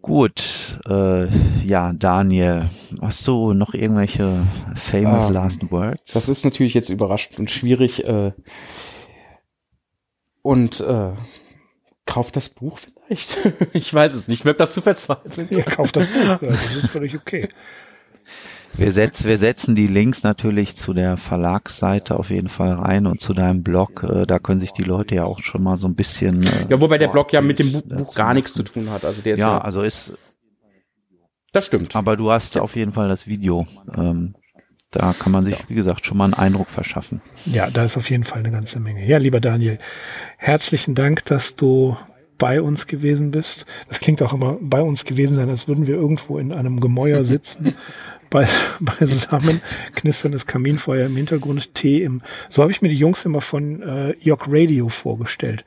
Gut, 0.02 0.80
äh, 0.88 1.28
ja, 1.64 1.94
Daniel, 1.94 2.70
hast 3.02 3.28
du 3.28 3.54
noch 3.54 3.76
irgendwelche 3.76 4.48
famous 4.76 5.28
ähm, 5.28 5.34
last 5.34 5.72
words? 5.72 6.14
Das 6.14 6.28
ist 6.28 6.44
natürlich 6.44 6.74
jetzt 6.74 6.90
überraschend 6.90 7.38
und 7.38 7.52
schwierig. 7.52 8.08
Äh, 8.08 8.32
und 10.42 10.80
äh, 10.80 11.12
kauft 12.08 12.36
das 12.36 12.50
Buch 12.50 12.80
vielleicht? 12.80 13.38
ich 13.74 13.94
weiß 13.94 14.16
es 14.16 14.28
nicht. 14.28 14.44
Wirkt 14.44 14.60
das 14.60 14.74
zu 14.74 14.82
verzweifelt? 14.82 15.56
Ja, 15.56 15.64
kauft 15.64 15.96
das 15.96 16.08
Buch. 16.08 16.40
Das 16.42 16.76
ist 16.76 16.90
völlig 16.90 17.16
okay. 17.16 17.50
Wir, 18.74 18.92
setz, 18.92 19.26
wir 19.26 19.38
setzen 19.38 19.76
die 19.76 19.88
Links 19.88 20.24
natürlich 20.24 20.76
zu 20.76 20.94
der 20.94 21.18
Verlagsseite 21.18 22.18
auf 22.18 22.30
jeden 22.30 22.50
Fall 22.50 22.72
rein 22.72 23.06
und 23.06 23.20
zu 23.20 23.34
deinem 23.34 23.64
Blog. 23.64 24.04
Äh, 24.04 24.26
da 24.26 24.40
können 24.40 24.60
sich 24.60 24.72
die 24.72 24.84
Leute 24.84 25.16
ja 25.16 25.26
auch 25.26 25.44
schon 25.44 25.62
mal 25.62 25.78
so 25.78 25.88
ein 25.88 25.96
bisschen. 25.96 26.44
Äh, 26.44 26.68
ja, 26.70 26.80
wobei 26.82 26.98
der 26.98 27.10
Blog 27.10 27.34
ja 27.34 27.42
mit 27.42 27.60
dem 27.60 27.74
Buch, 27.74 27.82
Buch 27.84 28.16
gar 28.16 28.34
nichts 28.34 28.54
zu 28.54 28.64
tun 28.64 28.90
hat. 28.90 29.06
Also 29.06 29.22
der 29.22 29.34
ist 29.34 29.40
ja, 29.40 29.50
ja 29.50 29.58
also 29.60 29.82
ist 29.82 30.14
Das 31.52 31.66
stimmt. 31.66 31.96
Aber 31.96 32.16
du 32.16 32.32
hast 32.32 32.56
ja. 32.56 32.62
auf 32.62 32.76
jeden 32.76 32.94
Fall 32.94 33.10
das 33.10 33.28
Video. 33.28 33.68
Ähm, 33.96 34.36
da 34.92 35.14
kann 35.18 35.32
man 35.32 35.46
sich, 35.46 35.58
wie 35.70 35.76
gesagt, 35.76 36.06
schon 36.06 36.18
mal 36.18 36.26
einen 36.26 36.34
Eindruck 36.34 36.70
verschaffen. 36.70 37.22
Ja, 37.46 37.70
da 37.70 37.86
ist 37.86 37.96
auf 37.98 38.10
jeden 38.10 38.26
Fall 38.26 38.40
eine 38.40 38.52
ganze 38.52 38.80
Menge. 38.80 39.06
Ja, 39.06 39.18
lieber 39.18 39.40
Daniel, 39.40 39.80
herzlichen 40.38 40.96
Dank, 40.96 41.26
dass 41.26 41.56
du 41.56 41.96
bei 42.42 42.60
uns 42.60 42.88
gewesen 42.88 43.30
bist. 43.30 43.68
Das 43.88 44.00
klingt 44.00 44.20
auch 44.24 44.34
immer 44.34 44.58
bei 44.60 44.82
uns 44.82 45.06
gewesen 45.06 45.36
sein, 45.36 45.48
als 45.48 45.68
würden 45.68 45.86
wir 45.86 45.94
irgendwo 45.94 46.40
in 46.40 46.52
einem 46.52 46.80
Gemäuer 46.80 47.24
sitzen, 47.34 47.76
beisammen, 48.32 49.62
knisterndes 49.94 50.48
Kaminfeuer 50.48 51.06
im 51.06 51.16
Hintergrund, 51.16 51.76
Tee 51.76 52.04
im. 52.04 52.24
So 52.50 52.64
habe 52.64 52.72
ich 52.72 52.82
mir 52.82 52.90
die 52.90 52.98
Jungs 52.98 53.26
immer 53.26 53.42
von 53.42 53.84
äh, 53.84 54.16
York 54.20 54.46
Radio 54.48 54.90
vorgestellt 54.90 55.64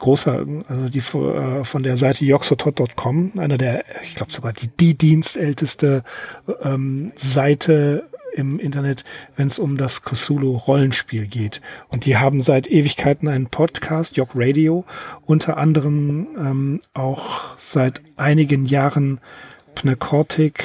großer, 0.00 0.44
also 0.68 0.88
die 0.88 0.98
äh, 0.98 1.64
von 1.64 1.82
der 1.82 1.96
Seite 1.96 2.24
yoxotot.com, 2.26 3.32
einer 3.38 3.56
der, 3.56 3.84
ich 4.02 4.16
glaube 4.16 4.32
sogar 4.32 4.52
die, 4.52 4.66
die 4.66 4.98
dienstälteste 4.98 6.02
ähm, 6.62 7.12
Seite 7.16 8.04
im 8.34 8.58
Internet, 8.58 9.04
wenn 9.36 9.46
es 9.46 9.58
um 9.58 9.76
das 9.76 10.02
Cthulhu-Rollenspiel 10.02 11.26
geht. 11.26 11.60
Und 11.88 12.04
die 12.06 12.16
haben 12.16 12.40
seit 12.40 12.66
Ewigkeiten 12.66 13.28
einen 13.28 13.46
Podcast, 13.46 14.16
York 14.16 14.30
Radio, 14.34 14.84
unter 15.24 15.56
anderem 15.56 16.26
ähm, 16.38 16.80
auch 16.92 17.56
seit 17.56 18.02
einigen 18.16 18.66
Jahren 18.66 19.20
Pnacotic 19.74 20.64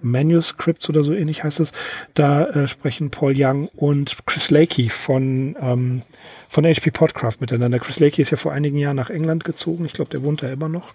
Manuscripts 0.00 0.88
oder 0.88 1.04
so 1.04 1.12
ähnlich 1.12 1.44
heißt 1.44 1.60
es. 1.60 1.72
Da 2.14 2.46
äh, 2.46 2.68
sprechen 2.68 3.10
Paul 3.10 3.34
Young 3.36 3.68
und 3.76 4.16
Chris 4.26 4.50
Lakey 4.50 4.88
von 4.88 5.56
ähm, 5.60 6.02
von 6.48 6.64
HP 6.64 6.90
Podcraft 6.90 7.36
miteinander. 7.40 7.78
Chris 7.78 8.00
Lakey 8.00 8.22
ist 8.22 8.30
ja 8.30 8.36
vor 8.36 8.52
einigen 8.52 8.78
Jahren 8.78 8.96
nach 8.96 9.10
England 9.10 9.44
gezogen. 9.44 9.84
Ich 9.84 9.92
glaube, 9.92 10.10
der 10.10 10.22
wohnt 10.22 10.42
da 10.42 10.50
immer 10.50 10.68
noch. 10.68 10.94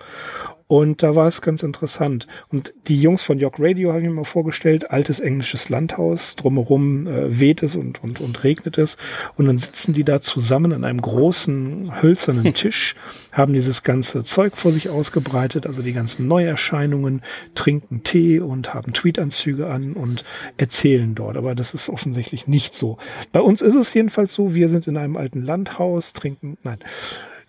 Und 0.72 1.04
da 1.04 1.16
war 1.16 1.28
es 1.28 1.42
ganz 1.42 1.64
interessant. 1.64 2.28
Und 2.48 2.74
die 2.88 2.96
Jungs 2.96 3.24
von 3.24 3.38
York 3.38 3.56
Radio 3.60 3.92
haben 3.92 4.04
mir 4.04 4.10
mal 4.10 4.24
vorgestellt, 4.24 4.90
altes 4.90 5.20
englisches 5.20 5.68
Landhaus, 5.68 6.38
drumherum 6.38 7.08
äh, 7.08 7.42
weht 7.42 7.62
es 7.62 7.76
und, 7.76 8.02
und, 8.02 8.22
und 8.22 8.46
regnet 8.46 8.78
es. 8.78 8.96
Und 9.36 9.48
dann 9.48 9.58
sitzen 9.58 9.92
die 9.92 10.06
da 10.06 10.22
zusammen 10.22 10.72
an 10.72 10.86
einem 10.86 11.02
großen 11.02 12.02
hölzernen 12.02 12.54
Tisch, 12.54 12.96
haben 13.34 13.52
dieses 13.52 13.84
ganze 13.84 14.24
Zeug 14.24 14.56
vor 14.56 14.72
sich 14.72 14.88
ausgebreitet, 14.88 15.68
also 15.68 15.82
die 15.82 15.92
ganzen 15.92 16.30
Neuerscheinungen, 16.30 17.22
trinken 17.54 18.04
Tee 18.04 18.40
und 18.40 18.74
haben 18.74 18.94
Tweetanzüge 18.94 19.68
an 19.68 19.92
und 19.92 20.24
erzählen 20.56 21.16
dort. 21.16 21.36
Aber 21.36 21.54
das 21.54 21.74
ist 21.74 21.90
offensichtlich 21.90 22.48
nicht 22.48 22.76
so. 22.76 22.98
Bei 23.34 23.42
uns 23.42 23.62
ist 23.62 23.76
es 23.76 23.94
jedenfalls 23.94 24.34
so, 24.34 24.56
wir 24.56 24.70
sind 24.70 24.88
in 24.88 24.96
einem 24.96 25.18
alten 25.18 25.41
Landhaus, 25.44 26.14
trinken, 26.14 26.58
nein, 26.64 26.80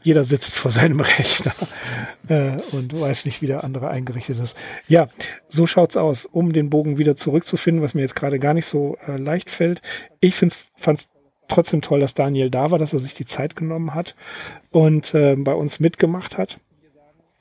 jeder 0.02 0.24
sitzt 0.24 0.54
vor 0.54 0.70
seinem 0.70 1.00
Rechner 1.18 1.52
äh, 2.28 2.56
und 2.72 2.98
weiß 2.98 3.24
nicht, 3.24 3.42
wie 3.42 3.46
der 3.46 3.64
andere 3.64 3.88
eingerichtet 3.88 4.38
ist. 4.40 4.56
Ja, 4.88 5.08
so 5.48 5.66
schaut's 5.66 5.96
aus, 5.96 6.26
um 6.26 6.52
den 6.52 6.70
Bogen 6.70 6.98
wieder 6.98 7.16
zurückzufinden, 7.16 7.82
was 7.82 7.94
mir 7.94 8.02
jetzt 8.02 8.16
gerade 8.16 8.38
gar 8.38 8.54
nicht 8.54 8.66
so 8.66 8.96
äh, 9.06 9.16
leicht 9.16 9.50
fällt. 9.50 9.80
Ich 10.20 10.34
find's, 10.34 10.70
fand's 10.76 11.08
trotzdem 11.48 11.82
toll, 11.82 12.00
dass 12.00 12.14
Daniel 12.14 12.50
da 12.50 12.70
war, 12.70 12.78
dass 12.78 12.92
er 12.92 12.98
sich 12.98 13.14
die 13.14 13.26
Zeit 13.26 13.56
genommen 13.56 13.94
hat 13.94 14.14
und 14.70 15.14
äh, 15.14 15.36
bei 15.36 15.54
uns 15.54 15.80
mitgemacht 15.80 16.38
hat. 16.38 16.58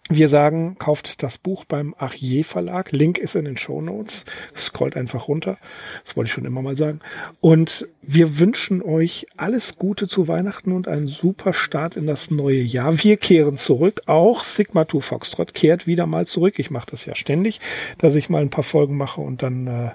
Wir 0.09 0.27
sagen, 0.27 0.75
kauft 0.77 1.23
das 1.23 1.37
Buch 1.37 1.63
beim 1.63 1.95
Achier 1.97 2.43
Verlag. 2.43 2.91
Link 2.91 3.17
ist 3.17 3.35
in 3.35 3.45
den 3.45 3.55
Show 3.55 3.81
Notes. 3.81 4.25
Scrollt 4.57 4.97
einfach 4.97 5.27
runter. 5.27 5.57
Das 6.03 6.17
wollte 6.17 6.27
ich 6.27 6.33
schon 6.33 6.43
immer 6.43 6.61
mal 6.61 6.75
sagen. 6.75 6.99
Und 7.39 7.87
wir 8.01 8.39
wünschen 8.39 8.81
euch 8.81 9.27
alles 9.37 9.77
Gute 9.77 10.07
zu 10.07 10.27
Weihnachten 10.27 10.73
und 10.73 10.87
einen 10.87 11.07
super 11.07 11.53
Start 11.53 11.95
in 11.95 12.07
das 12.07 12.29
neue 12.29 12.61
Jahr. 12.61 13.01
Wir 13.03 13.15
kehren 13.15 13.55
zurück. 13.55 14.01
Auch 14.07 14.43
Sigma 14.43 14.85
2 14.87 14.99
Foxtrot 14.99 15.53
kehrt 15.53 15.87
wieder 15.87 16.07
mal 16.07 16.25
zurück. 16.27 16.55
Ich 16.57 16.71
mache 16.71 16.91
das 16.91 17.05
ja 17.05 17.15
ständig, 17.15 17.61
dass 17.97 18.15
ich 18.15 18.29
mal 18.29 18.41
ein 18.41 18.49
paar 18.49 18.65
Folgen 18.65 18.97
mache 18.97 19.21
und 19.21 19.43
dann 19.43 19.67
äh, 19.67 19.91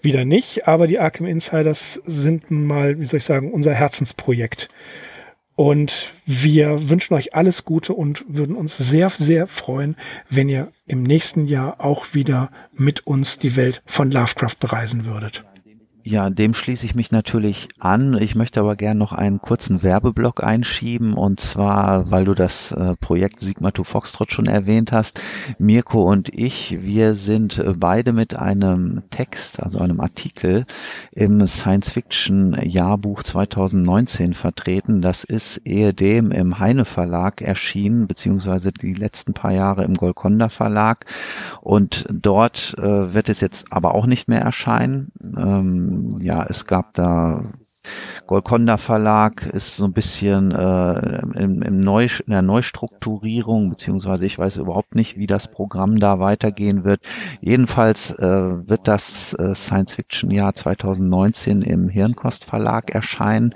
wieder 0.00 0.24
nicht. 0.24 0.68
Aber 0.68 0.86
die 0.86 1.00
Arkham 1.00 1.26
Insiders 1.26 2.00
sind 2.04 2.50
mal, 2.50 3.00
wie 3.00 3.06
soll 3.06 3.18
ich 3.18 3.24
sagen, 3.24 3.50
unser 3.52 3.74
Herzensprojekt. 3.74 4.68
Und 5.60 6.14
wir 6.24 6.88
wünschen 6.88 7.12
euch 7.12 7.34
alles 7.34 7.66
Gute 7.66 7.92
und 7.92 8.24
würden 8.26 8.56
uns 8.56 8.78
sehr, 8.78 9.10
sehr 9.10 9.46
freuen, 9.46 9.94
wenn 10.30 10.48
ihr 10.48 10.72
im 10.86 11.02
nächsten 11.02 11.44
Jahr 11.44 11.84
auch 11.84 12.14
wieder 12.14 12.50
mit 12.72 13.06
uns 13.06 13.38
die 13.38 13.56
Welt 13.56 13.82
von 13.84 14.10
Lovecraft 14.10 14.56
bereisen 14.58 15.04
würdet. 15.04 15.44
Ja, 16.10 16.28
dem 16.28 16.54
schließe 16.54 16.84
ich 16.86 16.96
mich 16.96 17.12
natürlich 17.12 17.68
an. 17.78 18.18
Ich 18.20 18.34
möchte 18.34 18.58
aber 18.58 18.74
gern 18.74 18.98
noch 18.98 19.12
einen 19.12 19.40
kurzen 19.40 19.84
Werbeblock 19.84 20.42
einschieben 20.42 21.14
und 21.14 21.38
zwar, 21.38 22.10
weil 22.10 22.24
du 22.24 22.34
das 22.34 22.72
äh, 22.72 22.96
Projekt 22.96 23.38
Sigma 23.38 23.70
to 23.70 23.84
Foxtrot 23.84 24.32
schon 24.32 24.46
erwähnt 24.46 24.90
hast. 24.90 25.20
Mirko 25.58 26.02
und 26.02 26.28
ich, 26.28 26.78
wir 26.82 27.14
sind 27.14 27.58
äh, 27.58 27.74
beide 27.76 28.12
mit 28.12 28.34
einem 28.34 29.04
Text, 29.10 29.62
also 29.62 29.78
einem 29.78 30.00
Artikel 30.00 30.66
im 31.12 31.46
Science-Fiction-Jahrbuch 31.46 33.22
2019 33.22 34.34
vertreten. 34.34 35.02
Das 35.02 35.22
ist 35.22 35.58
ehedem 35.58 36.32
im 36.32 36.58
Heine 36.58 36.86
Verlag 36.86 37.40
erschienen, 37.40 38.08
beziehungsweise 38.08 38.72
die 38.72 38.94
letzten 38.94 39.32
paar 39.32 39.52
Jahre 39.52 39.84
im 39.84 39.94
Golconda 39.94 40.48
Verlag 40.48 41.06
und 41.60 42.04
dort 42.10 42.74
äh, 42.78 43.14
wird 43.14 43.28
es 43.28 43.40
jetzt 43.40 43.72
aber 43.72 43.94
auch 43.94 44.06
nicht 44.06 44.26
mehr 44.26 44.40
erscheinen. 44.40 45.12
Ähm, 45.36 45.99
ja, 46.20 46.44
es 46.48 46.66
gab 46.66 46.94
da 46.94 47.44
Golconda 48.26 48.76
Verlag 48.76 49.46
ist 49.46 49.76
so 49.76 49.86
ein 49.86 49.92
bisschen 49.92 50.52
äh, 50.52 51.20
im, 51.36 51.62
im 51.62 51.80
Neu, 51.80 52.06
in 52.24 52.30
der 52.30 52.42
Neustrukturierung, 52.42 53.70
beziehungsweise 53.70 54.26
ich 54.26 54.38
weiß 54.38 54.58
überhaupt 54.58 54.94
nicht, 54.94 55.16
wie 55.16 55.26
das 55.26 55.50
Programm 55.50 55.98
da 55.98 56.20
weitergehen 56.20 56.84
wird. 56.84 57.00
Jedenfalls 57.40 58.12
äh, 58.12 58.68
wird 58.68 58.86
das 58.86 59.34
äh, 59.34 59.54
Science-Fiction-Jahr 59.54 60.54
2019 60.54 61.62
im 61.62 61.88
Hirnkost 61.88 62.44
Verlag 62.44 62.90
erscheinen 62.90 63.52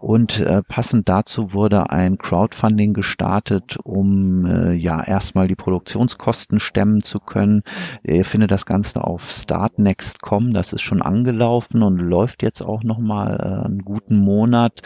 und 0.00 0.40
äh, 0.40 0.62
passend 0.62 1.08
dazu 1.08 1.54
wurde 1.54 1.88
ein 1.90 2.18
Crowdfunding 2.18 2.92
gestartet, 2.92 3.78
um 3.82 4.44
äh, 4.44 4.74
ja 4.74 5.02
erstmal 5.02 5.48
die 5.48 5.54
Produktionskosten 5.54 6.60
stemmen 6.60 7.00
zu 7.00 7.18
können. 7.18 7.62
Ihr 8.04 8.26
findet 8.26 8.50
das 8.50 8.66
Ganze 8.66 9.02
auf 9.02 9.30
startnext.com. 9.30 10.52
Das 10.52 10.74
ist 10.74 10.82
schon 10.82 11.00
angelaufen 11.00 11.82
und 11.82 11.96
läuft 11.96 12.42
jetzt 12.42 12.62
auch 12.62 12.82
nochmal 12.84 13.40
äh, 13.40 13.64
einen 13.66 13.84
guten 13.84 14.18
Monat. 14.18 14.82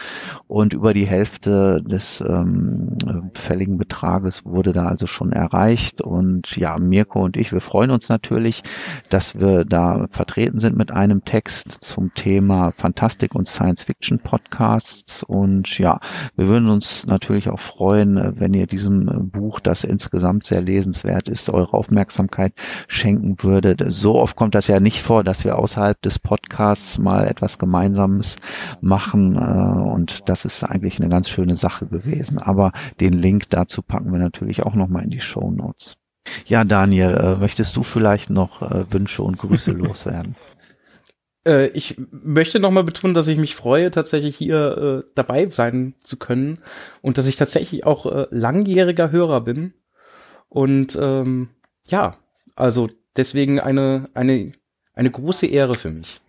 Und 0.47 0.73
über 0.73 0.93
die 0.93 1.07
Hälfte 1.07 1.83
des 1.83 2.21
ähm, 2.21 2.97
fälligen 3.33 3.77
Betrages 3.77 4.45
wurde 4.45 4.71
da 4.71 4.85
also 4.85 5.07
schon 5.07 5.33
erreicht. 5.33 6.01
Und 6.01 6.55
ja, 6.55 6.77
Mirko 6.79 7.21
und 7.21 7.35
ich, 7.35 7.51
wir 7.51 7.61
freuen 7.61 7.91
uns 7.91 8.07
natürlich, 8.07 8.63
dass 9.09 9.37
wir 9.37 9.65
da 9.65 10.07
vertreten 10.09 10.59
sind 10.59 10.77
mit 10.77 10.91
einem 10.91 11.25
Text 11.25 11.83
zum 11.83 12.13
Thema 12.13 12.71
Fantastik 12.71 13.35
und 13.35 13.47
Science 13.47 13.83
Fiction 13.83 14.17
Podcasts 14.17 15.01
Podcasts. 15.11 15.23
Und 15.23 15.77
ja, 15.77 15.99
wir 16.35 16.47
würden 16.47 16.69
uns 16.69 17.05
natürlich 17.05 17.49
auch 17.49 17.59
freuen, 17.59 18.17
äh, 18.17 18.33
wenn 18.35 18.53
ihr 18.53 18.67
diesem 18.67 19.07
äh, 19.07 19.19
Buch, 19.19 19.59
das 19.59 19.83
insgesamt 19.83 20.45
sehr 20.45 20.61
lesenswert 20.61 21.29
ist, 21.29 21.49
eure 21.49 21.73
Aufmerksamkeit 21.73 22.53
schenken 22.87 23.35
würdet. 23.43 23.83
So 23.87 24.15
oft 24.15 24.35
kommt 24.35 24.55
das 24.55 24.67
ja 24.67 24.79
nicht 24.79 25.01
vor, 25.01 25.23
dass 25.23 25.43
wir 25.43 25.57
außerhalb 25.57 26.01
des 26.01 26.19
Podcasts 26.19 26.97
mal 26.97 27.27
etwas 27.27 27.57
Gemeinsames 27.57 28.37
machen. 28.81 29.35
Äh, 29.35 29.89
und 29.89 30.29
das 30.29 30.45
ist 30.45 30.63
eigentlich 30.63 30.99
eine 30.99 31.09
ganz 31.09 31.29
schöne 31.29 31.55
Sache 31.55 31.87
gewesen. 31.87 32.39
Aber 32.39 32.71
den 32.99 33.13
Link 33.13 33.49
dazu 33.49 33.81
packen 33.81 34.11
wir 34.11 34.19
natürlich 34.19 34.63
auch 34.63 34.75
nochmal 34.75 35.03
in 35.03 35.09
die 35.09 35.21
Show 35.21 35.51
Notes. 35.51 35.95
Ja, 36.45 36.63
Daniel, 36.63 37.37
möchtest 37.39 37.75
du 37.75 37.83
vielleicht 37.83 38.29
noch 38.29 38.61
Wünsche 38.91 39.23
und 39.23 39.39
Grüße 39.39 39.71
loswerden? 39.71 40.35
Äh, 41.45 41.67
ich 41.69 41.95
möchte 42.11 42.59
nochmal 42.59 42.83
betonen, 42.83 43.13
dass 43.13 43.27
ich 43.27 43.37
mich 43.37 43.55
freue, 43.55 43.91
tatsächlich 43.91 44.37
hier 44.37 45.03
äh, 45.05 45.11
dabei 45.15 45.49
sein 45.49 45.95
zu 45.99 46.17
können 46.17 46.59
und 47.01 47.17
dass 47.17 47.27
ich 47.27 47.35
tatsächlich 47.35 47.85
auch 47.85 48.05
äh, 48.05 48.27
langjähriger 48.29 49.11
Hörer 49.11 49.41
bin. 49.41 49.73
Und 50.49 50.97
ähm, 50.99 51.49
ja, 51.87 52.17
also 52.55 52.89
deswegen 53.15 53.59
eine, 53.59 54.09
eine, 54.13 54.51
eine 54.93 55.11
große 55.11 55.47
Ehre 55.47 55.75
für 55.75 55.89
mich. 55.89 56.21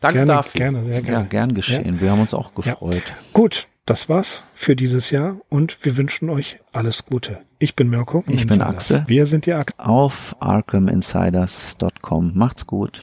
Danke 0.00 0.18
gerne, 0.18 0.32
dafür. 0.32 0.58
Gerne, 0.58 0.84
sehr 0.84 1.02
gerne. 1.02 1.18
Ja, 1.18 1.22
gern 1.22 1.54
geschehen. 1.54 1.96
Ja. 1.96 2.00
Wir 2.00 2.10
haben 2.10 2.20
uns 2.20 2.34
auch 2.34 2.54
gefreut. 2.54 3.02
Ja. 3.06 3.14
Gut, 3.32 3.66
das 3.86 4.08
war's 4.08 4.42
für 4.54 4.76
dieses 4.76 5.10
Jahr 5.10 5.40
und 5.48 5.78
wir 5.82 5.96
wünschen 5.96 6.30
euch 6.30 6.60
alles 6.72 7.04
Gute. 7.06 7.40
Ich 7.58 7.74
bin 7.74 7.88
Mirko. 7.88 8.22
Ich 8.28 8.46
bin 8.46 8.60
Axel. 8.60 9.04
Wir 9.08 9.26
sind 9.26 9.46
die 9.46 9.54
Axel. 9.54 9.74
Auf 9.78 10.36
arkhaminsiders.com. 10.38 12.32
Macht's 12.34 12.66
gut. 12.66 13.02